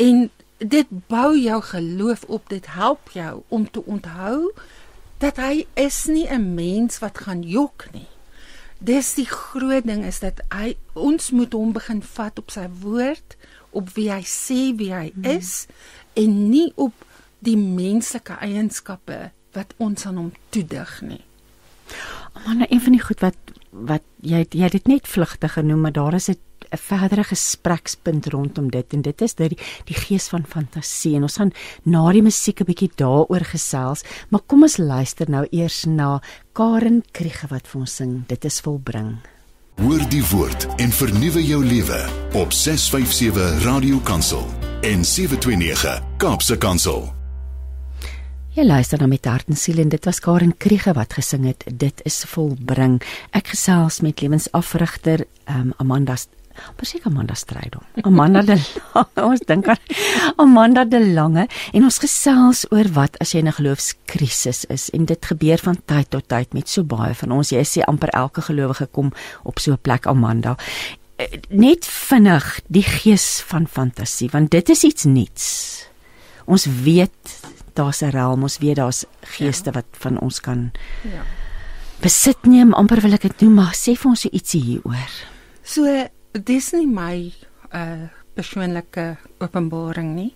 En 0.00 0.30
dit 0.58 0.86
bou 1.08 1.38
jou 1.38 1.62
geloof 1.62 2.24
op. 2.28 2.48
Dit 2.48 2.66
help 2.66 3.10
jou 3.12 3.42
om 3.48 3.70
te 3.70 3.84
onthou 3.84 4.52
dat 5.20 5.36
hy 5.36 5.66
is 5.74 6.06
nie 6.08 6.26
'n 6.28 6.54
mens 6.54 6.98
wat 6.98 7.18
gaan 7.18 7.42
jok 7.42 7.88
nie. 7.92 8.08
Dis 8.78 9.14
die 9.14 9.28
groot 9.28 9.84
ding 9.84 10.04
is 10.04 10.20
dat 10.20 10.40
hy 10.48 10.76
ons 10.92 11.30
moet 11.30 11.52
hom 11.52 11.72
begin 11.72 12.02
vat 12.02 12.38
op 12.38 12.50
sy 12.50 12.68
woord, 12.80 13.36
op 13.70 13.90
wie 13.94 14.08
hy 14.10 14.22
sê 14.24 14.72
wie 14.76 14.92
hy 14.94 15.12
is 15.22 15.66
en 16.14 16.50
nie 16.50 16.72
op 16.74 16.92
die 17.38 17.56
menslike 17.56 18.32
eienskappe 18.40 19.30
wat 19.52 19.74
ons 19.76 20.06
aan 20.06 20.16
hom 20.16 20.32
toedig 20.48 21.00
nie. 21.02 21.24
Maar 22.44 22.56
nou 22.56 22.66
een 22.70 22.80
van 22.80 22.92
die 22.92 23.02
goed 23.02 23.20
wat 23.20 23.36
wat 23.70 24.02
jy 24.20 24.46
jy 24.50 24.62
het 24.66 24.72
dit 24.72 24.86
net 24.86 25.08
vlugtig 25.08 25.52
genoem, 25.52 25.80
maar 25.80 25.92
daar 25.92 26.14
is 26.14 26.28
'n 26.28 26.38
'n 26.70 26.78
verdere 26.78 27.24
gesprekspunt 27.24 28.26
rondom 28.26 28.70
dit 28.70 28.92
en 28.92 29.02
dit 29.02 29.20
is 29.20 29.34
dit 29.34 29.48
die, 29.48 29.58
die 29.84 29.96
gees 29.96 30.28
van 30.28 30.44
fantasie 30.46 31.16
en 31.18 31.26
ons 31.26 31.38
gaan 31.40 31.52
na 31.82 32.04
die 32.12 32.22
musiek 32.22 32.60
'n 32.60 32.68
bietjie 32.70 32.90
daaroor 32.94 33.44
gesels, 33.44 34.04
maar 34.30 34.44
kom 34.46 34.62
ons 34.62 34.76
luister 34.76 35.30
nou 35.30 35.46
eers 35.50 35.84
na 35.84 36.20
Karen 36.52 37.02
Kriege 37.12 37.46
wat 37.50 37.66
vir 37.66 37.80
ons 37.80 37.96
sing 37.96 38.26
Dit 38.26 38.44
is 38.44 38.60
volbring. 38.60 39.18
Hoor 39.80 40.08
die 40.08 40.24
woord 40.30 40.66
en 40.76 40.90
vernuwe 40.90 41.42
jou 41.44 41.64
lewe 41.64 42.08
op 42.34 42.52
657 42.52 43.64
Radio 43.64 43.98
Kansel 43.98 44.46
en 44.82 45.04
729 45.04 46.02
Kaapse 46.18 46.58
Kansel. 46.58 47.19
Jy 48.50 48.64
luister 48.66 48.98
na 48.98 49.06
met 49.06 49.28
hart 49.30 49.46
en 49.46 49.54
siel 49.54 49.78
en 49.78 49.92
dit 49.92 50.06
was 50.08 50.18
Karen 50.18 50.50
Kriege 50.58 50.90
wat 50.96 51.12
gesing 51.14 51.44
het 51.46 51.62
Dit 51.70 52.00
is 52.08 52.16
volbring. 52.26 52.96
Ek 53.30 53.52
gesels 53.52 54.00
met 54.02 54.18
lewensafrigter 54.24 55.22
um, 55.46 55.70
Amanda 55.78 56.16
Presies 56.76 57.04
Amanda 57.06 57.36
Strydom. 57.38 57.84
Amanda 58.02 58.42
de 58.42 58.56
Lange. 58.58 59.06
Ons 59.30 59.44
dink 59.46 59.68
aan 59.70 59.78
Amanda 60.42 60.82
de 60.84 60.98
Lange 61.14 61.46
en 61.46 61.86
ons 61.86 61.98
gesels 62.02 62.64
oor 62.74 62.90
wat 62.96 63.14
as 63.22 63.32
jy 63.32 63.44
in 63.44 63.48
'n 63.48 63.54
geloofskrisis 63.60 64.64
is 64.66 64.90
en 64.90 65.06
dit 65.06 65.30
gebeur 65.30 65.62
van 65.62 65.78
tyd 65.86 66.10
tot 66.10 66.26
tyd 66.28 66.52
met 66.52 66.68
so 66.68 66.82
baie 66.82 67.14
van 67.14 67.30
ons. 67.30 67.54
Jy 67.54 67.62
sê 67.62 67.86
amper 67.86 68.10
elke 68.10 68.42
gelowige 68.42 68.90
kom 68.90 69.12
op 69.44 69.58
so 69.62 69.72
'n 69.72 69.78
plek 69.78 70.06
Amanda. 70.06 70.56
Eh, 71.16 71.38
Net 71.48 71.86
vinnig 71.86 72.60
die 72.66 72.82
gees 72.82 73.44
van 73.46 73.68
fantasie 73.68 74.28
want 74.32 74.50
dit 74.50 74.68
is 74.68 74.82
iets 74.82 75.04
nuuts. 75.04 75.86
Ons 76.46 76.66
weet 76.66 77.39
daar's 77.80 78.02
'n 78.02 78.12
realm, 78.14 78.42
ons 78.46 78.58
weet 78.60 78.76
daar's 78.76 79.04
geeste 79.36 79.72
wat 79.72 79.86
van 80.04 80.18
ons 80.20 80.40
kan 80.40 80.70
Ja. 81.04 81.22
besit 82.00 82.46
neem, 82.46 82.72
amper 82.74 83.00
wil 83.00 83.12
ek 83.16 83.22
dit 83.28 83.40
noem, 83.42 83.54
maar 83.54 83.74
sê 83.74 83.94
vir 83.96 84.10
ons 84.10 84.20
so 84.20 84.28
ietsie 84.32 84.62
hieroor. 84.62 85.12
So 85.62 85.84
dis 86.32 86.72
nie 86.72 86.86
my 86.86 87.32
uh 87.74 88.08
persoonlike 88.34 89.16
openbaring 89.40 90.14
nie. 90.14 90.34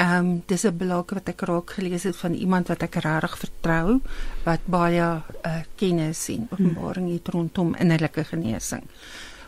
Ehm 0.00 0.16
um, 0.26 0.42
dis 0.46 0.64
'n 0.64 0.76
blog 0.76 1.10
wat 1.12 1.28
ek 1.28 1.40
raak 1.46 1.70
gelees 1.76 2.02
het 2.04 2.16
van 2.16 2.32
iemand 2.34 2.68
wat 2.68 2.82
ek 2.82 2.94
regtig 3.04 3.38
vertrou 3.38 4.00
wat 4.44 4.60
baie 4.66 5.22
uh 5.44 5.62
kennis 5.76 6.28
en 6.28 6.48
openbaring 6.50 7.12
het 7.12 7.28
rondom 7.28 7.74
innerlike 7.78 8.24
genesing. 8.24 8.82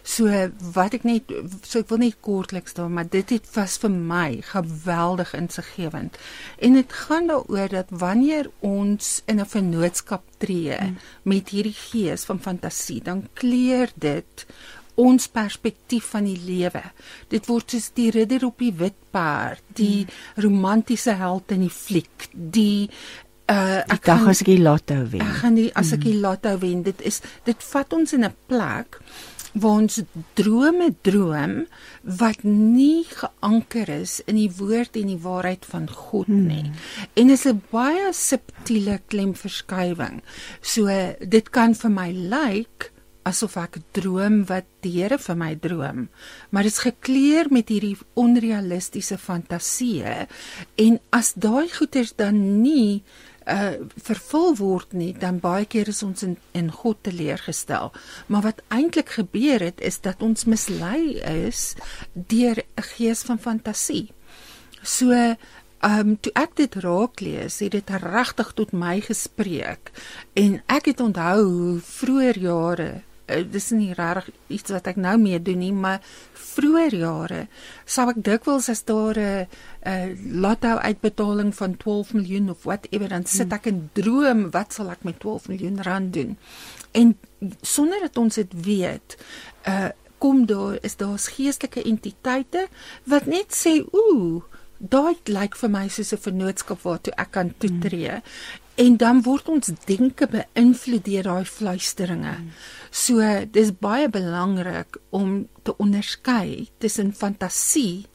So 0.02 0.26
wat 0.74 0.96
ek 0.98 1.04
net 1.06 1.30
so 1.62 1.78
ek 1.82 1.90
wil 1.92 2.02
net 2.02 2.18
kortliks 2.26 2.74
daar 2.74 2.90
maar 2.90 3.06
dit 3.10 3.30
het 3.30 3.46
was 3.54 3.78
vir 3.82 3.92
my 3.94 4.42
geweldig 4.50 5.34
insiggewend. 5.38 6.18
En 6.58 6.74
dit 6.74 6.92
gaan 7.06 7.30
daaroor 7.30 7.70
dat 7.70 7.94
wanneer 8.02 8.50
ons 8.60 9.22
in 9.26 9.40
'n 9.40 9.46
vennootskap 9.46 10.24
tree 10.38 10.76
mm. 10.80 10.96
met 11.22 11.48
hierdie 11.48 11.76
gees 11.76 12.24
van 12.24 12.40
fantasie, 12.40 13.02
dan 13.02 13.28
kleur 13.34 13.90
dit 13.94 14.46
ons 14.94 15.28
perspektief 15.28 16.04
van 16.04 16.24
die 16.24 16.40
lewe. 16.44 16.82
Dit 17.28 17.46
word 17.46 17.70
soos 17.70 17.90
die 17.94 18.10
ridder 18.10 18.44
op 18.44 18.58
die 18.58 18.74
wit 18.76 18.98
perd, 19.10 19.62
die 19.74 20.04
mm. 20.04 20.42
romantiese 20.42 21.14
held 21.16 21.50
in 21.50 21.60
die 21.60 21.76
fliek, 21.76 22.28
die 22.32 22.90
Uh 23.52 23.82
Die 23.90 23.98
dag 24.06 24.22
as 24.30 24.40
ek 24.40 24.52
die 24.52 24.62
lotto 24.62 24.94
wen. 25.10 25.20
Ek 25.20 25.40
gaan 25.42 25.56
die 25.58 25.70
as 25.76 25.90
ek 25.92 26.04
die 26.06 26.14
lotto 26.20 26.54
wen, 26.62 26.84
dit 26.86 27.00
is 27.02 27.20
dit 27.44 27.64
vat 27.72 27.92
ons 27.92 28.12
in 28.14 28.24
'n 28.24 28.34
plek 28.46 29.00
waar 29.52 29.82
ons 29.82 30.00
drome 30.38 30.88
droom 31.04 31.66
wat 32.02 32.42
nie 32.46 33.04
geanker 33.08 33.90
is 33.92 34.20
in 34.26 34.38
die 34.40 34.50
woord 34.56 34.96
en 34.96 35.12
die 35.12 35.20
waarheid 35.20 35.66
van 35.68 35.90
God 35.90 36.28
nie. 36.28 36.64
Hmm. 36.64 36.80
En 37.14 37.30
is 37.30 37.46
'n 37.46 37.62
baie 37.70 38.12
subtiele 38.12 39.00
klemverskywing. 39.06 40.22
So 40.60 40.88
dit 41.20 41.50
kan 41.50 41.74
vir 41.74 41.90
my 41.90 42.10
lyk 42.12 42.40
like, 42.42 42.92
asof 43.28 43.56
ek 43.60 43.78
droom 43.96 44.42
wat 44.50 44.66
die 44.82 44.96
Here 44.96 45.18
vir 45.18 45.36
my 45.38 45.54
droom, 45.54 46.08
maar 46.50 46.66
dit 46.66 46.72
is 46.72 46.82
gekleur 46.82 47.50
met 47.54 47.70
hierdie 47.70 47.96
onrealistiese 48.18 49.18
fantasieë 49.18 50.26
en 50.84 50.98
as 51.14 51.32
daai 51.34 51.68
goeters 51.70 52.16
dan 52.18 52.62
nie 52.62 53.02
uh 53.46 53.74
vervul 54.02 54.54
word 54.56 54.92
nie 54.92 55.12
dan 55.18 55.40
baie 55.42 55.66
keer 55.66 55.88
is 55.88 56.02
ons 56.02 56.22
in 56.22 56.36
in 56.52 56.70
God 56.70 57.02
teleurgestel. 57.02 57.92
Maar 58.26 58.42
wat 58.42 58.62
eintlik 58.68 59.08
gebeur 59.18 59.60
het 59.60 59.80
is 59.80 60.00
dat 60.00 60.22
ons 60.22 60.44
mislei 60.44 61.18
is 61.48 61.74
deur 62.12 62.62
'n 62.62 62.82
gees 62.96 63.22
van 63.22 63.38
fantasie. 63.38 64.12
So 64.82 65.36
um 65.82 66.16
toe 66.20 66.32
ek 66.34 66.56
dit 66.56 66.74
raak 66.74 67.20
lees 67.20 67.58
het 67.58 67.72
dit 67.72 67.90
regtig 67.90 68.52
tot 68.54 68.72
my 68.72 69.00
gespreek. 69.00 69.90
En 70.32 70.62
ek 70.66 70.84
het 70.84 71.00
onthou 71.00 71.80
vroeër 71.80 72.38
jare 72.38 73.02
uh, 73.26 73.42
dis 73.50 73.70
nie 73.70 73.92
regtig 73.96 74.30
iets 74.48 74.70
wat 74.74 74.86
ek 74.92 75.00
nou 75.00 75.16
mee 75.20 75.40
doen 75.42 75.58
nie 75.62 75.72
maar 75.72 76.00
vroeër 76.56 76.94
jare 76.94 77.40
sou 77.84 78.08
ek 78.12 78.20
dikwels 78.28 78.68
as 78.72 78.84
daar 78.84 79.18
'n 79.18 79.46
'n 79.86 80.40
lotto 80.44 80.76
uitbetaling 80.76 81.54
van 81.54 81.76
12 81.76 82.12
miljoen 82.12 82.50
of 82.50 82.62
whatever 82.62 83.08
dan 83.08 83.24
sit 83.26 83.46
hmm. 83.46 83.56
ek 83.56 83.66
en 83.66 83.90
droom 83.92 84.50
wat 84.50 84.72
sal 84.72 84.90
ek 84.90 85.02
met 85.02 85.20
12 85.20 85.48
miljoen 85.48 85.82
rand 85.82 86.12
doen. 86.12 86.38
En 86.92 87.18
sonder 87.62 88.00
dat 88.00 88.16
ons 88.16 88.34
dit 88.34 88.52
weet, 88.64 89.16
uh 89.66 89.90
kom 90.22 90.46
daar 90.46 90.78
is 90.86 90.96
daar 90.96 91.18
geestelike 91.18 91.82
entiteite 91.82 92.68
wat 93.10 93.26
net 93.26 93.50
sê 93.50 93.82
ooh 93.90 94.44
daai 94.78 95.16
lyk 95.30 95.56
vir 95.58 95.70
my 95.70 95.88
soos 95.88 96.12
'n 96.14 96.24
vennootskap 96.26 96.82
waartoe 96.82 97.14
ek 97.16 97.30
kan 97.30 97.54
toetree. 97.58 98.10
Hmm. 98.10 98.22
En 98.74 98.96
dan 98.96 99.22
word 99.22 99.48
ons 99.52 99.72
denke 99.84 100.26
beïnvloed 100.32 101.04
deur 101.04 101.26
daai 101.28 101.44
fluisteringe. 101.44 102.36
Hmm. 102.38 102.52
So 102.90 103.24
dis 103.52 103.72
baie 103.76 104.08
belangrik 104.08 104.96
om 105.10 105.48
te 105.62 105.76
onderskei 105.76 106.68
tussen 106.78 107.12
fantasie 107.12 108.06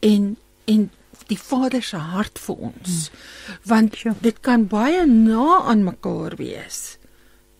en 0.00 0.36
en 0.64 0.90
die 1.28 1.38
Vader 1.38 1.82
se 1.82 1.96
hart 1.96 2.38
vir 2.38 2.60
ons. 2.68 3.08
Hmm. 3.08 3.56
Want 3.70 3.96
dit 4.20 4.40
kan 4.40 4.66
baie 4.68 5.06
na 5.06 5.62
aan 5.70 5.84
mekaar 5.84 6.36
wees. 6.36 6.98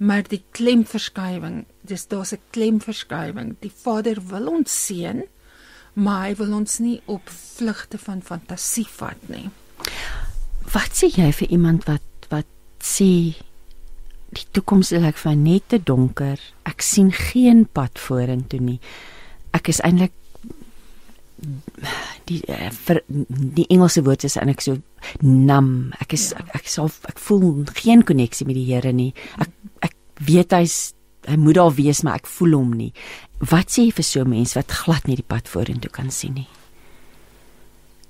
Maar 0.02 0.26
die 0.26 0.42
klemverskywing, 0.50 1.64
dis 1.80 2.06
daar's 2.06 2.32
'n 2.32 2.40
klemverskywing. 2.50 3.56
Die 3.60 3.72
Vader 3.82 4.18
wil 4.28 4.46
ons 4.48 4.84
seën, 4.84 5.22
maar 5.94 6.26
hy 6.26 6.34
wil 6.34 6.52
ons 6.52 6.78
nie 6.78 7.00
op 7.04 7.28
vlugte 7.28 7.98
van 7.98 8.22
fantasie 8.22 8.86
vat 8.88 9.28
nie. 9.28 9.50
Wat 10.72 10.90
sê 10.92 11.06
jy 11.06 11.32
vir 11.32 11.48
iemand 11.48 11.84
wat 11.84 12.02
sê 12.82 13.10
die 14.32 14.46
toekoms 14.56 14.92
lyk 14.96 15.18
vir 15.20 15.36
net 15.36 15.68
te 15.70 15.78
donker. 15.78 16.40
Ek 16.68 16.82
sien 16.84 17.12
geen 17.12 17.66
pad 17.68 18.00
vorentoe 18.00 18.60
nie. 18.60 18.78
Ek 19.56 19.68
is 19.72 19.82
eintlik 19.84 20.14
die 22.30 22.38
uh, 22.46 22.70
vir 22.70 23.02
die 23.08 23.66
Engelse 23.74 24.04
woord 24.06 24.24
is 24.28 24.38
eintlik 24.38 24.62
so 24.64 24.78
nam. 25.26 25.92
Ek 26.02 26.14
is 26.16 26.30
ja. 26.30 26.40
ek, 26.42 26.62
ek 26.62 26.70
sal 26.70 26.90
ek 27.10 27.20
voel 27.22 27.64
geen 27.76 28.04
koneksie 28.06 28.46
met 28.48 28.58
die 28.58 28.68
Here 28.70 28.94
nie. 28.96 29.12
Ek 29.42 29.52
ek 29.90 29.96
weet 30.22 30.56
hy's 30.56 30.94
hy 31.28 31.36
moet 31.38 31.58
daar 31.58 31.74
wees 31.76 32.02
maar 32.02 32.22
ek 32.22 32.30
voel 32.30 32.56
hom 32.58 32.72
nie. 32.78 32.90
Wat 33.50 33.70
sê 33.70 33.86
jy 33.86 33.94
vir 33.98 34.06
so 34.06 34.24
'n 34.24 34.30
mens 34.30 34.56
wat 34.58 34.70
glad 34.70 35.06
nie 35.06 35.18
die 35.18 35.26
pad 35.26 35.48
vorentoe 35.48 35.90
kan 35.90 36.10
sien 36.10 36.34
nie? 36.34 36.48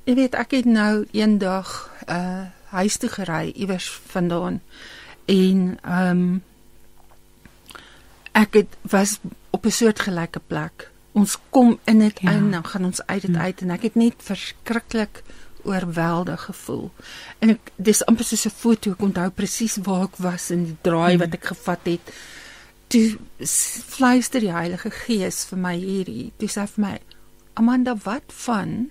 Ek 0.06 0.16
weet 0.16 0.34
ek 0.34 0.50
het 0.52 0.66
nou 0.66 1.04
eendag 1.12 1.90
uh 2.08 2.48
huis 2.72 2.96
toe 2.96 3.10
gery 3.12 3.52
iewers 3.54 3.90
vandaan 4.14 4.60
en 5.30 5.78
ehm 5.82 6.08
um, 6.10 6.42
ek 8.32 8.54
het 8.54 8.76
was 8.80 9.18
op 9.50 9.66
'n 9.66 9.70
soort 9.70 10.00
gelyke 10.00 10.40
plek. 10.46 10.90
Ons 11.12 11.38
kom 11.50 11.78
in 11.84 11.98
dit 11.98 12.20
ja. 12.20 12.30
in, 12.30 12.50
dan 12.50 12.64
gaan 12.64 12.84
ons 12.84 13.06
uit 13.06 13.22
dit 13.22 13.36
hm. 13.36 13.42
uit 13.42 13.60
en 13.60 13.70
ek 13.70 13.82
het 13.82 13.94
net 13.94 14.14
verskriklik 14.16 15.22
oorweldig 15.62 16.42
gevoel. 16.42 16.90
En 17.38 17.48
ek 17.48 17.70
dis 17.76 18.04
amper 18.04 18.24
soos 18.24 18.46
'n 18.46 18.50
foto, 18.50 18.90
ek 18.90 19.02
onthou 19.02 19.30
presies 19.30 19.76
waar 19.76 20.02
ek 20.02 20.16
was 20.16 20.50
en 20.50 20.64
die 20.64 20.76
draai 20.80 21.18
wat 21.18 21.28
hm. 21.28 21.34
ek 21.34 21.44
gevat 21.44 21.84
het. 21.84 22.12
Toe 22.86 23.18
fluister 23.88 24.40
die 24.40 24.52
Heilige 24.52 24.90
Gees 24.90 25.44
vir 25.44 25.58
my 25.58 25.76
hierdie. 25.76 26.32
Toe 26.36 26.48
sê 26.48 26.66
vir 26.66 26.84
my: 26.84 27.00
"Amanda, 27.54 27.96
wat 28.04 28.32
van 28.32 28.90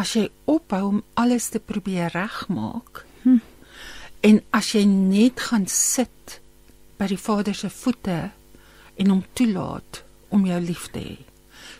as 0.00 0.14
jy 0.16 0.28
ophou 0.44 0.82
om 0.88 1.02
alles 1.14 1.48
te 1.48 1.60
probeer 1.60 2.10
regmaak?" 2.14 3.04
Hm. 3.22 3.42
En 4.20 4.42
as 4.50 4.72
jy 4.72 4.84
net 4.84 5.40
gaan 5.40 5.66
sit 5.66 6.40
by 6.98 7.06
die 7.06 7.20
Vader 7.20 7.54
se 7.54 7.70
voete 7.70 8.30
en 8.96 9.10
hom 9.10 9.24
toelaat 9.32 10.02
om 10.28 10.46
jou 10.46 10.60
lief 10.60 10.88
te 10.90 11.00
hê 11.00 11.16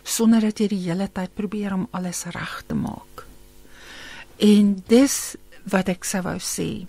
sonder 0.05 0.45
dat 0.45 0.61
jy 0.61 0.69
die 0.71 0.83
hele 0.85 1.07
tyd 1.11 1.33
probeer 1.37 1.73
om 1.75 1.87
alles 1.95 2.25
reg 2.33 2.59
te 2.69 2.77
maak. 2.77 3.25
En 4.37 4.75
dis 4.89 5.15
wat 5.71 5.89
ek 5.89 6.05
sou 6.05 6.21
wou 6.25 6.37
sê. 6.43 6.85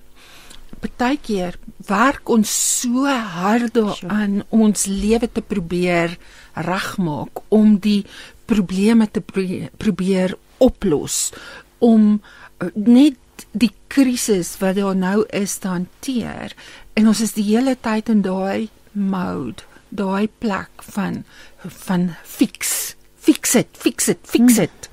Partykeer 0.83 1.57
werk 1.89 2.29
ons 2.29 2.51
so 2.51 3.09
hard 3.09 3.73
daaraan 3.77 4.43
om 4.51 4.67
ons 4.69 4.87
lewe 4.91 5.29
te 5.33 5.41
probeer 5.41 6.19
regmaak, 6.67 7.41
om 7.49 7.79
die 7.81 8.03
probleme 8.47 9.09
te 9.09 9.23
probeer 9.25 10.37
oplos, 10.59 11.31
om 11.79 12.21
eh, 12.59 12.69
net 12.75 13.17
die 13.53 13.73
krisis 13.93 14.57
wat 14.61 14.77
daar 14.77 14.97
nou 14.97 15.25
is 15.35 15.59
te 15.61 15.69
hanteer 15.69 16.55
en 16.97 17.09
ons 17.09 17.21
is 17.21 17.35
die 17.37 17.45
hele 17.45 17.77
tyd 17.81 18.09
in 18.13 18.23
daai 18.25 18.69
mode, 18.93 19.65
daai 19.89 20.29
plek 20.41 20.85
van 20.95 21.25
van 21.67 22.11
fix, 22.25 22.95
fix 23.21 23.55
it, 23.59 23.69
fix 23.77 24.09
it, 24.09 24.21
fix 24.25 24.57
hmm. 24.57 24.69
it. 24.69 24.91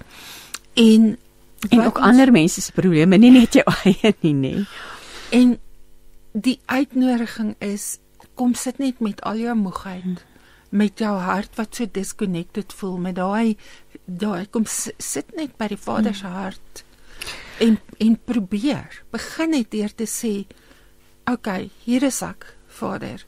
En 0.74 1.18
en 1.70 1.86
ook 1.86 1.97
ons, 1.97 2.05
ander 2.05 2.32
mense 2.32 2.61
se 2.61 2.76
probleme, 2.76 3.18
nie 3.18 3.32
net 3.32 3.55
jou 3.55 3.64
eie 3.88 4.14
nie, 4.26 4.34
nê. 4.36 4.53
En 5.32 5.55
die 6.34 6.59
uitnodiging 6.66 7.55
is 7.64 7.97
kom 8.36 8.55
sit 8.57 8.80
net 8.82 8.99
met 9.03 9.22
al 9.22 9.39
jou 9.39 9.55
moegheid 9.55 10.03
hmm. 10.03 10.22
met 10.74 10.99
jou 10.99 11.14
hart 11.22 11.55
wat 11.59 11.78
so 11.78 11.86
disconnected 11.86 12.74
voel 12.74 12.97
met 12.97 13.20
daai 13.20 13.55
daai 14.06 14.45
kom 14.51 14.66
sit 14.68 15.36
net 15.36 15.56
by 15.58 15.70
die 15.72 15.80
Vader 15.80 16.16
se 16.16 16.28
hmm. 16.28 16.36
hart 16.36 16.84
en 17.64 17.78
en 17.97 18.18
probeer. 18.26 19.04
Begin 19.12 19.54
net 19.56 19.72
deur 19.72 19.95
te 19.95 20.06
sê, 20.06 20.45
"Oké, 21.24 21.32
okay, 21.32 21.70
hier 21.84 22.04
is 22.04 22.22
ek, 22.22 22.58
Vader. 22.68 23.26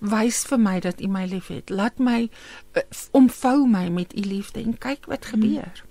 Wys 0.00 0.44
vir 0.44 0.58
my 0.58 0.80
dat 0.80 1.00
U 1.00 1.08
my 1.08 1.26
liefhet. 1.26 1.70
Laat 1.70 1.98
my 1.98 2.30
uh, 2.76 2.82
omvou 3.12 3.66
my 3.66 3.88
met 3.88 4.12
U 4.16 4.20
liefde 4.20 4.60
en 4.60 4.78
kyk 4.78 5.06
wat 5.06 5.24
hmm. 5.24 5.40
gebeur." 5.40 5.84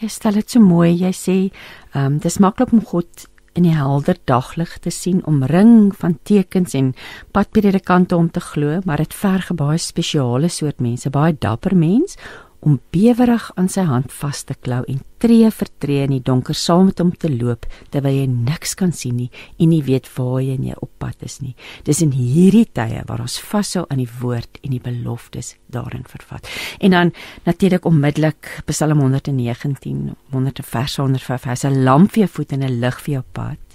Jy 0.00 0.08
stel 0.08 0.32
dit 0.32 0.50
so 0.50 0.60
mooi. 0.60 0.92
Jy 0.94 1.12
sê, 1.12 1.52
"Ehm, 1.94 2.04
um, 2.04 2.18
dis 2.18 2.38
maklik 2.38 2.72
om 2.72 2.84
God 2.84 3.28
in 3.56 3.62
die 3.62 3.74
helder 3.74 4.18
daglig 4.24 4.78
te 4.78 4.90
sien, 4.90 5.22
omring 5.26 5.96
van 5.96 6.18
tekens 6.22 6.74
en 6.74 6.94
padpredikante 7.32 8.16
om 8.16 8.30
te 8.30 8.40
glo, 8.40 8.80
maar 8.84 8.96
dit 8.96 9.14
verg 9.14 9.54
baie 9.54 9.78
spesiale 9.78 10.48
soort 10.48 10.80
mense, 10.80 11.10
baie 11.10 11.36
dapper 11.38 11.76
mens 11.76 12.18
om 12.60 12.80
bewerig 12.90 13.50
aan 13.56 13.68
sy 13.68 13.82
hand 13.88 14.12
vas 14.12 14.44
te 14.44 14.54
klou 14.54 14.82
en 14.88 15.00
tree 15.18 15.50
vir 15.50 15.68
tree 15.80 16.04
in 16.04 16.12
die 16.16 16.22
donker 16.24 16.54
saam 16.54 16.86
met 16.90 17.00
hom 17.00 17.12
te 17.12 17.30
loop 17.32 17.66
terwyl 17.90 18.14
jy 18.14 18.26
niks 18.28 18.74
kan 18.78 18.92
sien 18.92 19.16
nie 19.16 19.30
en 19.58 19.70
nie 19.72 19.82
weet 19.82 20.08
waar 20.16 20.42
jy 20.44 20.56
jy 20.56 20.76
op 20.80 20.90
pad 20.98 21.22
is 21.26 21.40
nie. 21.40 21.54
Dis 21.84 22.02
in 22.04 22.12
hierdie 22.16 22.66
tye 22.66 23.02
waar 23.08 23.22
ons 23.24 23.38
vashou 23.40 23.86
aan 23.90 24.02
die 24.02 24.10
woord 24.20 24.60
en 24.62 24.74
die 24.74 24.82
beloftes 24.82 25.54
daarin 25.72 26.04
vervat. 26.08 26.48
En 26.80 26.90
dan 26.90 27.12
natuurlik 27.44 27.84
onmiddellik 27.84 28.62
Psalm 28.66 29.00
119, 29.00 30.16
100 30.32 30.64
vers 30.64 30.96
105, 30.96 31.44
hy's 31.44 31.64
'n 31.64 31.84
lamp 31.84 32.12
vir 32.12 32.26
jou 32.26 32.28
voet 32.28 32.52
en 32.52 32.62
'n 32.62 32.80
lig 32.80 33.00
vir 33.00 33.12
jou 33.14 33.24
pad. 33.32 33.65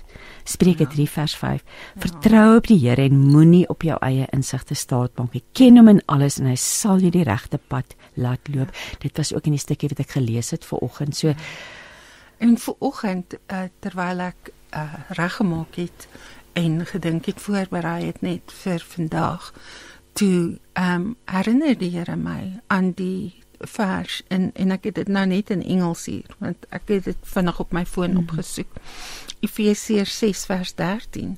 Spreuke 0.43 0.83
ja. 0.83 0.89
3 0.89 1.09
vers 1.09 1.35
5. 1.35 1.63
Ja. 1.63 2.01
Vertrou 2.01 2.57
op 2.57 2.67
die 2.67 2.79
Here 2.79 3.01
en 3.01 3.19
moenie 3.19 3.67
op 3.69 3.85
jou 3.85 3.97
eie 4.01 4.27
insig 4.31 4.63
te 4.63 4.75
staat 4.75 5.17
maak 5.17 5.33
nie. 5.33 5.43
Ken 5.53 5.77
hom 5.77 5.87
in 5.87 6.01
alles 6.05 6.39
en 6.39 6.49
hy 6.49 6.57
sal 6.59 7.03
jou 7.03 7.11
die 7.11 7.25
regte 7.27 7.59
pad 7.67 7.95
laat 8.13 8.51
loop. 8.53 8.73
Ja. 8.73 8.97
Dit 8.99 9.17
was 9.17 9.33
ook 9.33 9.45
in 9.45 9.57
die 9.57 9.61
stukkie 9.61 9.89
wat 9.91 10.03
ek 10.03 10.17
gelees 10.17 10.51
het 10.55 10.65
vir 10.65 10.81
oggend. 10.81 11.15
So 11.15 11.35
en 12.41 12.57
vir 12.57 12.75
oggend 12.79 13.37
uh, 13.53 13.67
terwyl 13.79 14.23
ek 14.31 14.51
uh, 14.73 14.87
reggemaak 15.19 15.77
het 15.77 16.07
en 16.57 16.81
gedink 16.85 17.29
het 17.29 17.41
voorberei 17.41 18.07
het 18.07 18.21
net 18.25 18.51
vir 18.63 18.81
vandag 18.95 19.51
toe 20.17 20.57
ehm 20.73 20.95
um, 20.95 21.15
herinner 21.25 21.77
die 21.77 21.91
Here 21.93 22.15
my 22.15 22.59
aan 22.67 22.91
die 22.97 23.40
vers 23.61 24.21
en 24.27 24.51
en 24.53 24.71
ek 24.71 24.83
het 24.89 24.95
dit 24.95 25.07
nou 25.07 25.25
net 25.25 25.49
in 25.49 25.63
Engels 25.63 26.05
hier 26.05 26.35
want 26.39 26.65
ek 26.69 26.87
het 26.87 27.09
dit 27.09 27.17
vinnig 27.33 27.59
op 27.59 27.71
my 27.71 27.85
foon 27.85 28.11
mm. 28.11 28.17
opgesoek. 28.17 28.79
Efesiërs 29.39 30.17
6 30.17 30.45
vers 30.45 30.73
13. 30.75 31.37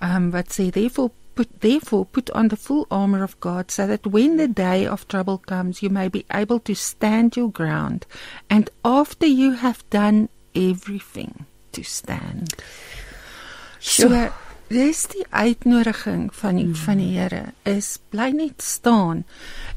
Um 0.00 0.30
wat 0.30 0.52
sê 0.52 0.70
therefore 0.70 1.10
put 1.34 1.48
therefore 1.60 2.04
put 2.04 2.32
on 2.32 2.48
the 2.48 2.56
full 2.56 2.86
armor 2.90 3.22
of 3.22 3.38
God 3.40 3.70
so 3.70 3.86
that 3.86 4.06
when 4.06 4.36
the 4.36 4.48
day 4.48 4.86
of 4.86 5.06
trouble 5.08 5.38
comes 5.38 5.82
you 5.82 5.90
may 5.90 6.08
be 6.08 6.24
able 6.30 6.60
to 6.60 6.74
stand 6.74 7.36
your 7.36 7.50
ground 7.50 8.06
and 8.48 8.70
after 8.84 9.26
you 9.26 9.52
have 9.52 9.84
done 9.90 10.28
everything 10.54 11.46
to 11.72 11.82
stand. 11.82 12.54
Sure. 13.78 14.08
So 14.08 14.32
dis 14.70 15.02
die 15.10 15.24
uitnodiging 15.30 16.28
van 16.34 16.58
die, 16.60 16.68
van 16.78 17.00
die 17.02 17.10
Here 17.18 17.42
is 17.66 17.98
bly 18.14 18.30
net 18.34 18.62
staan. 18.62 19.24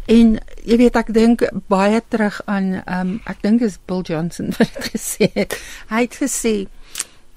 En 0.05 0.35
jy 0.61 0.77
weet 0.77 0.97
ek 0.99 1.09
dink 1.15 1.45
baie 1.71 2.01
terug 2.13 2.41
aan 2.45 2.75
um 2.85 3.15
ek 3.29 3.41
dink 3.41 3.65
is 3.65 3.79
Bill 3.89 4.03
Johnson 4.05 4.53
wat 4.59 4.69
dit 4.77 4.91
gesê 4.93 5.31
het. 5.33 5.57
Hy 5.89 6.05
het 6.05 6.17
gesê 6.21 6.55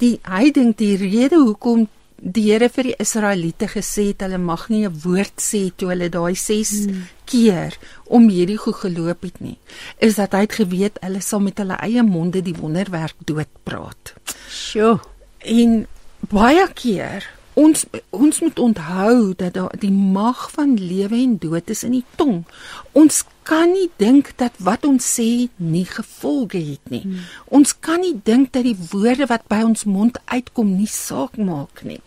die 0.03 0.19
hy 0.29 0.51
dink 0.53 0.77
die 0.83 0.97
rede 1.01 1.41
hoekom 1.41 1.87
die 2.17 2.47
Here 2.51 2.69
vir 2.73 2.91
die 2.91 2.97
Israeliete 3.01 3.69
gesê 3.73 4.11
het 4.11 4.25
hulle 4.25 4.39
mag 4.41 4.69
nie 4.73 4.85
'n 4.85 5.01
woord 5.05 5.41
sê 5.41 5.69
toe 5.77 5.91
hulle 5.93 6.09
daai 6.09 6.35
6 6.35 6.73
hmm. 6.85 7.03
keer 7.25 7.77
om 8.05 8.29
hierdie 8.29 8.57
goed 8.57 8.81
geloop 8.85 9.23
het 9.23 9.41
nie 9.41 9.59
is 10.01 10.17
dat 10.17 10.33
hy 10.33 10.45
het 10.45 10.57
geweet 10.61 11.01
hulle 11.05 11.21
sal 11.21 11.41
met 11.41 11.59
hulle 11.59 11.77
eie 11.81 12.03
monde 12.03 12.43
die 12.43 12.57
wonderwerk 12.57 13.17
doodpraat. 13.25 14.15
Sjoe. 14.49 15.01
En 15.41 15.87
baie 16.33 16.65
keer 16.73 17.36
ons 17.57 17.85
ons 18.11 18.41
moet 18.45 18.59
onthou 18.59 19.33
dat 19.41 19.55
daar 19.57 19.73
die 19.81 19.93
mag 19.93 20.51
van 20.53 20.75
lewe 20.77 21.17
en 21.17 21.39
dood 21.41 21.71
is 21.73 21.83
in 21.89 21.97
die 21.97 22.05
tong. 22.21 22.45
Ons 22.93 23.23
kan 23.49 23.71
nie 23.73 23.89
dink 23.97 24.35
dat 24.41 24.59
wat 24.69 24.85
ons 24.85 25.07
sê 25.17 25.49
nie 25.57 25.87
gevolge 25.89 26.61
het 26.61 26.93
nie. 26.93 27.05
Hmm. 27.07 27.25
Ons 27.61 27.73
kan 27.81 28.03
nie 28.05 28.17
dink 28.29 28.53
dat 28.53 28.67
die 28.69 28.77
woorde 28.91 29.29
wat 29.31 29.47
by 29.49 29.63
ons 29.65 29.87
mond 29.89 30.21
uitkom 30.29 30.75
nie 30.77 30.91
saak 30.91 31.39
maak 31.41 31.85
nie. 31.87 32.03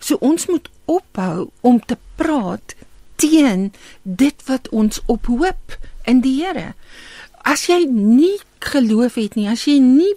So 0.00 0.16
ons 0.24 0.48
moet 0.48 0.70
ophou 0.86 1.50
om 1.60 1.80
te 1.82 1.98
praat 2.16 2.76
teen 3.20 3.72
dit 4.02 4.48
wat 4.48 4.68
ons 4.72 5.02
ophoop 5.12 5.76
in 6.08 6.22
die 6.24 6.38
Here. 6.40 6.72
As 7.46 7.66
jy 7.68 7.84
nie 7.90 8.36
geloof 8.64 9.18
het 9.20 9.36
nie, 9.36 9.48
as 9.50 9.66
jy 9.68 9.78
nie 9.82 10.14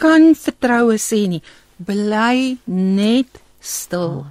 kan 0.00 0.32
vertroue 0.38 0.96
sê 1.00 1.26
nie, 1.30 1.42
bly 1.76 2.56
net 2.64 3.42
stil. 3.66 4.26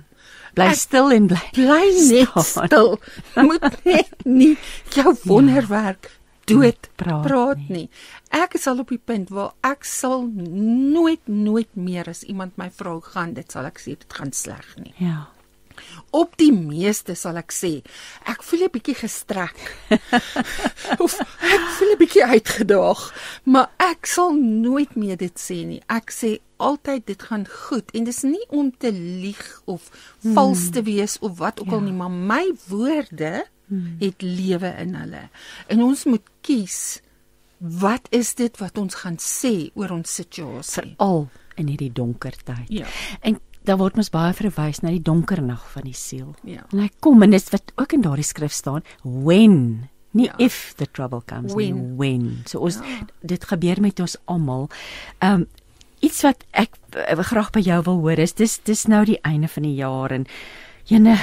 Bly 0.55 0.71
stil 0.79 1.11
en 1.11 1.27
bly 1.31 1.41
bly 1.55 1.85
net 2.09 2.37
stil. 2.47 2.95
Moet 3.47 3.65
net 3.83 4.13
nie 4.23 4.53
jou 4.95 5.11
ja. 5.11 5.19
wonderwerk 5.27 6.13
dood 6.49 6.89
praat, 6.95 7.25
praat 7.25 7.69
nie. 7.73 7.87
Ek 8.35 8.55
is 8.59 8.67
al 8.69 8.81
op 8.83 8.91
die 8.93 9.01
punt 9.01 9.31
waar 9.33 9.53
ek 9.65 9.85
sal 9.87 10.27
nooit 10.29 11.23
nooit 11.27 11.71
meer 11.75 12.09
as 12.11 12.23
iemand 12.23 12.57
my 12.61 12.69
vra 12.73 12.97
gaan 13.13 13.33
dit 13.37 13.51
sal 13.51 13.67
ek 13.67 13.81
sê 13.81 13.97
dit 13.97 14.19
gaan 14.19 14.33
sleg 14.35 14.75
nie. 14.81 14.93
Ja. 15.01 15.25
Op 16.15 16.37
die 16.39 16.51
meeste 16.53 17.15
sal 17.15 17.39
ek 17.41 17.53
sê, 17.53 17.71
ek 18.29 18.43
voel 18.43 18.65
'n 18.67 18.73
bietjie 18.73 18.95
gestrek. 18.95 19.57
of 21.05 21.19
ek 21.19 21.63
voel 21.77 21.93
'n 21.93 21.99
bietjie 21.99 22.25
uitgedaag, 22.25 23.01
maar 23.43 23.71
ek 23.77 24.05
sal 24.05 24.33
nooit 24.33 24.95
meer 24.95 25.17
dit 25.17 25.39
sê 25.39 25.65
nie. 25.65 25.81
Ek 25.87 26.11
sê 26.11 26.39
altyd 26.57 27.05
dit 27.05 27.21
gaan 27.21 27.47
goed 27.47 27.91
en 27.91 28.03
dis 28.03 28.21
nie 28.23 28.45
om 28.49 28.71
te 28.71 28.91
lieg 28.91 29.61
of 29.65 29.89
hmm. 30.21 30.33
vals 30.33 30.69
te 30.71 30.83
wees 30.83 31.19
of 31.19 31.37
wat 31.37 31.59
ook 31.59 31.73
ja. 31.73 31.79
al 31.79 31.81
nie, 31.81 31.95
maar 31.95 32.11
my 32.11 32.45
woorde 32.67 33.45
hmm. 33.67 33.97
het 33.99 34.21
lewe 34.21 34.71
in 34.79 34.95
hulle. 34.95 35.29
En 35.67 35.83
ons 35.83 36.05
moet 36.05 36.23
kies 36.41 37.01
wat 37.57 38.07
is 38.09 38.35
dit 38.35 38.57
wat 38.59 38.77
ons 38.77 38.95
gaan 38.95 39.17
sê 39.21 39.71
oor 39.73 39.95
ons 39.95 40.15
situasie? 40.21 40.95
Veral 40.95 41.27
in 41.59 41.69
hierdie 41.71 41.91
donker 41.95 42.35
tyd. 42.43 42.67
Ja. 42.69 42.87
En 43.21 43.39
daar 43.67 43.79
word 43.81 43.97
mens 43.99 44.11
baie 44.13 44.33
verwys 44.33 44.81
na 44.83 44.93
die 44.93 45.03
donker 45.03 45.41
nag 45.41 45.63
van 45.73 45.87
die 45.87 45.97
siel. 45.97 46.33
Ja. 46.43 46.65
En 46.71 46.85
hy 46.85 46.89
kom 46.99 47.23
en 47.25 47.35
dit 47.35 47.51
wat 47.53 47.73
ook 47.75 47.97
in 47.97 48.05
daardie 48.05 48.27
skrif 48.27 48.53
staan, 48.53 48.85
when, 49.03 49.89
nie 50.15 50.29
ja. 50.29 50.37
if 50.37 50.73
the 50.77 50.87
trouble 50.91 51.21
comes, 51.25 51.53
when. 51.53 51.75
nie 51.75 51.97
when. 51.99 52.27
So 52.45 52.59
ons 52.65 52.79
ja. 52.81 53.03
dit 53.21 53.43
gebeur 53.43 53.81
met 53.81 53.99
ons 53.99 54.17
almal. 54.25 54.69
Ehm 55.19 55.45
um, 55.45 55.47
iets 56.05 56.21
wat 56.25 56.43
ek 56.51 56.75
uh, 56.95 57.23
graag 57.25 57.51
by 57.55 57.63
jou 57.65 57.79
wil 57.87 58.01
hoor 58.03 58.19
is 58.21 58.35
dis 58.37 58.59
dis 58.67 58.85
nou 58.91 59.03
die 59.07 59.17
einde 59.25 59.47
van 59.49 59.65
die 59.65 59.75
jaar 59.77 60.13
en 60.13 60.27
jene 60.85 61.15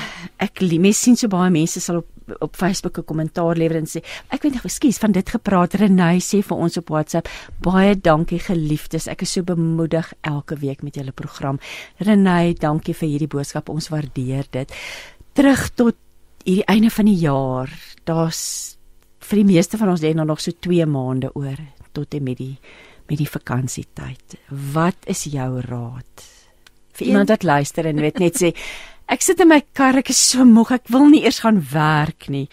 ek 0.43 0.63
mes 0.83 0.99
sien 0.99 1.17
so 1.17 1.31
baie 1.31 1.53
mense 1.55 1.81
sal 1.81 2.01
op 2.03 2.12
op 2.41 2.57
Facebook 2.57 2.99
'n 2.99 3.05
kommentaar 3.05 3.57
lewer 3.57 3.77
en 3.77 3.87
sê 3.87 4.03
ek 4.31 4.43
weet 4.43 4.53
nie 4.53 4.61
ekskuus 4.65 4.99
van 4.99 5.13
dit 5.13 5.29
gepraat. 5.29 5.75
Renay 5.75 6.19
sê 6.19 6.43
vir 6.43 6.57
ons 6.57 6.77
op 6.77 6.89
WhatsApp 6.89 7.29
baie 7.61 7.95
dankie 7.95 8.39
geliefdes. 8.39 9.07
Ek 9.07 9.23
is 9.23 9.33
so 9.33 9.43
bemoedig 9.43 10.13
elke 10.21 10.57
week 10.57 10.83
met 10.83 10.95
julle 10.95 11.13
program. 11.13 11.59
Renay 11.99 12.55
dankie 12.55 12.95
vir 12.95 13.09
hierdie 13.09 13.29
boodskap. 13.29 13.69
Ons 13.69 13.89
waardeer 13.89 14.47
dit. 14.51 14.73
Terug 15.33 15.75
tot 15.75 15.97
hierdie 16.45 16.67
einde 16.67 16.91
van 16.91 17.05
die 17.05 17.19
jaar. 17.19 17.71
Daar's 18.05 18.77
vir 19.21 19.43
die 19.43 19.55
meeste 19.55 19.79
van 19.79 19.89
ons 19.89 20.03
lê 20.03 20.15
nou 20.15 20.27
nog 20.27 20.41
so 20.41 20.53
2 20.53 20.87
maande 20.87 21.31
oor 21.35 21.59
tot 21.93 22.15
en 22.15 22.23
met 22.23 22.39
die 22.39 22.57
met 23.11 23.19
die 23.19 23.29
vakansietyd 23.29 24.39
wat 24.73 25.09
is 25.11 25.25
jou 25.25 25.61
raad? 25.61 26.27
Vir 26.97 27.07
iemand 27.07 27.33
wat 27.33 27.43
luister 27.43 27.89
en 27.89 28.01
weet 28.01 28.21
net 28.23 28.39
sê 28.39 28.53
ek 29.07 29.23
sit 29.23 29.41
in 29.41 29.49
my 29.49 29.63
kar, 29.73 29.97
ek 29.97 30.11
is 30.11 30.21
so 30.31 30.45
moeg, 30.45 30.73
ek 30.79 30.91
wil 30.93 31.09
nie 31.11 31.25
eers 31.25 31.43
gaan 31.45 31.63
werk 31.73 32.29
nie. 32.29 32.49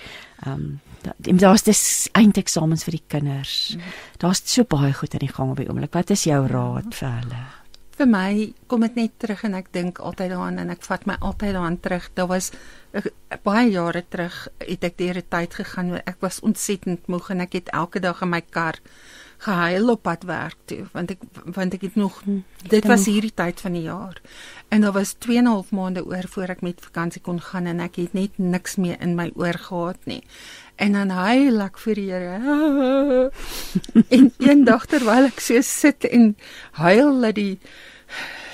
Ehm 0.45 0.53
um, 0.53 0.79
daar's 1.15 1.63
dis 1.63 2.09
eindeksamens 2.17 2.83
vir 2.83 2.97
die 2.97 3.05
kinders. 3.07 3.53
Mm. 3.75 3.93
Daar's 4.19 4.41
so 4.43 4.65
baie 4.67 4.91
goed 4.93 5.13
aan 5.15 5.23
die 5.23 5.31
gang 5.31 5.53
op 5.53 5.61
die 5.61 5.69
oomblik. 5.69 5.93
Wat 5.95 6.11
is 6.11 6.25
jou 6.27 6.41
raad 6.47 6.91
vir 6.95 7.09
hulle? 7.21 7.43
Vir 7.99 8.07
my 8.07 8.31
kom 8.67 8.83
dit 8.83 8.95
net 8.95 9.15
terug 9.19 9.43
en 9.47 9.55
ek 9.59 9.71
dink 9.75 9.99
altyd 9.99 10.33
daaraan 10.33 10.59
en 10.59 10.73
ek 10.75 10.83
vat 10.87 11.05
my 11.07 11.15
altyd 11.19 11.55
daaraan 11.55 11.79
terug. 11.83 12.09
Daar 12.19 12.29
was 12.31 12.51
ek, 12.91 13.09
baie 13.43 13.69
jare 13.71 14.03
terug 14.07 14.47
het 14.59 14.83
ek 14.83 14.97
deur 14.97 15.17
'n 15.19 15.29
tyd 15.29 15.53
gegaan 15.53 15.89
waar 15.95 16.03
ek 16.05 16.19
was 16.19 16.39
ontsettend 16.39 17.07
moeg 17.07 17.31
en 17.31 17.41
ek 17.41 17.53
het 17.53 17.69
elke 17.71 17.99
dag 17.99 18.21
in 18.21 18.29
my 18.29 18.41
kar 18.41 18.75
gehuil 19.39 19.89
op 19.89 20.01
pad 20.03 20.23
werk 20.27 20.57
toe 20.67 20.83
want 20.91 21.11
ek 21.15 21.21
want 21.55 21.73
ek 21.73 21.85
het 21.87 21.95
nog 21.95 22.21
hm, 22.25 22.41
dit 22.67 22.85
was 22.91 23.05
hierdie 23.07 23.33
tyd 23.33 23.61
van 23.63 23.77
die 23.77 23.85
jaar 23.87 24.19
en 24.70 24.82
daar 24.82 24.91
was 24.91 25.13
2 25.17 25.38
en 25.38 25.43
'n 25.43 25.47
half 25.47 25.72
maande 25.72 26.05
oor 26.05 26.28
voor 26.28 26.49
ek 26.49 26.61
met 26.61 26.82
vakansie 26.82 27.22
kon 27.22 27.41
gaan 27.41 27.65
en 27.65 27.80
ek 27.80 27.95
het 27.95 28.13
net 28.13 28.38
niks 28.38 28.76
meer 28.76 29.01
in 29.01 29.15
my 29.15 29.32
oor 29.36 29.53
gehad 29.53 30.05
nie. 30.05 30.24
En 30.76 30.91
dan 30.91 31.09
huil 31.09 31.61
ek 31.61 31.78
vir 31.78 31.95
die 31.95 32.11
Here. 32.11 33.32
En 34.17 34.34
eendag 34.38 34.86
terwyl 34.86 35.26
ek 35.26 35.39
so 35.39 35.61
sit 35.61 36.03
en 36.03 36.36
huil 36.72 37.22
dat 37.22 37.36
die 37.36 37.59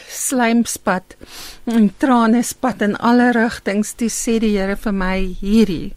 slijmspat 0.10 1.16
en 1.64 1.94
trane 1.98 2.44
spat 2.44 2.82
in 2.82 2.96
alle 2.96 3.32
rigtings 3.32 3.94
toe 3.94 4.10
sê 4.10 4.40
die 4.40 4.58
Here 4.58 4.76
vir 4.76 4.94
my 4.94 5.36
hierdie 5.42 5.94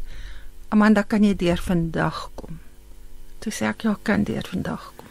Amanda 0.68 1.02
kan 1.02 1.24
jy 1.24 1.32
deur 1.38 1.60
vandag 1.64 2.26
kom? 2.36 2.58
Toe 3.40 3.52
sê 3.52 3.70
ek 3.70 3.86
ja, 3.86 3.94
kan 4.04 4.26
deur 4.28 4.44
vandag 4.50 4.92
kom. 4.96 5.06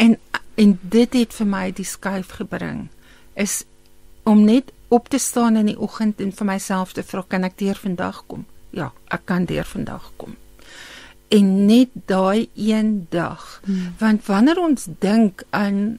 En 0.00 0.16
en 0.60 0.78
dit 0.82 1.14
het 1.16 1.32
vir 1.32 1.48
my 1.48 1.66
die 1.72 1.84
skuif 1.88 2.34
gebring. 2.38 2.86
Is 3.36 3.64
om 4.22 4.44
net 4.44 4.72
op 4.88 5.08
te 5.08 5.18
staan 5.18 5.56
in 5.56 5.70
die 5.72 5.78
oggend 5.78 6.20
en 6.20 6.32
vir 6.32 6.46
myself 6.46 6.92
te 6.92 7.02
vra 7.02 7.24
kan 7.28 7.44
ek 7.48 7.58
deur 7.58 7.78
vandag 7.78 8.22
kom? 8.26 8.46
Ja, 8.70 8.92
ek 9.08 9.26
kan 9.28 9.44
deur 9.48 9.68
vandag 9.68 10.10
kom. 10.16 10.36
En 11.32 11.66
net 11.66 11.92
daai 12.06 12.48
een 12.54 13.06
dag. 13.10 13.60
Hmm. 13.64 13.94
Want 13.98 14.26
wanneer 14.26 14.60
ons 14.60 14.88
dink 15.00 15.44
aan 15.50 15.98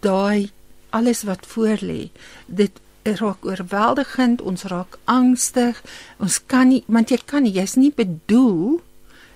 daai 0.00 0.50
alles 0.90 1.22
wat 1.22 1.46
voor 1.46 1.78
lê, 1.80 2.10
dit 2.46 2.80
raak 3.02 3.46
oorweldigend, 3.46 4.42
ons 4.42 4.64
raak 4.70 4.98
angstig. 5.04 5.82
Ons 6.18 6.38
kan 6.46 6.68
nie 6.68 6.82
want 6.86 7.10
jy 7.10 7.18
kan 7.24 7.46
nie, 7.46 7.54
jy's 7.54 7.78
nie 7.78 7.92
bedoel 7.94 8.82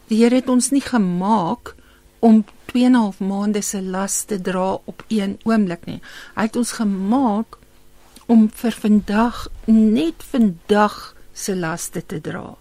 Die 0.06 0.22
Here 0.22 0.38
het 0.38 0.50
ons 0.50 0.70
nie 0.70 0.84
gemaak 0.84 1.74
om 2.22 2.44
2.5 2.70 3.18
maande 3.26 3.62
se 3.62 3.80
las 3.82 4.22
te 4.24 4.38
dra 4.40 4.76
op 4.84 5.02
een 5.10 5.36
oomblik 5.44 5.86
nie. 5.86 5.98
Hy 6.36 6.46
het 6.46 6.58
ons 6.58 6.76
gemaak 6.78 7.58
om 8.26 8.46
vir 8.50 8.78
vandag 8.82 9.46
net 9.70 10.24
vandag 10.32 11.14
se 11.32 11.56
laste 11.56 12.02
te 12.06 12.20
dra. 12.20 12.56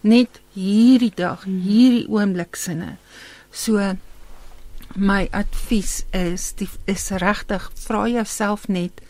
Net 0.00 0.40
hierdie 0.54 1.12
dag, 1.16 1.44
hierdie 1.44 2.08
oomblik 2.10 2.56
sinne. 2.56 2.96
So 3.50 3.94
my 4.94 5.28
advies 5.32 6.02
is 6.12 6.52
die, 6.58 6.68
is 6.90 7.10
regtig 7.10 7.70
vra 7.86 8.06
jouself 8.10 8.68
net 8.68 9.00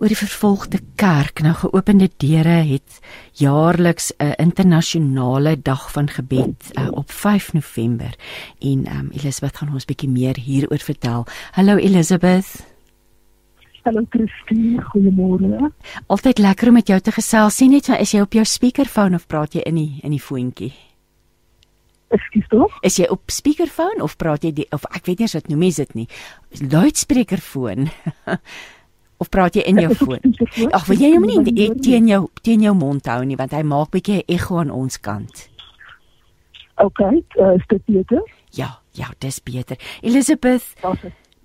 oor 0.00 0.08
die 0.08 0.16
vervolgde 0.16 0.80
kerk. 0.96 1.42
Nou 1.44 1.52
Geopende 1.60 2.08
Deure 2.16 2.62
het 2.64 3.00
jaarliks 3.36 4.12
'n 4.16 4.32
internasionale 4.36 5.62
dag 5.62 5.92
van 5.92 6.08
gebed 6.08 6.72
uh, 6.78 6.88
op 6.90 7.10
5 7.10 7.52
November 7.52 8.16
en 8.58 8.86
um, 8.96 9.10
Elisabeth 9.12 9.56
gaan 9.56 9.72
ons 9.72 9.84
bietjie 9.84 10.08
meer 10.08 10.36
hieroor 10.36 10.78
vertel. 10.78 11.26
Hallo 11.52 11.76
Elisabeth. 11.76 12.66
Hallo 13.82 14.04
Christine, 14.08 14.82
goeiemôre. 14.82 15.72
Altyd 16.06 16.38
lekker 16.38 16.68
om 16.68 16.74
met 16.74 16.86
jou 16.86 17.00
te 17.00 17.12
gesels. 17.12 17.56
Sien 17.56 17.70
net, 17.70 17.88
is 17.88 18.12
jy 18.12 18.20
op 18.20 18.32
jou 18.32 18.44
speakerfoon 18.44 19.14
of 19.14 19.26
praat 19.26 19.54
jy 19.54 19.60
in 19.60 19.74
die 19.74 20.00
in 20.02 20.10
die 20.10 20.20
foontjie? 20.20 20.72
Ekskuus 22.08 22.48
tog? 22.48 22.78
Is 22.82 22.96
jy 22.96 23.06
op 23.06 23.30
speakerfoon 23.30 24.00
of 24.02 24.16
praat 24.16 24.42
jy 24.42 24.52
die, 24.52 24.66
of 24.70 24.84
ek 24.84 25.06
weet 25.06 25.18
nie 25.18 25.26
eens 25.28 25.34
wat 25.34 25.48
noem 25.48 25.62
jy 25.62 25.72
dit 25.74 25.94
nie. 25.94 26.08
Luidsprekerfoon. 26.70 27.88
of 29.20 29.28
praat 29.28 29.56
jy 29.58 29.64
in 29.68 29.80
jou 29.84 29.94
foon? 30.02 30.34
Ag, 30.72 30.88
wil 30.88 31.00
jy 31.00 31.12
hom 31.14 31.28
nie 31.28 31.70
teen 31.84 32.08
jou 32.08 32.26
teen 32.42 32.64
jou 32.64 32.74
mond 32.74 33.06
hou 33.06 33.22
nie 33.24 33.38
want 33.40 33.52
hy 33.56 33.62
maak 33.62 33.92
bietjie 33.94 34.22
'n 34.22 34.28
ekko 34.36 34.60
aan 34.64 34.74
ons 34.74 35.00
kant. 35.00 35.48
OK, 36.80 37.00
uh, 37.00 37.54
is 37.56 37.66
dit 37.68 37.84
beter? 37.84 38.22
Ja, 38.56 38.80
ja, 38.96 39.12
dis 39.18 39.42
beter. 39.42 39.76
Elizabeth. 40.00 40.74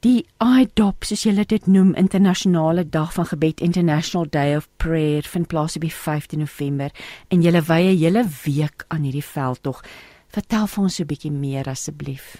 Die 0.06 0.22
IDOP, 0.40 1.04
soos 1.04 1.24
julle 1.26 1.44
dit 1.50 1.68
noem, 1.68 1.96
internasionale 1.98 2.84
dag 2.90 3.14
van 3.16 3.26
gebed, 3.26 3.62
International 3.66 4.28
Day 4.30 4.56
of 4.56 4.68
Prayer, 4.78 5.26
vind 5.26 5.48
plaas 5.50 5.76
op 5.76 5.82
die 5.82 5.94
15 5.94 6.40
November 6.40 6.92
en 7.34 7.42
julle 7.42 7.62
wye 7.66 7.96
hele 7.98 8.22
week 8.44 8.86
aan 8.88 9.08
hierdie 9.08 9.26
veldtog. 9.26 9.82
Vertel 10.30 10.68
vir 10.68 10.84
ons 10.84 11.00
'n 11.00 11.08
bietjie 11.10 11.32
meer 11.32 11.66
asseblief. 11.66 12.38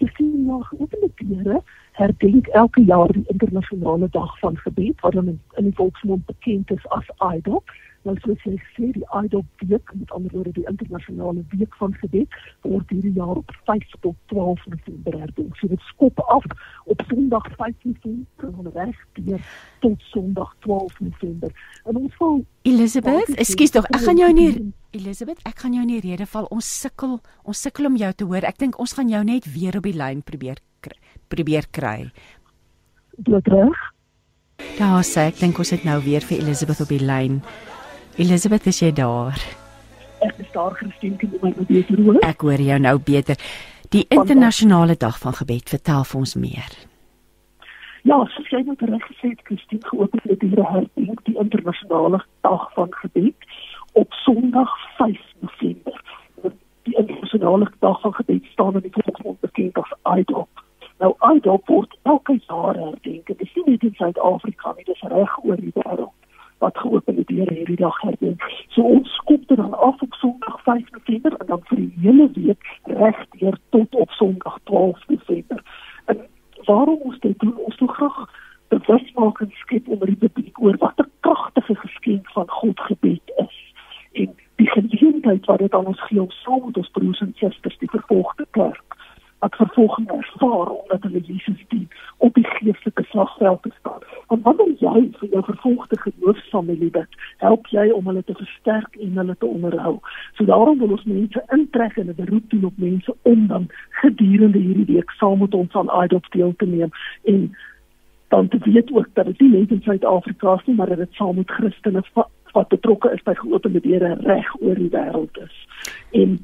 Ek 0.00 0.16
sien 0.16 0.46
nog 0.46 0.72
opende 0.78 1.10
deure 1.18 1.62
herdenk 1.98 2.46
elke 2.46 2.84
jaar 2.84 3.12
die 3.12 3.26
internasionale 3.26 4.08
dag 4.10 4.38
van 4.38 4.56
gebed 4.56 5.00
wat 5.00 5.12
dan 5.12 5.26
in, 5.26 5.40
in 5.56 5.64
die 5.64 5.74
volksmond 5.74 6.26
bekend 6.26 6.70
is 6.70 6.88
as 6.94 7.08
IDOC. 7.34 7.74
Nou 8.06 8.14
soos 8.22 8.44
jy 8.46 8.54
sê, 8.76 8.90
die 8.94 9.06
IDOC 9.18 9.64
week, 9.66 9.90
met 9.98 10.12
ander 10.14 10.30
woorde 10.32 10.52
die 10.54 10.66
internasionale 10.70 11.42
week 11.50 11.74
van 11.80 11.96
gebed, 11.98 12.36
word 12.62 12.94
hierdie 12.94 13.12
jaar 13.16 13.40
op 13.40 13.50
5 13.66 13.96
tot 14.04 14.14
12 14.32 14.62
November 14.74 15.18
herdenk. 15.24 15.58
So 15.58 15.72
dit 15.72 15.82
skop 15.90 16.22
af 16.30 16.46
op 16.86 17.02
Sondag 17.10 17.50
5 17.56 17.74
November 17.90 18.62
en 18.62 18.70
reg 18.78 19.02
deur 19.18 19.50
tot 19.82 20.08
Sondag 20.12 20.54
12 20.68 21.00
November. 21.00 21.52
En 21.84 21.98
ons 22.04 22.22
wil 22.22 22.40
Elizabeth, 22.62 23.34
ekskuus 23.34 23.74
tog, 23.74 23.90
ek 23.90 24.06
gaan 24.06 24.22
jou 24.22 24.30
nie 24.38 24.50
Elizabeth, 24.94 25.42
ek 25.50 25.66
gaan 25.66 25.74
jou 25.74 25.82
in 25.82 25.96
die 25.98 26.04
rede 26.06 26.30
val. 26.30 26.46
Ons 26.54 26.70
sukkel, 26.86 27.18
ons 27.42 27.66
sukkel 27.66 27.90
om 27.90 27.98
jou 27.98 28.14
te 28.14 28.30
hoor. 28.30 28.46
Ek 28.46 28.62
dink 28.62 28.78
ons 28.78 28.94
gaan 28.94 29.10
jou 29.10 29.26
net 29.26 29.50
weer 29.50 29.82
op 29.82 29.90
die 29.90 29.98
lyn 29.98 30.22
probeer 30.22 30.62
probeer 31.28 31.68
kry. 31.70 32.10
Dit 33.16 33.48
reg? 33.52 33.78
Daar 34.78 35.04
sê 35.06 35.28
ek 35.30 35.40
dink 35.40 35.58
ons 35.58 35.70
het 35.74 35.84
nou 35.86 36.00
weer 36.02 36.24
vir 36.26 36.42
Elizabeth 36.42 36.82
op 36.82 36.90
die 36.90 37.02
lyn. 37.02 37.40
Elizabeth, 38.18 38.66
is 38.66 38.82
jy 38.82 38.90
daar? 38.94 39.38
Ek 40.26 40.38
is 40.42 40.50
daar 40.54 40.74
gesien 40.74 41.16
kan 41.18 41.30
jy 41.30 41.38
my 41.42 41.52
beter 41.68 42.00
hoor? 42.02 42.20
Ek 42.26 42.42
hoor 42.42 42.62
jou 42.62 42.78
nou 42.82 42.96
beter. 42.98 43.38
Die 43.94 44.04
internasionale 44.12 44.98
dag 44.98 45.18
van 45.22 45.36
gebed, 45.38 45.70
vertel 45.70 46.04
vir 46.04 46.18
ons 46.18 46.34
meer. 46.36 46.74
Ja, 48.08 48.18
soos 48.34 48.50
jy 48.50 48.60
net 48.66 48.82
reg 48.82 49.04
gesê 49.06 49.32
het, 49.32 49.40
Christine, 49.46 49.84
geopen 49.86 50.22
het 50.24 50.40
die 50.42 50.50
herdenking 50.54 51.18
die 51.26 51.36
internasionale 51.38 52.20
dag 52.46 52.68
van 52.74 52.92
gebed 53.02 53.48
op 53.98 54.12
Sondag 54.24 54.74
5 54.98 55.18
November. 55.40 56.02
Die 56.88 56.96
internasionale 56.96 57.70
dag 57.78 58.00
van 58.00 58.14
gebed 58.20 58.44
staan 58.52 58.78
in 58.80 58.86
die 58.86 58.94
volksmond 58.96 59.40
bekend 59.40 59.78
as 59.82 59.92
IDOP. 60.18 60.47
Nou 60.98 61.14
IDOP 61.34 61.66
word 61.66 61.98
elke 62.02 62.38
jaar 62.46 62.74
herdenk. 62.74 63.26
Dit 63.26 63.40
is 63.40 63.54
nie 63.54 63.64
net 63.64 63.82
in 63.82 63.94
Suid-Afrika 63.94 64.72
nie, 64.76 64.84
dit 64.84 64.94
is 64.94 65.10
reg 65.12 65.36
oor 65.44 65.60
die 65.60 65.74
wêreld 65.74 66.14
wat 66.58 66.78
geopende 66.82 67.22
deure 67.28 67.54
hierdie 67.54 67.78
dag 67.78 68.00
herdenk. 68.02 68.42
So 68.74 68.82
ons 68.82 69.12
skop 69.20 69.44
dit 69.46 69.60
dan 69.60 69.76
af 69.78 70.02
op 70.02 70.14
Sondag 70.18 70.56
5 70.62 70.90
November 70.96 71.36
en 71.38 71.46
dan 71.46 71.62
vir 71.68 71.78
die 71.84 71.92
hele 72.02 72.26
week 72.34 72.72
reg 72.98 73.20
deur 73.38 73.58
tot 73.76 73.94
op 73.94 74.10
Sondag 74.10 74.58
12 74.64 75.06
November. 75.08 75.62
En 76.10 76.26
waarom 76.66 76.98
ons 77.10 77.20
dit 77.20 77.38
doen? 77.38 77.54
Ons 77.56 77.78
wil 77.78 77.94
graag 78.00 78.18
bewusmaking 78.74 79.54
skep 79.62 79.88
onder 79.88 80.06
die 80.06 80.18
publiek 80.26 80.60
oor 80.60 80.76
wat 80.82 80.98
'n 80.98 81.10
kragtige 81.20 81.74
geskenk 81.74 82.30
van 82.30 82.50
God 82.50 82.80
gebed 82.80 83.32
is 83.36 83.56
en 84.12 84.34
die 84.56 84.70
geleentheid 84.70 85.44
wat 85.44 85.58
dit 85.58 85.74
aan 85.74 85.86
ons 85.86 86.02
gee 86.02 86.22
om 86.22 86.30
saam 86.30 86.62
met 86.66 86.76
ons 86.76 86.90
broers 86.90 87.20
en 87.20 87.32
susters 87.36 87.78
die 87.78 87.90
vervolgde 87.90 88.37
kerk 88.37 88.37
wat 89.38 89.54
vervolging 89.54 90.10
ervaar 90.10 90.68
omdat 90.68 91.02
hulle 91.02 91.20
Jesus 91.20 91.64
dien 91.68 91.88
op 92.16 92.34
die 92.34 92.46
geestelike 92.46 93.02
slagveld 93.02 93.62
te 93.62 93.70
staan. 93.78 94.00
Want 94.26 94.42
wanneer 94.42 94.74
jy 94.78 95.10
vir 95.18 95.28
jou 95.30 95.42
vervolgde 95.44 95.98
geloofsfamilie 95.98 96.90
bid, 96.90 97.18
help 97.36 97.66
jy 97.66 97.88
om 97.94 98.06
hulle 98.10 98.24
te 98.24 98.34
versterk 98.34 98.96
en 98.96 99.16
hulle 99.22 99.36
te 99.38 99.46
onderhou. 99.46 99.98
So 100.34 100.44
daarom 100.44 100.78
wil 100.78 100.96
ons 100.96 101.04
mense 101.04 101.44
intrek 101.54 101.96
en 101.96 102.08
'n 102.08 102.18
beroep 102.18 102.50
doen 102.50 102.64
op 102.64 102.76
mense 102.76 103.14
om 103.22 103.46
dan 103.46 103.68
gedurende 104.02 104.58
hierdie 104.58 104.94
week 104.94 105.10
saam 105.10 105.38
met 105.38 105.54
ons 105.54 105.72
aan 105.72 106.04
IDOP 106.04 106.30
deel 106.30 106.54
te 106.56 106.66
neem 106.66 106.90
en 107.24 107.56
dan 108.28 108.48
te 108.48 108.58
weet 108.62 108.92
ook 108.92 109.08
dat 109.12 109.24
dit 109.24 109.40
nie 109.40 109.50
net 109.50 109.70
in 109.70 109.82
Suid-Afrika 109.82 110.54
is 110.54 110.64
nie, 110.64 110.76
maar 110.76 110.88
dat 110.88 110.96
dit 110.98 111.12
saam 111.12 111.36
met 111.36 111.50
Christene 111.50 112.02
wat 112.52 112.68
betrokke 112.68 113.10
is 113.12 113.22
by 113.22 113.34
geopende 113.34 113.80
deure 113.80 114.14
reg 114.20 114.60
oor 114.60 114.74
die 114.74 114.90
wêreld 114.90 115.38
is. 115.44 115.66
En 116.10 116.38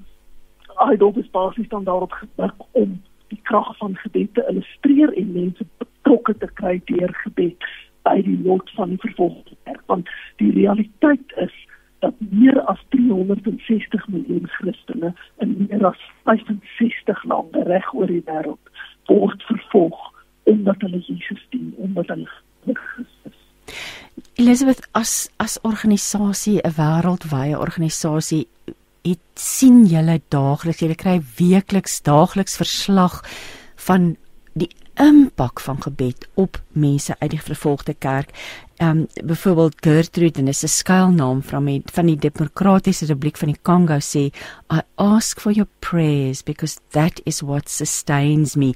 IDOP 0.92 1.16
is 1.16 1.30
basies 1.30 1.68
dan 1.68 1.84
daarop 1.84 2.12
gemik 2.12 2.54
om 2.72 3.02
die 3.28 3.40
krag 3.42 3.76
van 3.76 3.96
gebed 3.96 4.34
te 4.34 4.44
illustreer 4.48 5.12
en 5.16 5.32
mense 5.32 5.66
betrokke 5.78 6.36
te 6.38 6.48
kry 6.60 6.80
deur 6.84 7.12
gebed 7.24 7.68
by 8.02 8.20
die 8.22 8.38
lot 8.44 8.70
van 8.76 8.88
die 8.88 9.00
vervolgde 9.00 9.56
kerk. 9.64 9.82
Want 9.86 10.10
die 10.42 10.52
realiteit 10.52 11.36
is 11.36 11.54
dat 12.04 12.14
meer 12.18 12.60
as 12.60 12.80
360 12.88 14.08
miljoen 14.08 14.48
Christene 14.56 15.14
in 15.38 15.54
meer 15.68 15.86
as 15.86 16.00
65 16.28 17.24
lande 17.24 17.62
reg 17.70 17.94
oor 17.94 18.10
die 18.10 18.24
wêreld 18.28 18.74
word 19.08 19.42
vervolg 19.48 20.10
omdat 20.44 20.84
hulle 20.84 21.00
Jesus 21.06 21.46
dien, 21.50 21.72
omdat 21.80 22.12
hulle 22.12 22.28
Christus 22.74 23.40
Elizabeth 24.34 24.88
as 24.92 25.30
as 25.36 25.58
organisasie 25.62 26.58
'n 26.60 26.76
wêreldwye 26.76 27.58
organisasie 27.66 28.46
het 29.04 29.20
sien 29.40 29.84
julle 29.86 30.20
daagliks 30.32 30.80
julle 30.80 30.96
kry 30.98 31.18
weekliks 31.38 32.00
daagliks 32.06 32.56
verslag 32.56 33.20
van 33.88 34.14
die 34.54 34.70
impak 35.00 35.60
van 35.60 35.80
gebed 35.82 36.28
op 36.38 36.60
mense 36.72 37.16
uit 37.18 37.30
die 37.34 37.42
vervolgde 37.42 37.94
kerk. 37.94 38.30
Ehm 38.76 39.04
um, 39.04 39.06
byvoorbeeld 39.24 39.74
Gertrude 39.80 40.40
en 40.40 40.48
is 40.48 40.62
'n 40.62 40.68
skuilnaam 40.68 41.42
van 41.42 41.64
die 41.64 41.82
van 41.84 42.06
die 42.06 42.16
Demokratiese 42.16 43.06
Republiek 43.06 43.36
van 43.36 43.48
die 43.48 43.58
Kongo 43.62 43.98
sê 43.98 44.32
I 44.72 44.80
ask 44.94 45.40
for 45.40 45.52
your 45.52 45.68
prayers 45.78 46.42
because 46.42 46.78
that 46.90 47.20
is 47.24 47.40
what 47.40 47.70
sustains 47.70 48.54
me. 48.54 48.74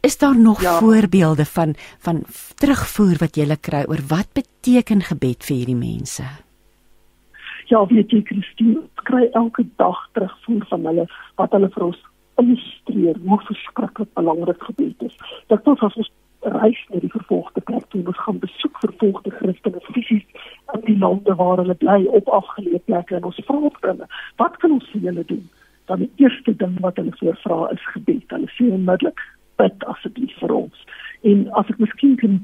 Is 0.00 0.18
daar 0.18 0.38
nog 0.38 0.60
ja. 0.60 0.78
voorbeelde 0.78 1.44
van 1.44 1.74
van 1.98 2.24
terugvoer 2.54 3.16
wat 3.18 3.36
jy 3.36 3.56
kry 3.60 3.84
oor 3.88 4.00
wat 4.06 4.26
beteken 4.32 5.02
gebed 5.02 5.44
vir 5.44 5.56
hierdie 5.56 5.76
mense? 5.76 6.22
Ja, 7.68 7.82
weet 7.86 8.10
jy 8.10 8.22
Christine, 8.24 8.80
kry 9.04 9.26
elke 9.36 9.66
dag 9.76 9.98
terugvoer 10.16 10.64
van 10.70 10.86
hulle 10.88 11.04
wat 11.36 11.52
hulle 11.52 11.68
vir 11.74 11.82
ons 11.90 11.98
illustreer 12.40 13.18
hoe 13.26 13.36
verskriklik 13.44 14.08
belangrik 14.16 14.62
gebed 14.70 15.02
is. 15.04 15.16
Dat 15.52 15.66
ons 15.68 15.82
as 15.84 15.98
ons 16.00 16.08
reis 16.54 16.80
na 16.88 17.00
die 17.02 17.10
vervolgde 17.12 17.60
kerk 17.68 17.84
toe, 17.92 18.00
ons 18.08 18.22
gaan 18.24 18.38
besoek 18.40 18.78
vervolgde 18.84 19.32
Christene 19.36 19.82
fisies 19.90 20.46
in 20.74 20.84
die 20.86 20.96
lande 21.02 21.34
waar 21.36 21.60
hulle 21.60 21.76
bly 21.82 21.98
op 22.20 22.30
afgeleë 22.38 22.80
plekke 22.86 23.18
en 23.18 23.26
ons 23.28 23.40
vra 23.50 23.60
hulle, 23.82 24.08
wat 24.40 24.56
kan 24.62 24.76
ons 24.78 24.86
vir 24.94 25.10
julle 25.10 25.24
doen? 25.32 25.44
Dan 25.90 26.04
die 26.04 26.24
eerste 26.24 26.54
ding 26.62 26.78
wat 26.84 26.96
hulle 26.96 27.12
voorvra 27.20 27.72
is 27.74 27.84
gebed. 27.92 28.24
Hulle 28.32 28.48
sê 28.54 28.70
onmiddellik 28.70 29.20
bid 29.60 29.84
asseblief 29.92 30.32
vir 30.40 30.56
ons. 30.62 30.88
En 31.28 31.44
as 31.60 31.68
ek 31.74 31.84
miskien 31.84 32.16
kan 32.22 32.40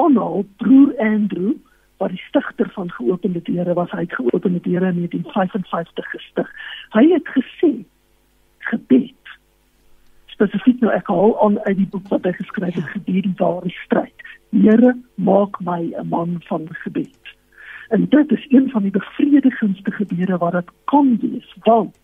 aanhaal 0.00 0.46
broer 0.64 0.96
Andrew 1.02 1.58
wat 2.02 2.14
die 2.14 2.24
stigter 2.26 2.70
van 2.74 2.90
geopende 2.90 3.42
deure 3.46 3.74
was, 3.78 3.90
hy 3.94 4.04
het 4.04 4.18
geopende 4.18 4.60
deure 4.66 4.90
in 4.90 5.00
1955 5.04 6.10
gestig. 6.16 6.52
Hy 6.98 7.04
het 7.14 7.34
gesê 7.38 7.72
gebed 8.70 9.22
spesifiek 10.32 10.80
nou 10.82 10.92
ek 10.94 11.10
aan 11.12 11.58
uit 11.68 11.76
die 11.78 11.88
boek 11.92 12.08
wat 12.10 12.24
hy 12.26 12.32
geskryf 12.34 12.74
het 12.74 12.88
gebed 12.96 13.26
die 13.28 13.34
ware 13.38 13.70
stryd. 13.84 14.24
Here 14.50 14.94
maak 15.14 15.60
my 15.60 15.92
'n 15.94 16.08
man 16.08 16.40
van 16.48 16.66
gebed. 16.84 17.34
En 17.94 18.08
dit 18.08 18.32
is 18.32 18.46
een 18.48 18.70
van 18.70 18.82
die 18.82 18.90
bevredigendste 18.90 19.90
gebede 19.90 20.36
wat 20.38 20.52
dit 20.52 20.70
kan 20.84 21.18
wees, 21.20 21.54
want 21.64 21.96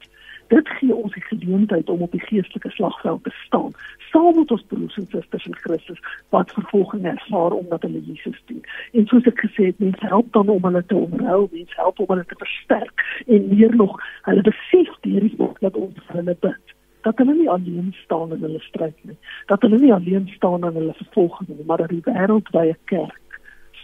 dit 0.48 0.68
gee 0.68 0.94
ons 0.94 1.12
die 1.12 1.22
geleentheid 1.22 1.88
om 1.90 2.02
op 2.02 2.12
die 2.12 2.20
geestelike 2.20 2.70
slagveld 2.70 3.24
te 3.24 3.32
staan 3.46 3.72
saam 4.10 4.36
met 4.36 4.51
ons 4.55 4.64
broers 4.72 4.97
en 4.97 5.06
susters 5.10 5.47
in 5.47 5.56
Christus 5.64 6.01
wat 6.35 6.52
vervolging 6.52 7.05
ervaar 7.06 7.56
omdat 7.56 7.82
hulle 7.82 8.02
Jesus 8.05 8.40
dien. 8.47 8.62
En 8.93 9.06
soos 9.06 9.28
ek 9.30 9.44
gesê 9.47 9.70
het, 9.70 9.78
mense 9.78 10.06
help 10.06 10.32
dan 10.32 10.48
om 10.48 10.64
hulle 10.64 10.85
te 10.86 10.97
omhou, 10.97 11.48
mense 11.52 11.76
help 11.76 12.01
om 12.01 12.10
hulle 12.14 12.26
te 12.26 12.40
versterk 12.40 13.06
en 13.26 13.48
meer 13.52 13.76
nog, 13.76 13.97
hulle 14.28 14.44
besef 14.51 14.90
hierdie 15.02 15.35
woord 15.36 15.60
dat 15.64 15.76
ons 15.76 15.97
vir 16.06 16.20
hulle 16.22 16.36
bid 16.40 16.74
dat 17.06 17.18
hulle 17.18 17.35
nie 17.35 17.51
alleen 17.51 17.94
staan 18.05 18.32
in 18.35 18.43
hulle 18.43 18.60
stryd 18.60 18.97
nie 19.09 19.16
dat 19.47 19.62
hulle 19.64 19.78
nie 19.78 19.93
alleen 19.94 20.28
staan 20.35 20.66
in 20.68 20.76
hulle 20.80 20.97
vervolging 21.01 21.48
nie 21.48 21.66
maar 21.70 21.82
dat 21.85 21.94
die 21.94 22.02
wêreldwye 22.09 22.76
kerk 22.93 23.27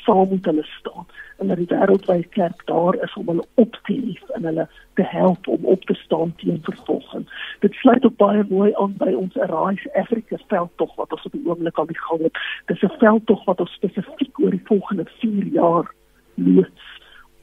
saam 0.04 0.28
met 0.30 0.44
hulle 0.44 0.62
staan 0.62 1.06
en 1.38 1.50
dat 1.50 1.56
die 1.56 1.68
wêreldwye 1.70 2.26
kerk 2.36 2.66
daar 2.70 2.96
is 3.06 3.14
om 3.20 3.28
hulle 3.32 3.46
op 3.54 3.78
te 3.88 3.94
hef 3.94 4.28
en 4.36 4.44
hulle 4.44 4.68
te 4.94 5.02
help 5.02 5.48
om 5.48 5.64
op 5.64 5.84
te 5.84 5.94
staan 5.94 6.34
teen 6.36 6.60
vervolging. 6.62 7.26
Dit 7.60 7.74
sluit 7.74 8.04
ook 8.04 8.16
baie 8.16 8.44
mooi 8.48 8.72
aan 8.74 8.94
by 8.98 9.12
ons 9.12 9.38
Arise 9.38 9.94
Africa 9.94 10.38
veldtog 10.46 10.94
wat 11.00 11.12
ons 11.12 11.24
op 11.24 11.32
die 11.32 11.46
oomblik 11.46 11.78
al 11.78 11.90
die 11.90 12.02
gang 12.06 12.22
het. 12.22 12.38
Dis 12.66 12.82
'n 12.82 12.98
veldtog 12.98 13.44
wat 13.44 13.60
ons 13.60 13.72
spesifiek 13.72 14.40
oor 14.40 14.50
die 14.50 14.66
volgende 14.70 15.04
4 15.18 15.46
jaar 15.46 15.94
loods 16.34 16.86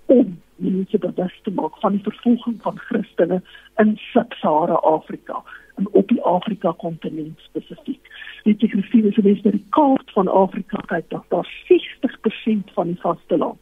om 0.06 0.40
mense 0.56 0.98
bewus 0.98 1.40
te 1.44 1.52
maak 1.52 1.78
van 1.80 1.92
die 1.92 2.04
vervolging 2.04 2.62
van 2.62 2.78
Christene 2.78 3.42
in 3.76 3.98
Sub-Sahara 3.98 4.74
Afrika 4.74 5.44
op 5.92 6.08
die 6.08 6.22
Afrika 6.22 6.72
kontinent 6.78 7.40
spesifiek. 7.40 8.08
Weet 8.44 8.62
jy 8.62 8.68
gesien 8.68 9.06
is 9.06 9.16
dit 9.16 9.52
die 9.52 9.66
kaart 9.70 10.12
van 10.12 10.28
Afrika 10.28 10.82
kyk 10.88 11.10
dat 11.10 11.24
daar 11.30 11.50
60% 11.70 12.74
van 12.74 12.88
die 12.88 13.00
vasteland 13.02 13.60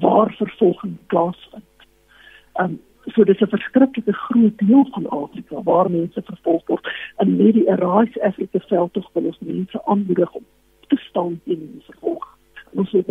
waar 0.00 0.34
vervolging 0.36 0.96
plaasvind. 1.06 1.64
Um 2.60 2.80
so 3.14 3.24
dis 3.24 3.40
'n 3.40 3.48
verskriklike 3.48 4.12
groot 4.12 4.58
deel 4.58 4.86
van 4.90 5.08
Afrika 5.08 5.62
waar 5.62 5.90
mense 5.90 6.22
vervolg 6.22 6.66
word 6.66 6.88
en 7.16 7.36
met 7.36 7.54
die 7.54 7.70
Arise 7.70 8.22
Africa 8.22 8.58
veld 8.58 8.92
tog 8.92 9.10
wil 9.12 9.24
ons 9.24 9.38
mense 9.38 9.84
aanmoedig 9.84 10.32
om 10.32 10.44
te 10.88 10.96
staan 10.96 11.40
teen 11.44 11.70
die 11.72 11.84
vervolging. 11.84 12.36
Ons 12.72 12.92
moet 12.92 13.06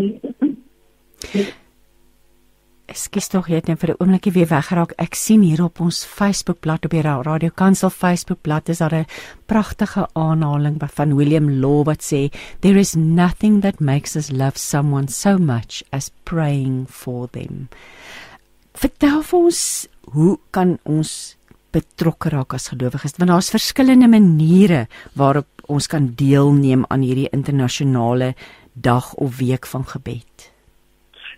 Ekskuus 2.88 3.28
tog, 3.28 3.50
jy 3.52 3.58
het 3.60 3.68
net 3.68 3.82
vir 3.82 3.90
'n 3.92 4.00
oombliekie 4.00 4.32
weer 4.32 4.48
weggeraak. 4.48 4.94
Ek 4.98 5.14
sien 5.14 5.42
hier 5.42 5.62
op 5.64 5.82
ons 5.82 6.06
Facebookblad 6.06 6.86
op 6.86 6.92
die 6.92 7.02
Radio 7.02 7.50
Kansel 7.50 7.90
Facebookblad 7.90 8.70
is 8.70 8.78
daar 8.78 8.96
'n 8.96 9.06
pragtige 9.46 10.08
aanhaling 10.14 10.80
van 10.80 11.16
William 11.16 11.50
Law 11.52 11.86
wat 11.86 12.02
sê 12.02 12.32
there 12.62 12.80
is 12.80 12.96
nothing 12.96 13.62
that 13.62 13.80
makes 13.80 14.16
us 14.16 14.32
love 14.32 14.58
someone 14.58 15.12
so 15.12 15.38
much 15.38 15.84
as 15.92 16.12
praying 16.24 16.88
for 16.90 17.28
them. 17.32 17.68
Vertel 18.74 19.22
vir 19.22 19.40
ons, 19.40 19.88
hoe 20.14 20.40
kan 20.52 20.80
ons 20.84 21.36
betrokke 21.72 22.30
raak 22.30 22.54
as 22.54 22.68
gelowiges? 22.68 23.18
Want 23.18 23.30
daar's 23.30 23.50
verskillende 23.50 24.08
maniere 24.08 24.88
waarop 25.14 25.48
ons 25.66 25.88
kan 25.88 26.14
deelneem 26.16 26.86
aan 26.88 27.02
hierdie 27.02 27.30
internasionale 27.30 28.34
dag 28.74 29.14
of 29.14 29.38
week 29.38 29.66
van 29.66 29.84
gebed. 29.86 30.57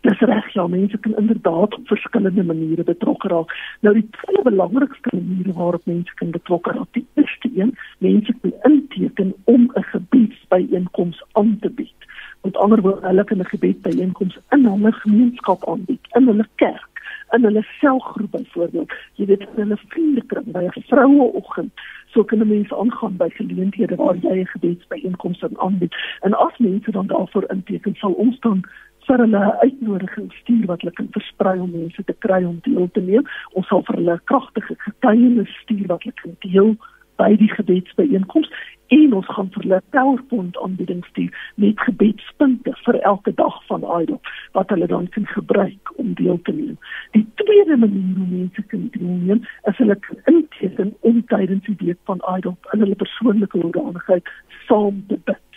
Dis 0.02 0.20
reg, 0.20 0.54
ja, 0.54 0.68
mense 0.68 0.98
kan 0.98 1.18
inderdaad 1.18 1.76
op 1.76 1.88
verskillende 1.88 2.44
maniere 2.44 2.84
betrokke 2.84 3.28
raak. 3.28 3.56
Nou 3.80 3.94
die 3.94 4.08
twee 4.10 4.44
belangrikste 4.44 5.10
maniere 5.12 5.54
waarop 5.54 5.86
mense 5.86 6.14
kan 6.14 6.32
betrokke 6.32 6.72
raak, 6.72 6.88
die 6.92 7.08
eerste 7.14 7.50
een, 7.56 7.76
mense 7.98 8.34
kan 8.42 8.54
inteken 8.72 9.34
om 9.44 9.72
'n 9.74 9.84
gebedsbyeenkoms 9.84 11.24
aan 11.32 11.58
te 11.62 11.70
bied. 11.70 12.00
Met 12.42 12.58
ander 12.58 12.82
woorde, 12.82 13.08
hulle 13.08 13.24
kan 13.24 13.38
'n 13.38 13.46
gebedsbyeenkoms 13.46 14.40
in 14.50 14.66
hulle 14.66 14.92
gemeenskap 14.92 15.68
aanbied, 15.68 16.08
in 16.14 16.28
hulle 16.28 16.48
kerk 16.56 16.90
in 17.32 17.44
hulle 17.44 17.64
selgroep 17.80 18.32
byvoorbeeld 18.32 18.94
jy 19.20 19.26
weet 19.26 19.46
in 19.46 19.62
hulle 19.62 19.78
vriendekring 19.88 20.52
by 20.56 20.64
'n 20.66 20.84
vroueoggend 20.92 21.72
so 22.14 22.24
kan 22.24 22.48
mense 22.48 22.76
aangaan 22.76 23.18
by 23.18 23.30
geleenthede 23.30 23.96
waar 23.96 24.18
jy 24.22 24.40
'n 24.40 24.54
gebedsbyeenkoms 24.54 25.44
aanbied 25.56 25.96
en 26.22 26.34
as 26.34 26.58
mense 26.58 26.92
dan 26.92 27.08
daarvoor 27.08 27.46
inteken 27.56 27.96
sal 27.96 28.12
ons 28.12 28.40
dan 28.40 28.64
vir 29.10 29.22
hulle 29.24 29.40
'n 29.46 29.60
uitnodiging 29.66 30.32
stuur 30.40 30.66
wat 30.70 30.82
hulle 30.82 30.94
kan 30.94 31.08
versprei 31.12 31.60
om 31.60 31.72
mense 31.72 32.04
te 32.04 32.16
kry 32.26 32.44
om 32.44 32.60
deel 32.62 32.90
te 32.94 33.02
neem. 33.02 33.26
Ons 33.58 33.68
sal 33.68 33.82
vir 33.88 33.96
hulle 33.96 34.22
kragtige 34.32 34.76
getuienis 34.86 35.54
stuur 35.62 35.88
wat 35.88 36.04
hulle 36.04 36.22
kan 36.22 36.36
deel 36.40 36.76
by 37.22 37.36
die 37.36 37.50
gebedsbyeenkoms 37.52 38.50
en 38.98 39.14
ons 39.14 39.26
gaan 39.36 39.50
vir 39.54 39.64
hulle 39.64 39.82
PowerPoint 39.96 40.58
aanbieding 40.66 41.02
stuur 41.10 41.34
met 41.64 41.82
gebedspunte 41.88 42.74
vir 42.86 43.00
elke 43.12 43.34
dag 43.42 43.58
van 43.68 43.84
Idol 44.02 44.22
wat 44.58 44.70
hulle 44.70 44.88
dan 44.94 45.10
kan 45.10 45.28
gebruik 45.34 45.92
om 45.96 46.14
deel 46.14 46.40
te 46.44 46.52
neem. 46.52 46.78
Die 47.18 47.26
tweede 47.42 47.78
manier 47.78 48.16
hoe 48.18 48.30
mense 48.38 48.64
kan 48.72 48.88
deelneem 48.94 49.44
is 49.72 49.78
hulle 49.78 50.00
kan 50.08 50.18
inteken 50.34 50.96
om 51.00 51.22
tydens 51.34 51.66
die 51.66 51.78
week 51.84 52.02
van 52.04 52.22
Idol 52.38 52.58
in 52.74 52.86
hulle 52.86 53.02
persoonlike 53.04 53.62
hoedanigheid 53.66 54.34
saam 54.68 55.04
te 55.08 55.20
bid 55.26 55.49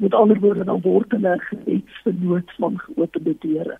met 0.00 0.14
ander 0.14 0.40
woorde 0.40 0.64
dan 0.64 0.80
word 0.80 1.12
hulle 1.16 1.34
gebedsvernoot 1.38 2.52
van 2.58 2.78
geopende 2.78 3.36
deure 3.38 3.78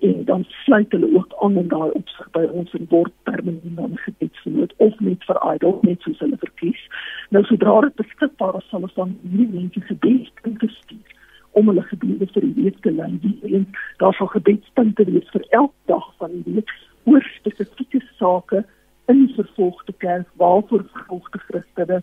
en 0.00 0.24
dan 0.24 0.44
sluit 0.48 0.92
hulle 0.92 1.14
ook 1.16 1.34
aan 1.38 1.56
in 1.56 1.68
daai 1.68 1.90
opsig 1.90 2.30
by 2.30 2.44
ons 2.52 2.72
en 2.78 2.86
word 2.88 3.12
permanent 3.22 3.76
dan 3.76 3.96
gebedsvernoot 4.06 4.74
of 4.76 5.00
net 5.00 5.24
vir 5.28 5.38
idol 5.54 5.78
net 5.82 6.00
soos 6.02 6.18
hulle 6.18 6.38
verkies. 6.40 6.82
Nou 7.30 7.44
sodra 7.48 7.80
dit 7.86 7.94
beskikbaar 8.02 8.58
is 8.60 8.68
sal 8.72 8.88
ons 8.88 8.96
dan 8.98 9.14
hierdie 9.22 9.60
mense 9.60 9.84
gebed 9.90 10.42
ingestuur 10.50 11.20
om 11.60 11.70
hulle 11.70 11.86
gebede 11.88 12.26
vir 12.34 12.46
die 12.48 12.56
week 12.62 12.80
te 12.82 12.92
lei. 12.92 13.12
En 13.50 13.68
daar 14.02 14.16
sal 14.18 14.32
gebedspunte 14.34 15.06
wees 15.08 15.30
vir 15.36 15.46
elke 15.60 15.92
dag 15.92 16.10
van 16.18 16.34
die 16.34 16.56
week 16.58 16.74
oor 17.04 17.30
spesifieke 17.38 18.02
sake 18.18 18.64
in 19.12 19.28
vervolgde 19.36 19.94
kerk 20.04 20.28
waarvoor 20.42 20.84
vervolgde 20.92 21.38
Christene 21.46 22.02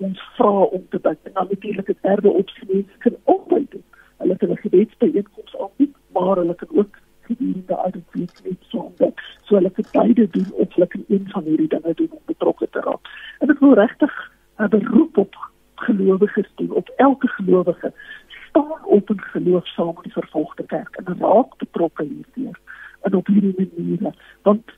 ons 0.00 0.20
vra 0.36 0.50
om 0.76 0.86
te 0.88 0.98
bid 0.98 1.18
en 1.22 1.32
dan 1.32 1.46
natuurlik 1.50 1.86
het 1.86 2.02
derde 2.02 2.30
opsie 2.30 2.66
mense 2.72 2.98
kan 2.98 3.16
ook 3.24 3.48
by 3.48 3.64
doen. 3.68 3.84
Hulle 4.18 4.36
kan 4.36 4.50
'n 4.50 4.56
gebedsbijeenkoms 4.56 5.56
aanbied, 5.58 5.94
maar 6.12 6.36
hulle 6.36 6.54
kan 6.54 6.68
ook 6.74 6.98
gedurende 7.20 7.78
uit 7.78 7.96
week 8.12 8.40
net 8.44 8.62
so 8.68 8.92
dat 8.96 9.14
so 9.42 9.54
hulle 9.54 9.70
kan 9.70 9.84
beide 9.92 10.28
doen 10.30 10.52
of 10.52 10.74
hulle 10.74 10.86
kan 10.86 11.04
een 11.08 11.26
van 11.28 11.42
hierdie 11.42 11.68
dinge 11.68 11.94
doen 11.94 12.10
om 12.10 12.22
betrokke 12.24 12.68
te 12.70 12.80
raak. 12.80 13.04
En 13.38 13.50
ek 13.50 13.58
wil 13.58 13.74
regtig 13.74 14.32
'n 14.58 14.68
beroep 14.68 15.16
op 15.16 15.34
gelowiges 15.74 16.50
doen, 16.54 16.70
op 16.70 16.88
elke 16.96 17.28
gelowige 17.28 17.92
staan 18.48 18.84
op 18.84 19.10
in 19.10 19.20
geloof 19.20 19.66
saam 19.66 19.94
met 19.94 20.02
die 20.02 20.12
vervolgde 20.12 20.62
kerk 20.62 20.96
en 20.96 21.16
raak 21.18 21.56
betrokke 21.56 22.02
hierdeur 22.02 22.58
en 23.00 23.14
op 23.14 23.26
hierdie 23.26 23.54
maniere 23.56 24.14
want 24.42 24.72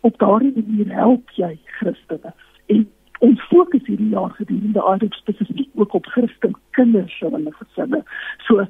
op 0.00 0.18
daardie 0.18 0.52
manier 0.54 0.92
help 0.94 1.30
jy 1.30 1.58
Christene 1.64 2.32
en 2.66 2.88
ons 3.24 3.40
fokus 3.50 3.86
hierdie 3.86 4.10
jaar 4.12 4.30
gedurende 4.36 4.82
aardop 4.82 5.14
spesifiek 5.14 5.70
ook 5.74 5.94
op 5.94 6.06
Christen 6.06 6.56
kinders 6.70 7.18
se 7.18 7.30
hulle 7.30 7.52
gesinne. 7.52 8.02
So 8.46 8.66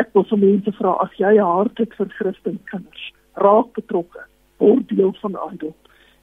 ek 0.00 0.10
wil 0.14 0.26
vir 0.30 0.38
mense 0.38 0.72
vra 0.78 0.96
as 1.04 1.14
jy 1.18 1.36
'n 1.36 1.52
hart 1.52 1.78
het 1.78 1.94
vir 1.94 2.08
Christen 2.18 2.58
kinders, 2.70 3.12
raak 3.34 3.72
betrokke, 3.74 4.24
word 4.58 4.88
deel 4.88 5.14
van 5.22 5.36
aardop 5.36 5.76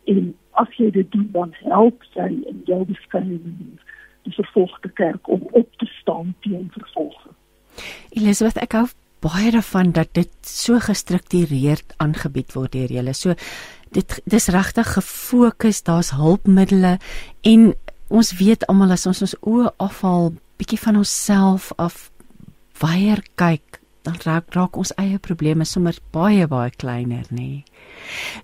en 0.08 0.36
as 0.52 0.70
jy 0.78 0.92
dit 0.92 1.12
doen 1.12 1.30
dan 1.32 1.54
help 1.54 2.04
jy 2.16 2.30
in 2.52 2.62
jou 2.66 2.86
beskrywingsdiens 2.86 3.82
die 4.28 4.36
vervolgde 4.36 4.90
kerk 4.90 5.28
om 5.28 5.44
op 5.52 5.68
te 5.78 5.86
staan 6.00 6.36
teen 6.42 6.70
vervolging. 6.74 7.36
Elisabeth, 8.10 8.58
ek 8.58 8.76
hou 8.78 8.88
baie 9.24 9.52
daarvan 9.54 9.92
dat 9.96 10.14
dit 10.18 10.32
so 10.46 10.80
gestruktureerd 10.84 11.96
aangebied 12.04 12.54
word 12.56 12.76
deur 12.76 12.92
julle. 13.00 13.14
So 13.18 13.36
dit 13.92 14.20
dis 14.26 14.48
regtig 14.48 14.94
gefokus, 14.94 15.84
daar's 15.84 16.12
hulpmiddels 16.12 17.00
en 17.42 17.74
ons 18.08 18.34
weet 18.40 18.66
almal 18.68 18.92
as 18.96 19.06
ons 19.10 19.22
ons 19.22 19.36
oë 19.42 19.74
afhaal 19.84 20.32
bietjie 20.58 20.80
van 20.80 21.02
onsself 21.04 21.72
af 21.78 22.08
weier 22.82 23.22
kyk, 23.36 23.82
dan 24.08 24.16
raak 24.24 24.54
raak 24.56 24.78
ons 24.80 24.94
eie 25.02 25.20
probleme 25.20 25.66
sommer 25.66 25.98
baie 26.16 26.48
baie 26.48 26.72
kleiner, 26.80 27.26
nê. 27.30 27.42
Nee. 27.42 27.64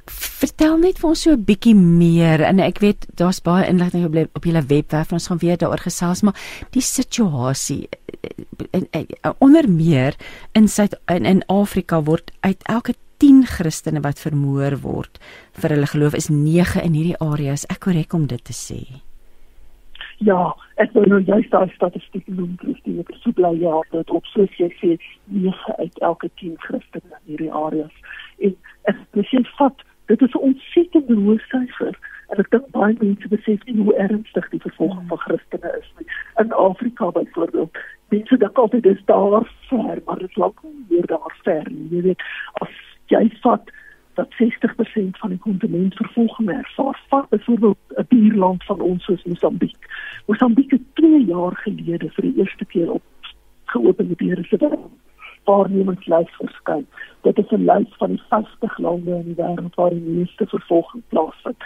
Vertel 0.09 0.77
net 0.81 0.99
vir 0.99 1.09
ons 1.09 1.21
so 1.23 1.31
'n 1.31 1.45
bietjie 1.45 1.75
meer 1.75 2.41
en 2.41 2.59
ek 2.59 2.79
weet 2.79 3.07
daar's 3.15 3.39
baie 3.39 3.67
inligting 3.67 4.05
op 4.05 4.35
op 4.35 4.43
julle 4.43 4.65
webwerf 4.67 5.11
en 5.11 5.19
ons 5.19 5.27
gaan 5.27 5.37
weer 5.37 5.57
daaroor 5.57 5.83
gesels, 5.85 6.21
maar 6.21 6.35
die 6.71 6.81
situasie 6.81 7.87
in, 8.71 8.71
in, 8.71 8.87
in, 8.91 9.33
onder 9.39 9.69
meer 9.69 10.15
in 10.51 10.67
Suid 10.67 10.99
in, 11.07 11.25
in 11.25 11.45
Afrika 11.47 12.01
word 12.03 12.31
uit 12.41 12.63
elke 12.63 12.95
10 13.23 13.45
Christene 13.47 14.01
wat 14.03 14.19
vermoor 14.19 14.73
word 14.83 15.19
vir 15.55 15.71
hulle 15.71 15.87
geloof 15.87 16.15
is 16.17 16.27
9 16.27 16.81
in 16.83 16.95
hierdie 16.97 17.19
areas. 17.23 17.63
Ek 17.71 17.85
korrek 17.85 18.11
om 18.17 18.25
dit 18.27 18.43
te 18.43 18.55
sê. 18.57 18.79
Ja, 20.27 20.51
ek 20.83 20.91
wil 20.97 21.07
nou 21.07 21.21
juist 21.23 21.55
daai 21.55 21.71
statistiek 21.71 22.27
noem, 22.27 22.57
Christine. 22.59 23.05
Ek 23.07 23.15
sou 23.23 23.31
bly 23.37 23.53
ja 23.61 23.79
dat 23.95 24.11
op 24.11 24.27
soos 24.33 24.51
jy 24.59 24.67
sê 24.81 24.97
9 25.31 25.77
uit 25.79 26.03
elke 26.09 26.29
10 26.43 26.59
Christene 26.67 27.15
in 27.15 27.31
hierdie 27.31 27.51
areas. 27.63 27.95
En 28.43 28.55
ek 28.91 29.01
sê 29.31 29.43
vat, 29.55 29.87
dit 30.11 30.27
is 30.27 30.35
'n 30.35 30.45
ontsettende 30.51 31.15
hoë 31.23 31.39
syfer. 31.47 31.95
En 32.35 32.43
ek 32.43 32.51
dink 32.51 32.71
baie 32.75 32.95
mense 32.99 33.27
besef 33.31 33.63
nie 33.65 33.79
hoe 33.79 33.95
ernstig 33.95 34.49
die 34.51 34.63
vervolging 34.67 35.07
van 35.07 35.23
Christene 35.25 35.71
is 35.79 35.91
nie. 35.97 36.07
In 36.43 36.51
Afrika 36.51 37.11
byvoorbeeld, 37.11 37.71
mense 38.09 38.37
dink 38.37 38.57
altyd 38.57 38.83
dis 38.83 39.05
daar 39.05 39.47
ver, 39.69 40.01
maar 40.05 40.19
dit 40.19 40.29
is 40.29 40.35
lank 40.35 40.59
meer 40.89 41.07
daar 41.07 41.35
ver. 41.43 41.71
Jy 41.71 42.01
weet, 42.01 42.19
as 42.59 42.91
jy 43.13 43.29
vat 43.45 43.71
dat 44.13 44.33
60% 44.41 45.17
van 45.21 45.29
die 45.29 45.37
kontinent 45.37 45.95
vervolging 45.95 46.49
ervaar. 46.49 47.03
Vat 47.07 47.29
byvoorbeeld 47.29 47.77
'n 47.95 48.05
buurland 48.07 48.63
van 48.63 48.79
ons 48.81 49.03
soos 49.03 49.23
Mosambiek. 49.23 49.77
Mosambiek 50.25 50.71
het 50.71 50.81
2 50.93 51.25
jaar 51.25 51.55
gelede 51.55 52.09
vir 52.09 52.23
die 52.23 52.37
eerste 52.37 52.65
keer 52.65 52.91
op 52.91 53.01
geopende 53.65 54.15
deure 54.17 54.43
se 54.43 54.79
waarnemingslys 55.43 56.29
verskyn. 56.29 56.87
Dit 57.21 57.37
is 57.37 57.51
'n 57.51 57.65
lys 57.65 57.95
van 57.97 58.09
die 58.09 58.21
50 58.29 58.77
lande 58.77 59.11
in 59.11 59.23
die 59.23 59.35
wêreld 59.35 59.75
waar 59.75 59.89
die 59.89 59.99
meeste 59.99 60.45
vervolging 60.47 61.03
plaasvind. 61.07 61.63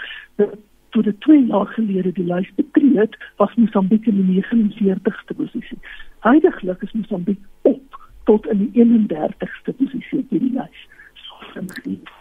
Toe 0.89 1.03
dit 1.03 1.19
2 1.21 1.45
jaar 1.45 1.67
gelede 1.67 2.11
die 2.11 2.33
lys 2.33 2.51
betree 2.55 2.97
het, 2.97 3.17
was 3.35 3.55
Mosambiek 3.55 4.05
in 4.05 4.15
die 4.15 4.43
49ste 4.43 5.33
posisie. 5.33 5.77
Huidiglik 6.19 6.81
is 6.81 6.91
Mosambiek 6.91 7.39
op 7.61 8.09
tot 8.23 8.47
in 8.47 8.57
die 8.57 8.85
31ste 8.85 9.73
posisie 9.73 10.19
op 10.19 10.29
die 10.29 10.51
lys 10.53 10.87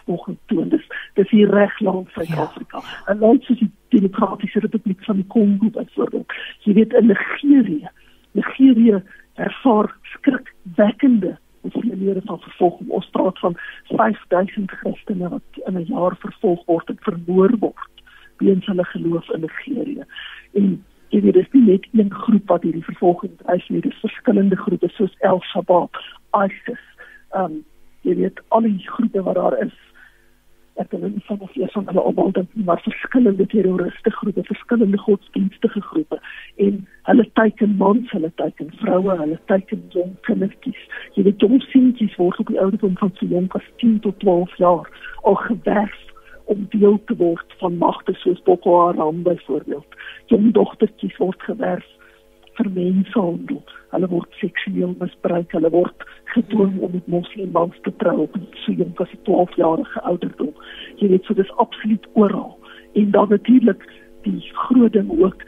volgens 0.05 0.37
toon. 0.45 0.69
Dis 0.69 0.87
dis 1.13 1.29
hier 1.29 1.49
reg 1.49 1.79
langs 1.79 2.13
Suid-Afrika. 2.13 2.77
Ja. 2.77 3.05
En 3.05 3.19
land 3.19 3.43
soos 3.43 3.59
die 3.59 3.71
Demokratiese 3.87 4.59
Republiek 4.59 5.03
van 5.03 5.15
die 5.15 5.27
Kongo 5.27 5.69
byvoorbeeld. 5.69 6.33
Jy 6.59 6.73
weet 6.73 6.93
in 6.93 7.05
Nigerië. 7.05 7.89
Nigerië 8.31 9.03
ervaar 9.33 9.95
skrikwekkende 10.01 11.37
hoeveelhede 11.61 12.21
van 12.25 12.39
vervolging. 12.39 12.89
Ons 12.89 13.09
praat 13.09 13.39
van 13.39 13.57
5000 13.83 14.71
Christene 14.71 15.29
wat 15.29 15.61
in 15.65 15.77
'n 15.77 15.85
jaar 15.85 16.15
vervolg 16.19 16.65
word 16.65 16.89
en 16.89 16.97
vermoor 16.99 17.57
word 17.59 17.95
weens 18.37 18.65
hulle 18.65 18.83
geloof 18.83 19.29
in 19.29 19.39
Nigerië. 19.39 20.03
En 20.53 20.83
jy 21.09 21.21
weet 21.21 21.33
dis 21.33 21.51
nie 21.51 21.63
net 21.63 21.87
een 21.91 22.13
groep 22.13 22.47
wat 22.47 22.63
hierdie 22.63 22.83
vervolging 22.83 23.37
dryf 23.37 23.69
nie, 23.69 23.81
dis 23.81 24.03
verskillende 24.03 24.55
groepe 24.55 24.89
soos 24.89 25.15
El 25.19 25.41
Shabaab, 25.41 25.97
ISIS, 26.45 26.83
um 27.31 27.63
jy 28.01 28.15
weet 28.21 28.41
al 28.47 28.67
die 28.67 28.77
groepe 28.85 29.23
wat 29.23 29.35
daar 29.35 29.57
is 29.65 29.75
ek 30.81 30.91
wil 30.91 31.09
nie 31.09 31.23
van 31.25 31.39
of 31.45 31.53
jy 31.57 31.67
van 31.73 31.87
hulle 31.89 32.03
almal 32.09 32.31
dink 32.35 32.57
maar 32.69 32.81
verskillende 32.85 33.45
terroriste 33.53 34.11
groepe 34.19 34.43
verskillende 34.49 34.99
godsdienstige 35.05 35.81
groepe 35.89 36.19
en 36.65 36.79
hulle 37.09 37.25
teiken 37.39 37.75
mans 37.81 38.11
hulle 38.13 38.31
teiken 38.41 38.69
vroue 38.81 39.17
hulle 39.21 39.39
teiken 39.51 39.83
jong 39.95 40.13
kindertjies. 40.29 40.83
Jy 41.15 41.25
weet 41.27 41.45
jong 41.45 41.61
seentjies 41.71 42.17
word 42.21 42.41
op 42.43 42.51
die 42.53 42.61
ouderdom 42.61 42.97
van 43.01 43.13
so 43.17 43.29
jonk 43.33 43.57
as 43.57 43.69
10 43.83 43.99
tot 44.05 44.19
12 44.25 44.55
jaar 44.61 44.89
al 45.29 45.39
gewerf 45.47 45.99
om 46.53 46.65
deel 46.71 47.01
te 47.09 47.17
word 47.19 47.59
van 47.61 47.77
magte 47.81 48.13
soos 48.21 48.41
Boko 48.45 48.77
Haram 48.85 49.23
byvoorbeeld. 49.23 50.01
Jong 50.33 50.51
dogtertjies 50.53 51.17
word 51.17 51.41
gewerf 51.49 51.87
vir 52.57 52.69
mensenhandel. 52.75 53.61
Hulle 53.93 54.09
word 54.11 54.39
seksueel 54.41 54.95
misbruik, 54.99 55.51
hulle 55.55 55.71
word 55.73 56.07
gedwing 56.33 56.79
om 56.85 56.91
met 56.93 57.07
moslimmans 57.07 57.77
te 57.85 57.93
trou 58.03 58.25
op 58.25 58.37
so 58.63 58.71
'n 58.71 58.93
pas 58.99 59.13
12 59.23 59.55
jarige 59.55 60.01
ouderdom. 60.01 60.53
Jy 60.95 61.07
weet, 61.07 61.25
so 61.25 61.33
dis 61.33 61.55
absoluut 61.55 62.07
oral. 62.13 62.57
En 62.93 63.11
dan 63.11 63.29
natuurlik 63.29 63.83
die 64.23 64.41
groot 64.53 64.93
ding 64.93 65.09
ook 65.19 65.43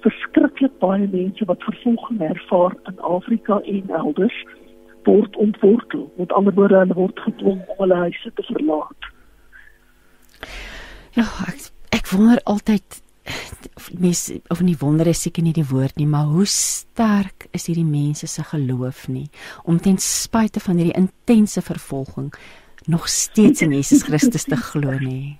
verskriklik 0.00 0.78
baie 0.78 1.08
mense 1.10 1.44
wat 1.44 1.62
vervolging 1.62 2.20
ervaar 2.20 2.74
in 2.84 2.98
Afrika 3.00 3.60
en 3.60 3.90
elders 3.90 4.44
word 5.04 5.36
ontwortel. 5.36 6.12
Met 6.16 6.32
ander 6.32 6.54
woorde, 6.54 6.78
hulle 6.78 6.94
word 6.94 7.20
gedwing 7.20 7.60
om 7.66 7.76
hulle 7.82 7.94
huise 7.94 8.32
te 8.34 8.42
verlaat. 8.42 9.10
Ja, 11.16 11.24
ek, 11.48 11.70
ek 11.90 12.10
wonder 12.12 12.40
altyd 12.44 13.02
mes 13.98 14.32
of 14.48 14.60
nie 14.62 14.76
wonder 14.80 15.06
is 15.06 15.22
seker 15.22 15.42
nie 15.42 15.54
die 15.56 15.66
woord 15.68 15.96
nie, 15.96 16.06
maar 16.06 16.28
hoe 16.30 16.46
sterk 16.46 17.48
is 17.56 17.68
hierdie 17.68 17.86
mense 17.86 18.26
se 18.26 18.44
geloof 18.44 19.06
nie 19.08 19.28
om 19.64 19.78
ten 19.78 19.98
spyte 20.02 20.60
van 20.60 20.80
hierdie 20.80 20.96
intense 20.96 21.62
vervolging 21.62 22.32
nog 22.86 23.08
steeds 23.08 23.62
in 23.62 23.72
Jesus 23.72 24.02
Christus 24.02 24.44
te 24.48 24.56
glo 24.56 24.96
nie. 24.98 25.36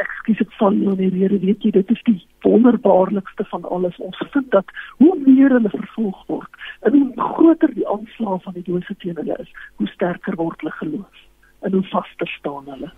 Ekskuus 0.00 0.40
ek 0.44 0.52
val 0.58 0.76
nou 0.76 0.96
weer, 0.98 1.32
weet 1.40 1.64
jy, 1.64 1.72
dit 1.72 1.92
is 1.92 2.02
die 2.08 2.18
wonderbaarlikste 2.44 3.44
van 3.52 3.64
alles. 3.72 3.96
Ons 4.04 4.20
vind 4.34 4.50
dat 4.52 4.68
hoe 5.00 5.14
meer 5.24 5.52
hulle 5.56 5.72
vervolg 5.72 6.18
word, 6.28 6.60
en 6.84 6.96
hoe 6.96 7.30
groter 7.34 7.72
die 7.76 7.86
aanslag 7.88 8.42
van 8.44 8.56
die 8.56 8.64
dose 8.68 8.96
teen 9.00 9.16
hulle 9.20 9.36
is, 9.40 9.48
hoe 9.80 9.88
sterker 9.94 10.36
word 10.40 10.60
hulle 10.60 10.76
geloof 10.80 11.26
en 11.60 11.76
hoe 11.76 11.84
vaster 11.92 12.28
staan 12.38 12.68
hulle. 12.72 12.92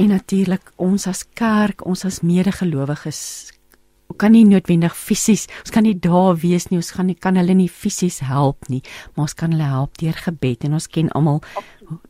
En 0.00 0.08
natuurlik 0.14 0.70
ons 0.80 1.06
as 1.10 1.24
kerk, 1.38 1.82
ons 1.86 2.04
as 2.08 2.20
medegelowiges 2.24 3.20
kan 4.16 4.32
nie 4.32 4.44
noodwendig 4.44 4.94
fisies, 4.96 5.46
ons 5.64 5.70
kan 5.70 5.82
nie 5.82 5.94
daar 5.94 6.36
wees 6.36 6.70
nie, 6.70 6.78
ons 6.78 6.90
gaan 6.96 7.06
nie 7.06 7.18
kan 7.18 7.36
hulle 7.36 7.54
nie 7.54 7.68
fisies 7.68 8.20
help 8.20 8.68
nie, 8.68 8.82
maar 9.14 9.28
ons 9.28 9.34
kan 9.34 9.52
hulle 9.52 9.68
help 9.68 9.98
deur 9.98 10.16
gebed 10.26 10.64
en 10.64 10.78
ons 10.78 10.88
ken 10.88 11.10
almal 11.14 11.40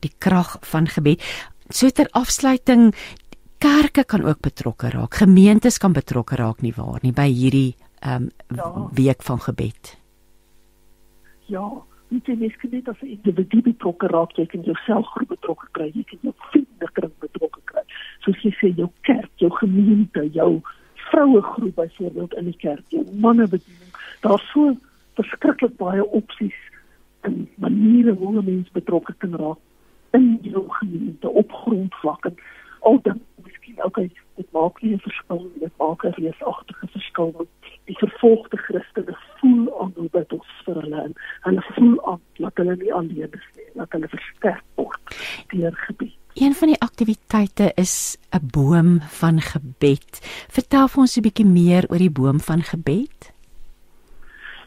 die 0.01 0.12
krag 0.18 0.59
van 0.72 0.86
gebed. 0.86 1.20
So 1.70 1.90
ter 1.90 2.09
afsluiting 2.12 2.93
kerke 3.60 4.05
kan 4.05 4.24
ook 4.24 4.40
betrokke 4.40 4.90
raak. 4.90 5.14
Gemeentes 5.20 5.78
kan 5.78 5.93
betrokke 5.93 6.36
raak 6.36 6.62
nie 6.62 6.72
waar 6.77 7.01
nie 7.02 7.12
by 7.12 7.28
hierdie 7.28 7.77
ehm 8.01 8.31
um, 8.48 8.56
ja. 8.56 8.89
week 8.97 9.22
van 9.22 9.40
gebed. 9.40 9.97
Ja, 11.47 11.68
nie 12.09 12.22
net 12.27 12.39
mens 12.39 12.56
kan 12.56 12.70
net 12.70 12.89
as 12.89 13.01
'n 13.02 13.06
individu 13.06 13.62
betrokke 13.62 14.06
raak, 14.06 14.32
jy 14.36 14.47
kan 14.47 14.62
jouself 14.62 15.06
groep 15.06 15.28
betrokke 15.28 15.66
kry, 15.72 15.90
jy 15.94 16.05
kan 16.05 16.18
jou 16.22 16.35
vriendekring 16.51 17.12
betrokke 17.18 17.60
kry. 17.64 17.82
Soos 18.24 18.43
jy 18.43 18.52
sê 18.60 18.77
jou 18.77 18.89
kerk, 19.02 19.31
jou 19.36 19.51
gemeente, 19.51 20.31
jou 20.32 20.62
vroue 21.10 21.42
groep 21.42 21.74
byvoorbeeld 21.74 22.34
in 22.34 22.44
die 22.44 22.56
kerk, 22.56 22.82
jou 22.88 23.04
manne 23.22 23.48
bediening. 23.48 23.94
Daar's 24.20 24.46
so 24.52 24.76
verskriklik 25.18 25.76
baie 25.76 26.04
opsies 26.06 26.58
en 27.26 27.48
maniere 27.54 28.12
hoe 28.12 28.38
'n 28.38 28.44
mens 28.44 28.70
betrokke 28.70 29.14
kan 29.18 29.34
raak 29.36 29.58
in 30.10 30.38
jou 30.42 30.64
gemeente 30.68 31.28
op 31.28 31.52
grondvlak 31.52 32.24
en 32.24 32.36
al 32.80 32.98
dan 33.02 33.20
miskien 33.44 33.78
ook 33.78 33.86
okay, 33.86 34.10
dit 34.34 34.52
maak 34.52 34.82
nie 34.82 34.94
'n 34.94 34.98
verskil 34.98 35.50
dit 35.54 35.76
maak 35.76 36.04
'n 36.04 36.14
reusagtige 36.20 36.86
verskil 36.86 37.32
want 37.36 37.48
die 37.84 37.98
vervolgde 37.98 38.56
Christene 38.56 39.16
voel 39.38 39.80
aan 39.80 39.92
hoe 39.96 40.08
dit 40.12 40.32
ons 40.32 40.50
vir 40.64 40.80
hulle 40.82 41.00
en 41.02 41.14
hulle 41.40 41.64
voel 41.74 42.06
aan 42.12 42.20
dat 42.32 42.52
hulle 42.54 42.76
nie 42.76 42.94
alleen 42.94 43.32
is 43.40 43.48
nie, 43.56 43.68
dat 43.74 43.92
hulle 43.92 44.08
versterk 44.08 44.64
word 44.74 45.16
deur 45.48 45.74
gebed. 45.86 46.19
Een 46.35 46.52
van 46.55 46.69
die 46.69 46.81
aktiwiteite 46.81 47.73
is 47.74 48.16
'n 48.31 48.47
boom 48.52 49.01
van 49.01 49.40
gebed. 49.40 50.20
Vertel 50.48 50.89
vir 50.89 51.01
ons 51.01 51.16
'n 51.16 51.23
bietjie 51.23 51.47
meer 51.47 51.85
oor 51.89 51.98
die 51.98 52.11
boom 52.11 52.40
van 52.40 52.62
gebed. 52.62 53.32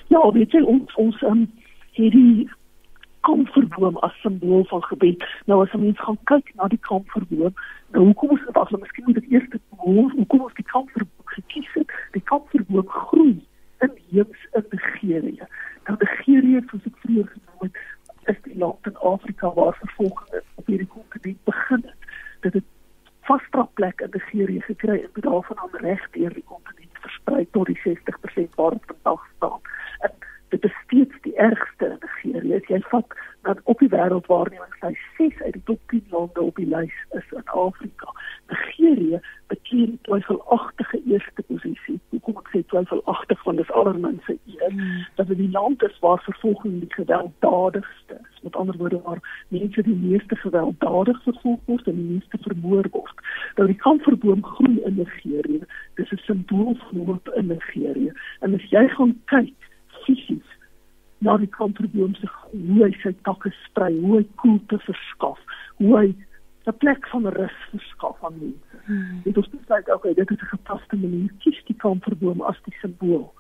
Ja, 0.08 0.32
weet 0.32 0.52
jy 0.52 0.62
ons 0.62 0.96
ons 0.96 1.22
um, 1.22 1.52
hierdie 1.92 2.50
komfortboom 3.22 3.98
as 3.98 4.22
simbool 4.22 4.66
van 4.66 4.84
gebed. 4.84 5.24
Nou 5.46 5.64
as 5.66 5.74
ons 5.74 6.00
gaan 6.00 6.18
kyk 6.24 6.52
na 6.56 6.68
die 6.68 6.80
komfortboom, 6.80 7.54
nou 7.92 8.04
hoekom 8.06 8.36
is 8.38 8.46
dit 8.46 8.58
asem 8.58 8.80
miskien 8.80 9.06
moet 9.06 9.20
dit 9.20 9.32
eers 9.32 9.48
hoor 9.78 10.12
hoekom 10.12 10.42
ons 10.42 10.60
die 10.60 10.72
komfortboom 10.72 11.28
gekies 11.36 11.72
het? 11.74 11.90
Die 12.12 12.24
komfortboom 12.32 12.88
groei 12.88 13.40
in 13.80 13.92
heems 14.10 14.48
in 14.52 14.66
Nigerië. 14.70 15.48
Nou 15.88 15.98
Nigerië, 16.00 16.62
soos 16.70 16.86
ek 16.86 16.98
vroeër 17.06 17.28
genoem 17.32 17.68
het, 17.68 17.82
is 18.26 18.42
die 18.44 18.58
land 18.58 18.86
in 18.88 18.98
Afrika 18.98 19.54
waar 19.54 19.76
vervolging 19.80 20.44
op 20.56 20.66
hierdie 20.66 20.88
kontinent 20.88 21.44
begin 21.44 21.84
het. 21.86 22.10
Dit 22.40 22.54
het 22.54 22.70
vaste 23.22 23.68
plek 23.74 24.02
in 24.02 24.10
Nigerië 24.12 24.62
gekry 24.62 24.98
en 25.02 25.10
dit 25.14 25.24
daarvan 25.24 25.60
aan 25.60 25.80
reg 25.86 26.10
deur 26.12 26.34
die 26.34 26.44
kontinent 26.48 26.98
versprei 27.06 27.48
tot 27.52 27.66
die 27.66 27.80
60% 27.88 28.56
waar 28.56 28.72
dit 28.72 28.86
vandag 28.86 29.28
staan. 29.36 29.60
ergste 31.36 31.86
in 31.86 31.98
Nigerië. 32.00 32.60
Jy 32.68 32.80
vat 32.92 33.16
dat 33.42 33.60
op 33.64 33.80
die 33.80 33.90
wêreldwaarneming 33.92 34.76
sy 34.80 34.94
6 35.18 35.42
uit 35.42 35.54
die 35.58 35.64
top 35.70 35.80
10 35.92 36.04
lande 36.10 36.42
op 36.42 36.56
die 36.56 36.68
lys 36.70 36.96
is 37.20 37.32
in 37.32 37.48
Afrika. 37.66 38.14
Nigerië 38.52 39.20
bekleed 39.52 39.92
die 39.96 40.00
twyfelagtige 40.08 41.02
eerste 41.12 41.46
posisie. 41.50 42.00
Hoekom 42.14 42.40
ek 42.44 42.52
sê 42.54 42.64
twyfelagtig 42.72 43.44
want 43.48 43.62
dis 43.62 43.76
allerminste 43.82 44.38
een 44.38 44.78
hmm. 44.78 45.06
dat 45.20 45.28
dit 45.28 45.42
die 45.44 45.52
land 45.52 45.84
is 45.84 46.00
waar 46.06 46.22
vervolging 46.30 46.80
die 46.80 46.94
gewelddadigste 46.94 47.92
is. 48.02 48.03
Met 48.54 48.62
ander 48.62 48.78
woorde 48.78 49.02
waar 49.02 49.46
mense 49.48 49.82
die 49.82 49.96
meeste 49.96 50.36
gewelddadig 50.36 51.24
vervolg 51.24 51.60
word 51.66 51.88
en 51.88 51.96
die 51.96 52.10
meeste 52.14 52.38
vermoor 52.38 52.86
word. 52.92 53.22
Nou 53.58 53.66
die 53.68 53.78
kampverboom 53.82 54.44
groei 54.46 54.78
in 54.86 54.96
Nigerië. 54.96 55.64
Dis 55.96 56.12
'n 56.12 56.22
simbool 56.26 56.76
van 56.76 57.06
hoop 57.06 57.30
in 57.30 57.48
Nigerië. 57.48 58.12
En 58.40 58.54
as 58.54 58.70
jy 58.70 58.88
gaan 58.88 59.16
kyk 59.26 59.70
fisies 60.06 60.50
na 61.18 61.38
die 61.38 61.50
kampverboom 61.50 62.14
se 62.16 62.30
hoe 62.52 62.84
hy 62.84 62.92
sy 63.02 63.16
takke 63.22 63.50
sprei, 63.64 64.00
hoe 64.00 64.18
hy 64.18 64.28
koelte 64.36 64.78
verskaf, 64.86 65.40
hoe 65.76 65.98
hy 65.98 66.16
'n 66.66 66.78
plek 66.78 67.08
van 67.08 67.28
rus 67.28 67.58
verskaf 67.72 68.24
aan 68.24 68.38
mense. 68.40 68.78
Hmm. 68.86 69.22
Dit 69.24 69.38
is 69.38 69.50
besluit 69.50 69.90
ook 69.90 69.96
okay, 69.96 70.14
dit 70.14 70.32
is 70.32 70.42
'n 70.42 70.56
gepaste 70.56 70.96
manier 70.96 71.34
kies 71.40 71.64
die 71.66 71.76
kampverboom 71.76 72.42
as 72.42 72.62
die 72.64 72.78
simbool 72.82 73.34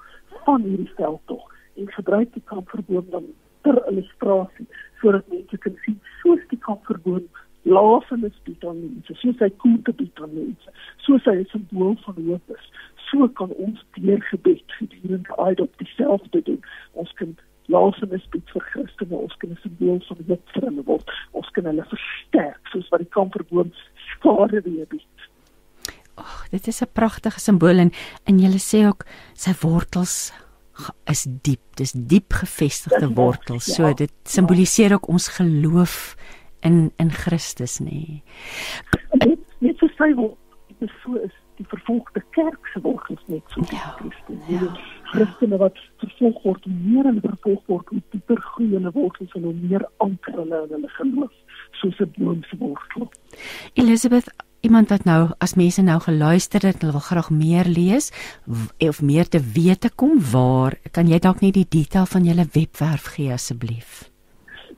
van 0.45 0.61
hierdie 0.61 0.91
veldtog 0.95 1.53
en 1.75 1.91
gebruik 1.91 2.33
die 2.33 2.45
kampverboom 2.45 3.05
dan 3.09 3.25
ter 3.63 3.87
illustrasie 3.89 4.67
sodat 5.03 5.27
mense 5.27 5.57
kan 5.57 5.75
sien 5.85 5.99
soos 6.21 6.43
die 6.49 6.61
kampverboom 6.63 7.27
laafenis 7.63 8.35
bied 8.47 8.63
aan 8.67 8.79
mense, 8.81 9.15
soos 9.21 9.39
hy 9.43 9.49
koelte 9.63 9.93
bied 9.99 10.19
aan 10.23 10.33
mense, 10.35 10.75
soos 11.05 11.25
hy 11.29 11.35
'n 11.39 11.49
simbool 11.51 11.95
van 12.05 12.19
hoop 12.27 12.55
is. 12.55 12.65
So 13.07 13.27
kan 13.39 13.51
ons 13.65 13.83
deur 13.95 14.21
gebed 14.31 14.63
gedurende 14.79 15.37
uit 15.37 15.59
op 15.59 15.73
dieselfde 15.77 16.41
doen. 16.43 16.61
Ons 16.93 17.11
kan 17.19 17.35
laafenis 17.67 18.25
bied 18.35 18.49
vir 18.53 18.63
Christene, 18.71 19.15
ons 19.15 19.35
kan 19.39 19.49
'n 19.51 19.59
simbool 19.63 19.99
van 20.07 20.17
hoop 20.27 20.43
vir 20.53 20.63
hulle 20.67 20.83
word. 20.83 21.11
Ons 21.31 21.49
kan 21.49 21.65
hulle 21.65 21.85
versterk 21.95 22.67
soos 22.71 22.89
wat 22.89 22.99
die 22.99 23.13
kamperboom 23.17 23.71
skare 24.15 24.61
weer 24.61 24.87
bied. 24.87 25.07
Ag, 26.15 26.49
dit 26.51 26.67
is 26.67 26.81
'n 26.81 26.91
pragtige 26.93 27.39
simbool 27.39 27.79
en 27.79 27.91
en 28.25 28.39
jy 28.39 28.59
sê 28.59 28.85
ook 28.87 29.05
sy 29.33 29.53
wortels 29.61 30.33
is 31.11 31.25
diep. 31.45 31.61
Dis 31.79 31.91
diep 31.91 32.33
gevestigde 32.33 33.09
wortels. 33.13 33.67
So 33.75 33.87
ja, 33.87 33.93
dit 33.93 34.13
simboliseer 34.23 34.93
ook 34.93 35.07
ons 35.07 35.27
geloof 35.37 36.15
in 36.61 36.91
in 36.97 37.11
Christus, 37.11 37.79
nê. 37.79 38.23
Nee. 39.19 39.37
Net 39.59 39.77
so 39.79 39.87
sy 39.97 40.13
word 40.17 40.37
dit 40.79 40.91
so 41.03 41.15
is 41.23 41.33
die 41.59 41.65
vervolgde 41.69 42.23
kerk 42.35 42.69
se 42.73 42.81
wortels 42.81 43.21
net 43.27 43.43
so 43.53 43.61
ja, 43.71 43.93
Christus. 43.99 44.47
Ja. 44.49 44.71
Christene 45.13 45.59
wat 45.61 45.77
vervolg 46.01 46.39
word, 46.43 46.65
meer 46.65 47.05
en 47.05 47.19
vervolg 47.21 47.61
word, 47.69 47.91
hoe 47.93 48.01
dieper 48.15 48.39
groei 48.41 48.71
hulle 48.73 48.91
wortels 48.95 49.35
en 49.37 49.45
hoe 49.47 49.53
meer 49.53 49.85
anker 50.05 50.39
hulle 50.39 50.63
in 50.65 50.73
hulle 50.77 50.89
geloof 50.97 51.59
soos 51.81 51.99
'n 51.99 52.11
boom 52.17 52.41
se 52.49 52.57
wortel. 52.57 53.11
Elizabeth 53.73 54.31
Iemand 54.63 54.87
wat 54.89 55.03
nou 55.03 55.35
as 55.43 55.57
mense 55.59 55.83
nou 55.83 55.97
geluister 55.99 56.63
het, 56.63 56.79
hulle 56.79 56.95
wil 56.95 57.03
graag 57.03 57.27
meer 57.35 57.67
lees 57.67 58.15
of 58.79 59.03
meer 59.03 59.27
te 59.27 59.43
wete 59.55 59.89
kom, 59.91 60.15
waar 60.31 60.79
kan 60.95 61.03
jy 61.11 61.19
dalk 61.19 61.43
net 61.43 61.51
die 61.57 61.67
detail 61.67 62.07
van 62.07 62.23
julle 62.23 62.47
webwerf 62.53 63.11
gee 63.17 63.27
asseblief? 63.35 64.07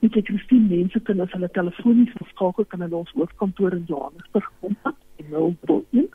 Dit 0.02 0.16
is 0.18 0.26
Christine 0.26 0.66
mense 0.72 0.98
kan 1.06 1.22
as 1.22 1.30
hulle 1.36 1.46
telefonies 1.54 2.10
skakel 2.32 2.66
kan 2.66 2.82
hulle 2.82 2.98
ons 3.04 3.14
hoofkantoor 3.14 3.78
in 3.78 3.86
Johannesburg 3.86 4.48
kontak 4.58 4.98
en 5.22 5.30
011 5.30 6.10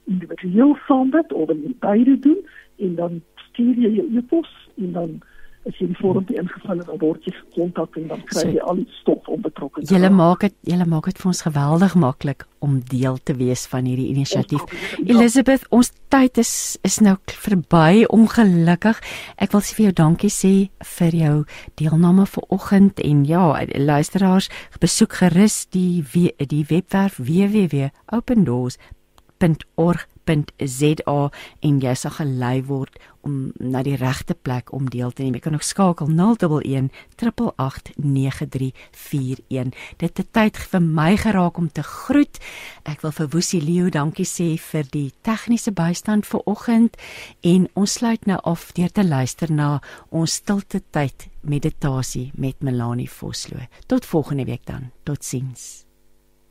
individueel 0.06 0.76
saam 0.88 1.10
met 1.10 1.34
of 1.34 1.48
wil 1.48 1.61
jy 1.64 1.73
beide 1.80 2.19
doen 2.19 2.41
en 2.76 2.95
dan 2.95 3.22
stuur 3.49 3.80
jy 3.86 3.95
jou 3.99 4.07
e-pos 4.18 4.52
en 4.76 4.91
dan 4.91 5.18
as 5.65 5.77
jy 5.82 5.88
die 5.90 5.98
vorm 5.98 6.26
ingevul 6.30 6.77
het, 6.77 6.86
dan 6.86 6.99
word 7.02 7.26
jy 7.26 7.32
gekontak 7.34 7.95
en 7.98 8.10
dan 8.11 8.22
kry 8.30 8.44
jy 8.44 8.57
so, 8.60 8.65
al 8.69 8.80
die 8.82 8.98
stof 8.99 9.30
om 9.34 9.41
betrokke 9.41 9.80
te 9.80 9.82
wees. 9.82 9.94
Julle 9.95 10.11
maak 10.14 10.44
dit, 10.45 10.56
julle 10.69 10.86
maak 10.90 11.10
dit 11.10 11.22
vir 11.22 11.30
ons 11.32 11.41
geweldig 11.48 11.95
maklik 12.03 12.45
om 12.65 12.76
deel 12.91 13.18
te 13.26 13.34
wees 13.38 13.65
van 13.72 13.88
hierdie 13.90 14.11
inisiatief. 14.11 14.61
Elizabeth, 15.02 15.65
ons 15.73 15.90
tyd 16.14 16.38
is 16.41 16.53
is 16.86 16.99
nou 17.02 17.15
verby, 17.34 18.06
ongelukkig. 18.14 19.02
Ek 19.41 19.56
wil 19.56 19.65
vir 19.65 19.88
jou 19.88 19.95
dankie 20.03 20.34
sê 20.34 20.53
vir 20.98 21.18
jou 21.18 21.36
deelname 21.82 22.27
vanoggend 22.30 23.02
en 23.02 23.26
ja, 23.26 23.48
luisteraars, 23.73 24.52
besoek 24.82 25.18
gerus 25.23 25.64
die 25.73 26.06
die 26.38 26.65
webwerf 26.69 27.18
www.opendoors.org 27.18 28.95
www.rsg.za 29.40 31.32
en 31.62 31.80
jy 31.82 31.94
sal 31.98 32.12
gelei 32.18 32.62
word 32.66 32.98
om 33.26 33.52
na 33.57 33.82
die 33.86 33.95
regte 33.98 34.34
plek 34.34 34.74
om 34.74 34.90
deel 34.90 35.12
te 35.12 35.24
neem. 35.24 35.34
Jy 35.38 35.44
kan 35.48 35.56
ook 35.57 35.66
skakel 35.66 36.07
011 36.14 36.90
8889341. 37.18 39.74
Dit 39.98 40.18
het 40.18 40.34
tyd 40.34 40.57
vir 40.57 40.82
my 40.82 41.18
geraak 41.18 41.57
om 41.57 41.72
te 41.72 41.84
groet. 41.84 42.40
Ek 42.86 43.02
wil 43.02 43.12
vir 43.18 43.28
Woesie 43.34 43.62
Leo 43.64 43.90
dankie 43.90 44.26
sê 44.30 44.57
vir 44.62 44.84
die 44.91 45.12
tegniese 45.26 45.72
bystand 45.74 46.26
vir 46.30 46.41
oggend 46.45 46.98
en 47.41 47.68
ons 47.74 47.94
sluit 47.99 48.26
nou 48.26 48.40
af 48.44 48.72
deur 48.78 48.91
te 48.91 49.03
luister 49.06 49.52
na 49.52 49.82
ons 50.10 50.34
stilte 50.41 50.82
tyd 50.91 51.28
meditasie 51.41 52.32
met 52.38 52.62
Melanie 52.62 53.10
Vosloo. 53.10 53.60
Tot 53.88 54.06
volgende 54.06 54.45
week 54.45 54.66
dan. 54.66 54.91
Totsiens. 55.06 55.85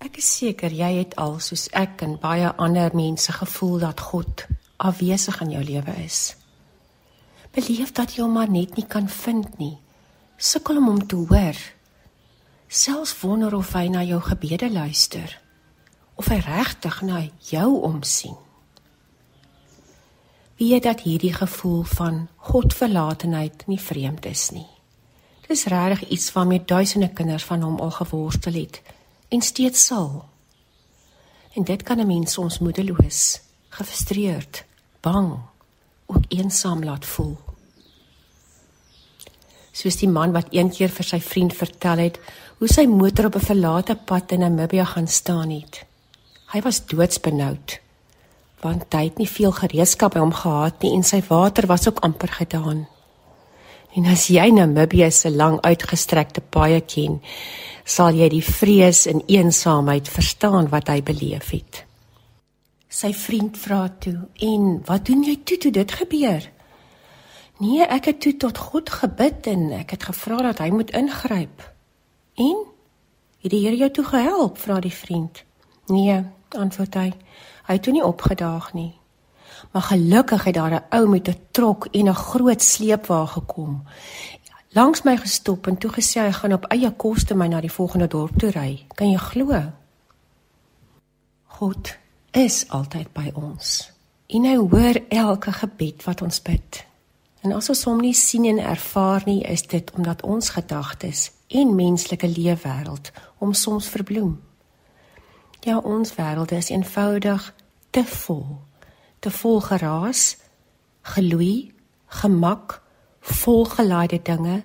Ek 0.04 0.18
is 0.20 0.26
seker 0.36 0.68
jy 0.68 0.90
het 0.98 1.14
al 1.16 1.38
soos 1.40 1.70
ek 1.72 2.02
en 2.04 2.18
baie 2.20 2.50
ander 2.60 2.92
mense 2.92 3.32
gevoel 3.32 3.78
dat 3.86 4.02
God 4.04 4.42
afwesig 4.76 5.38
in 5.40 5.54
jou 5.54 5.62
lewe 5.64 5.94
is. 6.02 6.34
Beleef 7.56 7.94
dat 7.96 8.12
jy 8.12 8.20
hom 8.26 8.34
maar 8.36 8.50
net 8.52 8.76
nie 8.76 8.84
kan 8.84 9.08
vind 9.08 9.56
nie. 9.56 9.78
Sukkel 10.36 10.82
om 10.82 10.90
hom 10.90 11.00
te 11.08 11.16
hoor. 11.16 11.56
Selfs 12.68 13.14
wonder 13.22 13.56
of 13.56 13.72
hy 13.72 13.86
na 13.88 14.02
jou 14.04 14.20
gebede 14.20 14.68
luister. 14.68 15.38
Of 16.20 16.28
hy 16.28 16.42
regtig 16.44 17.00
na 17.08 17.22
jou 17.48 17.70
omsien. 17.88 18.36
Wie 20.60 20.74
het 20.74 20.84
dat 20.84 21.06
hierdie 21.06 21.32
gevoel 21.32 21.80
van 21.96 22.26
God 22.50 22.76
verlatenheid 22.76 23.64
nie 23.72 23.80
vreemd 23.80 24.28
is 24.28 24.50
nie. 24.52 24.68
Dis 25.48 25.64
regtig 25.72 26.10
iets 26.12 26.28
waarmee 26.36 26.60
duisende 26.60 27.08
kinders 27.08 27.48
van 27.48 27.64
hom 27.64 27.80
al 27.80 27.94
geworstel 28.02 28.60
het 28.60 28.82
en 29.28 29.40
steeds 29.40 29.86
sal. 29.86 30.24
En 31.54 31.64
dit 31.64 31.82
kan 31.82 31.98
'n 31.98 32.06
mens 32.06 32.32
soms 32.32 32.58
moedeloos, 32.58 33.40
gefrustreerd, 33.68 34.64
bang, 35.00 35.38
ook 36.06 36.24
eensaam 36.28 36.84
laat 36.84 37.04
voel. 37.04 37.38
Soos 39.72 39.96
die 39.96 40.08
man 40.08 40.32
wat 40.32 40.46
eendag 40.50 40.90
vir 40.90 41.04
sy 41.04 41.20
vriend 41.20 41.54
vertel 41.54 41.96
het 41.98 42.20
hoe 42.58 42.68
sy 42.68 42.86
motor 42.86 43.26
op 43.26 43.34
'n 43.34 43.46
verlate 43.50 43.94
pad 43.94 44.32
in 44.32 44.38
Namibië 44.38 44.84
gaan 44.84 45.08
staan 45.08 45.50
het. 45.50 45.84
Hy 46.52 46.60
was 46.60 46.86
doodsbenoud 46.86 47.82
want 48.64 48.88
hy 48.96 49.04
het 49.04 49.18
nie 49.20 49.28
veel 49.28 49.52
gereedskap 49.52 50.14
by 50.14 50.22
hom 50.22 50.32
gehad 50.32 50.80
nie 50.82 50.94
en 50.96 51.04
sy 51.04 51.20
water 51.28 51.66
was 51.66 51.88
ook 51.88 52.00
amper 52.06 52.28
gedaan. 52.28 52.86
En 53.94 54.06
as 54.10 54.26
jy 54.26 54.48
Namibië 54.50 55.10
se 55.10 55.30
lang 55.30 55.60
uitgestrekte 55.62 56.40
paaie 56.40 56.80
ken, 56.80 57.20
sal 57.84 58.16
jy 58.16 58.28
die 58.32 58.42
vrees 58.42 59.04
en 59.06 59.22
eensaamheid 59.30 60.08
verstaan 60.10 60.68
wat 60.72 60.88
hy 60.90 60.98
beleef 61.02 61.52
het. 61.54 61.84
Sy 62.88 63.12
vriend 63.14 63.58
vra 63.58 63.88
toe: 63.98 64.28
"En 64.40 64.82
wat 64.86 65.06
doen 65.06 65.22
jy 65.22 65.36
toe 65.44 65.58
toe 65.58 65.70
dit 65.70 65.92
gebeur?" 65.92 66.50
Nee, 67.58 67.82
ek 67.86 68.04
het 68.04 68.20
toe 68.20 68.36
tot 68.36 68.58
God 68.58 68.90
gebid 68.90 69.46
en 69.46 69.70
ek 69.72 69.90
het 69.90 70.02
gevra 70.02 70.42
dat 70.42 70.58
hy 70.58 70.70
moet 70.74 70.90
ingryp. 70.90 71.62
En 72.34 72.56
het 73.38 73.50
die 73.50 73.60
Here 73.62 73.76
jou 73.76 73.90
toe 73.90 74.04
gehelp? 74.04 74.58
vra 74.58 74.80
die 74.80 74.92
vriend. 74.92 75.44
Nee, 75.86 76.24
antwoord 76.48 76.94
hy. 76.94 77.12
Hy 77.66 77.72
het 77.72 77.82
toe 77.82 77.92
nie 77.92 78.04
opgedaag 78.04 78.72
nie. 78.74 78.94
Maar 79.70 79.82
gelukkig 79.82 80.44
het 80.44 80.54
daar 80.54 80.74
'n 80.74 80.84
ou 80.90 81.08
met 81.08 81.28
'n 81.28 81.40
trok 81.50 81.86
en 81.90 82.08
'n 82.08 82.14
groot 82.14 82.62
sleepwa 82.62 83.26
gekom. 83.26 83.82
Langs 84.68 85.02
my 85.02 85.16
gestop 85.16 85.66
en 85.66 85.78
toe 85.78 85.90
gesê 85.90 86.20
hy 86.20 86.32
gaan 86.32 86.52
op 86.52 86.64
eie 86.64 86.90
koste 86.90 87.34
my 87.34 87.46
na 87.46 87.60
die 87.60 87.72
volgende 87.72 88.06
dorp 88.06 88.38
toe 88.38 88.50
ry. 88.50 88.86
Kan 88.94 89.10
jy 89.10 89.18
glo? 89.18 89.62
God 91.46 91.96
is 92.30 92.68
altyd 92.68 93.12
by 93.12 93.30
ons. 93.34 93.92
En 94.26 94.44
hy 94.44 94.56
hoor 94.56 94.98
elke 95.08 95.52
gebed 95.52 96.04
wat 96.04 96.22
ons 96.22 96.42
bid. 96.42 96.84
En 97.40 97.52
as 97.52 97.68
ons 97.68 97.84
hom 97.84 98.00
nie 98.00 98.14
sien 98.14 98.44
en 98.44 98.58
ervaar 98.58 99.22
nie, 99.28 99.42
is 99.42 99.62
dit 99.62 99.90
omdat 99.94 100.22
ons 100.22 100.48
gedagtes 100.48 101.30
en 101.48 101.74
menslike 101.74 102.28
leefwêreld 102.28 103.12
hom 103.38 103.52
soms 103.52 103.88
verbloem. 103.88 104.40
Ja, 105.60 105.78
ons 105.78 106.14
wêreld 106.16 106.52
is 106.52 106.72
eenvoudig 106.72 107.54
te 107.90 108.04
vol. 108.04 108.58
Te 109.24 109.30
vol 109.32 109.62
geraas, 109.64 110.36
geloei, 111.14 111.72
gemak, 112.20 112.82
volgelaaide 113.24 114.18
dinge, 114.20 114.58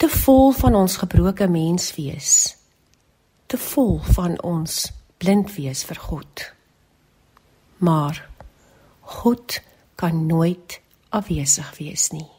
te 0.00 0.08
vol 0.08 0.54
van 0.56 0.74
ons 0.74 0.96
gebroke 1.02 1.48
menswees. 1.52 2.56
Te 3.46 3.60
vol 3.60 3.98
van 4.16 4.38
ons 4.40 4.86
blind 5.20 5.52
wees 5.58 5.84
vir 5.84 6.00
God. 6.00 6.46
Maar 7.84 8.22
God 9.20 9.60
kan 10.00 10.26
nooit 10.26 10.80
afwesig 11.12 11.76
wees 11.76 12.08
nie. 12.16 12.30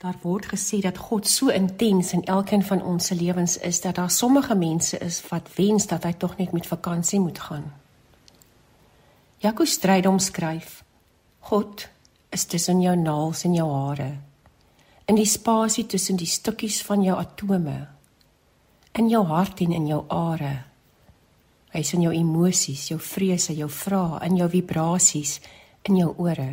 Daar 0.00 0.16
word 0.22 0.46
gesê 0.54 0.78
dat 0.80 1.02
God 1.10 1.26
so 1.26 1.50
intens 1.50 2.14
in 2.14 2.22
elkeen 2.24 2.62
van 2.64 2.82
ons 2.82 3.10
se 3.10 3.18
lewens 3.18 3.58
is 3.58 3.82
dat 3.82 3.98
daar 3.98 4.10
sommige 4.10 4.54
mense 4.54 4.98
is 4.98 5.20
wat 5.28 5.50
wens 5.58 5.90
dat 5.90 6.06
hy 6.06 6.12
tog 6.12 6.38
net 6.38 6.52
met 6.52 6.70
vakansie 6.70 7.20
moet 7.20 7.38
gaan. 7.50 7.79
Jaco 9.40 9.64
Strydom 9.64 10.18
skryf: 10.18 10.82
God 11.48 11.88
is 12.28 12.44
tussen 12.44 12.82
jou 12.84 12.96
naels 12.96 13.44
en 13.44 13.54
jou 13.56 13.68
hare. 13.72 14.10
In 15.08 15.16
die 15.16 15.26
spasie 15.26 15.86
tussen 15.88 16.18
die 16.20 16.28
stukkies 16.28 16.82
van 16.84 17.00
jou 17.02 17.16
atome. 17.16 17.78
In 19.00 19.08
jou 19.08 19.22
hart 19.24 19.62
en 19.64 19.72
in 19.72 19.86
jou 19.88 20.02
are. 20.12 20.52
Hy 21.72 21.80
is 21.80 21.92
in 21.96 22.04
jou 22.04 22.12
emosies, 22.12 22.90
jou 22.90 22.98
vrese, 23.00 23.54
jou 23.56 23.68
vrae, 23.72 24.20
in 24.26 24.36
jou 24.36 24.48
vibrasies, 24.50 25.38
in 25.88 25.96
jou 26.02 26.12
ore. 26.18 26.50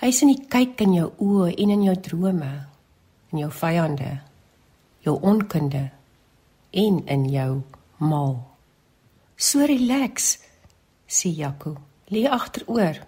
Hy 0.00 0.08
is 0.08 0.22
in 0.24 0.32
die 0.32 0.46
kyk 0.48 0.80
in 0.86 0.96
jou 0.96 1.10
oë 1.20 1.50
en 1.60 1.74
in 1.76 1.84
jou 1.90 1.96
drome, 2.08 2.52
in 3.34 3.44
jou 3.44 3.50
vyande, 3.52 4.10
jou 5.04 5.18
onkunde 5.20 5.90
en 6.72 6.98
in 7.04 7.28
jou 7.28 7.50
mal. 8.00 8.38
So 9.36 9.66
relax, 9.68 10.38
sê 11.08 11.32
Jaco. 11.34 11.76
Lê 12.10 12.26
agteroor. 12.28 13.00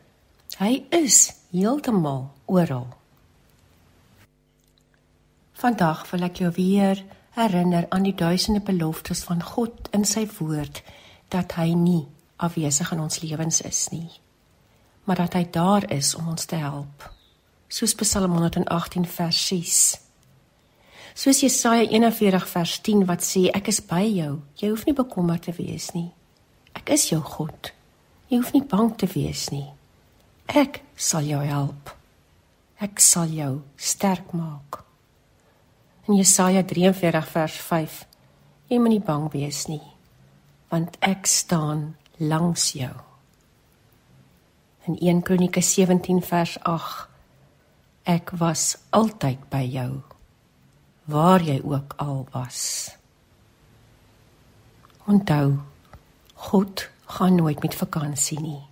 Hy 0.59 0.87
is 0.91 1.33
heeltemal 1.53 2.31
oral. 2.47 2.89
Vandag 5.57 6.05
wil 6.11 6.29
ek 6.29 6.43
jou 6.45 6.53
weer 6.57 7.03
herinner 7.37 7.87
aan 7.91 8.05
die 8.05 8.17
duisende 8.17 8.61
beloftes 8.61 9.25
van 9.25 9.43
God 9.43 9.89
in 9.97 10.05
sy 10.05 10.27
woord 10.39 10.83
dat 11.33 11.57
hy 11.61 11.73
nie 11.75 12.05
afwesig 12.37 12.93
in 12.93 13.03
ons 13.05 13.21
lewens 13.25 13.61
is 13.65 13.89
nie 13.93 14.09
maar 15.07 15.17
dat 15.17 15.33
hy 15.33 15.47
daar 15.51 15.91
is 15.91 16.15
om 16.15 16.29
ons 16.29 16.45
te 16.45 16.55
help. 16.55 17.13
Soos 17.69 17.95
Psalm 17.95 18.33
118 18.33 19.07
vers 19.07 19.47
6. 19.47 20.01
Soos 21.15 21.41
Jesaja 21.41 21.87
41 21.91 22.49
vers 22.49 22.81
10 22.81 23.05
wat 23.07 23.23
sê 23.23 23.47
ek 23.55 23.71
is 23.71 23.79
by 23.87 24.03
jou. 24.03 24.33
Jy 24.59 24.73
hoef 24.73 24.85
nie 24.87 24.97
bekommerd 24.99 25.47
te 25.47 25.55
wees 25.55 25.93
nie. 25.95 26.11
Ek 26.75 26.91
is 26.91 27.07
jou 27.13 27.21
God. 27.23 27.71
Jy 28.29 28.41
hoef 28.41 28.53
nie 28.55 28.65
bang 28.67 28.93
te 28.99 29.09
wees 29.11 29.49
nie. 29.55 29.67
Ek 30.47 30.83
sal 30.97 31.27
jou 31.27 31.41
help. 31.47 31.93
Ek 32.83 33.01
sal 33.01 33.31
jou 33.33 33.53
sterk 33.77 34.35
maak. 34.37 34.83
In 36.07 36.19
Jesaja 36.19 36.63
43 36.67 37.33
vers 37.33 37.59
5. 37.71 37.99
Jy 38.71 38.79
moenie 38.83 39.03
bang 39.03 39.29
wees 39.33 39.67
nie, 39.71 39.83
want 40.71 40.99
ek 41.07 41.27
staan 41.31 41.93
langs 42.19 42.73
jou 42.75 42.95
in 44.87 44.97
1 45.01 45.23
Kronieke 45.23 45.61
17 45.61 46.23
vers 46.23 46.59
8 46.63 47.09
Ek 48.07 48.31
was 48.39 48.77
altyd 48.95 49.49
by 49.51 49.65
jou 49.67 50.03
waar 51.11 51.43
jy 51.43 51.59
ook 51.67 51.97
al 52.03 52.27
was 52.31 52.61
Onthou 55.11 55.59
God 56.51 56.87
gaan 57.07 57.35
nooit 57.35 57.63
met 57.63 57.75
vakansie 57.75 58.41
nie 58.41 58.63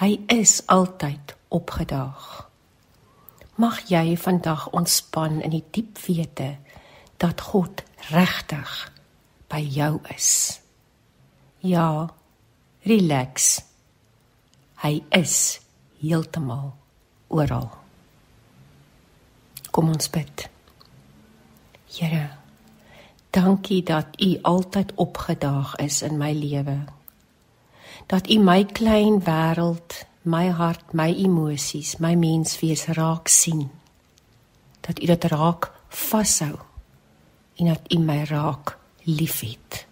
Hy 0.00 0.20
is 0.26 0.62
altyd 0.66 1.36
opgedaag 1.48 2.48
Mag 3.60 3.82
jy 3.90 4.16
vandag 4.16 4.68
ontspan 4.72 5.40
in 5.44 5.52
die 5.54 5.64
diep 5.70 5.98
wete 6.06 6.56
dat 7.22 7.40
God 7.52 7.84
regtig 8.10 8.72
by 9.52 9.60
jou 9.62 10.00
is 10.14 10.60
Ja 11.60 12.08
relax 12.88 13.60
Hy 14.82 14.98
is 15.14 15.60
heeltemal 16.02 16.72
oral. 17.30 17.68
Kom 19.70 19.92
ons 19.92 20.10
bid. 20.10 20.48
Here, 21.92 22.24
dankie 23.30 23.82
dat 23.86 24.18
U 24.18 24.30
altyd 24.42 24.92
opgedaag 25.00 25.76
is 25.76 26.02
in 26.02 26.18
my 26.18 26.32
lewe. 26.34 26.76
Dat 28.06 28.30
U 28.30 28.38
my 28.38 28.64
klein 28.64 29.22
wêreld, 29.24 30.06
my 30.22 30.48
hart, 30.50 30.92
my 30.92 31.14
emosies, 31.14 31.96
my 31.98 32.14
menswees 32.14 32.86
raak 32.86 33.28
sien. 33.28 33.70
Dat 34.80 35.02
U 35.02 35.06
dit 35.06 35.24
raak 35.24 35.70
vashou 35.88 36.58
en 37.56 37.66
dat 37.66 37.80
U 37.88 37.98
my 37.98 38.24
raak 38.24 38.78
liefhet. 39.04 39.86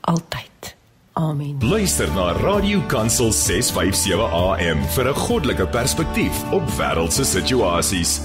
Altyd. 0.00 0.76
Amen. 1.12 1.56
Luister 1.60 2.08
na 2.14 2.32
Radio 2.32 2.80
Kansel 2.86 3.32
657 3.32 4.30
AM 4.30 4.82
vir 4.94 5.08
'n 5.08 5.14
goddelike 5.14 5.66
perspektief 5.66 6.52
op 6.52 6.62
wêreldse 6.78 7.24
situasies. 7.24 8.20